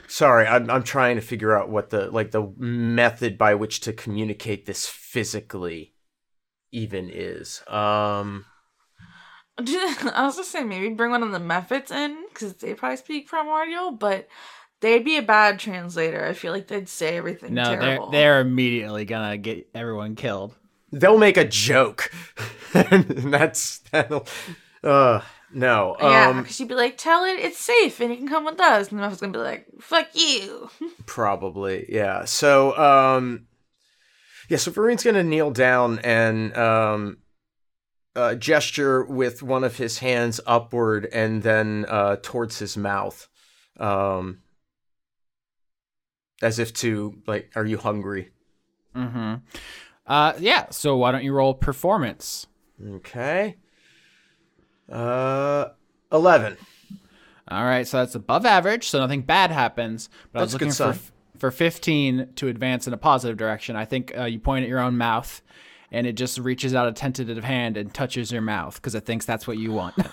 Sorry, 0.08 0.48
I'm 0.48 0.70
I'm 0.70 0.84
trying 0.84 1.16
to 1.18 1.22
figure 1.22 1.56
out 1.56 1.70
what 1.70 1.90
the 1.90 2.10
like 2.12 2.32
the 2.32 2.52
method 2.58 3.38
by 3.38 3.56
which 3.56 3.82
to 3.82 3.94
communicate 3.94 4.66
this 4.66 4.88
physically 4.88 5.94
even 6.72 7.10
is. 7.12 7.62
Um. 7.68 8.46
I 9.60 10.22
was 10.24 10.36
just 10.36 10.52
saying 10.52 10.70
maybe 10.70 10.90
bring 10.94 11.10
one 11.12 11.24
of 11.24 11.32
the 11.32 11.40
mephits 11.40 11.90
in 11.92 12.26
because 12.30 12.54
they 12.54 12.76
probably 12.76 12.98
speak 12.98 13.28
primordial, 13.28 13.92
but 13.92 14.28
they'd 14.82 15.04
be 15.04 15.18
a 15.18 15.24
bad 15.24 15.58
translator. 15.58 16.24
I 16.24 16.34
feel 16.34 16.54
like 16.54 16.68
they'd 16.68 16.88
say 16.88 17.18
everything 17.18 17.56
No, 17.56 17.76
they're 17.76 18.00
they're 18.12 18.40
immediately 18.42 19.04
gonna 19.06 19.36
get 19.38 19.68
everyone 19.74 20.16
killed. 20.16 20.54
they'll 20.92 21.18
make 21.18 21.38
a 21.38 21.48
joke 21.48 22.12
and 22.76 23.34
that's 23.34 23.80
that'll 23.92 24.28
uh 24.84 25.22
no 25.54 25.96
yeah, 26.00 26.30
um 26.30 26.42
because 26.42 26.60
you'd 26.60 26.70
be 26.70 26.76
like, 26.76 26.98
tell 26.98 27.24
it 27.24 27.40
it's 27.40 27.58
safe 27.58 28.00
and 28.00 28.12
you 28.12 28.18
can 28.18 28.28
come 28.28 28.46
with 28.46 28.60
us, 28.60 28.90
and 28.90 28.98
the 28.98 29.02
mephit's 29.02 29.22
gonna 29.22 29.34
be 29.34 29.40
like, 29.40 29.68
fuck 29.80 30.08
you. 30.14 30.70
probably 31.06 31.86
yeah 31.90 32.26
so 32.26 32.78
um 32.78 33.48
yeah 34.50 34.58
so 34.58 34.72
Vereen's 34.72 35.04
gonna 35.04 35.24
kneel 35.24 35.52
down 35.52 36.00
and 36.00 36.56
um 36.58 37.18
uh, 38.16 38.34
gesture 38.34 39.04
with 39.06 39.44
one 39.44 39.64
of 39.64 39.78
his 39.78 40.00
hands 40.00 40.40
upward 40.48 41.08
and 41.14 41.44
then 41.44 41.86
uh 41.88 42.16
towards 42.24 42.58
his 42.58 42.76
mouth 42.76 43.28
um 43.80 44.40
as 46.42 46.58
if 46.58 46.74
to 46.74 47.22
like 47.28 47.52
are 47.56 47.66
you 47.66 47.78
hungry 47.78 48.32
Mm-hmm. 48.96 49.36
Uh, 50.08 50.34
yeah. 50.40 50.66
So 50.72 50.98
why 50.98 51.12
don't 51.12 51.24
you 51.24 51.34
roll 51.34 51.54
performance? 51.54 52.48
okay 52.96 53.58
uh 54.92 55.70
11 56.12 56.58
All 57.50 57.64
right, 57.66 57.86
so 57.88 57.98
that's 57.98 58.16
above 58.16 58.46
average, 58.46 58.88
so 58.90 59.00
nothing 59.00 59.22
bad 59.22 59.52
happens. 59.52 60.10
But 60.32 60.40
I 60.40 60.42
was 60.44 60.52
That's 60.52 60.60
good 60.60 60.66
looking 60.68 60.72
for 60.94 60.94
sign. 61.00 61.12
for 61.40 61.52
15 61.52 62.30
to 62.36 62.48
advance 62.48 62.88
in 62.88 62.94
a 62.94 62.98
positive 62.98 63.38
direction. 63.38 63.76
I 63.76 63.86
think 63.86 64.18
uh, 64.18 64.24
you 64.26 64.40
point 64.40 64.64
at 64.64 64.70
your 64.70 64.80
own 64.80 64.98
mouth, 64.98 65.42
and 65.92 66.06
it 66.08 66.14
just 66.14 66.38
reaches 66.40 66.74
out 66.76 66.88
a 66.88 66.92
tentative 66.94 67.44
hand 67.44 67.78
and 67.78 67.94
touches 67.94 68.32
your 68.32 68.42
mouth 68.42 68.76
because 68.76 68.96
it 68.96 69.06
thinks 69.06 69.26
that's 69.26 69.48
what 69.48 69.58
you 69.58 69.72
want. 69.72 69.96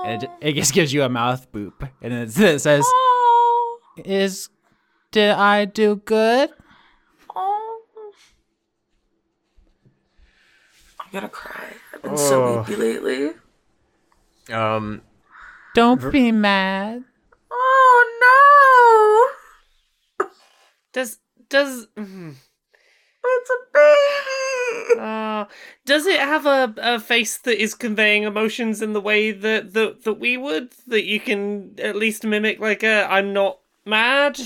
Oh, 0.00 0.04
and 0.06 0.22
it, 0.22 0.30
it 0.40 0.52
just 0.54 0.72
gives 0.74 0.92
you 0.92 1.02
a 1.02 1.08
mouth 1.08 1.50
boop, 1.50 1.88
and 2.00 2.12
it, 2.12 2.38
it 2.38 2.60
says, 2.60 2.84
oh, 2.86 3.80
"Is 4.04 4.48
did 5.10 5.30
I 5.32 5.64
do 5.64 5.96
good?" 5.96 6.50
oh. 7.34 7.82
I'm 11.00 11.06
gonna 11.12 11.28
cry. 11.28 11.72
I've 11.94 12.02
been 12.02 12.16
so 12.16 12.44
Oh. 12.44 12.58
weepy 12.68 12.76
lately. 12.76 13.30
Um 14.50 15.02
Don't 15.74 16.10
be 16.12 16.32
mad. 16.32 17.04
Oh 17.50 19.32
no! 20.20 20.26
Does 20.92 21.18
does 21.48 21.86
mm, 21.96 22.34
It's 23.24 23.50
a 23.50 23.58
baby. 23.74 25.00
uh, 25.00 25.44
does 25.84 26.06
it 26.06 26.20
have 26.20 26.46
a, 26.46 26.74
a 26.78 27.00
face 27.00 27.38
that 27.38 27.60
is 27.60 27.74
conveying 27.74 28.22
emotions 28.24 28.82
in 28.82 28.92
the 28.92 29.00
way 29.00 29.30
that, 29.32 29.72
that 29.74 30.04
that 30.04 30.14
we 30.14 30.36
would? 30.36 30.72
That 30.86 31.04
you 31.04 31.20
can 31.20 31.74
at 31.78 31.96
least 31.96 32.24
mimic 32.24 32.58
like 32.60 32.82
a 32.82 33.06
I'm 33.10 33.32
not 33.32 33.58
mad. 33.84 34.40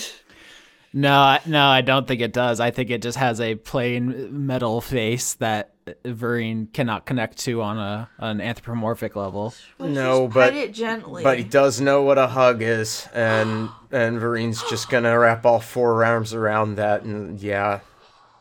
No, 0.95 1.19
I- 1.19 1.41
no, 1.47 1.67
I 1.67 1.81
don't 1.81 2.07
think 2.07 2.21
it 2.21 2.33
does. 2.33 2.61
I 2.61 2.71
think 2.71 2.91
it 2.91 3.01
just 3.03 3.17
has 3.19 3.41
a 3.41 3.55
plain 3.55 4.47
metal 4.47 4.81
face 4.81 5.35
that 5.35 5.71
Vereen 6.05 6.73
cannot 6.73 7.07
connect 7.07 7.39
to 7.39 7.61
on 7.63 7.79
a 7.79 8.09
an 8.19 8.41
anthropomorphic 8.41 9.17
level. 9.17 9.55
No, 9.81 10.29
but- 10.29 10.55
it 10.55 10.73
gently. 10.73 11.23
But 11.25 11.39
he 11.39 11.45
does 11.45 11.81
know 11.81 12.03
what 12.03 12.19
a 12.19 12.27
hug 12.29 12.63
is, 12.63 13.09
and 13.15 13.69
and 13.91 14.21
Vereen's 14.21 14.63
just 14.69 14.91
gonna 14.91 15.19
wrap 15.19 15.45
all 15.47 15.61
four 15.61 16.05
arms 16.05 16.35
around 16.35 16.77
that, 16.77 17.03
and 17.03 17.41
yeah, 17.41 17.81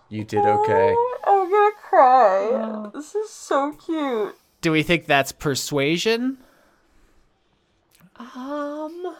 you 0.09 0.23
did 0.23 0.45
okay. 0.45 0.95
I'm 1.25 1.49
gonna 1.49 1.71
cry. 1.81 2.89
This 2.93 3.15
is 3.15 3.29
so 3.29 3.71
cute. 3.73 4.35
Do 4.59 4.71
we 4.71 4.83
think 4.83 5.05
that's 5.07 5.31
persuasion? 5.31 6.37
Um, 8.19 9.15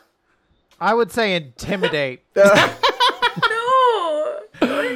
I 0.80 0.94
would 0.94 1.12
say 1.12 1.36
intimidate. 1.36 2.24
No! 2.36 2.44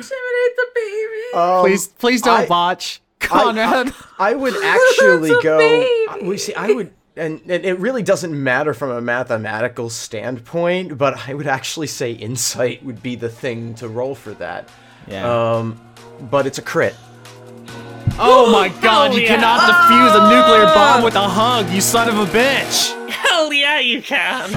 Don't 0.09 0.55
the 0.55 0.67
baby. 0.75 1.33
Um, 1.35 1.61
please, 1.65 1.87
please 1.87 2.21
don't 2.21 2.41
I- 2.41 2.47
botch, 2.47 3.01
Conrad. 3.19 3.93
I 4.19 4.33
would 4.35 4.55
actually 4.63 5.29
go. 5.41 5.57
baby. 5.57 6.25
We 6.27 6.37
see, 6.37 6.53
I 6.53 6.67
would, 6.71 6.93
and, 7.15 7.41
and 7.47 7.65
it 7.65 7.79
really 7.79 8.03
doesn't 8.03 8.31
matter 8.43 8.73
from 8.73 8.91
a 8.91 9.01
mathematical 9.01 9.89
standpoint, 9.89 10.97
but 10.97 11.27
I 11.27 11.33
would 11.33 11.47
actually 11.47 11.87
say 11.87 12.11
insight 12.11 12.83
would 12.83 13.01
be 13.01 13.15
the 13.15 13.29
thing 13.29 13.73
to 13.75 13.87
roll 13.87 14.15
for 14.15 14.33
that. 14.35 14.69
yeah. 15.07 15.25
Um, 15.55 15.79
but 16.31 16.45
it's 16.47 16.57
a 16.57 16.61
crit. 16.61 16.95
oh 18.19 18.49
my 18.53 18.69
God! 18.81 19.07
hell 19.11 19.13
You 19.15 19.21
yeah. 19.23 19.35
cannot 19.35 19.59
defuse 19.61 20.15
a 20.15 20.29
nuclear 20.29 20.65
bomb 20.73 21.03
with 21.03 21.15
a 21.15 21.27
hug, 21.27 21.69
you 21.69 21.81
son 21.81 22.07
of 22.09 22.17
a 22.17 22.25
bitch! 22.25 22.93
hell 23.09 23.51
yeah, 23.51 23.79
you 23.79 24.01
can. 24.01 24.49